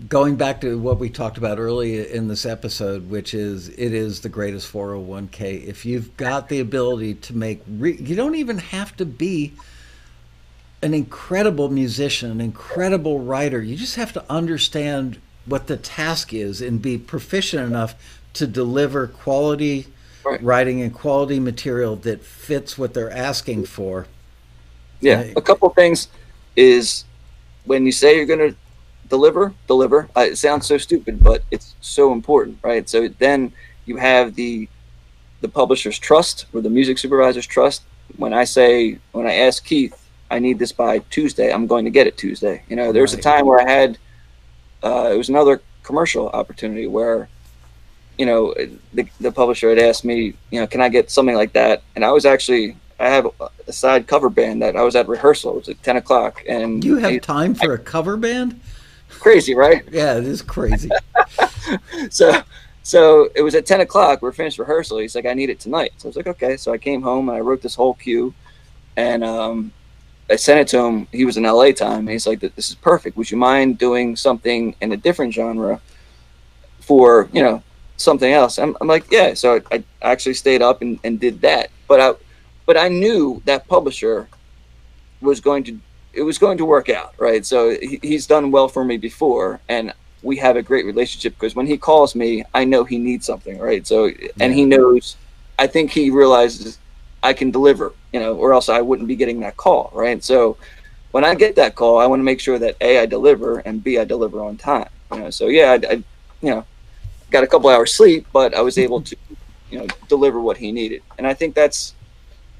going 0.08 0.36
back 0.36 0.60
to 0.60 0.78
what 0.78 0.98
we 0.98 1.08
talked 1.08 1.38
about 1.38 1.58
earlier 1.58 2.02
in 2.02 2.28
this 2.28 2.44
episode, 2.44 3.08
which 3.08 3.34
is 3.34 3.68
it 3.68 3.94
is 3.94 4.20
the 4.20 4.28
greatest 4.28 4.72
401k. 4.72 5.64
If 5.64 5.86
you've 5.86 6.16
got 6.16 6.48
the 6.48 6.60
ability 6.60 7.14
to 7.14 7.36
make, 7.36 7.62
re- 7.68 7.96
you 7.96 8.16
don't 8.16 8.34
even 8.34 8.58
have 8.58 8.96
to 8.96 9.06
be 9.06 9.52
an 10.82 10.94
incredible 10.94 11.68
musician, 11.70 12.30
an 12.30 12.40
incredible 12.40 13.20
writer. 13.20 13.62
You 13.62 13.76
just 13.76 13.96
have 13.96 14.12
to 14.14 14.24
understand 14.28 15.18
what 15.46 15.66
the 15.66 15.76
task 15.76 16.34
is 16.34 16.60
and 16.60 16.80
be 16.80 16.98
proficient 16.98 17.66
enough 17.66 17.94
to 18.34 18.46
deliver 18.46 19.06
quality 19.06 19.86
right. 20.24 20.42
writing 20.42 20.82
and 20.82 20.92
quality 20.92 21.38
material 21.38 21.96
that 21.96 22.22
fits 22.22 22.76
what 22.76 22.94
they're 22.94 23.10
asking 23.10 23.64
for. 23.66 24.06
Yeah, 25.00 25.24
a 25.36 25.42
couple 25.42 25.68
things 25.70 26.08
is 26.56 27.04
when 27.64 27.84
you 27.86 27.92
say 27.92 28.16
you're 28.16 28.26
going 28.26 28.50
to 28.50 28.56
deliver, 29.14 29.54
deliver. 29.68 30.08
Uh, 30.16 30.22
it 30.22 30.36
sounds 30.36 30.66
so 30.66 30.76
stupid, 30.76 31.22
but 31.22 31.44
it's 31.52 31.76
so 31.80 32.12
important, 32.12 32.58
right? 32.62 32.88
So 32.88 33.06
then 33.06 33.52
you 33.86 33.96
have 33.96 34.34
the 34.34 34.68
the 35.40 35.48
publisher's 35.48 35.98
trust 35.98 36.46
or 36.52 36.60
the 36.60 36.70
music 36.70 36.98
supervisor's 36.98 37.46
trust. 37.46 37.82
When 38.16 38.32
I 38.32 38.44
say, 38.44 38.98
when 39.12 39.26
I 39.26 39.34
ask 39.46 39.64
Keith, 39.64 39.96
I 40.30 40.38
need 40.40 40.58
this 40.58 40.72
by 40.72 40.98
Tuesday, 41.16 41.52
I'm 41.52 41.66
going 41.66 41.84
to 41.84 41.90
get 41.90 42.06
it 42.06 42.16
Tuesday. 42.16 42.64
You 42.68 42.76
know, 42.76 42.92
there 42.92 43.02
was 43.02 43.12
right. 43.12 43.20
a 43.20 43.22
time 43.22 43.46
where 43.46 43.60
I 43.60 43.70
had, 43.70 43.98
uh, 44.82 45.10
it 45.12 45.18
was 45.18 45.28
another 45.28 45.60
commercial 45.82 46.28
opportunity 46.30 46.86
where, 46.86 47.28
you 48.18 48.26
know, 48.26 48.54
the, 48.94 49.06
the 49.20 49.30
publisher 49.30 49.68
had 49.68 49.78
asked 49.78 50.04
me, 50.04 50.34
you 50.50 50.60
know, 50.60 50.66
can 50.66 50.80
I 50.80 50.88
get 50.88 51.10
something 51.10 51.36
like 51.36 51.52
that? 51.52 51.82
And 51.94 52.04
I 52.04 52.10
was 52.10 52.24
actually, 52.24 52.76
I 52.98 53.08
have 53.10 53.28
a 53.68 53.72
side 53.72 54.06
cover 54.06 54.30
band 54.30 54.62
that 54.62 54.76
I 54.76 54.82
was 54.82 54.96
at 54.96 55.06
rehearsal. 55.08 55.52
It 55.52 55.56
was 55.56 55.68
at 55.68 55.82
10 55.82 55.98
o'clock. 55.98 56.42
And 56.48 56.82
you 56.82 56.96
have 56.96 57.12
I, 57.12 57.18
time 57.18 57.54
for 57.54 57.72
I, 57.72 57.74
a 57.74 57.78
cover 57.78 58.16
band? 58.16 58.60
Crazy, 59.24 59.54
right? 59.54 59.82
Yeah, 59.90 60.18
it 60.18 60.24
is 60.24 60.42
crazy. 60.42 60.90
so, 62.10 62.42
so 62.82 63.30
it 63.34 63.40
was 63.40 63.54
at 63.54 63.64
ten 63.64 63.80
o'clock. 63.80 64.20
We 64.20 64.28
are 64.28 64.32
finished 64.32 64.58
rehearsal. 64.58 64.98
He's 64.98 65.14
like, 65.14 65.24
"I 65.24 65.32
need 65.32 65.48
it 65.48 65.58
tonight." 65.58 65.92
So 65.96 66.06
I 66.06 66.08
was 66.10 66.16
like, 66.16 66.26
"Okay." 66.26 66.58
So 66.58 66.72
I 66.72 66.78
came 66.78 67.00
home 67.00 67.30
and 67.30 67.38
I 67.38 67.40
wrote 67.40 67.62
this 67.62 67.74
whole 67.74 67.94
cue, 67.94 68.34
and 68.96 69.24
um, 69.24 69.72
I 70.30 70.36
sent 70.36 70.60
it 70.60 70.68
to 70.68 70.78
him. 70.78 71.08
He 71.10 71.24
was 71.24 71.38
in 71.38 71.44
LA 71.44 71.72
time. 71.72 72.06
He's 72.06 72.26
like, 72.26 72.40
"This 72.40 72.68
is 72.68 72.74
perfect. 72.74 73.16
Would 73.16 73.30
you 73.30 73.38
mind 73.38 73.78
doing 73.78 74.14
something 74.14 74.76
in 74.82 74.92
a 74.92 74.96
different 74.96 75.32
genre 75.32 75.80
for 76.80 77.30
you 77.32 77.42
know 77.42 77.62
something 77.96 78.30
else?" 78.30 78.58
I'm, 78.58 78.76
I'm 78.82 78.88
like, 78.88 79.10
"Yeah." 79.10 79.32
So 79.32 79.62
I, 79.72 79.76
I 80.02 80.12
actually 80.12 80.34
stayed 80.34 80.60
up 80.60 80.82
and, 80.82 81.00
and 81.02 81.18
did 81.18 81.40
that. 81.40 81.70
But 81.88 81.98
I, 82.00 82.12
but 82.66 82.76
I 82.76 82.88
knew 82.88 83.40
that 83.46 83.66
publisher 83.68 84.28
was 85.22 85.40
going 85.40 85.64
to 85.64 85.80
it 86.14 86.22
was 86.22 86.38
going 86.38 86.58
to 86.58 86.64
work 86.64 86.88
out, 86.88 87.14
right? 87.18 87.44
So 87.44 87.70
he, 87.70 87.98
he's 88.02 88.26
done 88.26 88.50
well 88.50 88.68
for 88.68 88.84
me 88.84 88.96
before, 88.96 89.60
and 89.68 89.92
we 90.22 90.36
have 90.38 90.56
a 90.56 90.62
great 90.62 90.86
relationship 90.86 91.34
because 91.34 91.54
when 91.54 91.66
he 91.66 91.76
calls 91.76 92.14
me, 92.14 92.44
I 92.54 92.64
know 92.64 92.84
he 92.84 92.98
needs 92.98 93.26
something, 93.26 93.58
right? 93.58 93.86
So 93.86 94.10
and 94.40 94.54
he 94.54 94.64
knows, 94.64 95.16
I 95.58 95.66
think 95.66 95.90
he 95.90 96.10
realizes 96.10 96.78
I 97.22 97.32
can 97.32 97.50
deliver, 97.50 97.92
you 98.12 98.20
know, 98.20 98.34
or 98.34 98.52
else 98.52 98.68
I 98.68 98.80
wouldn't 98.80 99.08
be 99.08 99.16
getting 99.16 99.40
that 99.40 99.56
call, 99.56 99.90
right? 99.94 100.22
So 100.24 100.56
when 101.10 101.24
I 101.24 101.34
get 101.34 101.56
that 101.56 101.74
call, 101.74 101.98
I 101.98 102.06
want 102.06 102.20
to 102.20 102.24
make 102.24 102.40
sure 102.40 102.58
that 102.58 102.76
a 102.80 102.98
I 102.98 103.06
deliver 103.06 103.58
and 103.60 103.84
b 103.84 103.98
I 103.98 104.04
deliver 104.04 104.40
on 104.40 104.56
time, 104.56 104.88
you 105.12 105.20
know. 105.20 105.30
So 105.30 105.46
yeah, 105.46 105.72
I, 105.72 105.92
I 105.92 105.92
you 106.42 106.50
know 106.50 106.64
got 107.30 107.44
a 107.44 107.46
couple 107.46 107.70
hours 107.70 107.92
sleep, 107.92 108.26
but 108.32 108.54
I 108.54 108.62
was 108.62 108.78
able 108.78 109.00
to 109.02 109.16
you 109.70 109.78
know 109.78 109.86
deliver 110.08 110.40
what 110.40 110.56
he 110.56 110.72
needed, 110.72 111.02
and 111.18 111.26
I 111.26 111.34
think 111.34 111.54
that's 111.54 111.94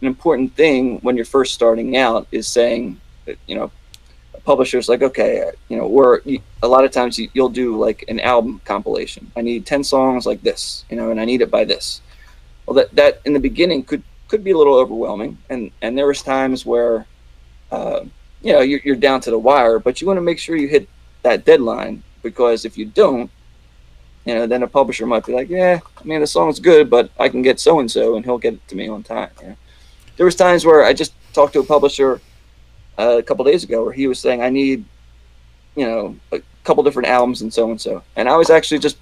an 0.01 0.07
important 0.07 0.55
thing 0.55 0.99
when 1.01 1.17
you're 1.17 1.25
first 1.25 1.55
starting 1.55 1.97
out 1.97 2.27
is 2.31 2.47
saying 2.47 3.01
you 3.47 3.55
know, 3.55 3.71
publishers 4.45 4.89
like, 4.89 5.03
okay, 5.03 5.51
you 5.69 5.77
know, 5.77 5.87
we're 5.87 6.21
a 6.63 6.69
lot 6.69 6.85
of 6.85 6.91
times 6.91 7.19
you, 7.19 7.29
will 7.35 7.49
do 7.49 7.79
like 7.79 8.05
an 8.09 8.21
album 8.21 8.61
compilation. 8.65 9.31
I 9.37 9.41
need 9.41 9.67
10 9.67 9.85
songs 9.85 10.27
like 10.27 10.43
this, 10.43 10.85
you 10.91 10.97
know, 10.97 11.11
and 11.11 11.21
I 11.21 11.25
need 11.25 11.41
it 11.41 11.51
by 11.51 11.65
this. 11.65 12.01
Well, 12.67 12.75
that, 12.75 12.95
that 12.95 13.21
in 13.25 13.33
the 13.33 13.41
beginning 13.41 13.85
could, 13.85 14.03
could 14.29 14.45
be 14.45 14.51
a 14.51 14.59
little 14.59 14.75
overwhelming. 14.75 15.39
And, 15.51 15.71
and 15.83 15.97
there 15.97 16.07
was 16.07 16.23
times 16.23 16.67
where, 16.67 17.07
uh, 17.71 18.01
you 18.43 18.53
know, 18.53 18.61
you're, 18.61 18.81
you're 18.85 18.97
down 18.97 19.21
to 19.23 19.31
the 19.31 19.39
wire, 19.39 19.79
but 19.79 20.01
you 20.01 20.07
want 20.07 20.19
to 20.19 20.23
make 20.23 20.39
sure 20.39 20.57
you 20.57 20.69
hit 20.69 20.89
that 21.23 21.45
deadline 21.45 22.03
because 22.23 22.65
if 22.65 22.77
you 22.77 22.85
don't, 22.87 23.31
you 24.25 24.35
know, 24.35 24.47
then 24.47 24.63
a 24.63 24.67
publisher 24.67 25.07
might 25.07 25.27
be 25.27 25.33
like, 25.33 25.49
yeah, 25.49 25.81
I 25.99 26.05
mean, 26.05 26.21
the 26.21 26.27
song's 26.27 26.59
good, 26.59 26.89
but 26.89 27.11
I 27.19 27.29
can 27.29 27.43
get 27.43 27.61
so-and-so 27.61 28.17
and 28.17 28.25
he'll 28.25 28.39
get 28.39 28.55
it 28.55 28.69
to 28.69 28.77
me 28.77 28.89
on 28.89 29.03
time. 29.03 29.31
You 29.41 29.49
know? 29.49 29.57
There 30.17 30.27
was 30.27 30.35
times 30.35 30.65
where 30.65 30.85
I 30.85 30.93
just 30.93 31.13
talked 31.33 31.53
to 31.55 31.61
a 31.61 31.65
publisher 31.65 32.21
uh, 32.99 33.17
a 33.19 33.23
couple 33.23 33.45
days 33.45 33.65
ago 33.65 33.85
where 33.85 33.93
he 33.93 34.07
was 34.07 34.19
saying 34.19 34.43
I 34.43 34.51
need, 34.51 34.85
you 35.77 35.87
know, 35.87 36.17
a 36.33 36.41
couple 36.65 36.83
different 36.83 37.09
albums 37.09 37.43
and 37.43 37.53
so 37.53 37.71
and 37.71 37.81
so, 37.81 38.03
and 38.17 38.29
I 38.29 38.37
was 38.37 38.51
actually 38.51 38.79
just 38.81 38.97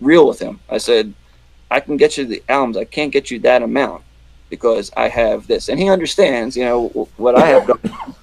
real 0.00 0.26
with 0.26 0.38
him. 0.38 0.60
I 0.68 0.78
said, 0.78 1.12
I 1.70 1.80
can 1.80 1.96
get 1.96 2.16
you 2.16 2.24
the 2.24 2.42
albums. 2.48 2.76
I 2.76 2.84
can't 2.84 3.12
get 3.12 3.30
you 3.30 3.38
that 3.40 3.62
amount 3.62 4.02
because 4.48 4.92
I 4.96 5.08
have 5.08 5.46
this, 5.46 5.68
and 5.68 5.80
he 5.80 5.88
understands, 5.88 6.56
you 6.56 6.64
know, 6.64 6.88
what 7.16 7.36
I 7.36 7.46
have 7.46 7.66
done. 7.66 8.14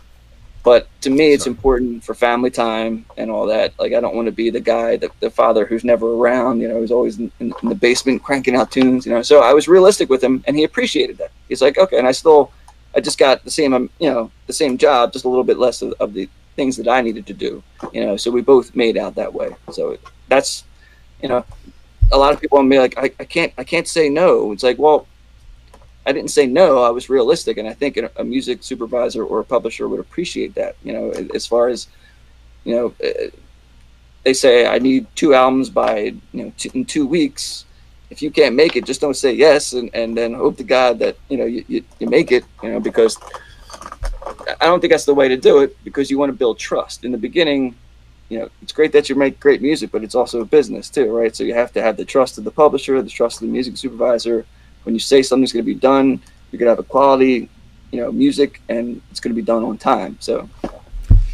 But 0.63 0.87
to 1.01 1.09
me, 1.09 1.33
it's 1.33 1.43
Sorry. 1.43 1.55
important 1.55 2.05
for 2.05 2.13
family 2.13 2.49
time 2.49 3.05
and 3.17 3.29
all 3.29 3.45
that. 3.47 3.77
Like, 3.77 3.91
I 3.91 3.99
don't 3.99 4.15
want 4.15 4.27
to 4.27 4.31
be 4.31 4.49
the 4.49 4.61
guy, 4.61 4.95
the, 4.95 5.11
the 5.19 5.29
father 5.29 5.65
who's 5.65 5.83
never 5.83 6.13
around, 6.13 6.61
you 6.61 6.69
know, 6.69 6.79
who's 6.79 6.91
always 6.91 7.19
in, 7.19 7.29
in, 7.41 7.53
in 7.61 7.69
the 7.69 7.75
basement 7.75 8.23
cranking 8.23 8.55
out 8.55 8.71
tunes, 8.71 9.05
you 9.05 9.11
know. 9.11 9.21
So 9.21 9.41
I 9.41 9.53
was 9.53 9.67
realistic 9.67 10.09
with 10.09 10.23
him 10.23 10.41
and 10.47 10.55
he 10.55 10.63
appreciated 10.63 11.17
that. 11.17 11.31
He's 11.49 11.61
like, 11.61 11.77
okay. 11.77 11.97
And 11.97 12.07
I 12.07 12.13
still, 12.13 12.49
I 12.95 13.01
just 13.01 13.17
got 13.17 13.43
the 13.43 13.51
same, 13.51 13.73
um, 13.73 13.89
you 13.99 14.09
know, 14.09 14.31
the 14.47 14.53
same 14.53 14.77
job, 14.77 15.13
just 15.13 15.25
a 15.25 15.29
little 15.29 15.43
bit 15.43 15.57
less 15.57 15.81
of, 15.81 15.93
of 15.99 16.13
the 16.13 16.29
things 16.55 16.77
that 16.77 16.87
I 16.87 17.01
needed 17.01 17.25
to 17.27 17.33
do, 17.33 17.63
you 17.91 18.05
know. 18.05 18.17
So 18.17 18.29
we 18.31 18.41
both 18.41 18.75
made 18.75 18.97
out 18.97 19.15
that 19.15 19.33
way. 19.33 19.55
So 19.71 19.97
that's, 20.27 20.63
you 21.21 21.29
know, 21.29 21.43
a 22.11 22.17
lot 22.17 22.33
of 22.33 22.39
people 22.39 22.57
want 22.57 22.67
me 22.67 22.79
like, 22.79 22.97
I, 22.97 23.11
I 23.19 23.25
can't, 23.25 23.53
I 23.57 23.63
can't 23.63 23.87
say 23.87 24.09
no. 24.09 24.51
It's 24.51 24.63
like, 24.63 24.77
well, 24.77 25.07
I 26.05 26.11
didn't 26.11 26.31
say 26.31 26.45
no. 26.45 26.83
I 26.83 26.89
was 26.89 27.09
realistic, 27.09 27.57
and 27.57 27.67
I 27.67 27.73
think 27.73 27.97
a, 27.97 28.23
music 28.23 28.63
supervisor 28.63 29.23
or 29.23 29.39
a 29.39 29.43
publisher 29.43 29.87
would 29.87 29.99
appreciate 29.99 30.53
that. 30.55 30.75
You 30.83 30.93
know, 30.93 31.09
as 31.33 31.47
far 31.47 31.69
as 31.69 31.87
you 32.65 32.75
know, 32.75 32.93
they 34.23 34.33
say 34.33 34.67
I 34.67 34.79
need 34.79 35.07
two 35.15 35.33
albums 35.33 35.69
by 35.69 36.13
you 36.33 36.43
know 36.43 36.53
two, 36.57 36.71
in 36.73 36.85
two 36.85 37.07
weeks. 37.07 37.65
If 38.13 38.21
you 38.21 38.31
can't 38.31 38.55
make 38.55 38.75
it, 38.75 38.85
just 38.85 39.01
don't 39.01 39.15
say 39.25 39.33
yes, 39.33 39.73
and, 39.73 39.89
and 39.93 40.15
then 40.17 40.33
hope 40.33 40.57
to 40.57 40.63
God 40.63 40.99
that 40.99 41.17
you 41.29 41.37
know 41.37 41.45
you, 41.45 41.65
you, 41.67 41.83
you 41.99 42.07
make 42.07 42.31
it. 42.31 42.45
You 42.61 42.69
know, 42.71 42.79
because 42.79 43.17
I 44.61 44.65
don't 44.65 44.79
think 44.79 44.91
that's 44.91 45.05
the 45.05 45.19
way 45.21 45.27
to 45.27 45.37
do 45.37 45.59
it. 45.63 45.69
Because 45.83 46.09
you 46.11 46.17
want 46.17 46.29
to 46.29 46.37
build 46.37 46.59
trust 46.59 47.03
in 47.05 47.11
the 47.11 47.17
beginning. 47.17 47.75
You 48.29 48.39
know, 48.39 48.49
it's 48.61 48.71
great 48.71 48.91
that 48.93 49.09
you 49.09 49.15
make 49.15 49.39
great 49.39 49.61
music, 49.61 49.91
but 49.91 50.03
it's 50.03 50.15
also 50.15 50.41
a 50.41 50.45
business 50.45 50.89
too, 50.89 51.15
right? 51.15 51.35
So 51.35 51.43
you 51.43 51.53
have 51.53 51.71
to 51.73 51.81
have 51.81 51.97
the 51.97 52.05
trust 52.05 52.37
of 52.37 52.43
the 52.43 52.51
publisher, 52.51 53.01
the 53.01 53.09
trust 53.09 53.41
of 53.41 53.47
the 53.47 53.53
music 53.53 53.77
supervisor 53.77 54.45
when 54.83 54.93
you 54.93 54.99
say 54.99 55.21
something's 55.21 55.51
going 55.51 55.65
to 55.65 55.73
be 55.73 55.79
done, 55.79 56.21
you're 56.51 56.59
going 56.59 56.67
to 56.67 56.71
have 56.71 56.79
a 56.79 56.83
quality, 56.83 57.49
you 57.91 58.01
know, 58.01 58.11
music, 58.11 58.61
and 58.69 59.01
it's 59.11 59.19
going 59.19 59.33
to 59.33 59.41
be 59.41 59.45
done 59.45 59.63
on 59.63 59.77
time. 59.77 60.17
So, 60.19 60.49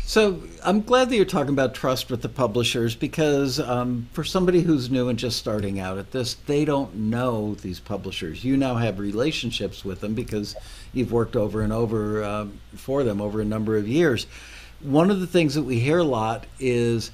So 0.10 0.42
I'm 0.64 0.82
glad 0.82 1.10
that 1.10 1.16
you're 1.18 1.24
talking 1.24 1.54
about 1.54 1.76
trust 1.76 2.10
with 2.10 2.24
the 2.24 2.30
publishers 2.30 2.96
because 2.96 3.60
um, 3.60 4.08
for 4.12 4.24
somebody 4.24 4.62
who's 4.62 4.90
new 4.90 5.08
and 5.08 5.20
just 5.20 5.38
starting 5.38 5.80
out 5.80 6.00
at 6.00 6.10
this, 6.10 6.34
they 6.34 6.66
don't 6.66 6.96
know 6.96 7.54
these 7.54 7.80
publishers. 7.80 8.44
You 8.44 8.58
now 8.58 8.78
have 8.78 8.98
relationships 8.98 9.86
with 9.86 10.02
them 10.02 10.16
because 10.16 10.56
you've 10.94 11.12
worked 11.12 11.36
over 11.36 11.62
and 11.62 11.72
over 11.72 12.24
um, 12.24 12.60
for 12.76 13.04
them 13.04 13.22
over 13.22 13.40
a 13.40 13.46
number 13.46 13.78
of 13.78 13.88
years. 13.88 14.26
One 14.82 15.12
of 15.12 15.20
the 15.20 15.28
things 15.28 15.54
that 15.54 15.62
we 15.62 15.80
hear 15.80 16.00
a 16.00 16.04
lot 16.04 16.48
is 16.60 17.12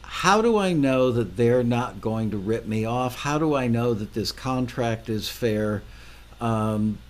how 0.00 0.40
do 0.40 0.56
I 0.56 0.72
know 0.72 1.12
that 1.12 1.36
they're 1.36 1.62
not 1.62 2.00
going 2.00 2.30
to 2.30 2.38
rip 2.38 2.64
me 2.64 2.86
off? 2.86 3.16
How 3.16 3.36
do 3.36 3.54
I 3.54 3.66
know 3.66 3.92
that 3.92 4.14
this 4.14 4.32
contract 4.32 5.10
is 5.10 5.28
fair? 5.28 5.82
Um, 6.40 7.00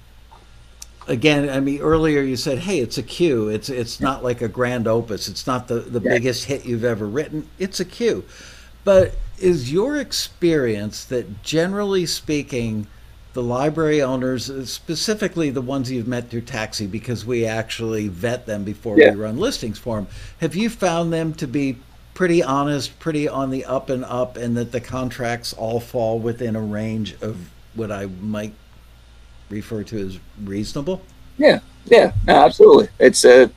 again, 1.09 1.49
I 1.49 1.61
mean, 1.61 1.81
earlier 1.81 2.23
you 2.23 2.37
said, 2.37 2.59
"Hey, 2.59 2.79
it's 2.81 2.99
a 2.99 3.03
cue. 3.03 3.49
It's 3.49 3.69
it's 3.69 4.01
not 4.01 4.23
like 4.23 4.43
a 4.43 4.49
grand 4.49 4.87
opus. 4.87 5.29
It's 5.29 5.47
not 5.47 5.69
the 5.69 5.81
the 5.81 6.01
Yeah. 6.01 6.13
biggest 6.15 6.45
hit 6.45 6.65
you've 6.65 6.85
ever 6.85 7.07
written. 7.07 7.47
It's 7.59 7.81
a 7.81 7.85
cue." 7.85 8.25
But 8.85 9.15
is 9.39 9.73
your 9.73 9.97
experience 9.97 11.05
that 11.05 11.43
generally 11.43 12.07
speaking, 12.07 12.87
the 13.33 13.43
library 13.43 14.03
owners, 14.03 14.51
uh, 14.51 14.65
specifically 14.65 15.51
the 15.51 15.61
ones 15.61 15.91
you've 15.91 16.09
met 16.09 16.31
through 16.31 16.41
Taxi, 16.43 16.87
because 16.87 17.25
we 17.25 17.45
actually 17.45 18.09
vet 18.09 18.47
them 18.47 18.65
before 18.65 18.99
Yeah. 18.99 19.13
we 19.13 19.21
run 19.21 19.39
listings 19.39 19.79
for 19.79 19.97
them, 19.97 20.09
have 20.41 20.57
you 20.57 20.69
found 20.69 21.13
them 21.13 21.33
to 21.35 21.47
be 21.47 21.77
pretty 22.15 22.43
honest, 22.43 22.99
pretty 22.99 23.29
on 23.29 23.51
the 23.51 23.65
up 23.65 23.89
and 23.89 24.05
up, 24.05 24.37
and 24.37 24.57
that 24.57 24.73
the 24.73 24.81
contracts 24.81 25.53
all 25.53 25.79
fall 25.81 26.19
within 26.19 26.57
a 26.57 26.61
range 26.61 27.15
of 27.23 27.37
what 27.75 27.91
I 27.93 28.09
might 28.21 28.53
refer 29.51 29.83
to 29.85 30.07
as 30.07 30.19
reasonable? 30.45 31.03
yeah, 31.41 31.61
yeah, 31.87 32.13
no, 32.27 32.35
absolutely. 32.35 32.89
It's 32.99 33.25
a, 33.25 33.51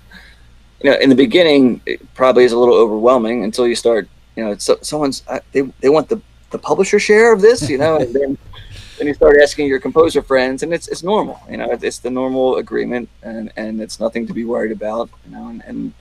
you 0.81 0.89
know, 0.89 0.97
in 0.97 1.09
the 1.09 1.15
beginning, 1.15 1.81
it 1.85 2.13
probably 2.13 2.45
is 2.45 2.53
a 2.53 2.57
little 2.57 2.75
overwhelming 2.75 3.43
until 3.43 3.67
you 3.67 3.75
start, 3.75 4.07
you 4.35 4.43
know, 4.43 4.51
it's, 4.51 4.63
so, 4.63 4.77
someone's 4.81 5.23
uh, 5.27 5.39
they 5.51 5.61
they 5.81 5.89
want 5.89 6.09
the 6.09 6.21
the 6.51 6.57
publisher 6.57 6.99
share 6.99 7.33
of 7.33 7.41
this, 7.41 7.69
you 7.69 7.77
know, 7.77 7.97
and 7.97 8.13
then 8.13 8.37
then 8.97 9.07
you 9.07 9.13
start 9.13 9.37
asking 9.41 9.67
your 9.67 9.79
composer 9.79 10.21
friends, 10.21 10.63
and 10.63 10.73
it's 10.73 10.87
it's 10.87 11.03
normal, 11.03 11.39
you 11.49 11.57
know, 11.57 11.69
it's 11.71 11.99
the 11.99 12.09
normal 12.09 12.55
agreement, 12.57 13.09
and 13.21 13.51
and 13.57 13.81
it's 13.81 13.99
nothing 13.99 14.25
to 14.27 14.33
be 14.33 14.45
worried 14.45 14.71
about, 14.71 15.09
you 15.25 15.31
know, 15.31 15.47
and, 15.49 15.61
and 15.65 15.93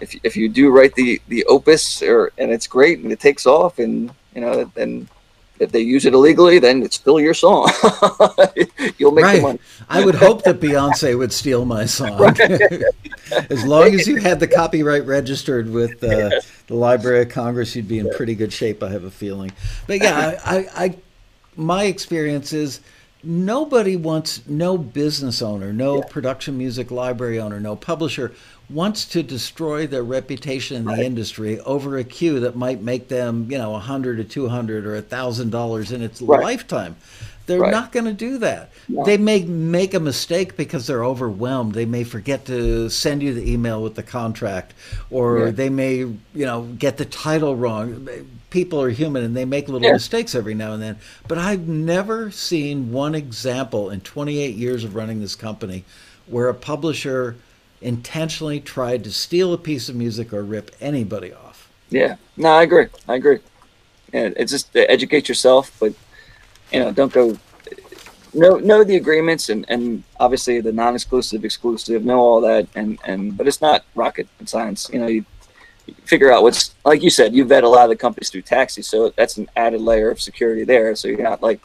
if 0.00 0.14
if 0.22 0.36
you 0.36 0.48
do 0.48 0.70
write 0.70 0.94
the 0.94 1.20
the 1.28 1.44
opus 1.46 2.02
or 2.02 2.32
and 2.38 2.52
it's 2.52 2.66
great 2.66 3.00
and 3.00 3.10
it 3.10 3.20
takes 3.20 3.46
off, 3.46 3.78
and 3.78 4.12
you 4.34 4.40
know, 4.40 4.64
then 4.74 5.08
if 5.60 5.72
they 5.72 5.80
use 5.80 6.04
it 6.06 6.14
illegally, 6.14 6.58
then 6.58 6.82
it's 6.82 6.96
still 6.96 7.20
your 7.20 7.34
song. 7.34 7.70
You'll 8.98 9.12
make 9.12 9.24
the 9.24 9.28
Right. 9.28 9.42
money. 9.42 9.58
I 9.88 10.04
would 10.04 10.14
hope 10.14 10.44
that 10.44 10.60
Beyonce 10.60 11.16
would 11.16 11.32
steal 11.32 11.64
my 11.64 11.86
song. 11.86 12.36
as 13.50 13.64
long 13.64 13.94
as 13.94 14.06
you 14.06 14.16
had 14.16 14.40
the 14.40 14.46
copyright 14.46 15.06
registered 15.06 15.70
with 15.70 16.02
uh, 16.02 16.40
the 16.66 16.74
Library 16.74 17.22
of 17.22 17.28
Congress, 17.28 17.74
you'd 17.76 17.88
be 17.88 17.98
in 17.98 18.10
pretty 18.10 18.34
good 18.34 18.52
shape. 18.52 18.82
I 18.82 18.90
have 18.90 19.04
a 19.04 19.10
feeling. 19.10 19.52
But 19.86 20.00
yeah, 20.02 20.40
I, 20.44 20.56
I, 20.56 20.84
I 20.84 20.94
my 21.56 21.84
experience 21.84 22.52
is 22.52 22.80
nobody 23.22 23.96
wants, 23.96 24.46
no 24.46 24.78
business 24.78 25.42
owner, 25.42 25.72
no 25.72 26.02
production 26.02 26.56
music 26.56 26.90
library 26.90 27.40
owner, 27.40 27.58
no 27.60 27.74
publisher 27.76 28.32
wants 28.70 29.06
to 29.06 29.22
destroy 29.22 29.86
their 29.86 30.02
reputation 30.02 30.76
in 30.76 30.84
the 30.84 31.04
industry 31.04 31.58
over 31.60 31.96
a 31.96 32.04
cue 32.04 32.40
that 32.40 32.54
might 32.54 32.82
make 32.82 33.08
them, 33.08 33.46
you 33.50 33.56
know, 33.56 33.74
a 33.74 33.78
hundred 33.78 34.20
or 34.20 34.24
two 34.24 34.48
hundred 34.48 34.84
or 34.86 34.96
a 34.96 35.02
thousand 35.02 35.50
dollars 35.50 35.90
in 35.90 36.02
its 36.02 36.20
Right. 36.20 36.42
lifetime. 36.42 36.96
They're 37.46 37.60
Right. 37.60 37.70
not 37.72 37.92
going 37.92 38.04
to 38.04 38.12
do 38.12 38.36
that. 38.38 38.70
They 39.06 39.16
may 39.16 39.40
make 39.42 39.94
a 39.94 40.00
mistake 40.00 40.54
because 40.54 40.86
they're 40.86 41.02
overwhelmed. 41.04 41.72
They 41.72 41.86
may 41.86 42.04
forget 42.04 42.44
to 42.44 42.90
send 42.90 43.22
you 43.22 43.32
the 43.32 43.50
email 43.50 43.82
with 43.82 43.94
the 43.94 44.02
contract, 44.02 44.74
or 45.10 45.46
Yeah. 45.46 45.50
they 45.52 45.70
may, 45.70 45.96
you 45.96 46.18
know, 46.34 46.66
get 46.78 46.98
the 46.98 47.06
title 47.06 47.56
wrong. 47.56 48.06
People 48.50 48.82
are 48.82 48.90
human 48.90 49.24
and 49.24 49.34
they 49.34 49.46
make 49.46 49.66
little 49.68 49.86
Yeah. 49.86 49.94
mistakes 49.94 50.34
every 50.34 50.52
now 50.54 50.74
and 50.74 50.82
then. 50.82 50.96
But 51.26 51.38
I've 51.38 51.66
never 51.66 52.30
seen 52.30 52.92
one 52.92 53.14
example 53.14 53.88
in 53.88 54.00
28 54.02 54.56
years 54.56 54.84
of 54.84 54.94
running 54.94 55.20
this 55.22 55.34
company 55.34 55.84
where 56.26 56.48
a 56.50 56.54
publisher 56.54 57.36
intentionally 57.80 58.60
tried 58.60 59.04
to 59.04 59.12
steal 59.12 59.52
a 59.52 59.58
piece 59.58 59.88
of 59.88 59.96
music 59.96 60.32
or 60.32 60.42
rip 60.42 60.70
anybody 60.80 61.32
off. 61.32 61.70
Yeah, 61.90 62.16
no, 62.36 62.50
I 62.50 62.62
agree. 62.62 62.86
I 63.08 63.14
agree. 63.14 63.38
Yeah, 64.12 64.30
it's 64.36 64.52
just 64.52 64.74
educate 64.74 65.28
yourself, 65.28 65.74
but 65.80 65.94
you 66.72 66.80
know, 66.80 66.92
don't 66.92 67.12
go. 67.12 67.38
Know 68.34 68.56
know 68.56 68.84
the 68.84 68.96
agreements 68.96 69.48
and 69.48 69.64
and 69.68 70.02
obviously 70.20 70.60
the 70.60 70.72
non-exclusive, 70.72 71.44
exclusive. 71.44 72.04
Know 72.04 72.18
all 72.18 72.40
that, 72.42 72.68
and 72.74 72.98
and 73.04 73.36
but 73.36 73.48
it's 73.48 73.62
not 73.62 73.84
rocket 73.94 74.28
science. 74.44 74.90
You 74.92 74.98
know, 74.98 75.06
you, 75.06 75.24
figure 76.04 76.30
out 76.30 76.42
what's 76.42 76.74
like 76.84 77.02
you 77.02 77.08
said. 77.08 77.34
You 77.34 77.44
vet 77.44 77.64
a 77.64 77.68
lot 77.68 77.84
of 77.84 77.88
the 77.88 77.96
companies 77.96 78.28
through 78.28 78.42
taxi, 78.42 78.82
so 78.82 79.10
that's 79.16 79.38
an 79.38 79.48
added 79.56 79.80
layer 79.80 80.10
of 80.10 80.20
security 80.20 80.64
there. 80.64 80.94
So 80.94 81.08
you're 81.08 81.22
not 81.22 81.42
like 81.42 81.60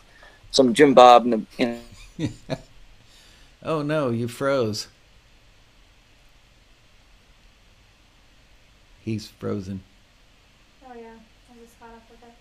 some 0.52 0.74
Jim 0.74 0.94
Bob 0.94 1.26
and 1.26 1.34
the, 1.34 1.46
you 1.58 1.80
know. 2.20 2.56
Oh 3.66 3.82
no, 3.82 4.10
you 4.10 4.28
froze. 4.28 4.88
He's 9.04 9.28
frozen. 9.28 9.82
Oh 10.88 10.94
yeah, 10.96 11.10
I 11.52 11.60
just 11.64 11.80
caught 11.80 11.90
up 11.90 12.10
with 12.10 12.22
it. 12.24 12.34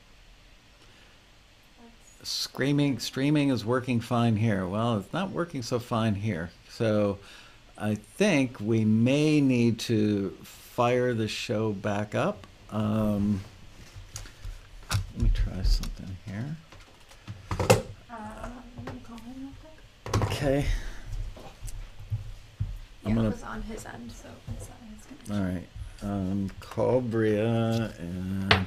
That's, 2.18 2.28
Screaming, 2.28 2.98
streaming 3.00 3.48
is 3.50 3.64
working 3.64 4.00
fine 4.00 4.36
here. 4.36 4.66
Well, 4.66 4.98
it's 4.98 5.12
not 5.12 5.30
working 5.30 5.62
so 5.62 5.78
fine 5.78 6.14
here. 6.14 6.50
So 6.70 7.18
I 7.76 7.96
think 7.96 8.58
we 8.60 8.84
may 8.84 9.40
need 9.40 9.78
to 9.80 10.30
fire 10.42 11.14
the 11.14 11.26
show 11.28 11.72
back 11.72 12.14
up. 12.14 12.46
Um, 12.70 13.40
let 14.90 15.20
me 15.20 15.30
try 15.34 15.62
something 15.62 16.16
here. 16.26 16.56
uh, 17.58 17.64
I'm 18.10 18.84
gonna 18.84 18.98
call 19.04 19.16
him 19.18 19.34
real 19.36 19.50
quick. 20.12 20.22
Okay. 20.30 20.66
I'm 23.04 23.08
Yeah, 23.10 23.14
gonna- 23.16 23.28
it 23.28 23.32
was 23.32 23.42
on 23.42 23.62
his 23.62 23.84
end, 23.84 24.12
so 24.12 24.28
it's 24.56 24.68
not 24.68 24.78
his 24.96 25.04
connection. 25.06 25.34
All 25.36 25.54
right. 25.54 25.68
Um, 26.02 26.50
call 26.58 27.00
Bria 27.00 27.92
and 27.98 28.66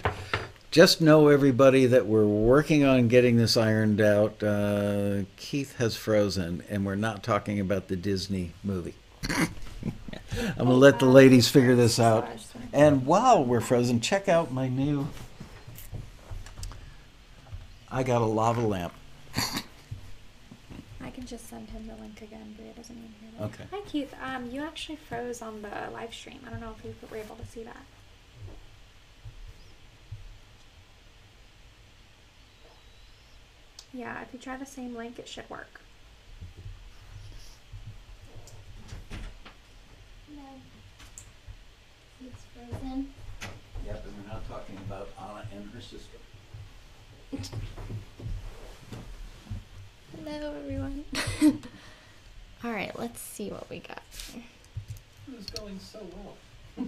just 0.71 1.01
know 1.01 1.27
everybody 1.27 1.85
that 1.85 2.05
we're 2.05 2.25
working 2.25 2.83
on 2.83 3.07
getting 3.07 3.37
this 3.37 3.57
ironed 3.57 3.99
out. 3.99 4.41
Uh, 4.41 5.23
Keith 5.37 5.77
has 5.77 5.95
frozen, 5.95 6.63
and 6.69 6.85
we're 6.85 6.95
not 6.95 7.23
talking 7.23 7.59
about 7.59 7.87
the 7.87 7.95
Disney 7.95 8.51
movie. 8.63 8.95
I'm 9.31 10.57
gonna 10.57 10.73
let 10.73 10.99
the 10.99 11.05
ladies 11.05 11.47
figure 11.47 11.75
this 11.75 11.99
out. 11.99 12.27
And 12.73 13.05
while 13.05 13.43
we're 13.43 13.61
frozen, 13.61 14.01
check 14.01 14.27
out 14.27 14.51
my 14.51 14.67
new. 14.67 15.07
I 17.89 18.03
got 18.03 18.21
a 18.21 18.25
lava 18.25 18.61
lamp. 18.61 18.93
I 21.01 21.09
can 21.09 21.25
just 21.25 21.49
send 21.49 21.69
him 21.69 21.87
the 21.87 21.95
link 21.95 22.21
again. 22.21 22.53
Bria 22.57 22.73
doesn't 22.73 22.97
even 22.97 23.07
hear 23.07 23.11
that. 23.11 23.14
Okay. 23.39 23.65
Hi 23.71 23.81
Keith. 23.85 24.13
Um, 24.23 24.49
you 24.49 24.61
actually 24.61 24.95
froze 24.95 25.41
on 25.41 25.61
the 25.61 25.91
live 25.91 26.13
stream. 26.13 26.39
I 26.47 26.49
don't 26.51 26.61
know 26.61 26.73
if 26.77 26.85
you 26.85 26.95
were 27.11 27.17
able 27.17 27.35
to 27.35 27.45
see 27.45 27.63
that. 27.63 27.83
Yeah, 33.93 34.21
if 34.21 34.29
you 34.33 34.39
try 34.39 34.55
the 34.57 34.65
same 34.65 34.95
link, 34.95 35.19
it 35.19 35.27
should 35.27 35.49
work. 35.49 35.81
No. 40.33 40.41
It's 42.25 42.41
frozen. 42.53 43.13
Yep, 43.85 44.05
and 44.05 44.13
we're 44.17 44.33
not 44.33 44.47
talking 44.47 44.77
about 44.87 45.09
Anna 45.19 45.45
and 45.53 45.69
her 45.71 45.81
sister. 45.81 46.17
Hello, 50.23 50.55
everyone. 50.57 51.03
All 52.65 52.71
right, 52.71 52.97
let's 52.97 53.21
see 53.21 53.51
what 53.51 53.69
we 53.69 53.77
got. 53.77 54.01
It 54.33 55.35
was 55.35 55.45
going 55.45 55.79
so 55.79 55.99
well. 56.15 56.87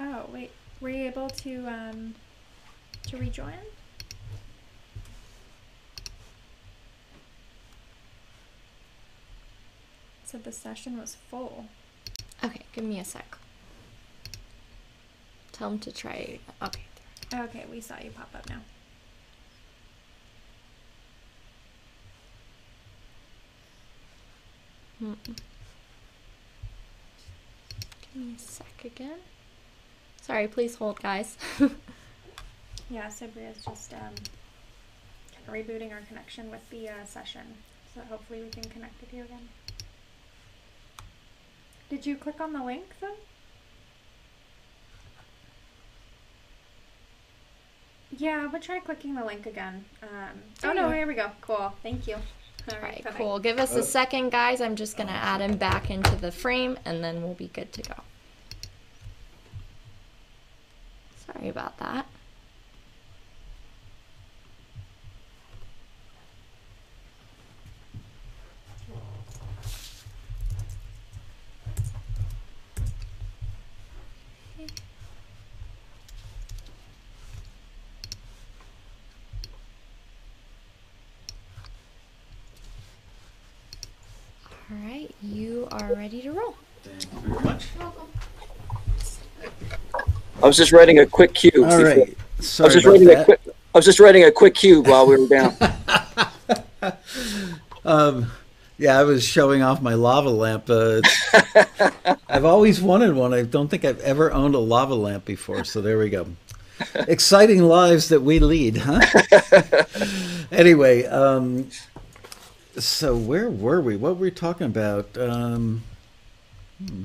Oh 0.00 0.24
wait, 0.32 0.50
were 0.80 0.88
you 0.88 1.06
able 1.06 1.30
to 1.30 1.66
um 1.68 2.14
to 3.06 3.16
rejoin? 3.16 3.54
Said 10.24 10.42
the 10.42 10.50
session 10.50 10.98
was 10.98 11.16
full. 11.30 11.66
Okay, 12.42 12.62
give 12.72 12.82
me 12.82 12.98
a 12.98 13.04
sec. 13.04 13.36
Tell 15.52 15.70
him 15.70 15.78
to 15.80 15.92
try. 15.92 16.40
Okay. 16.60 16.82
Okay, 17.34 17.64
we 17.70 17.80
saw 17.80 17.98
you 17.98 18.10
pop 18.10 18.28
up 18.34 18.48
now. 18.48 18.60
Mm-mm. 25.02 25.36
Give 28.14 28.22
me 28.22 28.34
a 28.36 28.38
sec 28.38 28.84
again. 28.84 29.18
Sorry, 30.20 30.46
please 30.46 30.76
hold, 30.76 31.00
guys. 31.00 31.36
Yeah, 32.90 33.06
Sabria's 33.06 33.64
just 33.64 33.94
um 33.94 34.12
rebooting 35.48 35.92
our 35.92 36.02
connection 36.02 36.50
with 36.50 36.68
the 36.68 36.90
uh, 36.90 37.04
session, 37.06 37.54
so 37.94 38.02
hopefully 38.02 38.42
we 38.42 38.50
can 38.50 38.64
connect 38.64 39.00
with 39.00 39.14
you 39.14 39.22
again. 39.24 39.48
Did 41.88 42.04
you 42.04 42.16
click 42.16 42.38
on 42.38 42.52
the 42.52 42.62
link 42.62 42.84
though? 43.00 43.16
Yeah, 48.16 48.48
but 48.50 48.62
try 48.62 48.78
clicking 48.80 49.14
the 49.14 49.24
link 49.24 49.46
again. 49.46 49.84
Um, 50.02 50.42
oh 50.64 50.72
no, 50.72 50.90
here 50.90 51.06
we 51.06 51.14
go. 51.14 51.30
Cool. 51.40 51.72
Thank 51.82 52.06
you. 52.06 52.16
All 52.16 52.76
All 52.76 52.80
right, 52.82 53.04
cool. 53.16 53.38
Give 53.38 53.58
us 53.58 53.74
Oh. 53.74 53.80
a 53.80 53.82
second, 53.82 54.30
guys. 54.30 54.60
I'm 54.60 54.76
just 54.76 54.96
gonna 54.96 55.10
add 55.12 55.40
him 55.40 55.56
back 55.56 55.90
into 55.90 56.14
the 56.16 56.30
frame, 56.30 56.78
and 56.84 57.02
then 57.02 57.22
we'll 57.22 57.34
be 57.34 57.48
good 57.48 57.72
to 57.72 57.82
go. 57.82 57.94
Sorry 61.26 61.48
about 61.48 61.78
that. 61.78 62.06
All 84.70 84.76
right, 84.78 85.11
you 85.22 85.68
are 85.70 85.94
ready 85.94 86.20
to 86.22 86.32
roll. 86.32 86.54
Thank 86.82 87.04
you 87.12 87.18
very 87.34 87.44
much. 87.44 87.66
I 90.42 90.46
was 90.46 90.56
just 90.56 90.72
writing 90.72 90.98
a 90.98 91.06
quick 91.06 91.34
cube. 91.34 91.54
All 91.56 91.64
before- 91.64 91.84
right. 91.84 92.16
I 92.38 92.42
Sorry 92.42 92.66
was 92.66 92.74
just 92.74 92.84
about 92.86 92.92
writing 92.92 93.08
a 93.10 93.14
that. 93.14 93.24
quick. 93.26 93.40
I 93.46 93.78
was 93.78 93.84
just 93.84 94.00
writing 94.00 94.24
a 94.24 94.32
quick 94.32 94.54
cube 94.54 94.86
while 94.88 95.06
we 95.06 95.16
were 95.16 95.28
down. 95.28 95.56
Um, 97.84 98.30
yeah, 98.78 98.96
I 98.96 99.02
was 99.02 99.24
showing 99.24 99.60
off 99.62 99.82
my 99.82 99.94
lava 99.94 100.30
lamp. 100.30 100.70
Uh, 100.70 101.00
it's- 101.02 102.16
I've 102.28 102.44
always 102.44 102.80
wanted 102.80 103.14
one. 103.16 103.34
I 103.34 103.42
don't 103.42 103.66
think 103.68 103.84
I've 103.84 103.98
ever 104.00 104.32
owned 104.32 104.54
a 104.54 104.58
lava 104.60 104.94
lamp 104.94 105.24
before. 105.24 105.64
So 105.64 105.80
there 105.80 105.98
we 105.98 106.08
go. 106.08 106.28
Exciting 107.08 107.60
lives 107.64 108.08
that 108.10 108.20
we 108.22 108.38
lead, 108.38 108.76
huh? 108.78 109.00
anyway, 110.52 111.04
um, 111.06 111.68
so 112.78 113.16
where 113.16 113.50
were 113.50 113.80
we? 113.80 113.96
What 113.96 114.16
were 114.16 114.22
we 114.22 114.30
talking 114.30 114.66
about? 114.66 115.16
Um, 115.18 115.82
hmm. 116.78 117.04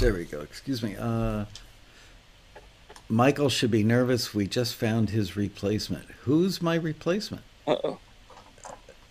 There 0.00 0.14
we 0.14 0.24
go. 0.24 0.40
Excuse 0.40 0.82
me. 0.82 0.94
Uh, 0.96 1.46
Michael 3.08 3.48
should 3.48 3.70
be 3.70 3.82
nervous. 3.82 4.34
We 4.34 4.46
just 4.46 4.74
found 4.74 5.10
his 5.10 5.36
replacement. 5.36 6.06
Who's 6.22 6.62
my 6.62 6.74
replacement? 6.74 7.42
Uh 7.66 7.76
oh. 7.84 7.98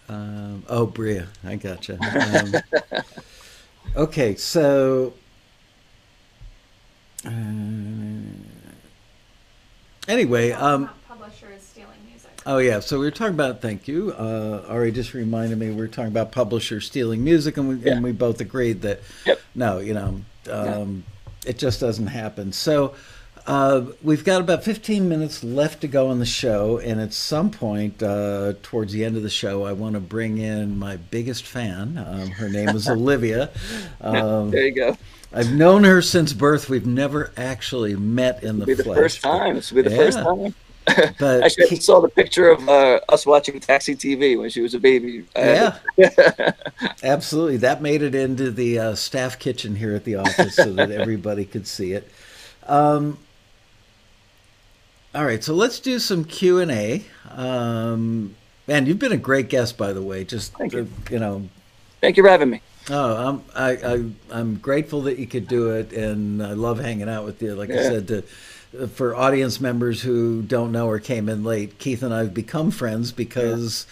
Um, 0.10 0.64
oh, 0.70 0.86
Bria, 0.86 1.28
I 1.44 1.58
gotcha. 1.58 1.98
Um, 2.00 2.82
okay, 3.98 4.36
so 4.36 5.14
uh, 7.26 7.32
anyway, 10.08 10.52
um, 10.52 10.90
publisher 11.08 11.52
is 11.52 11.62
stealing 11.62 11.98
music. 12.10 12.32
Oh 12.48 12.58
yeah, 12.58 12.80
so 12.80 12.98
we 13.00 13.06
were 13.06 13.12
talking 13.12 13.36
about. 13.36 13.62
Thank 13.62 13.88
you, 13.88 14.14
uh, 14.14 14.66
Ari. 14.68 14.92
Just 14.92 15.14
reminded 15.14 15.60
me 15.60 15.70
we 15.70 15.76
were 15.76 15.88
talking 15.88 16.12
about 16.12 16.32
publishers 16.32 16.86
stealing 16.88 17.24
music, 17.24 17.58
and 17.58 17.70
we 17.70 17.76
Yeah. 17.76 17.94
and 17.94 18.04
we 18.04 18.12
both 18.12 18.42
agreed 18.42 18.82
that 18.82 19.02
Yep. 19.26 19.40
no, 19.54 19.78
you 19.80 19.94
know, 19.94 20.22
um, 20.52 21.04
it 21.46 21.58
just 21.60 21.80
doesn't 21.80 22.08
happen. 22.08 22.52
So. 22.54 22.96
Uh, 23.46 23.86
we've 24.04 24.26
got 24.26 24.42
about 24.42 24.62
15 24.66 25.08
minutes 25.08 25.42
left 25.42 25.80
to 25.80 25.88
go 25.88 26.10
on 26.10 26.20
the 26.20 26.26
show, 26.26 26.80
and 26.80 27.00
at 27.00 27.14
some 27.14 27.50
point 27.50 28.04
uh, 28.04 28.52
towards 28.62 28.92
the 28.92 29.06
end 29.06 29.16
of 29.16 29.24
the 29.24 29.30
show, 29.30 29.64
I 29.64 29.72
want 29.72 29.94
to 29.94 30.02
bring 30.02 30.38
in 30.38 30.78
my 30.78 30.98
biggest 30.98 31.44
fan. 31.46 31.98
Um, 31.98 32.28
her 32.32 32.50
name 32.50 32.68
is 32.76 32.90
Olivia. 32.90 33.50
Um, 34.02 34.52
There 34.52 34.66
you 34.66 34.72
go. 34.76 34.98
I've 35.32 35.54
known 35.54 35.86
her 35.86 36.02
since 36.02 36.34
birth. 36.34 36.68
We've 36.70 36.86
never 36.86 37.32
actually 37.38 37.96
met 37.96 38.44
in 38.44 38.60
the 38.60 38.66
Be 38.66 38.74
the 38.74 38.84
flesh. 38.84 38.98
first 38.98 39.22
time. 39.22 39.56
This 39.56 39.72
will 39.72 39.82
be 39.82 39.90
the 39.90 39.96
first 39.96 40.18
time. 40.18 40.54
But 41.20 41.44
Actually, 41.44 41.72
I 41.72 41.80
saw 41.80 42.00
the 42.00 42.10
picture 42.10 42.50
of 42.50 42.68
uh, 42.70 43.00
us 43.10 43.26
watching 43.26 43.60
Taxi 43.60 43.96
TV 43.96 44.40
when 44.40 44.50
she 44.50 44.62
was 44.62 44.74
a 44.74 44.80
baby. 44.80 45.26
Yeah, 45.36 45.80
absolutely. 47.04 47.58
That 47.58 47.82
made 47.82 48.02
it 48.02 48.16
into 48.16 48.52
the 48.52 48.80
uh, 48.80 48.96
staff 48.96 49.38
kitchen 49.38 49.76
here 49.76 49.96
at 49.96 50.06
the 50.06 50.16
office 50.16 50.56
so 50.56 50.72
that 50.74 50.92
everybody 51.04 51.46
could 51.46 51.68
see 51.68 51.94
it. 51.94 52.10
Um, 52.68 53.18
all 55.14 55.26
right, 55.26 55.44
so 55.44 55.54
let's 55.54 55.80
do 55.80 56.00
some 56.00 56.24
Q 56.24 56.60
and 56.60 56.72
A. 56.72 57.04
Um, 57.32 58.36
man, 58.68 58.86
you've 58.86 59.00
been 59.00 59.12
a 59.12 59.18
great 59.18 59.50
guest, 59.50 59.78
by 59.78 59.94
the 59.94 60.02
way. 60.02 60.24
Just 60.24 60.54
Thank 60.54 60.74
you. 60.74 60.82
uh, 60.82 61.12
you 61.12 61.20
know, 61.20 61.50
Thank 62.02 62.18
you 62.18 62.24
for 62.24 62.30
having 62.30 62.50
me. 62.50 62.62
Oh, 62.90 63.28
I'm 63.30 63.44
I, 63.54 63.72
I 63.72 64.06
I'm 64.32 64.56
grateful 64.58 65.02
that 65.04 65.20
you 65.20 65.28
could 65.28 65.48
do 65.48 65.72
it, 65.72 65.92
and 65.92 66.42
I 66.42 66.54
love 66.54 66.80
hanging 66.80 67.10
out 67.10 67.26
with 67.26 67.42
you. 67.42 67.56
Like 67.56 67.70
I 67.72 67.82
said, 67.82 68.08
to, 68.10 68.24
for 68.88 69.16
audience 69.16 69.60
members 69.60 70.02
who 70.02 70.42
don't 70.42 70.72
know 70.72 70.88
or 70.88 71.00
came 71.00 71.30
in 71.30 71.44
late, 71.44 71.80
Keith 71.80 72.04
and 72.04 72.14
I 72.14 72.20
have 72.20 72.34
become 72.34 72.72
friends 72.72 73.12
because 73.12 73.88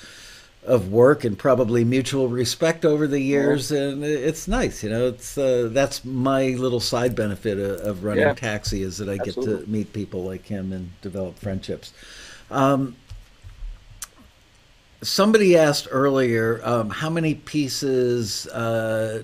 of 0.66 0.92
work 0.92 1.24
and 1.24 1.38
probably 1.38 1.84
mutual 1.84 2.28
respect 2.28 2.86
over 2.86 3.06
the 3.08 3.20
years, 3.20 3.72
and 3.72 4.04
it's 4.04 4.48
nice. 4.48 4.84
You 4.84 4.90
know, 4.90 5.08
it's 5.08 5.38
uh, 5.38 5.70
that's 5.72 6.04
my 6.04 6.50
little 6.50 6.80
side 6.80 7.16
benefit 7.16 7.60
of, 7.60 7.80
of 7.82 8.04
running 8.04 8.24
Yeah. 8.24 8.34
taxi 8.34 8.82
is 8.82 8.98
that 8.98 9.08
I 9.10 9.18
get 9.18 9.36
to 9.36 9.64
meet 9.68 9.94
people 9.94 10.24
like 10.24 10.46
him 10.46 10.74
and 10.74 10.90
develop 11.02 11.38
friendships. 11.38 11.94
Um, 12.50 12.96
somebody 15.02 15.56
asked 15.56 15.88
earlier 15.92 16.62
um, 16.64 16.90
how 16.90 17.10
many 17.10 17.36
pieces 17.36 18.48
uh, 18.48 19.24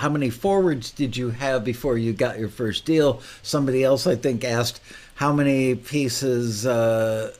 how 0.00 0.08
many 0.08 0.30
forwards 0.30 0.90
did 0.92 1.14
you 1.14 1.28
have 1.28 1.62
before 1.62 1.98
you 1.98 2.14
got 2.14 2.38
your 2.38 2.48
first 2.48 2.86
deal 2.86 3.20
somebody 3.42 3.84
else 3.84 4.06
i 4.06 4.16
think 4.16 4.44
asked 4.44 4.80
how 5.14 5.30
many 5.30 5.74
pieces 5.74 6.64
uh, 6.64 7.30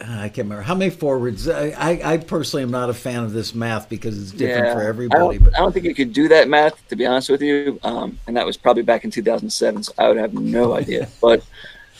i 0.00 0.30
can't 0.30 0.38
remember 0.38 0.62
how 0.62 0.74
many 0.74 0.90
forwards 0.90 1.46
I, 1.46 1.74
I, 1.76 2.12
I 2.14 2.16
personally 2.16 2.62
am 2.62 2.70
not 2.70 2.88
a 2.88 2.94
fan 2.94 3.22
of 3.22 3.34
this 3.34 3.54
math 3.54 3.90
because 3.90 4.18
it's 4.18 4.32
different 4.32 4.72
for 4.72 4.82
I 4.82 4.86
everybody 4.86 5.36
don't, 5.38 5.44
but 5.44 5.54
I 5.54 5.58
don't 5.58 5.72
think 5.72 5.84
you 5.84 5.94
could 5.94 6.14
do 6.14 6.26
that 6.28 6.48
math, 6.48 6.88
to 6.88 6.96
be 6.96 7.04
honest 7.04 7.28
with 7.28 7.42
you. 7.42 7.78
Um, 7.82 8.18
and 8.26 8.34
that 8.36 8.46
was 8.46 8.56
probably 8.56 8.82
back 8.82 9.04
in 9.04 9.10
2007, 9.10 9.82
so 9.82 9.92
I 9.98 10.08
would 10.08 10.16
have 10.16 10.32
no 10.32 10.72
idea. 10.82 11.08
but 11.20 11.44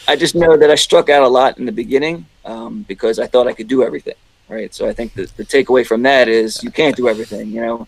I 0.09 0.17
just 0.17 0.35
know 0.35 0.57
that 0.57 0.71
I 0.71 0.75
struck 0.75 1.11
out 1.11 1.23
a 1.23 1.29
lot 1.29 1.59
in 1.59 1.67
the 1.67 1.73
beginning 1.73 2.27
um, 2.45 2.83
because 2.89 3.19
I 3.19 3.27
thought 3.27 3.47
I 3.47 3.53
could 3.53 3.69
do 3.69 3.85
everything, 3.85 4.17
right? 4.49 4.75
So 4.75 4.89
I 4.89 4.93
think 4.93 5.13
the, 5.15 5.31
the 5.37 5.45
takeaway 5.45 5.87
from 5.87 6.03
that 6.03 6.27
is 6.29 6.63
you 6.65 6.71
can't 6.71 6.97
do 6.97 7.09
everything, 7.09 7.51
you 7.51 7.61
know? 7.61 7.87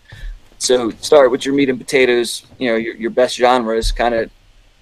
So 0.57 0.89
start 0.91 1.31
with 1.31 1.45
your 1.45 1.53
meat 1.53 1.69
and 1.69 1.79
potatoes, 1.79 2.45
you 2.57 2.69
know, 2.69 2.75
your, 2.75 2.95
your 2.95 3.11
best 3.11 3.35
genres, 3.35 3.91
kind 3.91 4.15
of 4.15 4.31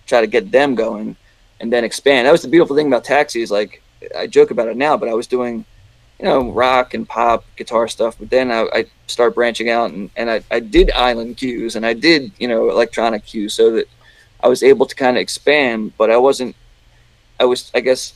try 0.05 0.21
to 0.21 0.27
get 0.27 0.51
them 0.51 0.75
going 0.75 1.15
and 1.59 1.71
then 1.71 1.83
expand. 1.83 2.27
That 2.27 2.31
was 2.31 2.41
the 2.41 2.47
beautiful 2.47 2.75
thing 2.75 2.87
about 2.87 3.03
Taxi 3.03 3.41
is 3.41 3.51
like, 3.51 3.81
I 4.17 4.27
joke 4.27 4.51
about 4.51 4.67
it 4.67 4.77
now, 4.77 4.97
but 4.97 5.09
I 5.09 5.13
was 5.13 5.27
doing 5.27 5.65
you 6.19 6.25
know, 6.25 6.51
rock 6.51 6.93
and 6.93 7.07
pop 7.07 7.43
guitar 7.55 7.87
stuff. 7.87 8.15
But 8.17 8.29
then 8.29 8.51
I, 8.51 8.67
I 8.73 8.85
start 9.07 9.35
branching 9.35 9.69
out 9.69 9.91
and, 9.91 10.09
and 10.15 10.29
I, 10.29 10.41
I 10.51 10.59
did 10.61 10.91
island 10.91 11.37
cues 11.37 11.75
and 11.75 11.85
I 11.85 11.93
did, 11.93 12.31
you 12.39 12.47
know, 12.47 12.69
electronic 12.69 13.25
cues 13.25 13.53
so 13.53 13.71
that 13.71 13.87
I 14.41 14.47
was 14.47 14.63
able 14.63 14.85
to 14.85 14.95
kind 14.95 15.17
of 15.17 15.21
expand, 15.21 15.93
but 15.97 16.09
I 16.09 16.17
wasn't, 16.17 16.55
I 17.39 17.45
was, 17.45 17.71
I 17.73 17.81
guess 17.81 18.13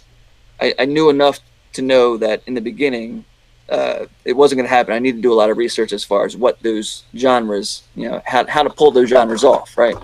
I, 0.60 0.74
I 0.80 0.86
knew 0.86 1.10
enough 1.10 1.40
to 1.74 1.82
know 1.82 2.18
that 2.18 2.44
in 2.48 2.54
the 2.54 2.62
beginning, 2.62 3.26
uh, 3.70 4.06
it 4.26 4.34
wasn't 4.34 4.58
going 4.58 4.70
to 4.70 4.76
happen. 4.76 4.94
I 4.94 5.00
need 5.00 5.14
to 5.14 5.22
do 5.22 5.34
a 5.34 5.36
lot 5.36 5.50
of 5.50 5.58
research 5.58 5.92
as 5.92 6.04
far 6.04 6.26
as 6.26 6.38
what 6.38 6.62
those 6.62 7.04
genres, 7.16 7.84
you 7.96 8.10
know, 8.10 8.22
how, 8.26 8.46
how 8.48 8.64
to 8.64 8.70
pull 8.70 8.92
those 8.92 9.10
genres 9.10 9.44
off, 9.44 9.78
right? 9.78 9.96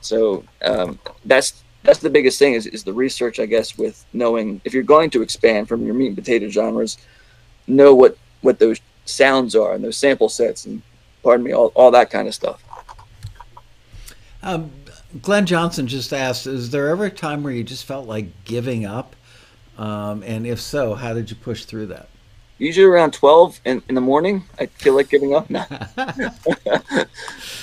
So 0.00 0.44
um, 0.62 0.98
that's 1.24 1.62
that's 1.82 2.00
the 2.00 2.10
biggest 2.10 2.38
thing 2.38 2.54
is, 2.54 2.66
is 2.66 2.82
the 2.82 2.92
research, 2.92 3.38
I 3.38 3.46
guess, 3.46 3.78
with 3.78 4.04
knowing 4.12 4.60
if 4.64 4.74
you're 4.74 4.82
going 4.82 5.08
to 5.10 5.22
expand 5.22 5.68
from 5.68 5.84
your 5.84 5.94
meat 5.94 6.08
and 6.08 6.16
potato 6.16 6.48
genres, 6.48 6.98
know 7.68 7.94
what 7.94 8.18
what 8.40 8.58
those 8.58 8.80
sounds 9.04 9.54
are 9.54 9.74
and 9.74 9.84
those 9.84 9.96
sample 9.96 10.28
sets 10.28 10.66
and 10.66 10.82
pardon 11.22 11.44
me, 11.44 11.52
all, 11.52 11.72
all 11.74 11.90
that 11.92 12.10
kind 12.10 12.28
of 12.28 12.34
stuff. 12.34 12.62
Um, 14.42 14.70
Glenn 15.22 15.46
Johnson 15.46 15.86
just 15.86 16.12
asked, 16.12 16.46
is 16.46 16.70
there 16.70 16.88
ever 16.88 17.06
a 17.06 17.10
time 17.10 17.42
where 17.42 17.52
you 17.52 17.64
just 17.64 17.84
felt 17.84 18.06
like 18.06 18.44
giving 18.44 18.84
up? 18.84 19.16
Um, 19.78 20.22
and 20.24 20.46
if 20.46 20.60
so, 20.60 20.94
how 20.94 21.14
did 21.14 21.30
you 21.30 21.36
push 21.36 21.64
through 21.64 21.86
that? 21.86 22.08
Usually 22.58 22.86
around 22.86 23.12
12 23.12 23.60
in, 23.64 23.82
in 23.88 23.94
the 23.94 24.00
morning, 24.00 24.44
I 24.58 24.66
feel 24.66 24.94
like 24.94 25.10
giving 25.10 25.34
up. 25.34 25.50
No. 25.50 25.64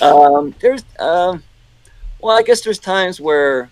um, 0.00 0.54
there's, 0.60 0.84
um, 1.00 1.42
well, 2.20 2.36
I 2.36 2.42
guess 2.42 2.60
there's 2.60 2.78
times 2.78 3.20
where 3.20 3.70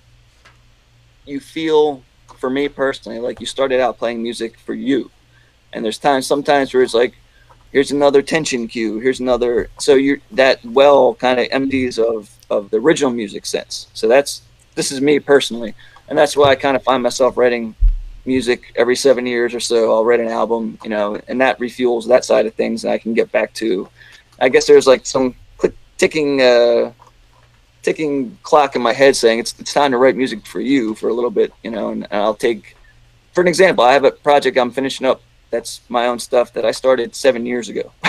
you 1.24 1.38
feel, 1.38 2.02
for 2.38 2.50
me 2.50 2.68
personally, 2.68 3.20
like 3.20 3.40
you 3.40 3.46
started 3.46 3.80
out 3.80 3.98
playing 3.98 4.22
music 4.22 4.58
for 4.58 4.74
you. 4.74 5.10
And 5.72 5.84
there's 5.84 5.98
times, 5.98 6.26
sometimes 6.26 6.74
where 6.74 6.82
it's 6.82 6.94
like, 6.94 7.14
here's 7.72 7.90
another 7.90 8.22
tension 8.22 8.68
cue 8.68 8.98
here's 9.00 9.18
another 9.20 9.68
so 9.78 9.94
you're 9.94 10.18
that 10.30 10.64
well 10.64 11.14
kind 11.14 11.40
of 11.40 11.48
empties 11.50 11.98
of 11.98 12.30
of 12.50 12.70
the 12.70 12.76
original 12.76 13.10
music 13.10 13.44
sense 13.44 13.88
so 13.94 14.06
that's 14.06 14.42
this 14.74 14.92
is 14.92 15.00
me 15.00 15.18
personally 15.18 15.74
and 16.08 16.16
that's 16.16 16.36
why 16.36 16.50
i 16.50 16.54
kind 16.54 16.76
of 16.76 16.82
find 16.82 17.02
myself 17.02 17.36
writing 17.36 17.74
music 18.24 18.72
every 18.76 18.96
seven 18.96 19.26
years 19.26 19.54
or 19.54 19.60
so 19.60 19.92
i'll 19.92 20.04
write 20.04 20.20
an 20.20 20.28
album 20.28 20.78
you 20.84 20.90
know 20.90 21.20
and 21.28 21.40
that 21.40 21.58
refuels 21.58 22.06
that 22.06 22.24
side 22.24 22.46
of 22.46 22.54
things 22.54 22.84
and 22.84 22.92
i 22.92 22.98
can 22.98 23.14
get 23.14 23.30
back 23.32 23.52
to 23.52 23.88
i 24.40 24.48
guess 24.48 24.66
there's 24.66 24.86
like 24.86 25.04
some 25.04 25.34
click, 25.58 25.74
ticking 25.98 26.40
uh 26.40 26.92
ticking 27.82 28.36
clock 28.44 28.76
in 28.76 28.82
my 28.82 28.92
head 28.92 29.16
saying 29.16 29.40
it's, 29.40 29.58
it's 29.58 29.74
time 29.74 29.90
to 29.90 29.98
write 29.98 30.16
music 30.16 30.46
for 30.46 30.60
you 30.60 30.94
for 30.94 31.08
a 31.08 31.12
little 31.12 31.30
bit 31.30 31.52
you 31.64 31.70
know 31.70 31.90
and, 31.90 32.04
and 32.10 32.22
i'll 32.22 32.34
take 32.34 32.76
for 33.32 33.40
an 33.40 33.48
example 33.48 33.84
i 33.84 33.92
have 33.92 34.04
a 34.04 34.10
project 34.10 34.56
i'm 34.56 34.70
finishing 34.70 35.06
up 35.06 35.20
that's 35.52 35.82
my 35.88 36.06
own 36.06 36.18
stuff 36.18 36.52
that 36.54 36.64
I 36.64 36.72
started 36.72 37.14
seven 37.14 37.46
years 37.46 37.68
ago. 37.68 37.92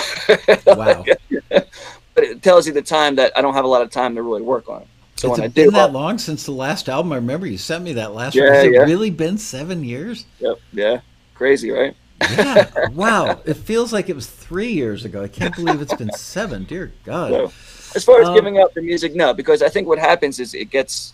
Wow. 0.66 1.04
but 1.50 2.24
it 2.24 2.42
tells 2.42 2.66
you 2.66 2.72
the 2.72 2.82
time 2.82 3.16
that 3.16 3.36
I 3.36 3.42
don't 3.42 3.52
have 3.52 3.66
a 3.66 3.68
lot 3.68 3.82
of 3.82 3.90
time 3.90 4.14
to 4.14 4.22
really 4.22 4.40
work 4.40 4.68
on 4.68 4.82
it. 4.82 4.88
So 5.16 5.28
it's 5.28 5.38
when 5.38 5.44
I 5.44 5.48
been 5.48 5.72
that 5.72 5.92
long 5.92 6.18
since 6.18 6.44
the 6.44 6.52
last 6.52 6.88
album. 6.88 7.12
I 7.12 7.16
remember 7.16 7.46
you 7.46 7.58
sent 7.58 7.84
me 7.84 7.92
that 7.94 8.14
last 8.14 8.34
yeah, 8.34 8.44
one. 8.44 8.52
Has 8.54 8.64
yeah. 8.64 8.82
it 8.82 8.84
really 8.84 9.10
been 9.10 9.38
seven 9.38 9.84
years? 9.84 10.26
Yep. 10.40 10.58
Yeah. 10.72 11.00
Crazy, 11.34 11.70
right? 11.70 11.94
yeah. 12.20 12.70
Wow. 12.92 13.40
It 13.44 13.54
feels 13.54 13.92
like 13.92 14.08
it 14.08 14.14
was 14.14 14.26
three 14.26 14.72
years 14.72 15.04
ago. 15.04 15.22
I 15.22 15.28
can't 15.28 15.54
believe 15.54 15.80
it's 15.80 15.94
been 15.94 16.12
seven. 16.16 16.64
Dear 16.64 16.92
God. 17.04 17.30
So, 17.30 17.44
as 17.94 18.04
far 18.04 18.20
as 18.20 18.28
um, 18.28 18.34
giving 18.34 18.58
up 18.58 18.74
the 18.74 18.82
music, 18.82 19.14
no, 19.14 19.32
because 19.32 19.62
I 19.62 19.68
think 19.68 19.86
what 19.86 19.98
happens 19.98 20.40
is 20.40 20.52
it 20.52 20.70
gets, 20.70 21.12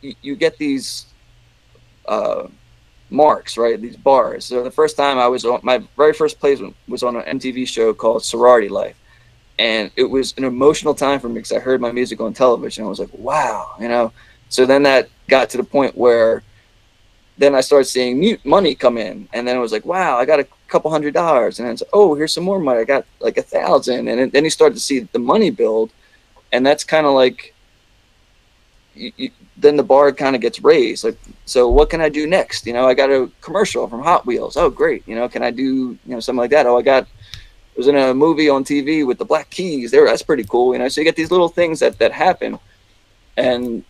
you, 0.00 0.14
you 0.22 0.36
get 0.36 0.56
these, 0.56 1.06
uh, 2.06 2.48
marks, 3.10 3.56
right? 3.56 3.80
These 3.80 3.96
bars. 3.96 4.44
So 4.44 4.62
the 4.62 4.70
first 4.70 4.96
time 4.96 5.18
I 5.18 5.26
was 5.28 5.44
on 5.44 5.60
my 5.62 5.82
very 5.96 6.12
first 6.12 6.40
placement 6.40 6.74
was 6.88 7.02
on 7.02 7.16
an 7.16 7.38
MTV 7.38 7.66
show 7.66 7.94
called 7.94 8.24
Sorority 8.24 8.68
Life. 8.68 8.96
And 9.58 9.90
it 9.96 10.04
was 10.04 10.34
an 10.36 10.44
emotional 10.44 10.94
time 10.94 11.18
for 11.18 11.28
me 11.28 11.34
because 11.34 11.52
I 11.52 11.58
heard 11.58 11.80
my 11.80 11.90
music 11.90 12.20
on 12.20 12.32
television. 12.32 12.84
I 12.84 12.88
was 12.88 13.00
like, 13.00 13.12
wow, 13.12 13.74
you 13.80 13.88
know. 13.88 14.12
So 14.48 14.64
then 14.66 14.84
that 14.84 15.08
got 15.28 15.50
to 15.50 15.56
the 15.56 15.64
point 15.64 15.96
where 15.96 16.42
then 17.36 17.54
I 17.54 17.60
started 17.60 17.84
seeing 17.84 18.18
mute 18.18 18.44
money 18.44 18.74
come 18.74 18.98
in, 18.98 19.28
and 19.32 19.46
then 19.46 19.56
it 19.56 19.60
was 19.60 19.72
like, 19.72 19.84
wow, 19.84 20.18
I 20.18 20.24
got 20.24 20.40
a 20.40 20.46
couple 20.66 20.90
hundred 20.90 21.14
dollars, 21.14 21.58
and 21.58 21.66
then 21.66 21.74
it's 21.74 21.82
oh, 21.92 22.14
here's 22.14 22.32
some 22.32 22.44
more 22.44 22.58
money. 22.58 22.80
I 22.80 22.84
got 22.84 23.06
like 23.20 23.38
a 23.38 23.42
thousand, 23.42 24.08
and 24.08 24.32
then 24.32 24.44
you 24.44 24.50
start 24.50 24.74
to 24.74 24.80
see 24.80 25.00
the 25.00 25.18
money 25.18 25.50
build, 25.50 25.92
and 26.52 26.66
that's 26.66 26.84
kind 26.84 27.06
of 27.06 27.12
like 27.14 27.54
you, 28.94 29.12
you, 29.16 29.30
then 29.56 29.76
the 29.76 29.82
bar 29.82 30.12
kind 30.12 30.34
of 30.34 30.42
gets 30.42 30.62
raised. 30.62 31.04
Like, 31.04 31.18
so 31.44 31.68
what 31.68 31.90
can 31.90 32.00
I 32.00 32.08
do 32.08 32.26
next? 32.26 32.66
You 32.66 32.72
know, 32.72 32.86
I 32.86 32.94
got 32.94 33.10
a 33.10 33.30
commercial 33.40 33.86
from 33.88 34.02
Hot 34.02 34.26
Wheels. 34.26 34.56
Oh, 34.56 34.70
great. 34.70 35.06
You 35.06 35.14
know, 35.14 35.28
can 35.28 35.42
I 35.42 35.50
do 35.50 35.62
you 35.62 35.98
know 36.06 36.20
something 36.20 36.40
like 36.40 36.50
that? 36.50 36.66
Oh, 36.66 36.78
I 36.78 36.82
got 36.82 37.06
was 37.78 37.86
in 37.86 37.96
a 37.96 38.12
movie 38.12 38.50
on 38.50 38.64
TV 38.64 39.06
with 39.06 39.18
the 39.18 39.24
Black 39.24 39.48
Keys. 39.50 39.90
There, 39.90 40.04
that's 40.04 40.22
pretty 40.22 40.44
cool. 40.44 40.74
You 40.74 40.80
know, 40.80 40.88
so 40.88 41.00
you 41.00 41.04
get 41.04 41.16
these 41.16 41.30
little 41.30 41.48
things 41.48 41.80
that 41.80 41.98
that 41.98 42.12
happen, 42.12 42.58
and 43.36 43.84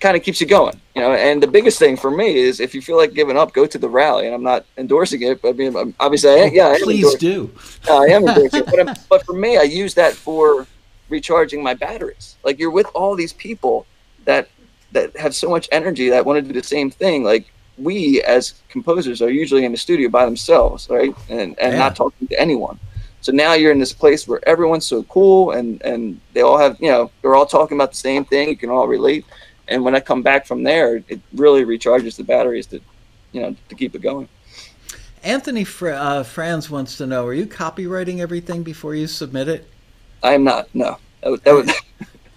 kind 0.00 0.16
of 0.16 0.22
keeps 0.22 0.40
you 0.40 0.46
going. 0.46 0.80
You 0.94 1.02
know, 1.02 1.12
and 1.12 1.42
the 1.42 1.46
biggest 1.46 1.78
thing 1.78 1.96
for 1.96 2.10
me 2.10 2.36
is 2.36 2.60
if 2.60 2.74
you 2.74 2.82
feel 2.82 2.96
like 2.96 3.14
giving 3.14 3.36
up, 3.36 3.52
go 3.52 3.66
to 3.66 3.78
the 3.78 3.88
rally. 3.88 4.26
And 4.26 4.34
I'm 4.34 4.42
not 4.42 4.66
endorsing 4.76 5.22
it, 5.22 5.42
but 5.42 5.48
I 5.48 5.52
mean, 5.52 5.94
obviously, 5.98 6.30
I, 6.30 6.44
yeah, 6.52 6.68
I 6.68 6.78
please 6.82 7.14
do. 7.16 7.50
Uh, 7.88 8.00
I 8.00 8.06
am 8.06 8.28
endorsing 8.28 8.64
it, 8.66 8.66
but, 8.66 8.98
but 9.08 9.24
for 9.24 9.32
me, 9.32 9.56
I 9.56 9.62
use 9.62 9.94
that 9.94 10.12
for 10.12 10.66
recharging 11.08 11.62
my 11.62 11.74
batteries. 11.74 12.36
Like 12.44 12.58
you're 12.58 12.70
with 12.70 12.86
all 12.94 13.16
these 13.16 13.32
people 13.32 13.86
that 14.24 14.48
that 14.92 15.16
have 15.16 15.34
so 15.34 15.50
much 15.50 15.68
energy 15.72 16.08
that 16.10 16.24
want 16.24 16.36
to 16.38 16.52
do 16.52 16.58
the 16.58 16.66
same 16.66 16.90
thing. 16.90 17.24
Like 17.24 17.50
we 17.78 18.22
as 18.22 18.54
composers 18.68 19.20
are 19.20 19.30
usually 19.30 19.64
in 19.64 19.72
the 19.72 19.78
studio 19.78 20.08
by 20.08 20.24
themselves, 20.24 20.88
right? 20.90 21.14
And 21.28 21.58
and 21.58 21.72
yeah. 21.72 21.78
not 21.78 21.96
talking 21.96 22.28
to 22.28 22.40
anyone. 22.40 22.78
So 23.20 23.32
now 23.32 23.54
you're 23.54 23.72
in 23.72 23.78
this 23.78 23.92
place 23.92 24.28
where 24.28 24.46
everyone's 24.48 24.86
so 24.86 25.02
cool 25.04 25.52
and 25.52 25.82
and 25.82 26.20
they 26.32 26.42
all 26.42 26.58
have, 26.58 26.76
you 26.80 26.90
know, 26.90 27.10
they're 27.22 27.34
all 27.34 27.46
talking 27.46 27.76
about 27.76 27.90
the 27.90 27.96
same 27.96 28.24
thing. 28.24 28.48
You 28.48 28.56
can 28.56 28.70
all 28.70 28.86
relate. 28.86 29.24
And 29.68 29.84
when 29.84 29.96
I 29.96 30.00
come 30.00 30.22
back 30.22 30.46
from 30.46 30.62
there, 30.62 31.02
it 31.08 31.20
really 31.34 31.64
recharges 31.64 32.16
the 32.16 32.22
batteries 32.24 32.66
to, 32.68 32.80
you 33.32 33.42
know, 33.42 33.56
to 33.68 33.74
keep 33.74 33.94
it 33.94 34.02
going. 34.02 34.28
Anthony 35.24 35.64
Fr- 35.64 35.90
uh, 35.90 36.22
Franz 36.22 36.70
wants 36.70 36.96
to 36.98 37.06
know: 37.06 37.26
Are 37.26 37.34
you 37.34 37.46
copyrighting 37.46 38.20
everything 38.20 38.62
before 38.62 38.94
you 38.94 39.08
submit 39.08 39.48
it? 39.48 39.68
I 40.22 40.34
am 40.34 40.44
not. 40.44 40.68
No, 40.72 40.98
that 41.22 41.30
would, 41.30 41.42
that 41.42 41.54
would 41.54 41.70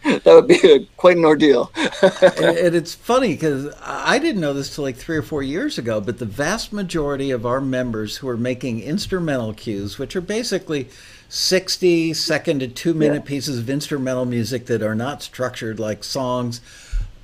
that 0.04 0.26
would 0.26 0.48
be 0.48 0.60
a, 0.64 0.80
quite 0.98 1.18
an 1.18 1.26
ordeal. 1.26 1.72
and 1.76 2.76
it's 2.76 2.94
funny 2.94 3.34
because 3.34 3.74
I 3.82 4.20
didn't 4.20 4.42
know 4.42 4.54
this 4.54 4.74
till 4.74 4.84
like 4.84 4.96
three 4.96 5.18
or 5.18 5.22
four 5.22 5.44
years 5.44 5.78
ago, 5.78 6.00
but 6.00 6.20
the 6.20 6.26
vast 6.26 6.72
majority 6.72 7.32
of 7.32 7.46
our 7.46 7.62
members 7.62 8.18
who 8.18 8.28
are 8.28 8.38
making 8.38 8.82
instrumental 8.82 9.54
cues, 9.54 9.98
which 10.00 10.16
are 10.16 10.22
basically 10.22 10.90
60 11.30 12.14
second 12.14 12.60
to 12.60 12.68
two 12.68 12.94
minute 12.94 13.24
yeah. 13.24 13.30
pieces 13.30 13.60
of 13.60 13.70
instrumental 13.70 14.26
music 14.26 14.66
that 14.66 14.82
are 14.82 14.96
not 14.96 15.22
structured 15.22 15.80
like 15.80 16.04
songs, 16.04 16.62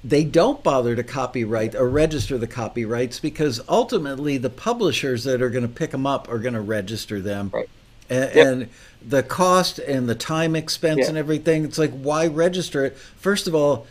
they 0.03 0.23
don't 0.23 0.63
bother 0.63 0.95
to 0.95 1.03
copyright 1.03 1.73
or 1.73 1.89
register 1.89 2.37
the 2.37 2.47
copyrights 2.47 3.19
because 3.19 3.59
ultimately 3.67 4.37
the 4.37 4.51
publishers 4.51 5.23
that 5.23 5.41
are 5.41 5.49
going 5.49 5.63
to 5.63 5.73
pick 5.73 5.89
them 5.89 6.05
up 6.05 6.29
are 6.29 6.37
going 6.37 6.53
to 6.53 6.61
register 6.61 7.19
them. 7.19 7.49
Right. 7.51 7.69
And, 8.09 8.35
yep. 8.35 8.47
and 8.47 8.69
the 9.07 9.23
cost 9.23 9.79
and 9.79 10.09
the 10.09 10.15
time 10.15 10.55
expense 10.55 11.01
yeah. 11.01 11.09
and 11.09 11.17
everything. 11.17 11.63
It's 11.63 11.77
like, 11.77 11.91
why 11.91 12.27
register 12.27 12.85
it? 12.85 12.97
First 12.97 13.47
of 13.47 13.55
all, 13.55 13.87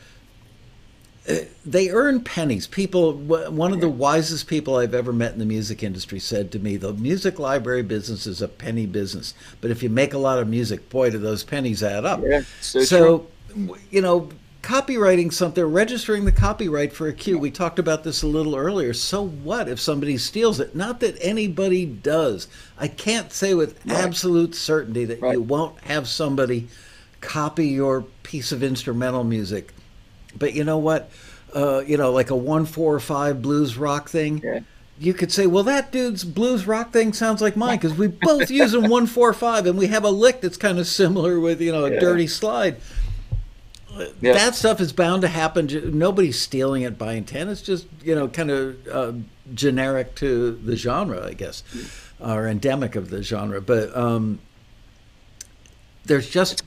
eh, 1.26 1.44
they 1.64 1.90
earn 1.90 2.22
pennies. 2.22 2.66
People, 2.66 3.12
one 3.14 3.72
of 3.72 3.80
the 3.80 3.88
wisest 3.88 4.46
people 4.46 4.76
I've 4.76 4.94
ever 4.94 5.12
met 5.12 5.32
in 5.32 5.38
the 5.38 5.44
music 5.44 5.82
industry 5.82 6.18
said 6.18 6.50
to 6.52 6.58
me, 6.58 6.76
the 6.76 6.92
music 6.92 7.38
library 7.38 7.82
business 7.82 8.26
is 8.26 8.42
a 8.42 8.48
penny 8.48 8.86
business. 8.86 9.34
But 9.60 9.70
if 9.70 9.82
you 9.82 9.88
make 9.88 10.14
a 10.14 10.18
lot 10.18 10.38
of 10.38 10.48
music, 10.48 10.88
boy, 10.90 11.10
do 11.10 11.18
those 11.18 11.44
pennies 11.44 11.82
add 11.82 12.04
up. 12.04 12.20
Yeah, 12.22 12.42
so, 12.60 12.80
so 12.80 13.26
you 13.90 14.00
know, 14.00 14.30
copyrighting 14.64 15.30
something, 15.30 15.62
registering 15.62 16.24
the 16.24 16.32
copyright 16.32 16.90
for 16.90 17.06
a 17.06 17.12
cue. 17.12 17.38
We 17.38 17.50
talked 17.50 17.78
about 17.78 18.02
this 18.02 18.22
a 18.22 18.26
little 18.26 18.56
earlier. 18.56 18.94
So 18.94 19.26
what 19.26 19.68
if 19.68 19.78
somebody 19.78 20.16
steals 20.16 20.58
it? 20.58 20.74
Not 20.74 21.00
that 21.00 21.18
anybody 21.20 21.84
does. 21.84 22.48
I 22.78 22.88
can't 22.88 23.30
say 23.30 23.52
with 23.52 23.78
right. 23.84 23.98
absolute 23.98 24.54
certainty 24.54 25.04
that 25.04 25.20
right. 25.20 25.34
you 25.34 25.42
won't 25.42 25.78
have 25.80 26.08
somebody 26.08 26.68
copy 27.20 27.68
your 27.68 28.02
piece 28.22 28.52
of 28.52 28.62
instrumental 28.62 29.22
music. 29.22 29.74
But 30.38 30.54
you 30.54 30.64
know 30.64 30.78
what? 30.78 31.10
Uh, 31.54 31.80
you 31.86 31.98
know, 31.98 32.10
like 32.10 32.30
a 32.30 32.36
one 32.36 32.64
four 32.64 32.98
five 33.00 33.42
blues 33.42 33.76
rock 33.76 34.08
thing. 34.08 34.40
Yeah. 34.42 34.60
You 34.98 35.12
could 35.12 35.30
say, 35.30 35.46
well, 35.46 35.64
that 35.64 35.92
dude's 35.92 36.24
blues 36.24 36.66
rock 36.66 36.90
thing 36.90 37.12
sounds 37.12 37.42
like 37.42 37.56
mine 37.56 37.76
because 37.76 37.98
we 37.98 38.06
both 38.06 38.50
use 38.50 38.72
a 38.72 38.80
one 38.80 39.06
four 39.06 39.34
five, 39.34 39.66
and 39.66 39.76
we 39.76 39.88
have 39.88 40.04
a 40.04 40.10
lick 40.10 40.40
that's 40.40 40.56
kind 40.56 40.78
of 40.78 40.86
similar 40.86 41.38
with 41.38 41.60
you 41.60 41.70
know 41.70 41.84
a 41.84 41.92
yeah. 41.92 42.00
dirty 42.00 42.26
slide 42.26 42.76
yeah. 44.20 44.32
that 44.32 44.54
stuff 44.54 44.80
is 44.80 44.92
bound 44.92 45.22
to 45.22 45.28
happen. 45.28 45.68
Nobody's 45.98 46.38
stealing 46.38 46.82
it 46.82 46.98
by 46.98 47.14
intent. 47.14 47.50
It's 47.50 47.62
just 47.62 47.86
you 48.02 48.14
know 48.14 48.28
kind 48.28 48.50
of 48.50 48.88
uh, 48.88 49.12
generic 49.54 50.14
to 50.16 50.52
the 50.52 50.76
genre, 50.76 51.26
I 51.26 51.34
guess, 51.34 51.62
or 52.20 52.46
endemic 52.46 52.96
of 52.96 53.10
the 53.10 53.22
genre. 53.22 53.60
But 53.60 53.96
um, 53.96 54.40
there's 56.04 56.28
just 56.28 56.62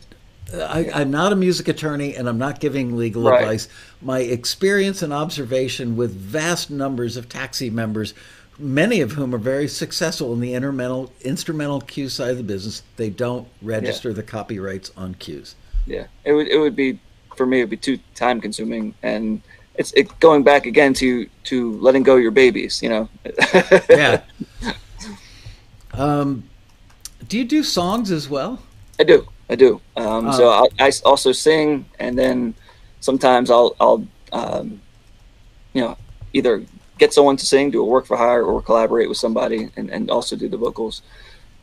I, 0.53 1.01
am 1.01 1.11
not 1.11 1.33
a 1.33 1.35
music 1.35 1.67
attorney 1.67 2.15
and 2.15 2.27
I'm 2.27 2.37
not 2.37 2.59
giving 2.59 2.95
legal 2.95 3.23
right. 3.23 3.41
advice. 3.41 3.67
My 4.01 4.19
experience 4.19 5.01
and 5.01 5.11
observation 5.11 5.95
with 5.97 6.15
vast 6.15 6.69
numbers 6.69 7.17
of 7.17 7.27
taxi 7.27 7.69
members, 7.69 8.13
many 8.57 9.01
of 9.01 9.13
whom 9.13 9.35
are 9.35 9.39
very 9.39 9.67
successful 9.67 10.33
in 10.33 10.39
the 10.39 10.53
instrumental 10.53 11.11
instrumental 11.21 11.81
cue 11.81 12.09
side 12.09 12.31
of 12.31 12.37
the 12.37 12.43
business, 12.43 12.83
they 12.95 13.09
don't 13.09 13.47
register 13.61 14.09
yeah. 14.09 14.15
the 14.15 14.23
copyrights 14.23 14.91
on 14.95 15.15
cues. 15.15 15.55
Yeah, 15.85 16.07
it 16.23 16.33
would 16.33 16.47
it 16.47 16.57
would 16.57 16.75
be 16.75 16.99
for 17.37 17.45
me 17.45 17.59
it'd 17.59 17.69
be 17.69 17.77
too 17.77 17.97
time 18.15 18.41
consuming 18.41 18.93
and 19.03 19.41
it's 19.75 19.93
it 19.93 20.19
going 20.19 20.43
back 20.43 20.65
again 20.65 20.93
to 20.93 21.29
to 21.43 21.73
letting 21.79 22.03
go 22.03 22.15
your 22.15 22.31
babies 22.31 22.81
you 22.81 22.89
know 22.89 23.09
yeah 23.89 24.21
Um, 25.97 26.43
do 27.27 27.37
you 27.37 27.45
do 27.45 27.63
songs 27.63 28.11
as 28.11 28.29
well? 28.29 28.61
I 28.99 29.03
do. 29.03 29.27
I 29.49 29.55
do. 29.55 29.81
Um, 29.95 30.31
so 30.33 30.49
I, 30.49 30.67
I, 30.79 30.91
also 31.03 31.31
sing, 31.31 31.85
and 31.99 32.17
then 32.17 32.53
sometimes 32.99 33.49
I'll 33.49 33.75
I'll 33.79 34.05
um, 34.31 34.81
you 35.73 35.81
know 35.81 35.97
either 36.33 36.63
get 36.97 37.13
someone 37.13 37.37
to 37.37 37.45
sing, 37.45 37.71
do 37.71 37.81
a 37.81 37.85
work 37.85 38.05
for 38.05 38.17
hire, 38.17 38.43
or 38.43 38.61
collaborate 38.61 39.09
with 39.09 39.17
somebody, 39.17 39.69
and, 39.75 39.89
and 39.89 40.11
also 40.11 40.35
do 40.35 40.47
the 40.47 40.57
vocals. 40.57 41.01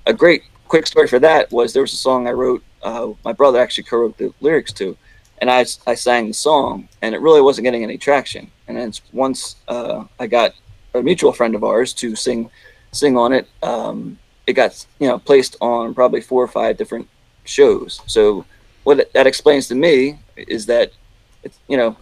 A 0.07 0.13
great 0.13 0.43
quick 0.67 0.87
story 0.87 1.07
for 1.07 1.19
that 1.21 1.51
was 1.53 1.73
there 1.73 1.83
was 1.83 1.93
a 1.93 1.97
song 1.97 2.27
I 2.27 2.33
wrote. 2.33 2.63
Uh, 2.83 3.13
my 3.25 3.33
brother 3.33 3.61
actually 3.61 3.85
co-wrote 3.85 4.19
the 4.19 4.33
lyrics 4.41 4.73
to, 4.75 4.97
and 5.45 5.51
I, 5.51 5.67
I 5.87 5.95
sang 5.95 6.29
the 6.29 6.33
song, 6.33 6.89
and 7.03 7.15
it 7.15 7.21
really 7.21 7.43
wasn't 7.43 7.67
getting 7.67 7.83
any 7.83 7.99
traction. 7.99 8.51
And 8.67 8.79
then 8.79 8.95
once 9.13 9.57
uh, 9.69 10.05
I 10.19 10.27
got 10.27 10.55
a 10.95 11.03
mutual 11.03 11.35
friend 11.35 11.55
of 11.55 11.63
ours 11.63 11.93
to 11.95 12.17
sing 12.17 12.49
sing 12.93 13.19
on 13.19 13.31
it, 13.35 13.47
um, 13.63 14.19
it 14.47 14.55
got 14.55 14.87
you 15.01 15.07
know 15.07 15.19
placed 15.19 15.57
on 15.61 15.93
probably 15.93 16.23
four 16.23 16.43
or 16.43 16.49
five 16.49 16.79
different 16.79 17.07
shows. 17.45 18.01
So 18.07 18.47
what 18.85 19.13
that 19.13 19.27
explains 19.27 19.69
to 19.69 19.75
me 19.75 20.19
is 20.35 20.65
that 20.65 20.93
it's 21.43 21.59
you 21.69 21.77
know 21.77 21.95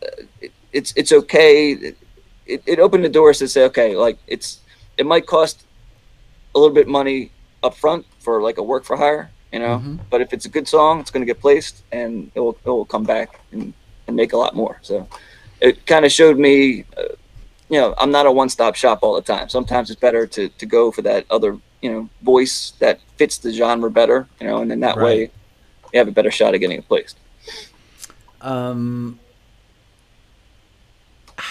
uh, 0.00 0.22
it, 0.40 0.52
it's 0.72 0.92
it's 0.94 1.10
okay. 1.10 1.72
It, 1.72 2.62
it 2.66 2.78
opened 2.78 3.04
the 3.04 3.08
doors 3.08 3.40
to 3.40 3.48
say 3.48 3.64
okay, 3.64 3.96
like 3.96 4.16
it's 4.28 4.60
it 4.96 5.06
might 5.06 5.26
cost 5.26 5.64
a 6.54 6.58
little 6.60 6.72
bit 6.72 6.86
money 6.86 7.32
up 7.64 7.74
front 7.74 8.06
for 8.20 8.40
like 8.42 8.58
a 8.58 8.62
work 8.62 8.84
for 8.84 8.96
hire, 8.96 9.32
you 9.56 9.62
know. 9.64 9.76
Mhm. 9.78 9.98
But 10.12 10.20
if 10.24 10.28
it's 10.34 10.46
a 10.50 10.52
good 10.56 10.68
song, 10.76 10.92
it's 11.00 11.10
going 11.14 11.24
to 11.26 11.30
get 11.32 11.40
placed 11.40 11.74
and 11.98 12.30
it 12.34 12.40
will 12.40 12.56
it 12.66 12.72
will 12.76 12.90
come 12.94 13.04
back 13.04 13.28
and, 13.52 13.72
and 14.06 14.12
make 14.22 14.32
a 14.36 14.38
lot 14.44 14.52
more. 14.62 14.74
So 14.82 15.08
it 15.66 15.74
kind 15.92 16.04
of 16.06 16.12
showed 16.12 16.38
me. 16.46 16.56
Uh, 17.00 17.14
you 17.68 17.80
know, 17.80 17.94
I'm 17.98 18.12
not 18.12 18.26
a 18.26 18.30
one-stop 18.42 18.76
shop 18.76 19.00
all 19.02 19.14
the 19.20 19.26
time. 19.34 19.48
Sometimes 19.48 19.90
it's 19.90 20.00
better 20.00 20.24
to, 20.24 20.42
to 20.60 20.66
go 20.66 20.92
for 20.92 21.02
that 21.02 21.26
other, 21.36 21.58
you 21.82 21.90
know, 21.92 22.08
voice 22.22 22.74
that 22.78 23.00
fits 23.18 23.38
the 23.38 23.50
genre 23.52 23.90
better, 23.90 24.28
you 24.40 24.46
know, 24.46 24.58
and 24.62 24.70
then 24.70 24.78
that 24.86 24.96
way 25.06 25.30
you 25.92 25.98
have 25.98 26.06
a 26.06 26.12
better 26.12 26.30
shot 26.30 26.54
at 26.54 26.58
getting 26.58 26.78
it 26.78 26.86
placed. 26.86 27.16
Um, 28.40 29.18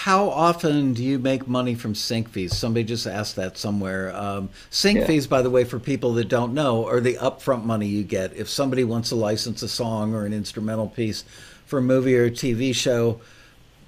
how 0.06 0.30
often 0.30 0.94
do 0.94 1.02
you 1.02 1.18
make 1.18 1.48
money 1.48 1.74
from 1.74 1.92
sync 1.92 2.28
fees? 2.28 2.56
Somebody 2.56 2.84
just 2.84 3.08
asked 3.08 3.34
that 3.34 3.58
somewhere. 3.58 4.14
Um, 4.14 4.50
sync 4.70 5.00
Yeah. 5.00 5.06
fees, 5.08 5.26
by 5.26 5.42
the 5.42 5.50
way, 5.50 5.64
for 5.64 5.80
people 5.80 6.14
that 6.14 6.28
don't 6.28 6.54
know, 6.54 6.86
are 6.86 7.00
the 7.00 7.14
upfront 7.14 7.64
money 7.64 7.88
you 7.88 8.04
get 8.04 8.32
if 8.36 8.48
somebody 8.48 8.84
wants 8.84 9.08
to 9.08 9.16
license 9.16 9.64
a 9.64 9.68
song 9.68 10.14
or 10.14 10.24
an 10.24 10.32
instrumental 10.32 10.86
piece 10.86 11.24
for 11.64 11.80
a 11.80 11.82
movie 11.82 12.16
or 12.16 12.26
a 12.26 12.30
TV 12.30 12.72
show. 12.72 13.20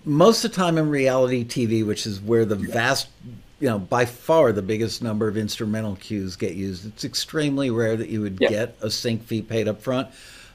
Most 0.05 0.45
of 0.45 0.51
the 0.51 0.57
time 0.57 0.77
in 0.77 0.91
reality 0.91 1.45
TV, 1.45 1.87
which 1.87 2.05
is 2.05 2.21
where 2.21 2.45
the 2.45 2.57
vast, 2.57 3.07
you 3.61 3.69
know, 3.69 3.79
by 3.79 4.05
far 4.05 4.51
the 4.51 4.61
biggest 4.61 5.01
number 5.01 5.29
of 5.29 5.37
instrumental 5.37 5.95
cues 5.95 6.35
get 6.35 6.55
used, 6.55 6.85
it's 6.85 7.05
extremely 7.05 7.71
rare 7.71 7.97
that 7.97 8.09
you 8.09 8.23
would 8.23 8.39
Yeah. 8.41 8.49
get 8.49 8.77
a 8.83 8.91
sync 8.91 9.23
fee 9.25 9.41
paid 9.43 9.69
up 9.69 9.81
front. 9.81 10.09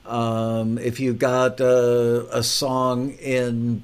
Um, 0.05 0.77
if 0.77 0.99
you 0.99 1.13
got 1.13 1.61
uh, 1.61 2.25
a 2.33 2.43
song 2.43 3.11
in 3.11 3.83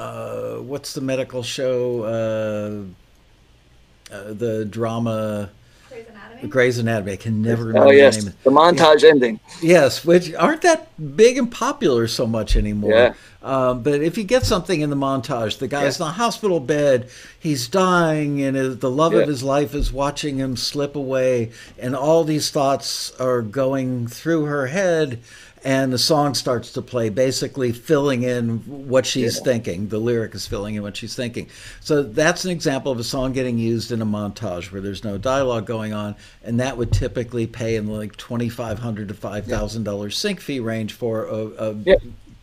uh, 0.00 0.56
what's 0.62 0.94
the 0.94 1.00
medical 1.00 1.42
show? 1.42 2.02
Uh, 2.04 4.14
uh, 4.14 4.32
the 4.32 4.64
drama 4.64 5.50
Grey's 5.88 6.06
Anatomy. 6.08 6.48
Grey's 6.48 6.78
Anatomy. 6.78 7.12
I 7.12 7.16
can 7.16 7.42
never 7.42 7.64
remember 7.66 7.88
Oh 7.88 7.90
the 7.92 7.96
yes, 7.96 8.18
name. 8.18 8.28
of- 8.28 8.42
the 8.42 8.50
montage 8.50 9.04
ending. 9.04 9.38
Yes, 9.62 10.04
which 10.04 10.34
aren't 10.34 10.62
that 10.62 10.88
big 11.16 11.38
and 11.38 11.50
popular 11.50 12.08
so 12.08 12.26
much 12.26 12.56
anymore. 12.56 12.92
Yeah. 12.92 13.14
Um, 13.42 13.82
but 13.82 14.02
if 14.02 14.18
you 14.18 14.24
get 14.24 14.44
something 14.44 14.80
in 14.80 14.90
the 14.90 14.96
montage, 14.96 15.58
the 15.58 15.68
guy's 15.68 15.98
in 16.00 16.06
a 16.06 16.10
hospital 16.10 16.60
bed, 16.60 17.08
he's 17.38 17.68
dying, 17.68 18.42
and 18.42 18.80
the 18.80 18.90
love 18.90 19.12
Yeah. 19.14 19.20
of 19.20 19.28
his 19.28 19.42
life 19.42 19.74
is 19.74 19.92
watching 19.92 20.36
him 20.38 20.56
slip 20.56 20.94
away, 20.96 21.50
and 21.78 21.94
all 21.96 22.24
these 22.24 22.50
thoughts 22.50 23.12
are 23.18 23.40
going 23.42 24.08
through 24.08 24.44
her 24.44 24.66
head, 24.66 25.20
and 25.64 25.92
the 25.92 25.98
song 25.98 26.34
starts 26.34 26.72
to 26.72 26.82
play, 26.82 27.08
basically 27.10 27.72
filling 27.72 28.22
in 28.22 28.58
what 28.88 29.04
she's 29.04 29.36
Yeah. 29.36 29.42
thinking. 29.44 29.88
The 29.88 29.98
lyric 29.98 30.34
is 30.34 30.46
filling 30.46 30.74
in 30.74 30.82
what 30.82 30.96
she's 30.96 31.14
thinking. 31.14 31.48
So 31.80 32.02
that's 32.02 32.44
an 32.44 32.50
example 32.50 32.90
of 32.92 32.98
a 32.98 33.04
song 33.04 33.32
getting 33.32 33.58
used 33.58 33.92
in 33.92 34.00
a 34.00 34.06
montage 34.06 34.72
where 34.72 34.80
there's 34.80 35.04
no 35.04 35.18
dialogue 35.18 35.66
going 35.66 35.92
on, 35.92 36.14
and 36.42 36.60
that 36.60 36.76
would 36.76 36.92
typically 36.92 37.46
pay 37.46 37.76
in 37.76 37.88
like 37.88 38.16
twenty 38.16 38.48
five 38.48 38.78
hundred 38.78 39.08
to 39.08 39.14
five 39.14 39.46
thousand 39.46 39.84
dollars 39.84 40.16
sync 40.16 40.40
fee 40.40 40.60
range 40.60 40.92
for 40.94 41.26
a, 41.26 41.36
a 41.68 41.72
Yeah. 41.84 41.94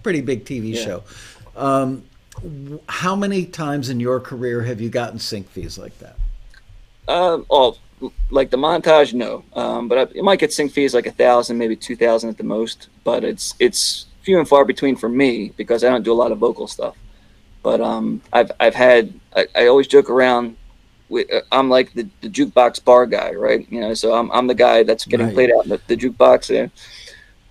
pretty 0.03 0.21
big 0.21 0.45
TV 0.45 0.73
Yeah. 0.75 0.83
show. 0.83 1.03
Um, 1.55 2.03
how 2.87 3.15
many 3.15 3.45
times 3.45 3.89
in 3.89 3.99
your 3.99 4.19
career 4.19 4.61
have 4.61 4.79
you 4.79 4.89
gotten 4.89 5.17
sync 5.17 5.49
fees 5.49 5.77
like 5.79 5.97
that? 5.99 6.17
Um, 7.07 7.45
oh, 7.49 7.75
like 8.29 8.49
the 8.49 8.57
montage, 8.57 9.13
no. 9.13 9.43
Um, 9.53 9.87
but 9.87 9.97
I, 9.97 10.01
it 10.15 10.23
might 10.23 10.39
get 10.39 10.53
sync 10.53 10.71
fees 10.71 10.93
like 10.93 11.07
a 11.07 11.11
thousand, 11.11 11.57
maybe 11.57 11.75
two 11.75 11.95
thousand 11.95 12.29
at 12.29 12.37
the 12.37 12.43
most. 12.43 12.89
But 13.03 13.23
it's 13.23 13.55
it's 13.59 14.05
few 14.21 14.39
and 14.39 14.47
far 14.47 14.65
between 14.65 14.95
for 14.95 15.09
me 15.09 15.53
because 15.57 15.83
I 15.83 15.89
don't 15.89 16.03
do 16.03 16.13
a 16.13 16.21
lot 16.21 16.31
of 16.31 16.37
vocal 16.37 16.67
stuff. 16.67 16.95
But 17.63 17.81
um, 17.81 18.21
I've 18.31 18.51
I've 18.59 18.75
had 18.75 19.13
I, 19.35 19.47
I 19.55 19.67
always 19.67 19.87
joke 19.87 20.09
around. 20.09 20.55
With, 21.09 21.31
uh, 21.31 21.39
I'm 21.53 21.69
like 21.69 21.93
the, 21.93 22.05
the 22.19 22.29
jukebox 22.29 22.83
bar 22.83 23.05
guy, 23.05 23.31
right? 23.31 23.65
You 23.71 23.79
know, 23.79 23.93
so 23.93 24.13
I'm, 24.13 24.29
I'm 24.33 24.45
the 24.45 24.53
guy 24.53 24.83
that's 24.83 25.05
getting 25.05 25.27
Right. 25.27 25.35
played 25.35 25.51
out 25.51 25.63
in 25.63 25.69
the, 25.69 25.79
the 25.87 25.95
jukebox. 25.95 26.53
And, 26.53 26.69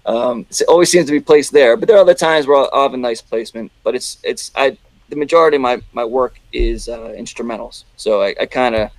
um, 0.05 0.45
it 0.51 0.61
always 0.69 0.91
seems 0.91 1.07
to 1.07 1.13
be 1.13 1.21
placed 1.21 1.53
there, 1.53 1.75
but 1.75 1.89
there 1.89 1.97
are 1.97 2.01
other 2.03 2.13
times 2.13 2.47
where 2.47 2.59
I'll, 2.59 2.69
I'll 2.73 2.83
have 2.83 2.93
a 2.93 2.99
nice 2.99 3.23
placement. 3.23 3.73
But 3.83 3.95
it's 3.95 4.19
it's 4.23 4.51
I 4.55 4.77
the 5.09 5.17
majority 5.17 5.57
of 5.57 5.63
my 5.63 5.81
my 5.95 6.05
work 6.05 6.39
is 6.53 6.87
uh, 6.91 7.15
instrumentals, 7.17 7.85
so 7.97 8.21
I, 8.23 8.35
I 8.39 8.45
kind 8.45 8.75
of 8.75 8.91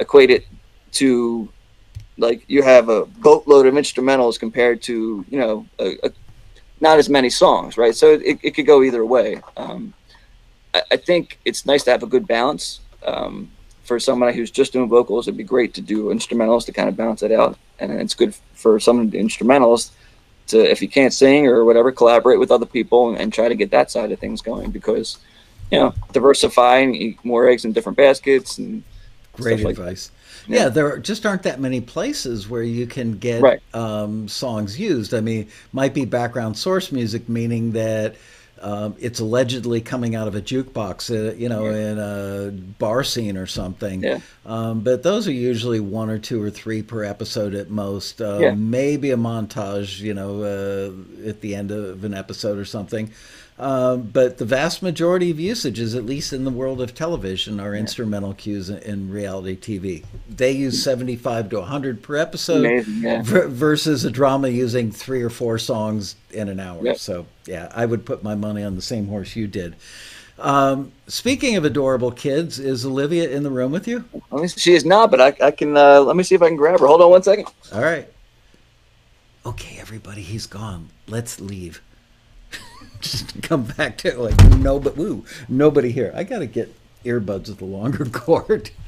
equate 0.00 0.30
it 0.30 0.44
to 0.92 1.48
like 2.18 2.44
you 2.48 2.62
have 2.62 2.88
a 2.88 3.06
boatload 3.06 3.66
of 3.66 3.74
instrumentals 3.74 4.38
compared 4.38 4.82
to 4.82 5.24
you 5.28 5.38
know 5.38 5.66
a, 5.78 5.96
a, 6.02 6.10
not 6.80 6.98
as 6.98 7.08
many 7.08 7.30
songs 7.30 7.76
right? 7.76 7.94
So 7.94 8.14
it, 8.14 8.38
it 8.42 8.50
could 8.54 8.66
go 8.66 8.82
either 8.82 9.04
way. 9.04 9.40
Um, 9.56 9.94
I, 10.74 10.82
I 10.92 10.96
think 10.96 11.38
it's 11.44 11.66
nice 11.66 11.84
to 11.84 11.90
have 11.90 12.02
a 12.02 12.06
good 12.06 12.26
balance. 12.26 12.80
Um, 13.04 13.50
for 13.84 13.98
somebody 13.98 14.36
who's 14.36 14.52
just 14.52 14.72
doing 14.72 14.88
vocals 14.88 15.26
it'd 15.26 15.36
be 15.36 15.42
great 15.42 15.74
to 15.74 15.80
do 15.80 16.10
instrumentals 16.10 16.64
to 16.64 16.72
kind 16.72 16.88
of 16.88 16.96
balance 16.96 17.24
it 17.24 17.32
out. 17.32 17.58
And 17.80 17.90
it's 18.00 18.14
good 18.14 18.36
for 18.54 18.78
someone 18.78 19.10
to 19.10 19.18
do 19.18 19.24
instrumentals 19.24 19.90
to 20.50 20.70
if 20.70 20.80
you 20.82 20.88
can't 20.88 21.12
sing 21.12 21.46
or 21.46 21.64
whatever 21.64 21.90
collaborate 21.90 22.38
with 22.38 22.50
other 22.50 22.66
people 22.66 23.08
and, 23.08 23.18
and 23.18 23.32
try 23.32 23.48
to 23.48 23.54
get 23.54 23.70
that 23.70 23.90
side 23.90 24.12
of 24.12 24.18
things 24.18 24.42
going 24.42 24.70
because 24.70 25.18
you 25.70 25.78
know 25.78 25.94
diversify 26.12 26.78
and 26.78 26.94
eat 26.94 27.24
more 27.24 27.48
eggs 27.48 27.64
in 27.64 27.72
different 27.72 27.96
baskets 27.96 28.58
and 28.58 28.84
Great 29.32 29.58
stuff 29.58 29.64
like 29.64 29.78
advice. 29.78 30.10
Yeah. 30.46 30.56
Yeah. 30.64 30.68
there 30.70 30.98
just 30.98 31.26
aren't 31.26 31.42
that 31.44 31.60
many 31.60 31.80
places 31.80 32.48
where 32.48 32.62
you 32.62 32.86
can 32.86 33.18
get 33.18 33.42
Right. 33.42 33.60
um, 33.74 34.28
songs 34.28 34.78
used. 34.78 35.14
I 35.14 35.20
mean, 35.20 35.48
might 35.72 35.94
be 35.94 36.04
background 36.04 36.56
source 36.56 36.90
music, 36.92 37.28
meaning 37.28 37.72
that 37.72 38.14
um, 38.62 38.94
it's 38.98 39.20
allegedly 39.20 39.80
coming 39.80 40.14
out 40.14 40.28
of 40.28 40.34
a 40.34 40.42
jukebox, 40.42 41.10
uh, 41.10 41.34
you 41.34 41.48
know, 41.48 41.64
in 41.66 41.98
a 41.98 42.50
bar 42.78 43.02
scene 43.02 43.38
or 43.38 43.46
something. 43.46 44.02
Yeah. 44.02 44.18
Um, 44.44 44.80
but 44.80 45.02
those 45.02 45.26
are 45.26 45.32
usually 45.32 45.80
one 45.80 46.10
or 46.10 46.18
two 46.18 46.42
or 46.42 46.50
three 46.50 46.82
per 46.82 47.02
episode 47.02 47.54
at 47.54 47.70
most. 47.70 48.20
Uh, 48.20 48.36
Yeah. 48.38 48.54
Maybe 48.54 49.12
a 49.12 49.16
montage, 49.16 50.00
you 50.00 50.12
know, 50.12 50.42
uh, 50.42 51.28
at 51.28 51.40
the 51.40 51.54
end 51.54 51.70
of 51.70 52.04
an 52.04 52.12
episode 52.12 52.58
or 52.58 52.66
something. 52.66 53.10
Um, 53.60 54.02
but 54.02 54.38
the 54.38 54.46
vast 54.46 54.82
majority 54.82 55.30
of 55.30 55.38
usages, 55.38 55.94
at 55.94 56.06
least 56.06 56.32
in 56.32 56.44
the 56.44 56.50
world 56.50 56.80
of 56.80 56.94
television, 56.94 57.60
are 57.60 57.74
instrumental 57.74 58.32
cues 58.32 58.70
in, 58.70 58.78
in 58.78 59.10
reality 59.10 59.54
TV. 59.54 60.02
They 60.30 60.52
use 60.52 60.82
75 60.82 61.50
to 61.50 61.58
100 61.58 62.02
per 62.02 62.16
episode 62.16 62.64
Amazing, 62.64 63.02
yeah. 63.02 63.20
ver- 63.22 63.48
versus 63.48 64.06
a 64.06 64.10
drama 64.10 64.48
using 64.48 64.90
three 64.90 65.22
or 65.22 65.28
four 65.28 65.58
songs 65.58 66.16
in 66.30 66.48
an 66.48 66.58
hour. 66.58 66.82
Yep. 66.82 66.96
So, 66.96 67.26
yeah, 67.44 67.70
I 67.74 67.84
would 67.84 68.06
put 68.06 68.22
my 68.22 68.34
money 68.34 68.62
on 68.62 68.76
the 68.76 68.82
same 68.82 69.08
horse 69.08 69.36
you 69.36 69.46
did. 69.46 69.76
Um, 70.38 70.92
speaking 71.06 71.56
of 71.56 71.66
adorable 71.66 72.12
kids, 72.12 72.58
is 72.58 72.86
Olivia 72.86 73.28
in 73.28 73.42
the 73.42 73.50
room 73.50 73.72
with 73.72 73.86
you? 73.86 74.06
Let 74.30 74.40
me 74.40 74.48
see. 74.48 74.58
She 74.58 74.72
is 74.72 74.86
not, 74.86 75.10
but 75.10 75.20
I, 75.20 75.48
I 75.48 75.50
can. 75.50 75.76
Uh, 75.76 76.00
let 76.00 76.16
me 76.16 76.22
see 76.22 76.34
if 76.34 76.40
I 76.40 76.48
can 76.48 76.56
grab 76.56 76.80
her. 76.80 76.86
Hold 76.86 77.02
on 77.02 77.10
one 77.10 77.22
second. 77.22 77.46
All 77.74 77.82
right. 77.82 78.08
Okay, 79.44 79.76
everybody, 79.78 80.22
he's 80.22 80.46
gone. 80.46 80.88
Let's 81.06 81.40
leave. 81.40 81.82
Just 83.00 83.42
come 83.42 83.64
back 83.64 83.98
to 83.98 84.16
like 84.18 84.38
no, 84.58 84.78
but 84.78 84.96
woo, 84.96 85.24
nobody 85.48 85.90
here. 85.90 86.12
I 86.14 86.24
gotta 86.24 86.46
get 86.46 86.74
earbuds 87.04 87.48
with 87.48 87.62
a 87.62 87.66
longer 87.66 88.04
cord. 88.12 88.70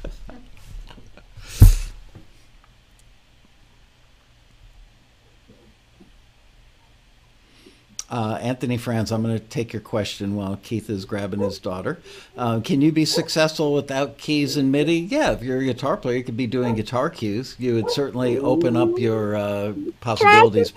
Uh, 8.13 8.37
Anthony 8.43 8.77
Franz, 8.77 9.11
I'm 9.11 9.23
going 9.23 9.39
to 9.39 9.43
take 9.43 9.73
your 9.73 9.81
question 9.81 10.35
while 10.35 10.59
Keith 10.61 10.87
is 10.87 11.03
grabbing 11.03 11.39
his 11.39 11.57
daughter. 11.57 11.99
Uh, 12.37 12.59
can 12.59 12.79
you 12.79 12.91
be 12.91 13.05
successful 13.05 13.73
without 13.73 14.19
keys 14.19 14.55
and 14.55 14.71
MIDI? 14.71 14.99
Yeah, 14.99 15.31
if 15.31 15.41
you're 15.41 15.57
a 15.57 15.63
guitar 15.63 15.97
player, 15.97 16.17
you 16.17 16.23
could 16.23 16.37
be 16.37 16.45
doing 16.45 16.75
guitar 16.75 17.09
cues. 17.09 17.55
You 17.57 17.73
would 17.73 17.89
certainly 17.89 18.37
open 18.37 18.77
up 18.77 18.99
your 18.99 19.35
uh, 19.35 19.73
possibilities. 19.99 20.71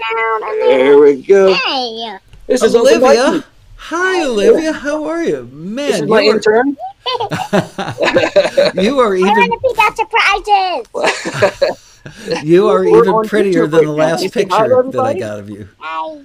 There 0.48 0.98
we 0.98 1.20
go. 1.20 1.52
Hey, 1.52 2.18
This 2.46 2.62
is 2.62 2.74
Olivia, 2.74 3.44
hi 3.76 4.24
Olivia, 4.24 4.72
how 4.72 5.04
are 5.04 5.22
you? 5.24 5.48
Man, 5.52 5.90
This 5.90 6.00
is 6.02 6.08
my 6.08 6.20
you 6.22 6.30
are- 6.30 6.34
intern. 6.36 6.76
you 8.74 8.98
are 9.00 9.14
even. 9.16 9.28
I 9.28 9.32
even 9.32 9.50
want 9.50 9.52
to 9.52 9.58
pick 9.68 9.78
out 9.78 9.96
surprises. 9.96 10.86
you 12.44 12.68
are 12.68 12.84
We're 12.84 13.02
even 13.04 13.22
prettier 13.28 13.66
than 13.66 13.84
the 13.86 13.90
last 13.92 14.22
You 14.22 14.28
say 14.28 14.44
hi 14.48 14.68
picture 14.68 14.82
that 14.92 15.00
I 15.00 15.14
got 15.18 15.40
of 15.40 15.50
you. 15.50 15.68
I, 15.80 16.20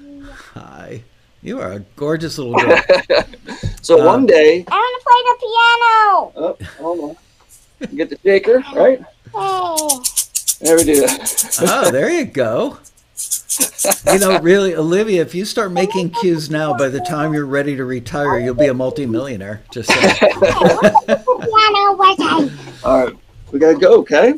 Hi. 0.54 1.04
You 1.44 1.60
are 1.60 1.72
a 1.74 1.80
gorgeous 1.96 2.38
little 2.38 2.54
girl. 2.60 2.78
so 3.82 4.00
Uh, 4.02 4.06
one 4.06 4.28
day, 4.28 4.64
I 4.70 4.76
want 4.76 5.02
to 5.02 5.06
play 5.10 5.22
the 5.26 5.36
piano. 5.42 6.32
oh, 6.36 6.56
hold 6.78 7.00
on. 7.10 7.16
You 7.92 7.98
Get 7.98 8.10
the 8.12 8.18
shaker, 8.24 8.60
right? 8.76 9.00
Hey. 9.00 9.06
There 10.62 10.78
we 10.78 10.84
do 10.84 11.00
that. 11.02 11.58
oh, 11.64 11.90
there 11.90 12.12
you 12.12 12.26
go. 12.26 12.78
You 14.12 14.20
know, 14.20 14.40
really, 14.40 14.76
Olivia, 14.76 15.22
if 15.22 15.36
you 15.36 15.46
start 15.46 15.72
making 15.72 16.12
cues 16.12 16.50
now, 16.50 16.74
by 16.74 16.90
the 16.90 17.00
time 17.02 17.34
you're 17.34 17.46
ready 17.46 17.76
to 17.76 17.84
retire, 17.84 18.40
you'll 18.40 18.56
be 18.56 18.68
a 18.68 18.74
multimillionaire. 18.74 19.62
Just 19.72 19.90
saying. 19.92 20.16
piano? 20.20 20.42
All 22.84 23.06
right, 23.06 23.16
we 23.52 23.60
gotta 23.60 23.78
go. 23.78 23.96
Okay, 24.00 24.36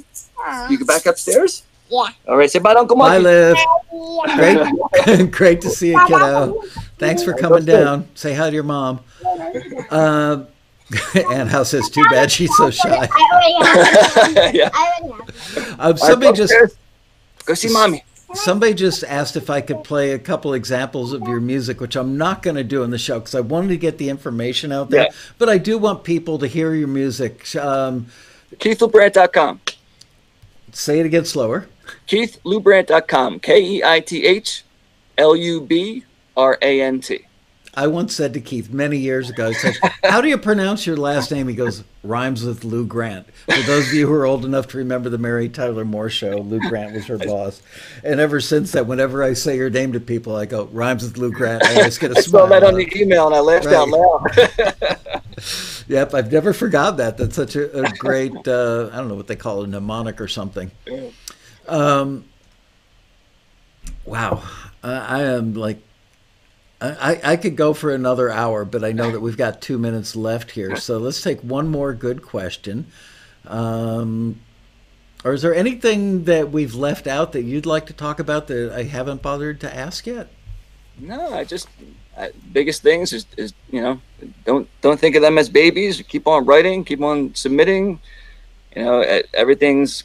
you 0.70 0.78
go 0.80 0.86
back 0.86 1.06
upstairs. 1.06 1.64
Yeah. 1.90 2.08
All 2.28 2.38
right, 2.38 2.50
say 2.50 2.60
bye, 2.60 2.74
to 2.74 2.80
Uncle 2.80 2.98
Bye, 2.98 3.20
Monkey. 3.20 3.24
Liv. 3.24 3.58
yeah. 3.92 4.72
Great, 5.06 5.32
great 5.32 5.62
to 5.62 5.70
see 5.70 5.92
you, 5.92 6.06
kiddo. 6.08 6.62
Thanks 6.98 7.24
for 7.24 7.34
coming 7.34 7.66
down. 7.66 8.08
Say 8.16 8.34
hi 8.34 8.50
to 8.50 8.54
your 8.54 8.64
mom. 8.64 9.00
Um, 9.92 10.48
Ann 11.32 11.48
House 11.48 11.70
says, 11.70 11.90
"Too 11.90 12.04
bad 12.10 12.32
she's 12.32 12.56
so 12.56 12.70
shy." 12.72 12.90
I 12.90 13.08
already 13.32 14.34
have. 14.34 14.56
yeah. 14.56 14.70
I 14.74 15.00
already 15.02 15.24
have. 15.56 15.80
Um, 15.80 15.98
somebody 15.98 16.32
go 16.32 16.36
just 16.48 16.54
go 17.46 17.54
see 17.54 17.72
mommy. 17.72 18.04
Somebody 18.34 18.74
just 18.74 19.04
asked 19.04 19.36
if 19.36 19.50
I 19.50 19.62
could 19.62 19.84
play 19.84 20.12
a 20.12 20.20
couple 20.20 20.54
examples 20.54 21.14
of 21.14 21.22
your 21.28 21.40
music, 21.40 21.80
which 21.80 21.96
I'm 21.96 22.18
not 22.18 22.42
going 22.42 22.56
to 22.56 22.64
do 22.64 22.84
in 22.84 22.92
the 22.92 22.98
show 22.98 23.20
because 23.20 23.36
I 23.36 23.42
wanted 23.42 23.70
to 23.70 23.78
get 23.78 23.98
the 23.98 24.10
information 24.10 24.72
out 24.72 24.90
there. 24.90 25.04
Yeah. 25.04 25.12
But 25.38 25.50
I 25.50 25.58
do 25.58 25.78
want 25.78 26.04
people 26.04 26.40
to 26.40 26.48
hear 26.48 26.74
your 26.74 26.88
music. 26.88 27.56
Um, 27.56 28.08
KeithLubrant.com. 28.56 29.62
say 30.72 31.00
it 31.00 31.06
again 31.06 31.26
slower. 31.26 31.68
KeithLubrant.com. 32.08 33.40
K 33.40 33.62
E 33.62 33.84
I 33.84 34.00
T 34.00 34.26
H 34.26 34.64
L 35.18 35.36
U 35.36 35.62
B 35.62 36.04
R 36.36 36.58
A 36.62 36.82
N 36.82 37.02
T. 37.02 37.26
I 37.76 37.88
once 37.88 38.16
said 38.16 38.34
to 38.34 38.42
Keith 38.42 38.70
many 38.70 38.98
years 38.98 39.30
ago, 39.30 39.48
I 39.48 39.54
said, 39.54 39.76
How 40.04 40.22
do 40.22 40.28
you 40.28 40.38
pronounce 40.38 40.86
your 40.86 40.98
last 40.98 41.32
name? 41.32 41.48
He 41.48 41.56
goes, 41.56 41.84
Rhymes 42.04 42.44
with 42.44 42.64
Lou 42.64 42.86
Grant. 42.86 43.28
For 43.34 43.62
those 43.64 43.88
of 43.88 43.94
you 43.94 44.08
who 44.08 44.14
are 44.14 44.26
old 44.26 44.46
enough 44.46 44.68
to 44.70 44.78
remember 44.78 45.10
the 45.10 45.18
Mary 45.18 45.50
Tyler 45.50 45.84
Moore 45.84 46.10
show, 46.10 46.38
Lou 46.38 46.60
Grant 46.70 46.94
was 46.94 47.06
her 47.08 47.18
boss. 47.18 47.62
And 48.04 48.20
ever 48.20 48.40
since 48.40 48.74
that, 48.74 48.86
whenever 48.86 49.24
I 49.24 49.34
say 49.34 49.58
your 49.58 49.72
name 49.72 49.94
to 49.94 50.00
people, 50.00 50.36
I 50.36 50.46
go, 50.46 50.66
Rhymes 50.66 51.04
with 51.04 51.18
Lou 51.18 51.32
Grant. 51.32 51.64
I 51.64 51.78
always 51.78 51.98
get 51.98 52.12
a 52.12 52.18
I 52.18 52.22
smile. 52.22 52.44
I 52.44 52.48
saw 52.48 52.60
that 52.60 52.64
on 52.64 52.76
the 52.76 52.92
email 52.96 53.28
and 53.28 53.36
I 53.36 53.40
laughed 53.40 53.68
out 53.68 53.90
loud. 53.90 55.10
Yep, 55.88 56.14
I've 56.14 56.32
never 56.32 56.54
forgot 56.54 56.98
that. 56.98 57.18
That's 57.18 57.36
such 57.36 57.56
a, 57.56 57.84
a 57.84 57.90
great, 57.98 58.32
uh, 58.48 58.90
I 58.94 58.98
don't 58.98 59.10
know 59.10 59.16
what 59.16 59.28
they 59.28 59.36
call 59.36 59.62
it, 59.62 59.66
a 59.66 59.68
mnemonic 59.68 60.22
or 60.22 60.28
something. 60.28 60.72
Um, 61.68 62.26
wow. 64.06 64.44
I, 64.82 64.94
I 64.94 65.22
am 65.24 65.54
like, 65.54 65.82
I, 66.84 67.22
I 67.24 67.38
could 67.38 67.56
go 67.56 67.74
for 67.74 67.94
another 67.94 68.30
hour, 68.30 68.66
but 68.66 68.84
I 68.84 68.92
know 68.92 69.12
that 69.12 69.22
we've 69.22 69.38
got 69.38 69.62
two 69.62 69.78
minutes 69.78 70.16
left 70.16 70.52
here. 70.52 70.76
So 70.76 70.98
let's 70.98 71.22
take 71.22 71.40
one 71.42 71.70
more 71.70 71.94
good 71.94 72.22
question. 72.22 72.88
Um, 73.48 74.42
or 75.24 75.34
is 75.34 75.42
there 75.42 75.56
anything 75.56 76.26
that 76.26 76.52
we've 76.52 76.76
left 76.76 77.08
out 77.08 77.32
that 77.32 77.44
you'd 77.44 77.66
like 77.66 77.86
to 77.86 77.94
talk 77.94 78.20
about 78.20 78.48
that 78.48 78.74
I 78.74 78.84
haven't 78.84 79.22
bothered 79.22 79.62
to 79.62 79.74
ask 79.74 80.06
yet? 80.06 80.30
No, 81.00 81.34
I 81.34 81.46
just 81.46 81.70
I, 82.18 82.32
biggest 82.52 82.84
things 82.84 83.14
is, 83.14 83.26
is 83.38 83.54
you 83.72 83.82
know 83.82 84.02
don't 84.46 84.70
don't 84.82 85.00
think 85.00 85.16
of 85.16 85.22
them 85.22 85.38
as 85.38 85.50
babies. 85.50 86.02
Keep 86.02 86.28
on 86.28 86.46
writing, 86.46 86.84
keep 86.84 87.02
on 87.02 87.34
submitting. 87.34 88.00
You 88.76 88.84
know 88.84 89.22
everything's 89.34 90.04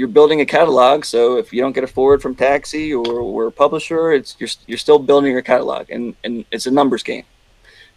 you're 0.00 0.08
building 0.08 0.40
a 0.40 0.46
catalog. 0.46 1.04
So 1.04 1.36
if 1.36 1.52
you 1.52 1.60
don't 1.60 1.74
get 1.74 1.84
a 1.84 1.86
forward 1.86 2.22
from 2.22 2.34
Taxi 2.34 2.94
or 2.94 3.06
or 3.06 3.48
a 3.48 3.52
publisher, 3.52 4.12
it's 4.12 4.34
you're 4.38 4.48
you're 4.66 4.78
still 4.78 4.98
building 4.98 5.30
your 5.32 5.42
catalog, 5.42 5.90
and 5.90 6.16
and 6.24 6.46
it's 6.50 6.64
a 6.64 6.70
numbers 6.70 7.02
game, 7.02 7.26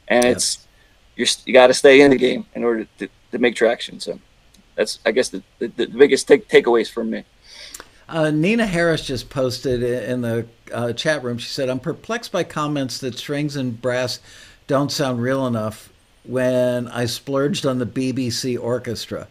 and 0.10 0.26
Yep. 0.26 0.36
it's 0.36 0.68
you're 1.16 1.28
you 1.46 1.54
got 1.54 1.68
to 1.68 1.74
stay 1.74 2.02
in 2.02 2.12
the 2.12 2.18
game 2.18 2.46
in 2.56 2.66
order 2.66 2.86
to, 2.98 3.08
to 3.32 3.38
make 3.40 3.56
traction. 3.56 4.02
So 4.02 4.20
that's 4.76 5.00
I 5.06 5.12
guess 5.12 5.30
the 5.30 5.42
the, 5.60 5.68
the 5.68 5.88
biggest 5.88 6.28
take, 6.28 6.50
takeaways 6.50 6.92
from 6.92 7.10
me. 7.10 7.24
Uh, 8.10 8.32
Nina 8.32 8.66
Harris 8.66 9.08
just 9.08 9.30
posted 9.30 9.82
in 9.82 10.20
the 10.22 10.46
uh, 10.74 10.92
chat 10.92 11.24
room. 11.24 11.38
She 11.38 11.48
said, 11.48 11.70
"I'm 11.70 11.80
perplexed 11.80 12.34
by 12.34 12.44
comments 12.44 12.98
that 13.00 13.18
strings 13.18 13.56
and 13.56 13.82
brass 13.82 14.20
don't 14.68 14.92
sound 14.92 15.22
real 15.22 15.48
enough 15.48 15.90
when 16.26 16.90
I 16.90 17.06
splurged 17.06 17.66
on 17.66 17.80
the 17.80 17.86
BBC 17.86 18.60
orchestra. 18.62 19.30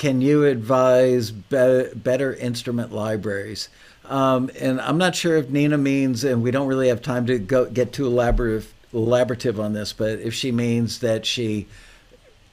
Can 0.00 0.22
you 0.22 0.46
advise 0.46 1.30
be- 1.30 1.88
better 1.94 2.32
instrument 2.32 2.90
libraries?" 2.90 3.68
Um, 4.08 4.50
and 4.58 4.80
I'm 4.80 4.96
not 4.96 5.14
sure 5.14 5.36
if 5.36 5.50
Nina 5.50 5.76
means, 5.76 6.24
and 6.24 6.42
we 6.42 6.50
don't 6.50 6.66
really 6.66 6.88
have 6.88 7.02
time 7.02 7.26
to 7.26 7.38
go 7.38 7.66
get 7.66 7.92
too 7.92 8.08
elaborative 8.08 8.64
elaborative 8.94 9.58
on 9.62 9.74
this, 9.74 9.92
but 9.92 10.18
if 10.20 10.32
she 10.32 10.52
means 10.52 11.00
that 11.00 11.26
she 11.26 11.66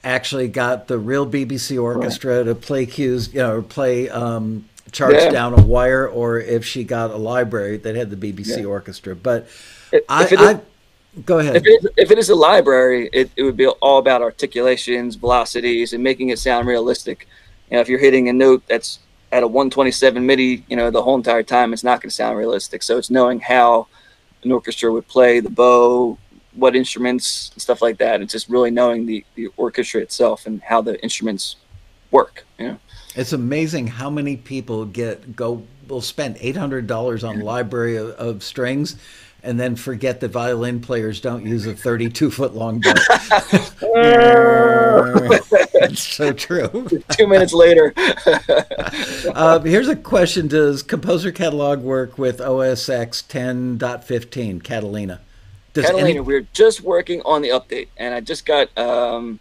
actually 0.04 0.50
got 0.50 0.88
the 0.90 0.98
real 1.00 1.26
BBC 1.26 1.82
orchestra 1.82 2.44
to 2.44 2.54
play 2.54 2.86
cues, 2.86 3.34
you 3.34 3.40
know, 3.40 3.56
or 3.56 3.62
play 3.62 4.10
um, 4.10 4.66
charts 4.92 5.24
Yeah. 5.24 5.30
down 5.30 5.58
a 5.58 5.64
wire, 5.64 6.06
or 6.06 6.38
if 6.40 6.66
she 6.66 6.84
got 6.84 7.12
a 7.12 7.18
library 7.18 7.78
that 7.78 7.96
had 7.96 8.10
the 8.10 8.18
BBC 8.18 8.60
Yeah. 8.60 8.66
orchestra. 8.66 9.16
But 9.16 9.48
If, 9.94 10.04
I, 10.10 10.26
if 10.26 10.34
it 10.34 10.42
is- 10.42 10.48
I 10.48 10.60
go 11.26 11.40
ahead. 11.40 11.56
if 11.56 11.66
it, 11.66 11.70
is, 11.70 11.88
if 11.98 12.12
it 12.12 12.18
is 12.18 12.30
a 12.30 12.36
library, 12.36 13.10
it, 13.14 13.32
it 13.36 13.44
would 13.44 13.58
be 13.58 13.68
all 13.68 14.00
about 14.00 14.22
articulations, 14.22 15.16
velocities, 15.16 15.94
and 15.94 16.04
making 16.04 16.30
it 16.30 16.40
sound 16.40 16.68
realistic. 16.68 17.28
You 17.70 17.76
know, 17.76 17.82
if 17.82 17.90
you're 17.90 18.00
hitting 18.00 18.30
a 18.30 18.34
note 18.34 18.64
that's 18.68 19.00
at 19.32 19.44
a 19.44 19.48
127 19.48 20.26
MIDI, 20.26 20.64
you 20.68 20.76
know, 20.76 20.90
the 20.90 21.02
whole 21.02 21.16
entire 21.16 21.44
time, 21.44 21.74
it's 21.74 21.84
not 21.84 22.02
going 22.02 22.10
to 22.10 22.16
sound 22.16 22.38
realistic. 22.38 22.82
So 22.84 22.98
it's 22.98 23.10
knowing 23.10 23.40
how 23.40 23.88
an 24.44 24.52
orchestra 24.52 24.92
would 24.92 25.08
play 25.08 25.40
the 25.40 25.50
bow, 25.50 26.18
what 26.54 26.76
instruments, 26.76 27.52
and 27.54 27.62
stuff 27.62 27.82
like 27.82 27.98
that. 27.98 28.22
It's 28.22 28.32
just 28.32 28.50
really 28.50 28.72
knowing 28.72 29.06
the, 29.06 29.26
the 29.36 29.48
orchestra 29.58 30.02
itself 30.02 30.46
and 30.46 30.62
how 30.62 30.82
the 30.82 31.02
instruments 31.04 31.58
work. 32.12 32.46
You 32.58 32.68
know, 32.68 32.80
It's 33.16 33.34
amazing 33.34 33.88
how 33.88 34.10
many 34.10 34.38
people 34.38 34.86
get 34.86 35.36
go 35.36 35.64
will 35.88 36.02
spend 36.02 36.38
eight 36.40 36.56
hundred 36.56 36.88
dollars 36.88 37.24
on 37.24 37.40
library 37.40 37.98
of, 37.98 38.10
of 38.12 38.44
strings, 38.44 38.98
and 39.48 39.58
then 39.60 39.76
forget 39.78 40.20
that 40.20 40.28
violin 40.30 40.82
players 40.82 41.22
don't 41.22 41.46
use 41.46 41.66
a 41.66 41.74
thirty-two 41.74 42.30
foot 42.30 42.54
long 42.54 42.82
bow. 42.82 42.94
That's 45.80 46.02
so 46.02 46.34
true. 46.34 46.88
two 47.12 47.28
minutes 47.28 47.54
later. 47.54 47.94
Uh, 49.34 49.60
here's 49.60 49.88
a 49.88 49.96
question: 49.96 50.48
Does 50.48 50.82
Composer 50.82 51.32
Catalog 51.32 51.82
work 51.82 52.18
with 52.18 52.42
OS 52.42 52.90
X 52.90 53.22
10.15 53.28 54.64
Catalina? 54.64 55.20
Does 55.74 55.86
Catalina, 55.86 56.10
any- 56.10 56.20
we're 56.22 56.48
just 56.54 56.82
working 56.82 57.22
on 57.24 57.42
the 57.42 57.50
update, 57.50 57.90
and 57.98 58.16
I 58.16 58.22
just 58.22 58.46
got 58.46 58.76
um, 58.78 59.40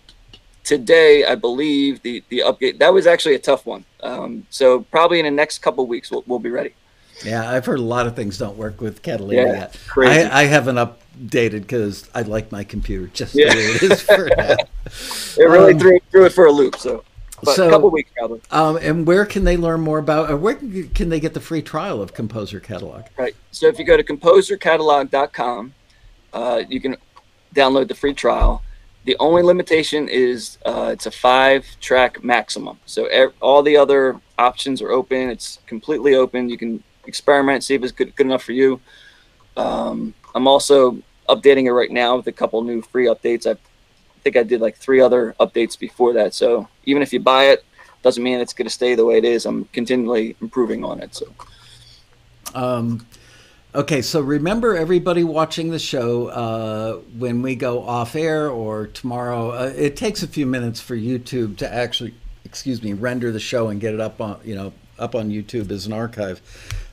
today, 0.64 1.24
I 1.24 1.34
believe, 1.36 2.02
the 2.02 2.22
the 2.28 2.40
update. 2.40 2.78
That 2.78 2.92
was 2.92 3.06
actually 3.06 3.36
a 3.36 3.38
tough 3.38 3.64
one. 3.64 3.84
Um, 4.02 4.46
so 4.50 4.80
probably 4.80 5.20
in 5.20 5.24
the 5.24 5.30
next 5.30 5.58
couple 5.58 5.86
weeks, 5.86 6.10
we'll, 6.10 6.24
we'll 6.26 6.40
be 6.40 6.50
ready. 6.50 6.74
Yeah, 7.24 7.50
I've 7.50 7.64
heard 7.66 7.78
a 7.78 7.82
lot 7.82 8.06
of 8.06 8.14
things 8.16 8.38
don't 8.38 8.56
work 8.56 8.80
with 8.80 9.02
Catalina 9.02 9.42
Yeah, 9.42 9.52
yet. 9.52 9.78
crazy. 9.88 10.22
I, 10.24 10.42
I 10.42 10.44
haven't 10.44 10.76
updated 10.76 11.62
because 11.62 12.08
I 12.14 12.22
like 12.22 12.52
my 12.52 12.62
computer 12.64 13.06
just 13.08 13.34
Yeah. 13.34 13.50
the 13.52 13.56
way 13.56 13.62
it 13.64 13.82
is 13.82 14.02
for 14.02 14.28
now. 14.36 14.56
It 15.38 15.42
really 15.44 15.72
Um, 15.74 15.78
threw 15.80 15.98
threw 16.10 16.24
it 16.26 16.32
for 16.32 16.46
a 16.46 16.52
loop. 16.52 16.76
So, 16.76 17.02
but 17.42 17.56
so- 17.56 17.66
a 17.68 17.70
couple 17.70 17.90
weeks 17.90 18.10
probably. 18.16 18.40
Um, 18.50 18.76
and 18.80 19.06
where 19.06 19.24
can 19.26 19.44
they 19.44 19.56
learn 19.56 19.80
more 19.80 19.98
about, 19.98 20.30
or 20.30 20.36
where 20.36 20.54
can 20.54 21.08
they 21.08 21.20
get 21.20 21.34
the 21.34 21.40
free 21.40 21.62
trial 21.62 22.00
of 22.00 22.14
Composer 22.14 22.60
Catalog? 22.60 23.04
Right. 23.18 23.34
So 23.50 23.66
if 23.66 23.78
you 23.78 23.84
go 23.84 23.96
to 23.96 24.04
composercatalog.com, 24.04 25.74
uh, 26.32 26.62
you 26.68 26.80
can 26.80 26.96
download 27.54 27.88
the 27.88 27.94
free 27.94 28.14
trial. 28.14 28.62
The 29.04 29.16
only 29.20 29.42
limitation 29.42 30.08
is 30.08 30.58
uh, 30.66 30.90
it's 30.92 31.06
a 31.06 31.10
five 31.10 31.64
track 31.80 32.22
maximum. 32.24 32.78
So 32.86 33.06
ev- 33.06 33.32
all 33.40 33.62
the 33.62 33.76
other 33.76 34.20
options 34.38 34.82
are 34.82 34.90
open. 34.90 35.30
It's 35.30 35.60
completely 35.66 36.14
open. 36.14 36.48
You 36.48 36.58
can 36.58 36.82
experiment, 37.08 37.64
see 37.64 37.74
if 37.74 37.82
it's 37.82 37.92
good, 37.92 38.14
good 38.16 38.26
enough 38.26 38.42
for 38.42 38.52
you. 38.52 38.80
Um, 39.56 40.14
I'm 40.34 40.46
also 40.46 40.98
updating 41.28 41.64
it 41.64 41.72
right 41.72 41.90
now 41.90 42.16
with 42.16 42.26
a 42.26 42.32
couple 42.32 42.62
new 42.62 42.82
free 42.82 43.06
updates. 43.06 43.46
I 43.46 43.56
think 44.22 44.36
I 44.36 44.42
did 44.42 44.60
like 44.60 44.76
three 44.76 45.00
other 45.00 45.34
updates 45.40 45.78
before 45.78 46.12
that. 46.14 46.34
So 46.34 46.68
even 46.84 47.02
if 47.02 47.12
you 47.12 47.20
buy 47.20 47.44
it, 47.46 47.64
doesn't 48.02 48.22
mean 48.22 48.38
it's 48.38 48.52
going 48.52 48.66
to 48.66 48.72
stay 48.72 48.94
the 48.94 49.04
way 49.04 49.18
it 49.18 49.24
is. 49.24 49.46
I'm 49.46 49.64
continually 49.66 50.36
improving 50.40 50.84
on 50.84 51.00
it. 51.00 51.14
So. 51.14 51.26
Um, 52.54 53.06
okay, 53.74 54.00
so 54.00 54.20
remember 54.20 54.76
everybody 54.76 55.24
watching 55.24 55.70
the 55.70 55.78
show 55.78 56.28
uh, 56.28 56.94
when 57.18 57.42
we 57.42 57.56
go 57.56 57.82
off 57.82 58.14
air 58.14 58.48
or 58.48 58.86
tomorrow. 58.86 59.50
Uh, 59.50 59.72
it 59.76 59.96
takes 59.96 60.22
a 60.22 60.28
few 60.28 60.46
minutes 60.46 60.80
for 60.80 60.96
YouTube 60.96 61.56
to 61.58 61.72
actually, 61.72 62.14
excuse 62.44 62.82
me, 62.82 62.92
render 62.92 63.32
the 63.32 63.40
show 63.40 63.68
and 63.68 63.80
get 63.80 63.92
it 63.92 64.00
up 64.00 64.20
on 64.20 64.38
you 64.44 64.54
know 64.54 64.72
up 64.98 65.14
on 65.14 65.30
YouTube 65.30 65.70
as 65.70 65.86
an 65.86 65.92
archive. 65.92 66.40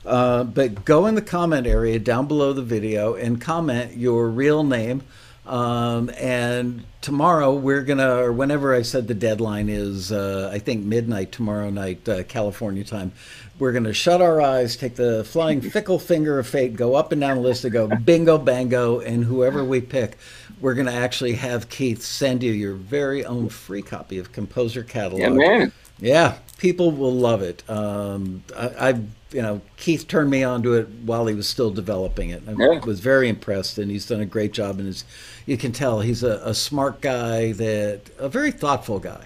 Uh, 0.04 0.44
but 0.44 0.84
go 0.84 1.06
in 1.06 1.14
the 1.14 1.22
comment 1.22 1.66
area 1.66 1.98
down 1.98 2.26
below 2.26 2.52
the 2.52 2.62
video 2.62 3.14
and 3.14 3.40
comment 3.40 3.96
your 3.96 4.28
real 4.28 4.62
name 4.62 5.02
um, 5.46 6.10
and 6.18 6.84
tomorrow 7.02 7.52
we're 7.54 7.82
gonna, 7.82 8.16
or 8.16 8.32
whenever 8.32 8.74
I 8.74 8.82
said 8.82 9.08
the 9.08 9.14
deadline 9.14 9.68
is, 9.68 10.10
uh, 10.10 10.50
I 10.52 10.58
think 10.58 10.84
midnight 10.84 11.32
tomorrow 11.32 11.68
night, 11.68 12.08
uh, 12.08 12.22
California 12.22 12.82
time. 12.82 13.12
We're 13.58 13.72
gonna 13.72 13.92
shut 13.92 14.22
our 14.22 14.40
eyes, 14.40 14.76
take 14.76 14.96
the 14.96 15.22
flying 15.24 15.60
fickle 15.70 15.98
finger 15.98 16.38
of 16.38 16.46
fate, 16.46 16.76
go 16.76 16.94
up 16.94 17.12
and 17.12 17.20
down 17.20 17.36
the 17.36 17.42
list, 17.42 17.64
and 17.64 17.72
go 17.72 17.88
bingo, 17.88 18.38
bango, 18.38 19.00
and 19.00 19.24
whoever 19.24 19.62
we 19.62 19.82
pick, 19.82 20.16
we're 20.60 20.74
gonna 20.74 20.92
actually 20.92 21.34
have 21.34 21.68
Keith 21.68 22.00
send 22.00 22.42
you 22.42 22.52
your 22.52 22.74
very 22.74 23.24
own 23.24 23.50
free 23.50 23.82
copy 23.82 24.18
of 24.18 24.32
Composer 24.32 24.82
Catalog. 24.82 25.20
Yeah, 25.20 25.28
man. 25.28 25.72
Yeah, 26.04 26.36
people 26.58 26.90
will 26.90 27.14
love 27.14 27.40
it. 27.40 27.62
Um, 27.68 28.44
I, 28.54 28.66
I, 28.66 28.88
you 29.32 29.40
know, 29.40 29.62
Keith 29.78 30.06
turned 30.06 30.30
me 30.30 30.44
onto 30.44 30.74
it 30.74 30.86
while 31.04 31.26
he 31.26 31.34
was 31.34 31.48
still 31.48 31.70
developing 31.70 32.28
it. 32.28 32.42
I 32.46 32.52
Yeah. 32.58 32.80
was 32.84 33.00
very 33.00 33.28
impressed, 33.30 33.78
and 33.78 33.90
he's 33.90 34.06
done 34.06 34.20
a 34.20 34.26
great 34.26 34.52
job. 34.52 34.78
And 34.78 35.02
you 35.46 35.56
can 35.56 35.72
tell 35.72 36.00
he's 36.00 36.22
a, 36.22 36.42
a 36.44 36.54
smart 36.54 37.00
guy, 37.00 37.52
that 37.52 38.02
a 38.18 38.28
very 38.28 38.50
thoughtful 38.52 38.98
guy. 38.98 39.24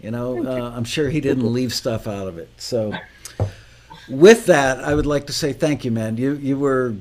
You 0.00 0.10
know, 0.10 0.44
uh, 0.46 0.72
I'm 0.74 0.84
sure 0.84 1.10
he 1.10 1.20
didn't 1.20 1.52
leave 1.52 1.74
stuff 1.74 2.06
out 2.06 2.26
of 2.26 2.38
it. 2.38 2.48
So, 2.56 2.94
with 4.08 4.46
that, 4.46 4.82
I 4.82 4.94
would 4.94 5.06
like 5.06 5.26
to 5.26 5.32
say 5.32 5.52
thank 5.52 5.84
you, 5.84 5.90
man. 5.90 6.16
You 6.16 6.34
you 6.34 6.58
were 6.58 6.94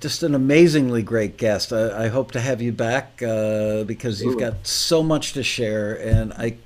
just 0.00 0.22
an 0.22 0.34
amazingly 0.34 1.02
great 1.02 1.36
guest. 1.36 1.72
I, 1.72 2.04
I 2.04 2.08
hope 2.08 2.32
to 2.32 2.40
have 2.40 2.60
you 2.62 2.72
back 2.72 3.22
uh, 3.22 3.84
because 3.84 4.22
you've 4.22 4.38
got 4.38 4.66
so 4.66 5.02
much 5.02 5.32
to 5.34 5.42
share, 5.42 5.94
and 5.94 6.32
I 6.32 6.56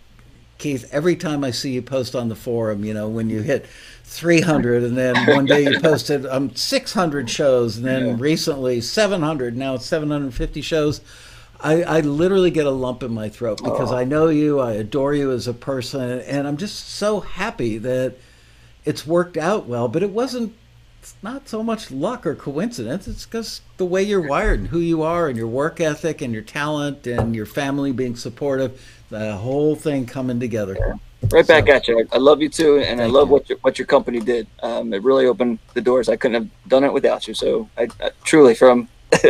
Keith, 0.58 0.88
every 0.92 1.16
time 1.16 1.44
I 1.44 1.50
see 1.50 1.72
you 1.72 1.82
post 1.82 2.14
on 2.14 2.28
the 2.28 2.34
forum, 2.36 2.84
you 2.84 2.94
know, 2.94 3.08
when 3.08 3.28
you 3.28 3.42
hit 3.42 3.66
300 4.04 4.82
and 4.82 4.96
then 4.96 5.26
one 5.26 5.46
day 5.46 5.68
you 5.68 5.78
posted 5.80 6.24
um, 6.26 6.54
600 6.54 7.28
shows 7.28 7.76
and 7.76 7.84
then 7.86 8.06
Yeah. 8.06 8.16
recently 8.18 8.80
700, 8.80 9.56
now 9.56 9.74
it's 9.74 9.84
750 9.86 10.62
shows. 10.62 11.00
I, 11.60 11.82
I 11.82 12.00
literally 12.00 12.50
get 12.50 12.66
a 12.66 12.70
lump 12.70 13.02
in 13.02 13.12
my 13.12 13.28
throat 13.28 13.58
because 13.62 13.90
Oh. 13.90 13.96
I 13.96 14.04
know 14.04 14.28
you, 14.28 14.60
I 14.60 14.72
adore 14.72 15.14
you 15.14 15.30
as 15.32 15.46
a 15.48 15.54
person, 15.54 16.20
and 16.20 16.46
I'm 16.46 16.56
just 16.58 16.88
so 16.88 17.20
happy 17.20 17.78
that 17.78 18.14
it's 18.84 19.06
worked 19.06 19.36
out 19.36 19.66
well. 19.66 19.88
But 19.88 20.02
it 20.02 20.10
wasn't, 20.10 20.54
it's 21.02 21.14
not 21.22 21.48
so 21.48 21.62
much 21.62 21.90
luck 21.90 22.26
or 22.26 22.34
coincidence. 22.34 23.08
It's 23.08 23.24
because 23.24 23.62
the 23.78 23.86
way 23.86 24.02
you're 24.02 24.20
wired 24.26 24.60
and 24.60 24.68
who 24.68 24.80
you 24.80 25.02
are 25.02 25.28
and 25.28 25.36
your 25.36 25.46
work 25.48 25.80
ethic 25.80 26.20
and 26.20 26.32
your 26.32 26.42
talent 26.42 27.06
and 27.06 27.34
your 27.34 27.46
family 27.46 27.90
being 27.92 28.16
supportive, 28.16 28.78
the 29.10 29.36
whole 29.36 29.74
thing 29.76 30.06
coming 30.06 30.40
together. 30.40 30.98
Right 31.30 31.46
back 31.46 31.66
So- 31.66 31.72
at 31.72 31.88
you. 31.88 32.06
I 32.12 32.18
love 32.18 32.40
you 32.42 32.48
too, 32.48 32.78
and 32.78 33.00
I 33.00 33.06
love 33.06 33.28
you. 33.28 33.32
what 33.32 33.48
your, 33.48 33.58
what 33.62 33.78
your 33.78 33.86
company 33.86 34.20
did. 34.20 34.46
Um, 34.62 34.92
it 34.92 35.02
really 35.02 35.26
opened 35.26 35.58
the 35.74 35.80
doors. 35.80 36.08
I 36.08 36.16
couldn't 36.16 36.42
have 36.42 36.50
done 36.68 36.84
it 36.84 36.92
without 36.92 37.26
you. 37.26 37.34
So, 37.34 37.68
I, 37.76 37.88
I 38.00 38.10
truly, 38.24 38.54
from 38.54 38.88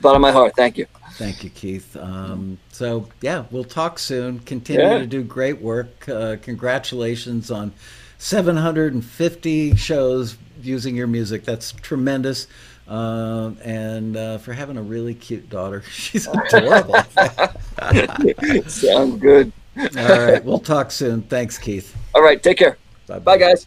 bottom 0.00 0.16
of 0.16 0.20
my 0.20 0.32
heart, 0.32 0.54
thank 0.56 0.78
you. 0.78 0.86
Thank 1.12 1.44
you, 1.44 1.50
Keith. 1.50 1.96
Um, 1.96 2.58
so, 2.72 3.08
yeah, 3.22 3.44
we'll 3.50 3.64
talk 3.64 3.98
soon. 3.98 4.40
Continue 4.40 4.82
Yeah. 4.86 4.98
to 4.98 5.06
do 5.06 5.22
great 5.22 5.60
work. 5.60 6.08
Uh, 6.08 6.36
congratulations 6.42 7.50
on 7.50 7.72
750 8.18 9.76
shows 9.76 10.36
using 10.62 10.96
your 10.96 11.06
music. 11.06 11.44
That's 11.44 11.72
tremendous. 11.72 12.46
Um, 12.88 13.58
and 13.64 14.16
uh, 14.16 14.38
for 14.38 14.52
having 14.52 14.76
a 14.76 14.82
really 14.82 15.14
cute 15.14 15.50
daughter. 15.50 15.82
She's 15.90 16.26
adorable. 16.52 16.94
Sounds 18.68 19.20
good. 19.20 19.52
All 19.78 20.26
right, 20.26 20.42
we'll 20.44 20.58
talk 20.58 20.90
soon. 20.90 21.22
Thanks, 21.22 21.58
Keith. 21.58 21.96
All 22.14 22.22
right, 22.22 22.42
take 22.42 22.58
care. 22.58 22.78
Bye, 23.06 23.18
Bye 23.18 23.38
guys. 23.38 23.66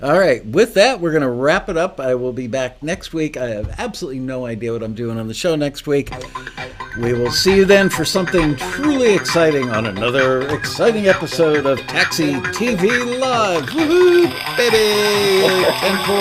All 0.00 0.16
right, 0.16 0.46
with 0.46 0.74
that, 0.74 1.00
we're 1.00 1.10
going 1.10 1.22
to 1.22 1.30
wrap 1.30 1.68
it 1.68 1.76
up. 1.76 1.98
I 1.98 2.14
will 2.14 2.32
be 2.32 2.46
back 2.46 2.80
next 2.84 3.12
week. 3.12 3.36
I 3.36 3.48
have 3.48 3.74
absolutely 3.80 4.20
no 4.20 4.46
idea 4.46 4.72
what 4.72 4.84
I'm 4.84 4.94
doing 4.94 5.18
on 5.18 5.26
the 5.26 5.34
show 5.34 5.56
next 5.56 5.88
week. 5.88 6.12
We 7.00 7.14
will 7.14 7.32
see 7.32 7.56
you 7.56 7.64
then 7.64 7.90
for 7.90 8.04
something 8.04 8.54
truly 8.56 9.14
exciting 9.14 9.70
on 9.70 9.86
another 9.86 10.42
exciting 10.54 11.08
episode 11.08 11.66
of 11.66 11.80
Taxi 11.80 12.34
TV 12.34 13.18
Live. 13.18 13.64
Woohoo, 13.70 14.56
baby! 14.56 15.64
10 15.80 16.06
4. 16.06 16.18